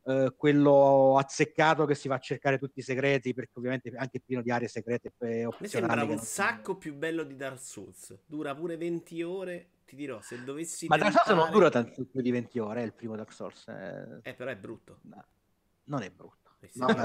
eh, 0.06 0.34
quello 0.36 1.16
azzeccato 1.18 1.86
che 1.86 1.94
si 1.94 2.08
va 2.08 2.16
a 2.16 2.18
cercare 2.18 2.58
tutti 2.58 2.80
i 2.80 2.82
segreti, 2.82 3.32
perché 3.32 3.52
ovviamente 3.54 3.90
è 3.90 3.96
anche 3.96 4.20
pieno 4.20 4.42
di 4.42 4.50
aree 4.50 4.68
segrete 4.68 5.14
e 5.18 5.48
Mi 5.58 5.66
sembra 5.66 6.04
un 6.04 6.18
sacco 6.18 6.76
più 6.76 6.94
bello 6.94 7.22
di 7.22 7.36
Dark 7.36 7.58
Souls. 7.58 8.18
Dura 8.26 8.54
pure 8.54 8.76
20 8.76 9.22
ore. 9.22 9.68
Ti 9.84 9.96
dirò, 9.96 10.20
se 10.20 10.42
dovessi. 10.44 10.86
Ma 10.86 10.96
tentare... 10.96 11.14
Dark 11.14 11.26
Souls 11.26 11.42
non 11.42 11.50
dura 11.50 11.70
tanto 11.70 12.04
più 12.04 12.20
di 12.20 12.30
20 12.30 12.58
ore, 12.58 12.82
è 12.82 12.84
il 12.84 12.92
primo 12.92 13.16
Dark 13.16 13.32
Souls. 13.32 13.66
Eh, 13.68 14.20
eh 14.22 14.34
però 14.34 14.50
è 14.50 14.56
brutto. 14.56 14.98
No, 15.02 15.24
non 15.84 16.02
è 16.02 16.10
brutto. 16.10 16.42
Eh 16.60 16.70
no, 16.74 16.86
no, 16.86 16.96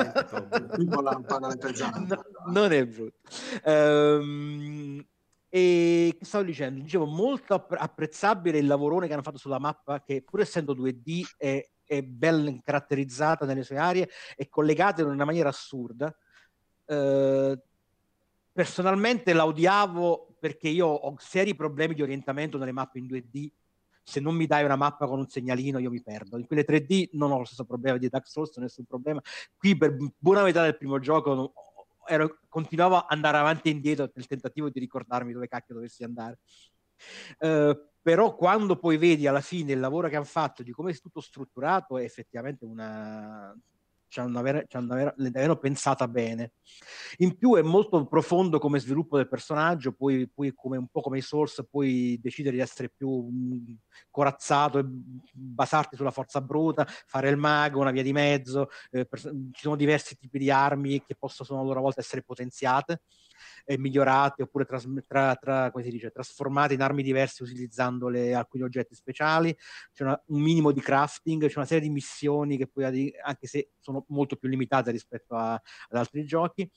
non 2.47 2.71
è 2.71 2.85
brutto. 2.85 3.17
Um, 3.63 5.05
e 5.49 6.15
che 6.17 6.25
stavo 6.25 6.43
dicendo? 6.43 6.81
Dicevo, 6.81 7.05
molto 7.05 7.53
apprezzabile 7.53 8.59
il 8.59 8.67
lavorone 8.67 9.07
che 9.07 9.13
hanno 9.13 9.21
fatto 9.21 9.37
sulla 9.37 9.59
mappa, 9.59 10.01
che 10.01 10.21
pur 10.21 10.41
essendo 10.41 10.73
2D 10.73 11.23
è 11.37 11.67
è 11.89 12.03
ben 12.03 12.61
caratterizzata 12.63 13.45
nelle 13.45 13.63
sue 13.63 13.77
aree 13.77 14.07
e 14.35 14.47
collegata 14.47 15.01
in 15.01 15.07
una 15.07 15.25
maniera 15.25 15.49
assurda. 15.49 16.15
Eh, 16.85 17.59
personalmente 18.51 19.33
la 19.33 19.45
odiavo 19.45 20.35
perché 20.39 20.69
io 20.69 20.85
ho 20.85 21.15
seri 21.17 21.55
problemi 21.55 21.95
di 21.95 22.03
orientamento 22.03 22.59
nelle 22.59 22.71
mappe 22.71 22.99
in 22.99 23.07
2D. 23.07 23.49
Se 24.03 24.19
non 24.19 24.35
mi 24.35 24.45
dai 24.45 24.63
una 24.63 24.75
mappa 24.75 25.07
con 25.07 25.17
un 25.17 25.27
segnalino, 25.27 25.79
io 25.79 25.89
mi 25.89 26.01
perdo. 26.01 26.37
In 26.37 26.45
quelle 26.45 26.63
3D 26.63 27.09
non 27.13 27.31
ho 27.31 27.39
lo 27.39 27.45
stesso 27.45 27.65
problema 27.65 27.97
di 27.97 28.07
Dark 28.07 28.27
Souls, 28.27 28.55
nessun 28.57 28.85
problema. 28.85 29.19
Qui, 29.57 29.75
per 29.75 29.95
buona 30.17 30.43
metà 30.43 30.61
del 30.61 30.77
primo 30.77 30.99
gioco, 30.99 31.53
ero, 32.05 32.39
continuavo 32.47 32.97
ad 32.97 33.05
andare 33.07 33.37
avanti 33.37 33.69
e 33.69 33.71
indietro 33.71 34.11
nel 34.13 34.27
tentativo 34.27 34.69
di 34.69 34.79
ricordarmi 34.79 35.33
dove 35.33 35.47
cacchio 35.47 35.75
dovessi 35.75 36.03
andare. 36.03 36.37
Uh, 37.39 37.88
però 38.01 38.35
quando 38.35 38.77
poi 38.77 38.97
vedi 38.97 39.27
alla 39.27 39.41
fine 39.41 39.73
il 39.73 39.79
lavoro 39.79 40.07
che 40.07 40.15
hanno 40.15 40.25
fatto, 40.25 40.63
di 40.63 40.71
come 40.71 40.91
è 40.91 40.97
tutto 40.97 41.21
strutturato, 41.21 41.97
è 41.97 42.03
effettivamente 42.03 42.65
una... 42.65 43.55
Ci 44.11 44.19
hanno, 44.19 44.41
davvero 44.41 45.59
pensata 45.59 46.07
bene. 46.07 46.53
In 47.17 47.37
più 47.37 47.53
è 47.57 47.61
molto 47.61 48.07
profondo 48.07 48.57
come 48.57 48.79
sviluppo 48.79 49.17
del 49.17 49.27
personaggio, 49.27 49.91
poi, 49.91 50.27
poi 50.27 50.51
come, 50.55 50.77
un 50.77 50.87
po' 50.87 51.01
come 51.01 51.19
i 51.19 51.21
Source 51.21 51.63
puoi 51.63 52.17
decidere 52.19 52.55
di 52.55 52.61
essere 52.63 52.89
più 52.89 53.07
um, 53.07 53.77
corazzato 54.09 54.79
e 54.79 54.85
basarti 54.87 55.95
sulla 55.95 56.09
forza 56.09 56.41
bruta, 56.41 56.87
fare 57.05 57.29
il 57.29 57.37
mago, 57.37 57.81
una 57.81 57.91
via 57.91 58.01
di 58.01 58.11
mezzo, 58.11 58.69
eh, 58.89 59.05
per, 59.05 59.19
ci 59.19 59.61
sono 59.61 59.75
diversi 59.75 60.17
tipi 60.17 60.39
di 60.39 60.49
armi 60.49 61.03
che 61.03 61.13
possono 61.13 61.59
a 61.59 61.63
loro 61.63 61.81
volta 61.81 62.01
essere 62.01 62.23
potenziate 62.23 63.01
eh, 63.65 63.77
migliorate 63.77 64.43
oppure 64.43 64.65
tras- 64.65 64.87
tra, 65.07 65.35
tra, 65.35 65.71
dice, 65.75 66.11
trasformate 66.11 66.73
in 66.73 66.81
armi 66.81 67.03
diverse 67.03 67.43
utilizzando 67.43 68.07
le, 68.09 68.33
alcuni 68.33 68.63
oggetti 68.63 68.95
speciali. 68.95 69.55
C'è 69.93 70.03
una, 70.03 70.21
un 70.27 70.41
minimo 70.41 70.71
di 70.71 70.81
crafting, 70.81 71.47
c'è 71.47 71.57
una 71.57 71.65
serie 71.65 71.83
di 71.83 71.89
missioni 71.89 72.57
che 72.57 72.67
poi, 72.67 73.13
anche 73.23 73.47
se 73.47 73.71
sono 73.79 74.05
molto 74.09 74.35
più 74.35 74.49
limitate 74.49 74.91
rispetto 74.91 75.35
a, 75.35 75.53
ad 75.53 75.97
altri 75.97 76.25
giochi. 76.25 76.69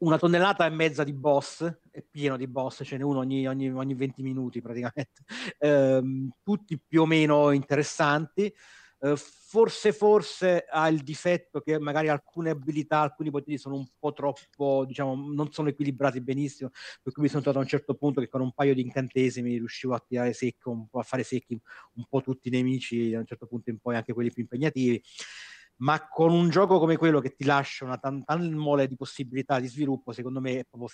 Una 0.00 0.18
tonnellata 0.18 0.66
e 0.66 0.70
mezza 0.70 1.02
di 1.02 1.14
boss, 1.14 1.64
è 1.90 2.04
pieno 2.08 2.36
di 2.36 2.46
boss, 2.46 2.82
ce 2.84 2.98
n'è 2.98 3.02
uno 3.02 3.20
ogni, 3.20 3.46
ogni, 3.46 3.70
ogni 3.70 3.94
20 3.94 4.22
minuti 4.22 4.60
praticamente, 4.60 5.22
ehm, 5.58 6.28
tutti 6.42 6.78
più 6.78 7.02
o 7.02 7.06
meno 7.06 7.50
interessanti. 7.52 8.52
Eh, 9.04 9.16
forse, 9.16 9.92
forse 9.92 10.64
ha 10.70 10.86
il 10.88 11.02
difetto 11.02 11.60
che 11.60 11.76
magari 11.80 12.08
alcune 12.08 12.50
abilità, 12.50 13.00
alcuni 13.00 13.30
poteri 13.30 13.58
sono 13.58 13.74
un 13.74 13.84
po' 13.98 14.12
troppo, 14.12 14.84
diciamo, 14.86 15.16
non 15.32 15.50
sono 15.50 15.68
equilibrati 15.70 16.20
benissimo, 16.20 16.70
per 17.02 17.12
cui 17.12 17.22
mi 17.24 17.28
sono 17.28 17.40
trovato 17.42 17.60
a 17.60 17.64
un 17.64 17.68
certo 17.68 17.94
punto 17.96 18.20
che 18.20 18.28
con 18.28 18.40
un 18.40 18.52
paio 18.52 18.74
di 18.74 18.80
incantesimi 18.82 19.56
riuscivo 19.56 19.94
a 19.94 20.04
tirare 20.06 20.32
secco, 20.32 20.70
un 20.70 20.86
po' 20.88 21.00
a 21.00 21.02
fare 21.02 21.24
secchi 21.24 21.60
un 21.94 22.04
po' 22.08 22.20
tutti 22.20 22.46
i 22.46 22.50
nemici, 22.52 23.12
a 23.14 23.18
un 23.18 23.26
certo 23.26 23.46
punto 23.46 23.70
in 23.70 23.78
poi 23.80 23.96
anche 23.96 24.12
quelli 24.12 24.30
più 24.30 24.42
impegnativi 24.42 25.02
ma 25.76 26.06
con 26.08 26.32
un 26.32 26.48
gioco 26.48 26.78
come 26.78 26.96
quello 26.96 27.20
che 27.20 27.34
ti 27.34 27.44
lascia 27.44 27.84
una 27.84 27.98
tan, 27.98 28.22
tan 28.24 28.52
mole 28.52 28.86
di 28.86 28.96
possibilità 28.96 29.58
di 29.58 29.66
sviluppo, 29.66 30.12
secondo 30.12 30.40
me 30.40 30.60
è 30.60 30.64
proprio 30.64 30.88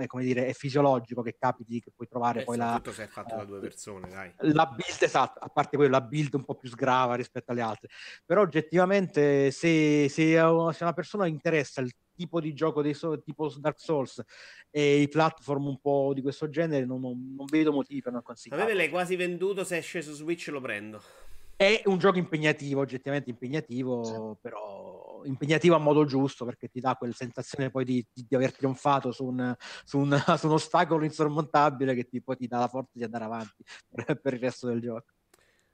è, 0.00 0.06
come 0.06 0.24
dire, 0.24 0.46
è 0.46 0.52
fisiologico 0.52 1.22
che 1.22 1.36
capiti 1.38 1.80
che 1.80 1.92
puoi 1.94 2.08
trovare 2.08 2.40
eh, 2.40 2.44
poi 2.44 2.56
la... 2.56 2.74
Tutto 2.76 2.92
se 2.92 3.04
è 3.04 3.06
fatto 3.06 3.34
uh, 3.34 3.38
da 3.38 3.44
due 3.44 3.60
persone, 3.60 4.08
dai. 4.08 4.32
La 4.52 4.66
build, 4.66 5.02
esatto, 5.02 5.38
a 5.38 5.48
parte 5.48 5.76
quello, 5.76 5.92
la 5.92 6.00
build 6.00 6.34
un 6.34 6.44
po' 6.44 6.56
più 6.56 6.68
sgrava 6.68 7.14
rispetto 7.14 7.52
alle 7.52 7.60
altre. 7.60 7.88
Però 8.24 8.40
oggettivamente 8.40 9.50
se, 9.52 10.08
se, 10.08 10.38
se 10.38 10.38
una 10.38 10.92
persona 10.92 11.26
interessa 11.26 11.80
il 11.80 11.94
tipo 12.14 12.40
di 12.40 12.52
gioco 12.52 12.82
dei 12.82 12.94
so, 12.94 13.20
tipo 13.22 13.52
Dark 13.58 13.80
Souls 13.80 14.22
e 14.70 15.00
i 15.02 15.08
platform 15.08 15.66
un 15.66 15.80
po' 15.80 16.12
di 16.14 16.22
questo 16.22 16.48
genere, 16.48 16.84
non, 16.84 17.00
non, 17.00 17.34
non 17.36 17.46
vedo 17.46 17.72
motivi 17.72 18.00
per 18.00 18.12
non 18.12 18.22
consigliare. 18.22 18.62
A 18.62 18.66
me 18.66 18.74
l'hai 18.74 18.90
quasi 18.90 19.16
venduto, 19.16 19.64
se 19.64 19.76
esce 19.78 20.02
su 20.02 20.12
Switch 20.12 20.48
lo 20.48 20.60
prendo. 20.60 21.02
È 21.56 21.82
un 21.86 21.98
gioco 21.98 22.18
impegnativo, 22.18 22.80
oggettivamente 22.80 23.30
impegnativo, 23.30 24.04
sì. 24.04 24.38
però 24.40 25.22
impegnativo 25.24 25.74
a 25.74 25.78
modo 25.78 26.04
giusto 26.04 26.44
perché 26.44 26.68
ti 26.68 26.80
dà 26.80 26.96
quella 26.96 27.12
sensazione 27.12 27.70
poi 27.70 27.84
di, 27.84 28.06
di, 28.12 28.26
di 28.28 28.34
aver 28.34 28.54
trionfato 28.54 29.12
su 29.12 29.24
un, 29.26 29.54
su, 29.84 29.98
un, 29.98 30.10
su 30.38 30.46
un, 30.46 30.52
ostacolo 30.52 31.04
insormontabile 31.04 31.94
che 31.94 32.08
ti, 32.08 32.20
poi 32.22 32.36
ti 32.36 32.46
dà 32.46 32.58
la 32.58 32.68
forza 32.68 32.90
di 32.94 33.04
andare 33.04 33.24
avanti 33.24 33.64
per, 33.88 34.20
per 34.20 34.34
il 34.34 34.40
resto 34.40 34.66
del 34.66 34.80
gioco. 34.80 35.04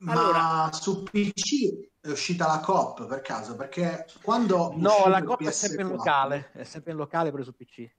Ma 0.00 0.12
allora, 0.12 0.70
su 0.72 1.02
PC 1.02 1.90
è 2.00 2.08
uscita 2.08 2.46
la 2.46 2.60
COP 2.60 3.06
per 3.06 3.20
caso? 3.20 3.56
Perché 3.56 4.06
quando... 4.22 4.72
No, 4.76 5.08
la 5.08 5.22
COP 5.24 5.42
PS4... 5.42 5.48
è 5.48 5.50
sempre 5.50 5.82
in 5.82 5.88
locale, 5.88 6.50
è 6.52 6.64
sempre 6.64 6.92
in 6.92 6.98
locale 6.98 7.30
però 7.32 7.42
su 7.42 7.54
PC. 7.54 7.90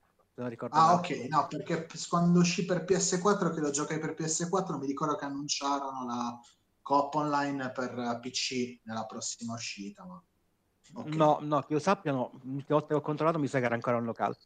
Ah, 0.70 0.94
ok, 0.94 1.26
no, 1.28 1.46
perché 1.48 1.86
quando 2.08 2.38
uscì 2.38 2.64
per 2.64 2.84
PS4, 2.84 3.52
che 3.52 3.60
lo 3.60 3.68
giocai 3.68 3.98
per 3.98 4.14
PS4, 4.18 4.78
mi 4.78 4.86
ricordo 4.86 5.14
che 5.14 5.26
annunciarono 5.26 6.06
la 6.06 6.40
coop 6.90 7.14
online 7.14 7.70
per 7.70 8.18
PC 8.20 8.80
nella 8.82 9.06
prossima 9.06 9.54
uscita. 9.54 10.04
Ma... 10.04 10.20
Okay. 10.92 11.16
No, 11.16 11.38
no, 11.40 11.62
che 11.62 11.74
io 11.74 11.78
sappia, 11.78 12.10
no. 12.10 12.32
L'ultima 12.42 12.78
volta 12.78 12.88
che 12.88 12.94
ho 12.94 13.00
controllato 13.00 13.38
mi 13.38 13.46
sa 13.46 13.60
che 13.60 13.66
era 13.66 13.76
ancora 13.76 13.96
un 13.96 14.04
locale. 14.04 14.36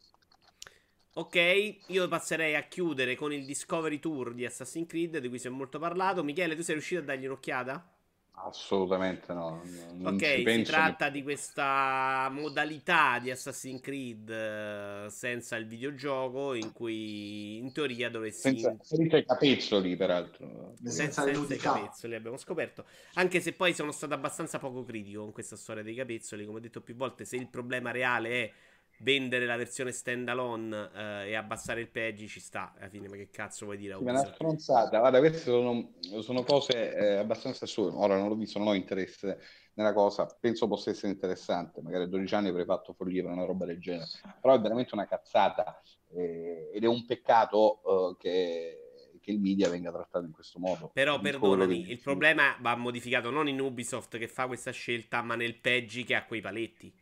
Ok, 1.15 1.77
io 1.87 2.07
passerei 2.07 2.55
a 2.55 2.67
chiudere 2.67 3.15
con 3.15 3.33
il 3.33 3.45
Discovery 3.45 3.99
Tour 3.99 4.35
di 4.35 4.45
Assassin's 4.45 4.87
Creed, 4.87 5.17
di 5.17 5.27
cui 5.27 5.39
si 5.39 5.47
è 5.47 5.49
molto 5.49 5.79
parlato. 5.79 6.23
Michele, 6.23 6.55
tu 6.55 6.61
sei 6.61 6.75
riuscito 6.75 7.01
a 7.01 7.05
dargli 7.05 7.25
un'occhiata? 7.25 7.94
Assolutamente 8.37 9.33
no. 9.33 9.61
Non 9.93 10.15
ok, 10.15 10.43
si 10.45 10.61
tratta 10.63 11.05
ne... 11.05 11.11
di 11.11 11.23
questa 11.23 12.29
modalità 12.31 13.17
di 13.19 13.31
Assassin's 13.31 13.81
Creed 13.81 14.29
uh, 14.29 15.09
senza 15.09 15.55
il 15.55 15.65
videogioco 15.65 16.53
in 16.53 16.71
cui 16.71 17.57
in 17.57 17.71
teoria 17.71 18.09
dovresti... 18.09 18.41
Senza, 18.41 18.75
senza 18.81 19.17
i 19.17 19.25
capezzoli 19.25 19.95
peraltro. 19.95 20.73
Senza, 20.83 21.23
senza 21.23 21.53
i 21.53 21.57
capezzoli 21.57 22.13
abbiamo 22.13 22.37
scoperto. 22.37 22.85
Anche 23.13 23.39
se 23.39 23.53
poi 23.53 23.73
sono 23.73 23.91
stato 23.91 24.13
abbastanza 24.13 24.59
poco 24.59 24.83
critico 24.83 25.21
con 25.21 25.31
questa 25.31 25.55
storia 25.55 25.81
dei 25.81 25.95
capezzoli, 25.95 26.45
come 26.45 26.57
ho 26.57 26.61
detto 26.61 26.81
più 26.81 26.95
volte, 26.95 27.25
se 27.25 27.37
il 27.37 27.47
problema 27.47 27.91
reale 27.91 28.29
è 28.29 28.51
vendere 28.99 29.45
la 29.45 29.55
versione 29.55 29.91
standalone 29.91 30.89
eh, 30.93 31.29
e 31.29 31.35
abbassare 31.35 31.81
il 31.81 31.89
peggi 31.89 32.27
ci 32.27 32.39
sta. 32.39 32.73
Alla 32.77 32.89
fine 32.89 33.07
ma 33.07 33.15
che 33.15 33.29
cazzo 33.29 33.65
vuoi 33.65 33.77
dire 33.77 33.95
sì, 33.95 34.03
una 34.03 34.25
stronzata. 34.25 34.99
Guarda 34.99 35.19
queste 35.19 35.39
sono, 35.39 35.93
sono 36.21 36.43
cose 36.43 36.95
eh, 36.95 37.15
abbastanza 37.15 37.65
assurde. 37.65 37.97
Ora 37.97 38.17
non 38.17 38.29
l'ho 38.29 38.35
visto 38.35 38.59
non 38.59 38.69
ho 38.69 38.73
interesse 38.73 39.39
nella 39.73 39.93
cosa. 39.93 40.25
Penso 40.39 40.67
possa 40.67 40.89
essere 40.89 41.11
interessante. 41.11 41.81
Magari 41.81 42.03
a 42.03 42.07
12 42.07 42.35
anni 42.35 42.49
avrei 42.49 42.65
fatto 42.65 42.93
follia 42.93 43.23
per 43.23 43.31
una 43.31 43.45
roba 43.45 43.65
del 43.65 43.79
genere. 43.79 44.07
Però 44.41 44.53
è 44.53 44.59
veramente 44.59 44.93
una 44.93 45.07
cazzata 45.07 45.81
eh, 46.13 46.71
ed 46.73 46.83
è 46.83 46.87
un 46.87 47.05
peccato 47.05 47.81
eh, 48.11 48.15
che 48.17 48.79
che 49.25 49.31
il 49.31 49.39
media 49.39 49.69
venga 49.69 49.91
trattato 49.91 50.23
in 50.23 50.31
questo 50.31 50.59
modo. 50.59 50.91
Però 50.93 51.19
perdonami, 51.19 51.89
il 51.89 51.99
problema 51.99 52.55
va 52.61 52.75
modificato 52.75 53.31
non 53.31 53.47
in 53.47 53.59
Ubisoft 53.59 54.19
che 54.19 54.27
fa 54.27 54.45
questa 54.45 54.69
scelta, 54.69 55.23
ma 55.23 55.33
nel 55.33 55.55
Peggi 55.55 56.03
che 56.03 56.13
ha 56.13 56.25
quei 56.25 56.41
paletti. 56.41 56.93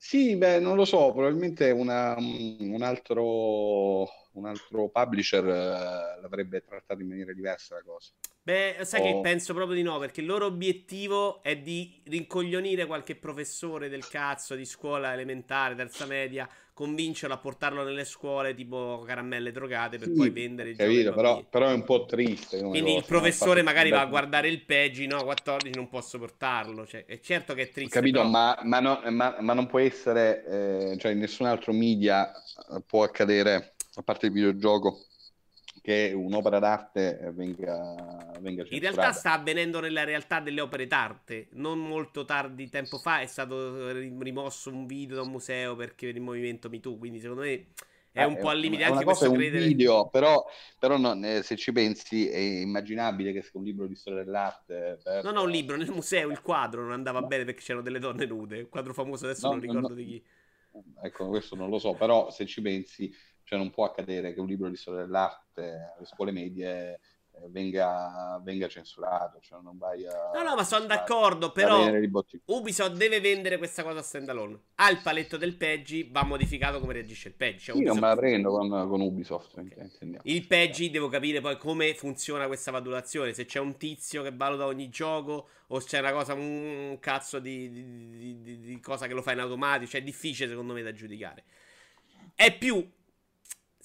Sì, 0.00 0.36
beh, 0.36 0.60
non 0.60 0.76
lo 0.76 0.84
so, 0.84 1.12
probabilmente 1.12 1.70
una, 1.70 2.14
un, 2.16 2.78
altro, 2.82 4.02
un 4.32 4.46
altro 4.46 4.88
publisher 4.90 5.44
eh, 5.44 6.20
l'avrebbe 6.20 6.62
trattato 6.62 7.00
in 7.02 7.08
maniera 7.08 7.32
diversa 7.32 7.74
la 7.74 7.82
cosa. 7.82 8.12
Beh, 8.40 8.78
sai 8.84 9.00
o... 9.00 9.04
che 9.04 9.20
penso 9.20 9.52
proprio 9.54 9.76
di 9.76 9.82
no, 9.82 9.98
perché 9.98 10.20
il 10.20 10.26
loro 10.26 10.46
obiettivo 10.46 11.42
è 11.42 11.58
di 11.58 12.00
rincoglionire 12.06 12.86
qualche 12.86 13.16
professore 13.16 13.88
del 13.88 14.06
cazzo 14.06 14.54
di 14.54 14.64
scuola 14.64 15.12
elementare, 15.12 15.74
terza 15.74 16.06
media, 16.06 16.48
convincerlo 16.78 17.34
a 17.34 17.38
portarlo 17.38 17.82
nelle 17.82 18.04
scuole 18.04 18.54
tipo 18.54 19.02
caramelle 19.04 19.50
drogate 19.50 19.98
per 19.98 20.06
sì, 20.06 20.14
poi 20.14 20.30
vendere 20.30 20.76
capito, 20.76 21.12
però, 21.12 21.42
però, 21.42 21.70
è 21.70 21.72
un 21.72 21.82
po' 21.82 22.06
triste. 22.06 22.60
Quindi 22.60 22.82
cosa, 22.82 22.98
il 22.98 23.04
professore 23.04 23.62
magari 23.62 23.90
va 23.90 24.02
a 24.02 24.06
guardare 24.06 24.46
il 24.46 24.62
peggi, 24.64 25.08
no, 25.08 25.24
14 25.24 25.76
non 25.76 25.88
posso 25.88 26.20
portarlo. 26.20 26.86
Cioè, 26.86 27.04
è 27.04 27.18
certo 27.18 27.54
che 27.54 27.62
è 27.62 27.70
triste. 27.70 27.98
Capito, 27.98 28.18
però... 28.18 28.30
ma, 28.30 28.56
ma, 28.62 28.78
no, 28.78 29.00
ma, 29.10 29.38
ma, 29.40 29.54
non 29.54 29.66
può 29.66 29.80
essere, 29.80 30.44
eh, 30.92 30.96
cioè 30.98 31.10
in 31.10 31.18
nessun 31.18 31.46
altro 31.46 31.72
media 31.72 32.30
può 32.86 33.02
accadere, 33.02 33.74
a 33.96 34.02
parte 34.02 34.26
il 34.26 34.32
videogioco, 34.32 35.00
che 35.88 36.12
un'opera 36.14 36.58
d'arte 36.58 37.32
venga, 37.32 38.30
venga 38.40 38.62
In 38.68 38.78
realtà 38.78 39.12
sta 39.12 39.32
avvenendo 39.32 39.80
nella 39.80 40.04
realtà 40.04 40.38
delle 40.38 40.60
opere 40.60 40.86
d'arte. 40.86 41.48
Non 41.52 41.78
molto 41.78 42.26
tardi 42.26 42.68
tempo 42.68 42.98
fa 42.98 43.20
è 43.20 43.26
stato 43.26 43.90
rimosso 43.90 44.68
un 44.68 44.84
video 44.86 45.16
da 45.16 45.22
un 45.22 45.30
museo 45.30 45.76
perché 45.76 46.04
per 46.08 46.16
il 46.16 46.20
movimento 46.20 46.68
MeToo, 46.68 46.98
quindi 46.98 47.20
secondo 47.20 47.40
me 47.40 47.68
è 48.12 48.22
un 48.22 48.34
eh, 48.34 48.38
po' 48.38 48.48
al 48.50 48.58
limite 48.58 48.84
anche 48.84 49.02
questo 49.02 49.30
credere... 49.30 49.62
un 49.62 49.68
video, 49.68 50.08
però, 50.08 50.44
però 50.78 50.98
non, 50.98 51.24
eh, 51.24 51.42
se 51.42 51.56
ci 51.56 51.72
pensi 51.72 52.28
è 52.28 52.36
immaginabile 52.36 53.32
che 53.32 53.40
sia 53.40 53.58
un 53.58 53.64
libro 53.64 53.86
di 53.86 53.94
storia 53.94 54.22
dell'arte. 54.22 54.98
Per... 55.02 55.24
No, 55.24 55.30
no, 55.30 55.42
un 55.44 55.50
libro 55.50 55.76
nel 55.76 55.90
museo, 55.90 56.28
il 56.28 56.42
quadro 56.42 56.82
non 56.82 56.92
andava 56.92 57.20
no. 57.20 57.28
bene 57.28 57.44
perché 57.44 57.62
c'erano 57.62 57.82
delle 57.82 57.98
donne 57.98 58.26
nude, 58.26 58.58
un 58.58 58.68
quadro 58.68 58.92
famoso 58.92 59.24
adesso 59.24 59.46
no, 59.46 59.54
non 59.54 59.62
ricordo 59.62 59.88
no. 59.88 59.94
di 59.94 60.04
chi. 60.04 60.22
Ecco, 61.02 61.28
questo 61.28 61.56
non 61.56 61.70
lo 61.70 61.78
so, 61.78 61.94
però 61.94 62.30
se 62.30 62.44
ci 62.44 62.60
pensi 62.60 63.10
cioè 63.48 63.58
non 63.58 63.70
può 63.70 63.86
accadere 63.86 64.34
che 64.34 64.40
un 64.40 64.46
libro 64.46 64.68
di 64.68 64.76
storia 64.76 65.00
dell'arte 65.00 65.94
alle 65.96 66.04
scuole 66.04 66.32
medie 66.32 67.00
eh, 67.32 67.48
venga, 67.48 68.38
venga, 68.44 68.68
censurato, 68.68 69.38
cioè 69.40 69.58
non 69.62 69.78
vai 69.78 70.04
a... 70.06 70.32
No, 70.34 70.42
no, 70.42 70.54
ma 70.54 70.64
sono 70.64 70.84
d'accordo, 70.84 71.50
però 71.50 71.90
Ubisoft 72.44 72.92
deve 72.92 73.20
vendere 73.20 73.56
questa 73.56 73.82
cosa 73.82 74.02
standalone. 74.02 74.60
Ha 74.74 74.90
il 74.90 75.00
paletto 75.02 75.38
del 75.38 75.56
Peggy, 75.56 76.10
va 76.10 76.24
modificato 76.24 76.78
come 76.78 76.92
reagisce 76.92 77.28
il 77.28 77.34
Peggy. 77.36 77.58
Cioè, 77.58 77.76
Io 77.76 77.80
Ubisoft... 77.80 78.00
non 78.00 78.08
me 78.10 78.14
la 78.14 78.20
prendo 78.20 78.50
con, 78.50 78.68
con 78.86 79.00
Ubisoft. 79.00 79.56
Okay. 79.56 80.18
Il 80.24 80.46
Peggy 80.46 80.90
devo 80.90 81.08
capire 81.08 81.40
poi 81.40 81.56
come 81.56 81.94
funziona 81.94 82.46
questa 82.48 82.70
valutazione, 82.70 83.32
se 83.32 83.46
c'è 83.46 83.60
un 83.60 83.78
tizio 83.78 84.22
che 84.22 84.30
valuta 84.30 84.66
ogni 84.66 84.90
gioco 84.90 85.48
o 85.68 85.78
c'è 85.78 86.00
una 86.00 86.12
cosa, 86.12 86.34
un 86.34 86.98
cazzo 87.00 87.38
di, 87.38 87.70
di, 87.70 88.42
di, 88.42 88.58
di 88.58 88.80
cosa 88.80 89.06
che 89.06 89.14
lo 89.14 89.22
fa 89.22 89.32
in 89.32 89.38
automatico, 89.38 89.92
cioè 89.92 90.02
è 90.02 90.04
difficile 90.04 90.50
secondo 90.50 90.74
me 90.74 90.82
da 90.82 90.92
giudicare. 90.92 91.44
È 92.34 92.54
più 92.56 92.96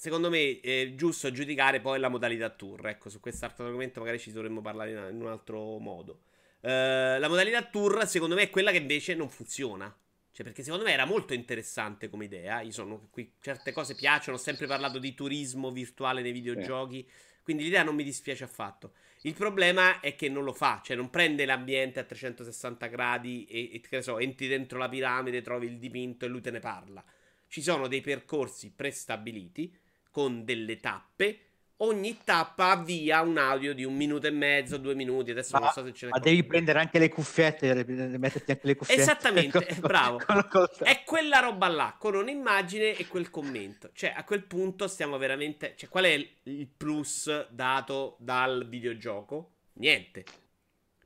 secondo 0.04 0.28
me 0.28 0.60
è 0.60 0.92
giusto 0.94 1.30
giudicare 1.30 1.80
poi 1.80 1.98
la 1.98 2.10
modalità 2.10 2.50
tour. 2.50 2.88
Ecco, 2.88 3.08
su 3.08 3.20
quest'altro 3.20 3.64
argomento 3.64 4.00
magari 4.00 4.18
ci 4.18 4.32
dovremmo 4.32 4.60
parlare 4.60 4.90
in, 4.90 5.18
un 5.18 5.28
altro 5.28 5.78
modo. 5.78 6.24
Uh, 6.60 7.18
la 7.18 7.26
modalità 7.26 7.62
tour, 7.62 8.06
secondo 8.06 8.34
me, 8.34 8.42
è 8.42 8.50
quella 8.50 8.70
che 8.70 8.76
invece 8.76 9.14
non 9.14 9.30
funziona. 9.30 9.86
Cioè, 10.30 10.44
perché 10.44 10.62
secondo 10.62 10.84
me 10.84 10.92
era 10.92 11.06
molto 11.06 11.32
interessante 11.32 12.10
come 12.10 12.26
idea. 12.26 12.60
Io 12.60 12.72
sono 12.72 13.08
qui, 13.10 13.32
certe 13.40 13.72
cose 13.72 13.94
piacciono. 13.94 14.36
Ho 14.36 14.40
sempre 14.40 14.66
parlato 14.66 14.98
di 14.98 15.14
turismo 15.14 15.70
virtuale 15.70 16.20
nei 16.20 16.32
videogiochi. 16.32 17.08
Quindi 17.42 17.62
l'idea 17.62 17.82
non 17.82 17.94
mi 17.94 18.04
dispiace 18.04 18.44
affatto. 18.44 18.92
Il 19.22 19.32
problema 19.32 20.00
è 20.00 20.14
che 20.14 20.28
non 20.28 20.44
lo 20.44 20.52
fa, 20.52 20.82
cioè 20.84 20.96
non 20.96 21.08
prende 21.08 21.46
l'ambiente 21.46 21.98
a 21.98 22.04
360 22.04 22.88
gradi 22.88 23.46
e, 23.46 23.70
e 23.72 23.80
che 23.80 23.96
ne 23.96 24.02
so, 24.02 24.18
entri 24.18 24.48
dentro 24.48 24.76
la 24.76 24.90
piramide, 24.90 25.40
trovi 25.40 25.66
il 25.66 25.78
dipinto 25.78 26.26
e 26.26 26.28
lui 26.28 26.42
te 26.42 26.50
ne 26.50 26.60
parla. 26.60 27.02
Ci 27.48 27.62
sono 27.62 27.88
dei 27.88 28.02
percorsi 28.02 28.70
prestabiliti 28.70 29.74
con 30.14 30.44
delle 30.44 30.78
tappe. 30.78 31.38
Ogni 31.78 32.20
tappa 32.22 32.70
avvia 32.70 33.20
un 33.22 33.36
audio 33.36 33.74
di 33.74 33.82
un 33.82 33.96
minuto 33.96 34.28
e 34.28 34.30
mezzo, 34.30 34.76
due 34.76 34.94
minuti. 34.94 35.32
Adesso 35.32 35.58
ma, 35.58 35.64
non 35.64 35.72
so 35.72 35.84
se 35.84 35.92
ce 35.92 36.06
ne 36.06 36.12
Ma 36.12 36.20
devi 36.20 36.44
prendere 36.44 36.78
anche 36.78 37.00
le 37.00 37.08
cuffiette, 37.08 37.84
metterti 37.84 38.52
anche 38.52 38.66
le 38.68 38.76
cuffiette. 38.76 39.02
Esattamente, 39.02 39.66
con, 39.66 39.80
bravo. 39.80 40.20
Con 40.24 40.68
è 40.84 41.02
quella 41.04 41.40
roba 41.40 41.66
là, 41.66 41.96
con 41.98 42.14
un'immagine 42.14 42.96
e 42.96 43.08
quel 43.08 43.28
commento. 43.28 43.90
Cioè, 43.92 44.12
a 44.16 44.22
quel 44.22 44.44
punto 44.44 44.86
stiamo 44.86 45.18
veramente. 45.18 45.74
Cioè, 45.76 45.88
qual 45.88 46.04
è 46.04 46.12
il 46.44 46.68
plus 46.68 47.48
dato 47.50 48.14
dal 48.20 48.68
videogioco? 48.68 49.54
Niente. 49.74 50.24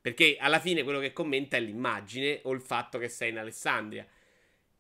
Perché 0.03 0.37
alla 0.39 0.61
fine 0.61 0.83
quello 0.83 0.99
che 0.99 1.15
commenta 1.15 1.57
è 1.57 1.61
l'immagine 1.61 2.41
o 2.43 2.53
il 2.53 2.61
fatto 2.61 2.99
che 2.99 3.09
sei 3.09 3.31
in 3.31 3.39
Alessandria 3.39 4.07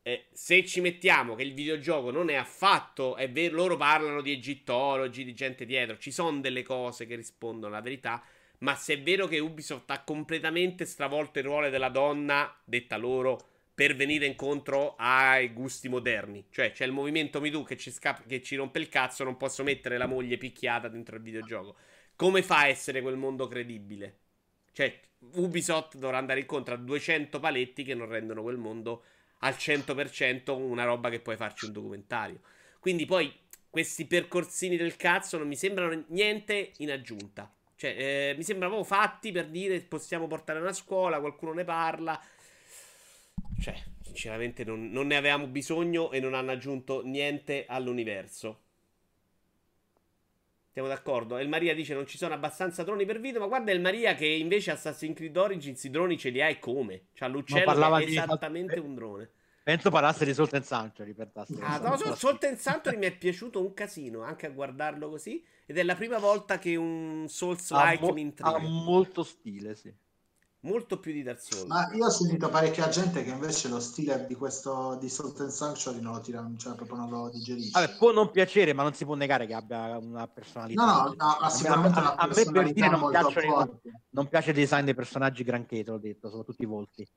eh, 0.08 0.24
se 0.32 0.64
ci 0.64 0.80
mettiamo 0.80 1.34
che 1.34 1.42
il 1.42 1.52
videogioco 1.52 2.10
non 2.10 2.30
è 2.30 2.34
affatto, 2.34 3.16
è 3.16 3.30
vero, 3.30 3.56
loro 3.56 3.76
parlano 3.76 4.22
di 4.22 4.32
egittologi, 4.32 5.22
di 5.22 5.34
gente 5.34 5.66
dietro, 5.66 5.98
ci 5.98 6.10
sono 6.10 6.40
delle 6.40 6.62
cose 6.62 7.04
che 7.04 7.14
rispondono 7.14 7.74
alla 7.74 7.82
verità, 7.82 8.22
ma 8.60 8.74
se 8.74 8.94
è 8.94 9.02
vero 9.02 9.26
che 9.26 9.38
Ubisoft 9.38 9.90
ha 9.90 10.02
completamente 10.02 10.86
stravolto 10.86 11.40
il 11.40 11.44
ruolo 11.44 11.68
della 11.68 11.90
donna, 11.90 12.58
detta 12.64 12.96
loro, 12.96 13.38
per 13.74 13.94
venire 13.94 14.24
incontro 14.24 14.96
ai 14.96 15.52
gusti 15.52 15.90
moderni, 15.90 16.46
cioè 16.48 16.72
c'è 16.72 16.86
il 16.86 16.92
movimento 16.92 17.38
MeToo 17.38 17.62
che 17.62 17.76
sca- 17.78 18.24
che 18.26 18.40
ci 18.40 18.56
rompe 18.56 18.78
il 18.78 18.88
cazzo, 18.88 19.24
non 19.24 19.36
posso 19.36 19.62
mettere 19.62 19.98
la 19.98 20.06
moglie 20.06 20.38
picchiata 20.38 20.88
dentro 20.88 21.16
il 21.16 21.22
videogioco. 21.22 21.76
Come 22.16 22.42
fa 22.42 22.60
a 22.60 22.68
essere 22.68 23.02
quel 23.02 23.16
mondo 23.16 23.46
credibile? 23.46 24.20
Cioè, 24.72 25.00
Ubisoft 25.34 25.98
dovrà 25.98 26.16
andare 26.16 26.40
incontro 26.40 26.72
a 26.72 26.78
200 26.78 27.38
paletti 27.38 27.84
che 27.84 27.94
non 27.94 28.08
rendono 28.08 28.40
quel 28.42 28.56
mondo 28.56 29.02
al 29.38 29.54
100% 29.54 30.56
una 30.56 30.84
roba 30.84 31.10
che 31.10 31.20
puoi 31.20 31.36
farci 31.36 31.66
un 31.66 31.72
documentario. 31.72 32.40
Quindi 32.80 33.06
poi 33.06 33.32
questi 33.70 34.06
percorsini 34.06 34.76
del 34.76 34.96
cazzo 34.96 35.38
non 35.38 35.46
mi 35.46 35.56
sembrano 35.56 36.04
niente 36.08 36.72
in 36.78 36.90
aggiunta. 36.90 37.52
Cioè, 37.76 37.94
eh, 37.96 38.34
mi 38.36 38.42
sembrano 38.42 38.82
fatti 38.82 39.30
per 39.30 39.48
dire 39.48 39.80
possiamo 39.82 40.26
portare 40.26 40.58
una 40.58 40.72
scuola, 40.72 41.20
qualcuno 41.20 41.52
ne 41.52 41.64
parla. 41.64 42.20
Cioè, 43.60 43.74
sinceramente 44.02 44.64
non, 44.64 44.90
non 44.90 45.06
ne 45.06 45.16
avevamo 45.16 45.46
bisogno 45.46 46.10
e 46.10 46.18
non 46.18 46.34
hanno 46.34 46.50
aggiunto 46.50 47.02
niente 47.04 47.66
all'universo. 47.68 48.62
Siamo 50.78 50.94
d'accordo? 50.94 51.38
El 51.38 51.48
Maria 51.48 51.74
dice 51.74 51.92
non 51.92 52.06
ci 52.06 52.16
sono 52.16 52.34
abbastanza 52.34 52.84
droni 52.84 53.04
per 53.04 53.18
video, 53.18 53.40
ma 53.40 53.48
guarda 53.48 53.72
El 53.72 53.80
Maria 53.80 54.14
che 54.14 54.26
invece 54.26 54.70
Assassin's 54.70 55.16
Creed 55.16 55.36
Origins 55.36 55.82
i 55.82 55.90
droni 55.90 56.16
ce 56.16 56.28
li 56.28 56.40
ha 56.40 56.48
e 56.48 56.60
come? 56.60 57.06
C'ha 57.14 57.26
l'uccello 57.26 57.96
che 57.96 58.04
è 58.04 58.06
esattamente 58.06 58.74
di... 58.74 58.80
un 58.80 58.94
drone. 58.94 59.28
Penso 59.64 59.90
parlasse 59.90 60.24
di 60.24 60.32
Salt 60.32 60.54
and 60.54 60.62
Sanctuary 60.62 61.14
per 61.14 61.32
Ah, 61.62 61.78
no, 61.78 62.14
Salt 62.14 62.44
and 62.44 62.58
Sanctuary 62.58 62.96
mi 62.96 63.06
è 63.06 63.16
piaciuto 63.16 63.60
un 63.60 63.74
casino 63.74 64.22
anche 64.22 64.46
a 64.46 64.50
guardarlo 64.50 65.10
così 65.10 65.44
ed 65.66 65.78
è 65.78 65.82
la 65.82 65.96
prima 65.96 66.18
volta 66.18 66.58
che 66.58 66.76
un 66.76 67.24
Souls-like 67.26 68.12
mi 68.12 68.20
intriga. 68.20 68.54
Ha 68.54 68.58
molto 68.60 69.24
stile, 69.24 69.74
sì 69.74 69.92
molto 70.60 70.98
più 70.98 71.12
di 71.12 71.22
Dark 71.22 71.40
Souls. 71.40 71.66
Ma 71.66 71.90
io 71.94 72.06
ho 72.06 72.10
sentito 72.10 72.48
parecchia 72.48 72.88
gente 72.88 73.22
che 73.22 73.30
invece 73.30 73.68
lo 73.68 73.78
stile 73.78 74.26
di 74.26 74.34
questo 74.34 74.96
di 75.00 75.08
Salt 75.08 75.40
and 75.40 75.50
Sanctuary 75.50 76.00
non 76.00 76.14
lo 76.14 76.20
tira, 76.20 76.50
cioè 76.56 76.74
proprio 76.74 76.96
non 76.96 77.10
lo 77.10 77.30
digerisce. 77.30 77.78
Vabbè, 77.78 77.96
può 77.96 78.12
non 78.12 78.30
piacere, 78.30 78.72
ma 78.72 78.82
non 78.82 78.94
si 78.94 79.04
può 79.04 79.14
negare 79.14 79.46
che 79.46 79.54
abbia 79.54 79.96
una 79.98 80.26
personalità. 80.26 80.84
No, 80.84 81.02
no, 81.02 81.14
no 81.16 81.36
ma 81.40 81.50
sicuramente 81.50 81.98
a, 81.98 82.14
a, 82.14 82.26
me 82.26 82.32
per 82.50 82.72
dire 82.72 82.88
non, 82.88 83.10
piacciono, 83.10 83.80
non, 84.10 84.28
piace 84.28 84.50
il 84.50 84.56
design 84.56 84.84
dei 84.84 84.94
personaggi 84.94 85.44
granché, 85.44 85.84
te 85.84 85.90
l'ho 85.90 85.98
detto, 85.98 86.28
soprattutto 86.28 86.62
i 86.62 86.66
volti. 86.66 87.08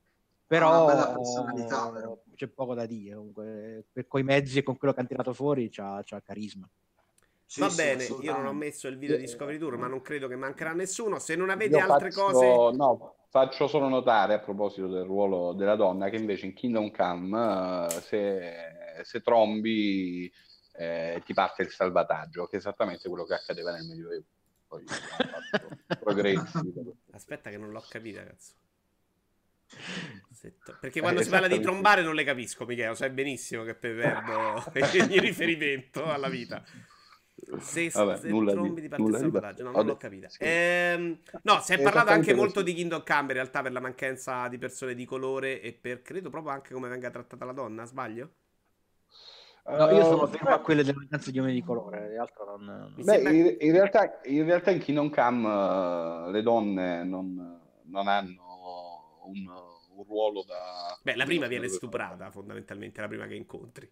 però, 0.45 0.85
però, 0.85 2.21
c'è 2.35 2.47
poco 2.47 2.73
da 2.73 2.85
dire. 2.85 3.15
Comunque, 3.15 3.85
per 3.91 4.07
quei 4.07 4.23
mezzi 4.23 4.59
e 4.59 4.63
con 4.63 4.77
quello 4.77 4.93
che 4.93 4.99
hanno 4.99 5.09
tirato 5.09 5.33
fuori 5.33 5.69
c'ha, 5.69 6.01
c'ha 6.03 6.21
carisma. 6.21 6.67
Sì, 7.51 7.59
Va 7.59 7.67
sì, 7.67 7.75
bene, 7.75 8.03
io 8.05 8.31
non 8.31 8.45
ho 8.45 8.53
messo 8.53 8.88
il 8.88 8.97
video 8.97 9.17
di 9.17 9.23
Discovery 9.23 9.57
Tour, 9.57 9.75
ma 9.75 9.88
non 9.88 9.99
credo 9.99 10.30
che 10.30 10.38
mancherà 10.38 10.71
nessuno. 10.71 11.19
Se 11.19 11.35
non 11.35 11.49
avete 11.49 11.75
io 11.75 11.83
altre 11.83 12.09
faccio, 12.09 12.31
cose, 12.31 12.77
no, 12.77 13.15
faccio 13.27 13.67
solo 13.67 13.89
notare 13.89 14.35
a 14.35 14.39
proposito 14.39 14.88
del 14.88 15.03
ruolo 15.03 15.51
della 15.51 15.75
donna 15.75 16.07
che 16.07 16.15
invece 16.15 16.45
in 16.45 16.53
Kingdom 16.53 16.91
Come, 16.91 17.88
uh, 17.88 17.89
se, 17.89 18.53
se 19.03 19.19
trombi, 19.19 20.31
eh, 20.77 21.21
ti 21.25 21.33
parte 21.33 21.63
il 21.63 21.71
salvataggio, 21.71 22.45
che 22.45 22.55
è 22.55 22.59
esattamente 22.59 23.09
quello 23.09 23.25
che 23.25 23.33
accadeva 23.33 23.73
nel 23.73 23.85
Medioevo. 23.85 24.23
Poi 24.69 24.85
progressi. 25.99 26.57
Aspetta, 27.11 27.49
che 27.49 27.57
non 27.57 27.71
l'ho 27.71 27.83
capito, 27.85 28.19
ragazzi. 28.19 28.53
Perché 30.80 31.01
quando 31.01 31.19
eh, 31.19 31.23
si 31.25 31.30
parla 31.30 31.49
di 31.49 31.59
trombare 31.59 32.01
non 32.01 32.15
le 32.15 32.23
capisco, 32.23 32.65
Michele, 32.65 32.95
sai 32.95 33.09
benissimo 33.09 33.63
che 33.63 33.75
perdo 33.75 34.63
il 34.73 35.19
riferimento 35.19 36.05
alla 36.05 36.30
vita. 36.30 36.63
Se, 37.59 37.89
Vabbè, 37.89 38.17
se 38.17 38.29
nulla 38.29 38.51
trombi 38.51 38.75
di, 38.75 38.81
di 38.81 38.87
parte 38.87 39.17
salvataggio, 39.17 39.63
no, 39.63 39.71
non 39.71 39.85
l'ho 39.85 39.97
capita. 39.97 40.27
Ehm, 40.39 41.17
no, 41.43 41.59
si 41.61 41.73
è 41.73 41.81
parlato 41.81 42.11
anche 42.11 42.33
molto 42.33 42.61
di 42.61 42.73
Kingdom 42.73 43.03
Come 43.03 43.21
in 43.21 43.33
realtà 43.33 43.61
per 43.61 43.71
la 43.71 43.79
mancanza 43.79 44.47
di 44.47 44.57
persone 44.57 44.93
di 44.93 45.05
colore 45.05 45.61
e 45.61 45.73
per 45.73 46.01
credo 46.01 46.29
proprio 46.29 46.53
anche 46.53 46.73
come 46.73 46.87
venga 46.87 47.09
trattata 47.09 47.43
la 47.45 47.51
donna, 47.51 47.85
sbaglio? 47.85 48.29
No, 49.63 49.89
io 49.91 50.03
sono 50.03 50.27
fermo 50.27 50.49
a 50.49 50.59
quelle 50.59 50.83
delle 50.83 50.97
mancanze 50.97 51.31
di 51.31 51.37
uomini 51.37 51.59
di 51.59 51.65
colore, 51.65 52.17
altro 52.17 52.57
non... 52.57 52.93
Beh, 52.95 53.03
sembra... 53.03 53.31
in, 53.31 53.57
in, 53.59 53.71
realtà, 53.71 54.21
in 54.23 54.45
realtà 54.45 54.71
in 54.71 54.79
Kingdom 54.79 55.09
Come 55.11 55.47
uh, 55.47 56.31
le 56.31 56.41
donne 56.41 57.03
non, 57.03 57.59
non 57.83 58.07
hanno 58.07 59.21
un, 59.25 59.47
un, 59.95 60.03
ruolo 60.03 60.43
da... 60.43 60.97
Beh, 61.03 61.15
la 61.15 61.25
prima 61.25 61.45
viene 61.45 61.67
stuprata 61.67 62.31
fondamentalmente, 62.31 63.01
la 63.01 63.07
prima 63.07 63.27
che 63.27 63.35
incontri. 63.35 63.91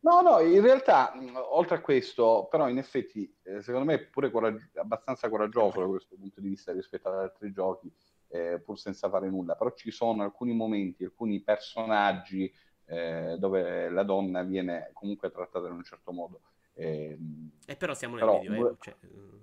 No, 0.00 0.20
no, 0.20 0.38
in 0.40 0.60
realtà, 0.60 1.12
oltre 1.50 1.76
a 1.76 1.80
questo, 1.80 2.46
però 2.48 2.68
in 2.68 2.78
effetti, 2.78 3.32
eh, 3.42 3.62
secondo 3.62 3.86
me 3.86 3.94
è 3.94 4.04
pure 4.04 4.30
corag- 4.30 4.76
abbastanza 4.78 5.28
coraggioso 5.28 5.80
da 5.80 5.86
questo 5.86 6.16
punto 6.16 6.40
di 6.40 6.48
vista 6.48 6.72
rispetto 6.72 7.08
ad 7.08 7.18
altri 7.18 7.50
giochi, 7.50 7.92
eh, 8.28 8.60
pur 8.60 8.78
senza 8.78 9.08
fare 9.08 9.28
nulla, 9.28 9.54
però 9.54 9.72
ci 9.74 9.90
sono 9.90 10.22
alcuni 10.22 10.52
momenti, 10.52 11.02
alcuni 11.02 11.40
personaggi 11.40 12.52
eh, 12.86 13.36
dove 13.38 13.88
la 13.88 14.02
donna 14.02 14.42
viene 14.42 14.90
comunque 14.92 15.30
trattata 15.30 15.66
in 15.66 15.74
un 15.74 15.84
certo 15.84 16.12
modo. 16.12 16.42
E, 16.74 17.18
eh, 17.66 17.76
però 17.76 17.92
siamo 17.94 18.14
nel 18.14 18.24
però, 18.24 18.38
Medioevo. 18.38 18.76
Cioè... 18.80 18.94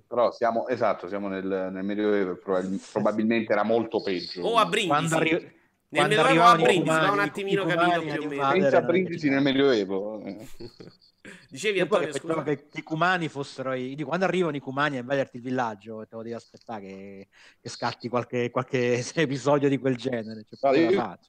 Però 0.08 0.32
siamo, 0.32 0.68
esatto, 0.68 1.08
siamo 1.10 1.28
nel, 1.28 1.46
nel 1.46 1.84
Medioevo 1.84 2.32
e 2.32 2.38
probabilmente, 2.38 2.86
probabilmente 2.92 3.52
era 3.52 3.64
molto 3.64 4.02
peggio. 4.02 4.44
O 4.44 4.58
a 4.58 4.66
Brindisi. 4.66 5.14
Arri- 5.16 5.55
nel 5.90 6.08
Medioevo 6.08 6.44
a 6.44 6.56
Brindisi, 6.56 6.84
ma 6.84 7.12
un 7.12 7.20
attimino 7.20 7.66
capito 7.66 8.02
più 8.02 8.22
o 8.24 8.28
meno. 8.28 8.52
Senza 8.52 8.82
Brindisi 8.82 9.30
nel 9.30 9.42
Medioevo. 9.42 10.22
Dicevi 11.50 11.80
Antonio, 11.80 12.08
che 12.08 12.20
pensavo 12.20 12.42
che, 12.42 12.68
i 12.74 12.84
cumani 12.84 13.28
fossero 13.28 13.74
i... 13.74 13.96
quando 14.04 14.26
arrivano 14.26 14.56
i 14.56 14.60
cumani 14.60 14.98
a 14.98 15.00
invaderti 15.00 15.38
il 15.38 15.44
villaggio 15.44 16.06
te 16.08 16.16
lo 16.16 16.22
devi 16.22 16.34
aspettare 16.34 16.82
che, 16.82 17.28
che 17.62 17.70
scatti 17.70 18.10
qualche, 18.10 18.50
qualche, 18.52 19.04
episodio 19.16 19.70
di 19.70 19.78
quel 19.78 19.96
genere 19.96 20.46
cioè, 20.50 20.72
no, 20.72 20.78
io, 20.78 21.20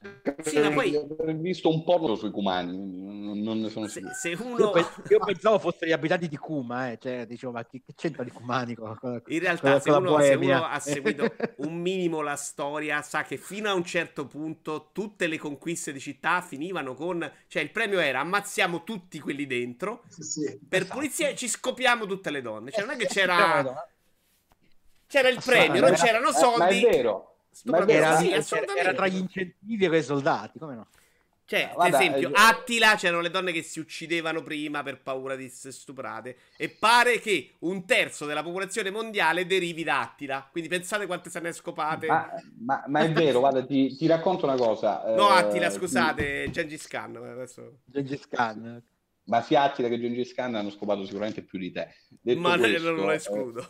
sì, 0.41 0.59
ma 0.59 0.71
poi... 0.71 0.95
ho 0.95 1.07
visto 1.35 1.69
un 1.69 1.83
po' 1.83 2.15
sui 2.15 2.31
cumani 2.31 3.41
non, 3.41 3.59
ne 3.61 3.69
sono 3.69 3.87
se, 3.87 4.01
se 4.13 4.37
uno... 4.39 4.57
io, 4.57 4.71
pe- 4.71 4.85
io, 5.09 5.19
pensavo 5.19 5.59
fossero 5.59 5.85
gli 5.87 5.93
abitanti 5.93 6.27
di 6.27 6.37
Kuma 6.37 6.91
eh. 6.91 6.97
cioè, 6.99 7.25
dicevo 7.25 7.53
ma 7.53 7.65
che, 7.65 7.81
che 7.85 7.93
c'entra 7.95 8.23
di 8.23 8.31
cumani 8.31 8.75
con, 8.75 8.97
con, 8.99 9.21
in 9.27 9.39
realtà 9.39 9.71
con, 9.71 9.81
se, 9.81 9.91
uno, 9.91 10.19
se, 10.19 10.33
uno, 10.33 10.65
ha 10.65 10.79
seguito 10.79 11.33
un 11.57 11.79
minimo 11.79 12.21
la 12.21 12.35
storia 12.35 13.01
sa 13.01 13.23
che 13.23 13.37
fino 13.37 13.69
a 13.69 13.73
un 13.73 13.83
certo 13.83 14.25
punto 14.25 14.89
tutte 14.91 15.27
le 15.27 15.37
conquiste 15.37 15.91
di 15.91 15.99
città 15.99 16.41
finivano 16.41 16.93
con 16.93 17.29
cioè 17.47 17.61
il 17.61 17.71
premio 17.71 17.99
era 17.99 18.19
ammazziamo 18.19 18.83
tutti 18.83 19.19
quelli 19.19 19.45
dentro 19.45 19.86
sì, 20.07 20.59
per 20.67 20.81
esatto. 20.81 20.95
pulizia 20.95 21.35
ci 21.35 21.47
scopiamo 21.47 22.05
tutte 22.05 22.29
le 22.29 22.41
donne. 22.41 22.71
Cioè, 22.71 22.85
non 22.85 22.95
è 22.95 22.97
che 22.97 23.07
c'era. 23.07 23.87
C'era 25.07 25.29
il 25.29 25.41
premio, 25.43 25.81
non 25.81 25.93
c'erano 25.93 26.31
soldi. 26.31 26.59
Ma 26.59 26.67
è 26.67 26.79
vero. 26.81 27.37
Ma 27.65 27.77
è 27.79 27.85
vero. 27.85 28.05
Era, 28.05 28.17
sì, 28.17 28.55
era, 28.75 28.93
tra 28.93 29.07
gli 29.07 29.17
incentivi 29.17 29.85
e 29.85 29.97
i 29.97 30.03
soldati, 30.03 30.59
come 30.59 30.75
no? 30.75 30.87
Cioè, 31.47 31.71
per 31.77 31.93
esempio, 31.93 32.29
Attila 32.33 32.95
c'erano 32.95 33.21
le 33.21 33.29
donne 33.29 33.53
che 33.53 33.63
si 33.63 33.79
uccidevano 33.79 34.43
prima 34.43 34.83
per 34.83 35.01
paura 35.01 35.37
di 35.37 35.45
essere 35.45 35.71
stuprate. 35.71 36.35
E 36.57 36.67
pare 36.67 37.21
che 37.21 37.53
un 37.59 37.85
terzo 37.85 38.25
della 38.25 38.43
popolazione 38.43 38.91
mondiale 38.91 39.45
derivi 39.45 39.85
da 39.85 40.01
Attila. 40.01 40.45
Quindi 40.51 40.69
pensate 40.69 41.05
quante 41.05 41.29
se 41.29 41.39
ne 41.39 41.49
è 41.49 41.53
scopate. 41.53 42.07
Ma, 42.07 42.29
ma, 42.59 42.83
ma 42.87 42.99
è 42.99 43.11
vero, 43.13 43.39
guarda, 43.39 43.65
ti, 43.65 43.95
ti, 43.95 44.07
racconto 44.07 44.45
una 44.45 44.57
cosa. 44.57 45.15
No, 45.15 45.29
Attila, 45.29 45.67
eh, 45.67 45.71
scusate, 45.71 46.43
ti... 46.43 46.51
Gengis 46.51 46.85
Khan. 46.85 47.15
Adesso... 47.15 47.77
Gengis 47.85 48.27
Khan 48.27 48.83
ma 49.27 49.41
sia 49.41 49.63
Attila 49.63 49.87
che 49.87 49.99
Gengis 49.99 50.33
Khan 50.33 50.55
hanno 50.55 50.69
scopato 50.69 51.05
sicuramente 51.05 51.43
più 51.43 51.59
di 51.59 51.71
te. 51.71 51.89
Detto 52.21 52.39
ma 52.39 52.57
questo, 52.57 52.91
non 52.91 53.05
lo 53.05 53.11
escludo. 53.11 53.61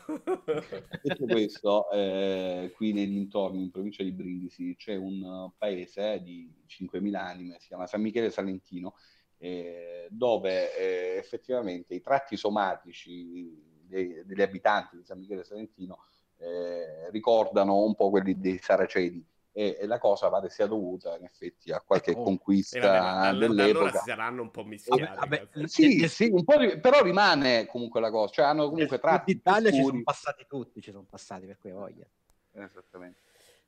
Eh, 0.46 0.84
detto 1.02 1.26
questo, 1.26 1.92
eh, 1.92 2.72
qui 2.76 2.94
nei 2.94 3.08
dintorni, 3.08 3.64
in 3.64 3.72
provincia 3.72 4.04
di 4.04 4.12
Brindisi, 4.12 4.76
c'è 4.76 4.96
un 4.96 5.52
paese 5.58 6.22
di 6.24 6.52
5.000 6.68 7.16
anime, 7.16 7.58
si 7.60 7.68
chiama 7.68 7.88
San 7.88 8.02
Michele 8.02 8.30
Salentino, 8.30 8.96
eh, 9.38 10.08
dove 10.10 10.76
eh, 10.78 11.18
effettivamente 11.18 11.96
i 11.96 12.02
tratti 12.02 12.38
somatici 12.38 13.50
dei, 13.84 14.24
degli 14.26 14.42
abitanti 14.42 14.98
di 14.98 15.04
San 15.04 15.20
Michele 15.20 15.44
Salentino 15.44 16.00
eh, 16.38 17.10
ricordano 17.12 17.84
un 17.84 17.96
po' 17.96 18.10
quelli 18.10 18.40
dei 18.40 18.60
Saraceni 18.60 19.26
e, 19.58 19.76
e, 19.80 19.88
la 19.88 19.98
cosa 19.98 20.30
pare 20.30 20.52
sia 20.52 20.68
dovuta 20.68 21.18
in 21.18 21.24
effetti 21.24 21.72
a 21.72 21.82
qualche 21.84 22.12
oh, 22.12 22.22
conquista 22.22 22.80
vabbè, 22.80 23.38
dell'epoca. 23.40 23.80
Allora 23.80 23.98
si 23.98 24.10
saranno 24.10 24.42
un 24.44 24.52
po' 24.52 24.64
mischiati. 24.64 25.18
Vabbè, 25.18 25.48
sì, 25.66 26.08
sì, 26.08 26.30
un 26.32 26.44
po' 26.44 26.58
di, 26.58 26.80
però 26.80 27.02
rimane 27.02 27.66
comunque 27.66 28.00
la 28.00 28.12
cosa, 28.12 28.34
cioè 28.34 28.46
hanno 28.46 28.70
comunque 28.70 29.00
tratti. 29.00 29.32
In 29.32 29.38
Italia 29.38 29.72
ci 29.72 29.82
sono 29.82 30.04
passati 30.04 30.46
tutti, 30.48 30.80
ci 30.80 30.92
sono 30.92 31.08
passati 31.10 31.48
per 31.48 31.58
quei 31.58 31.74
voglia. 31.74 32.06
Esattamente. 32.52 33.22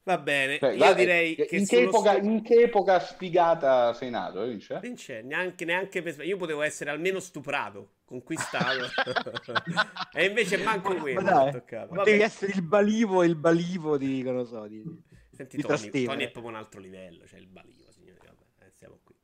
Va 0.03 0.19
bene, 0.19 0.59
cioè, 0.59 0.74
io 0.74 0.93
direi 0.93 1.34
che 1.34 1.56
in 1.56 1.66
che, 1.66 1.82
epoca, 1.82 2.14
stu... 2.14 2.26
in 2.26 2.43
che, 2.43 2.61
epoca, 2.61 3.00
sfigata 3.00 3.93
sei 3.93 4.11
nato, 4.11 4.43
Vince? 4.43 4.80
Vince, 4.82 5.24
neanche, 5.24 5.66
neanche 5.66 6.03
per... 6.03 6.24
io 6.24 6.38
potevo 6.38 6.61
essere 6.61 6.92
almeno 6.92 7.19
stuprato, 7.19 7.93
conquistato, 8.06 8.85
e 10.14 10.26
invece 10.26 10.58
manco 10.58 10.95
quello. 10.95 11.51
Devi 12.03 12.22
essere 12.22 12.51
il 12.53 12.61
balivo, 12.61 13.24
il 13.24 13.35
balivo 13.35 13.98
di, 13.98 14.22
non 14.22 14.45
so, 14.45 14.68
di... 14.68 14.84
Senti, 15.40 15.61
Tony, 15.61 16.03
Tony, 16.03 16.26
è 16.26 16.32
proprio 16.32 16.51
un 16.51 16.58
altro 16.58 16.82
livello, 16.82 17.26
cioè 17.26 17.40
il 17.40 17.48
balivo, 17.48 17.90
signori. 17.93 18.19
Vabbè, 18.22 18.66
eh, 18.66 18.72
siamo 18.76 19.00
qui. 19.01 19.16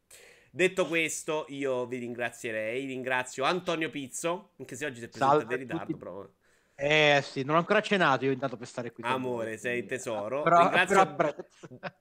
Detto 0.49 0.87
questo, 0.87 1.45
io 1.49 1.85
vi 1.87 1.97
ringrazierei. 1.97 2.85
Ringrazio 2.85 3.43
Antonio 3.43 3.89
Pizzo, 3.89 4.51
anche 4.57 4.77
se 4.77 4.85
oggi 4.85 4.99
si 4.99 5.05
è 5.05 5.09
presentato 5.09 5.51
in 5.51 5.59
ritardo, 5.59 5.97
però. 5.97 6.25
Eh 6.73 7.21
sì, 7.21 7.43
non 7.43 7.55
ho 7.55 7.59
ancora 7.59 7.81
cenato 7.81 8.23
io 8.23 8.31
intanto 8.31 8.55
per 8.55 8.67
stare 8.67 8.93
qui. 8.93 9.03
Amore, 9.03 9.57
sei 9.57 9.85
tesoro. 9.85 10.41
Però, 10.43 10.61
Ringrazio 10.61 11.15
però 11.15 11.35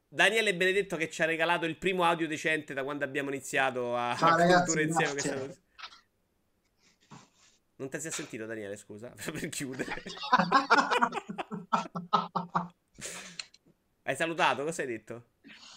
Daniele 0.07 0.55
Benedetto 0.55 0.97
che 0.97 1.11
ci 1.11 1.21
ha 1.23 1.25
regalato 1.25 1.67
il 1.67 1.77
primo 1.77 2.05
audio 2.05 2.29
decente 2.29 2.73
da 2.73 2.85
quando 2.85 3.05
abbiamo 3.05 3.31
iniziato 3.31 3.97
a, 3.97 4.15
Ciao, 4.17 4.37
ragazzi, 4.37 4.81
insieme. 4.81 5.13
Questa... 5.13 5.63
Non 7.77 7.89
ti 7.89 7.99
si 7.99 8.07
è 8.07 8.11
sentito 8.13 8.47
Daniele, 8.47 8.77
scusa, 8.77 9.11
per 9.19 9.49
chiudere. 9.49 10.03
Hai 14.07 14.17
salutato? 14.17 14.65
Cosa 14.65 14.83
hai 14.83 14.89
detto? 14.89 15.25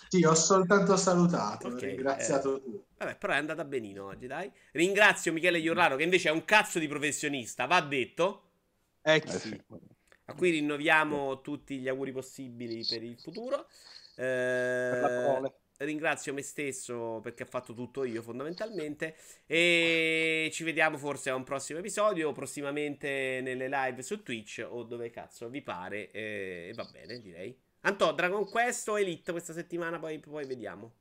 Sì, 0.09 0.23
ho 0.25 0.33
soltanto 0.33 0.97
salutato, 0.97 1.67
okay, 1.67 1.91
ringraziato 1.91 2.57
eh, 2.57 2.61
tu. 2.61 2.85
Vabbè, 2.97 3.17
però 3.17 3.33
è 3.33 3.37
andata 3.37 3.63
benino 3.63 4.05
oggi, 4.05 4.27
dai. 4.27 4.51
Ringrazio 4.73 5.31
Michele 5.31 5.59
Iorlaro, 5.59 5.95
che 5.95 6.03
invece 6.03 6.27
è 6.27 6.31
un 6.31 6.43
cazzo 6.43 6.77
di 6.77 6.87
professionista, 6.89 7.65
va 7.67 7.79
detto. 7.79 8.49
Eh, 9.01 9.23
eh 9.25 9.29
sì. 9.29 9.61
A 10.25 10.33
cui 10.33 10.51
rinnoviamo 10.51 11.39
tutti 11.39 11.77
gli 11.77 11.87
auguri 11.87 12.11
possibili 12.11 12.85
per 12.85 13.01
il 13.01 13.17
futuro. 13.17 13.67
Eh, 14.15 15.51
ringrazio 15.77 16.33
me 16.33 16.41
stesso 16.41 17.21
perché 17.21 17.43
ho 17.43 17.47
fatto 17.47 17.73
tutto 17.73 18.03
io 18.03 18.21
fondamentalmente 18.21 19.15
e 19.45 20.49
ci 20.51 20.63
vediamo 20.63 20.97
forse 20.97 21.29
a 21.29 21.35
un 21.35 21.43
prossimo 21.43 21.77
episodio 21.77 22.31
prossimamente 22.31 23.41
nelle 23.43 23.69
live 23.69 24.01
su 24.01 24.23
Twitch 24.23 24.65
o 24.67 24.81
dove 24.81 25.11
cazzo 25.11 25.49
vi 25.49 25.61
pare 25.61 26.09
e 26.09 26.71
va 26.75 26.83
bene 26.91 27.19
direi 27.19 27.55
Antò, 27.81 28.13
Dragon 28.13 28.49
Quest 28.49 28.87
o 28.89 28.99
Elite 28.99 29.31
questa 29.31 29.53
settimana, 29.53 29.99
poi, 29.99 30.19
poi 30.19 30.45
vediamo. 30.45 30.91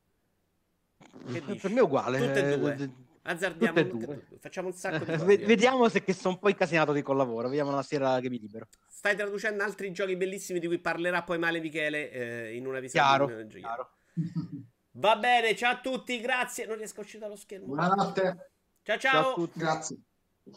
Che 1.31 1.45
dici? 1.45 1.61
Per 1.61 1.71
me 1.71 1.79
è 1.79 1.83
uguale. 1.83 2.19
Tutte 2.19 2.53
e 2.53 2.59
due. 2.59 2.91
Azzardiamo. 3.23 3.83
Due. 3.83 4.27
Facciamo 4.39 4.69
un 4.69 4.75
sacco 4.75 5.05
di 5.05 5.17
cose. 5.19 5.39
Vediamo 5.39 5.89
se 5.89 6.03
che 6.03 6.13
sono 6.13 6.35
un 6.35 6.41
po' 6.41 6.49
incasinato 6.49 6.93
di 6.93 7.03
col 7.03 7.17
lavoro. 7.17 7.49
Vediamo 7.49 7.73
la 7.73 7.83
sera 7.83 8.21
che 8.21 8.31
mi 8.31 8.39
libero. 8.39 8.69
Stai 8.89 9.17
traducendo 9.17 9.63
altri 9.63 9.91
giochi 9.93 10.17
bellissimi 10.17 10.61
di 10.61 10.67
cui 10.67 10.79
parlerà 10.79 11.23
poi 11.23 11.39
male 11.39 11.61
Michele 11.61 12.11
eh, 12.11 12.57
in 12.57 12.67
una 12.67 12.79
visione. 12.79 13.07
Chiaro, 13.07 13.47
chiaro. 13.47 13.91
Va 14.99 15.17
bene, 15.17 15.55
ciao 15.55 15.73
a 15.73 15.81
tutti, 15.81 16.19
grazie. 16.21 16.67
Non 16.67 16.77
riesco 16.77 17.01
a 17.01 17.03
uscire 17.03 17.19
dallo 17.19 17.37
schermo. 17.37 17.67
Buonanotte. 17.67 18.51
Ciao 18.83 18.99
ciao. 18.99 19.35
ciao 19.35 19.49
Grazie. 19.53 19.97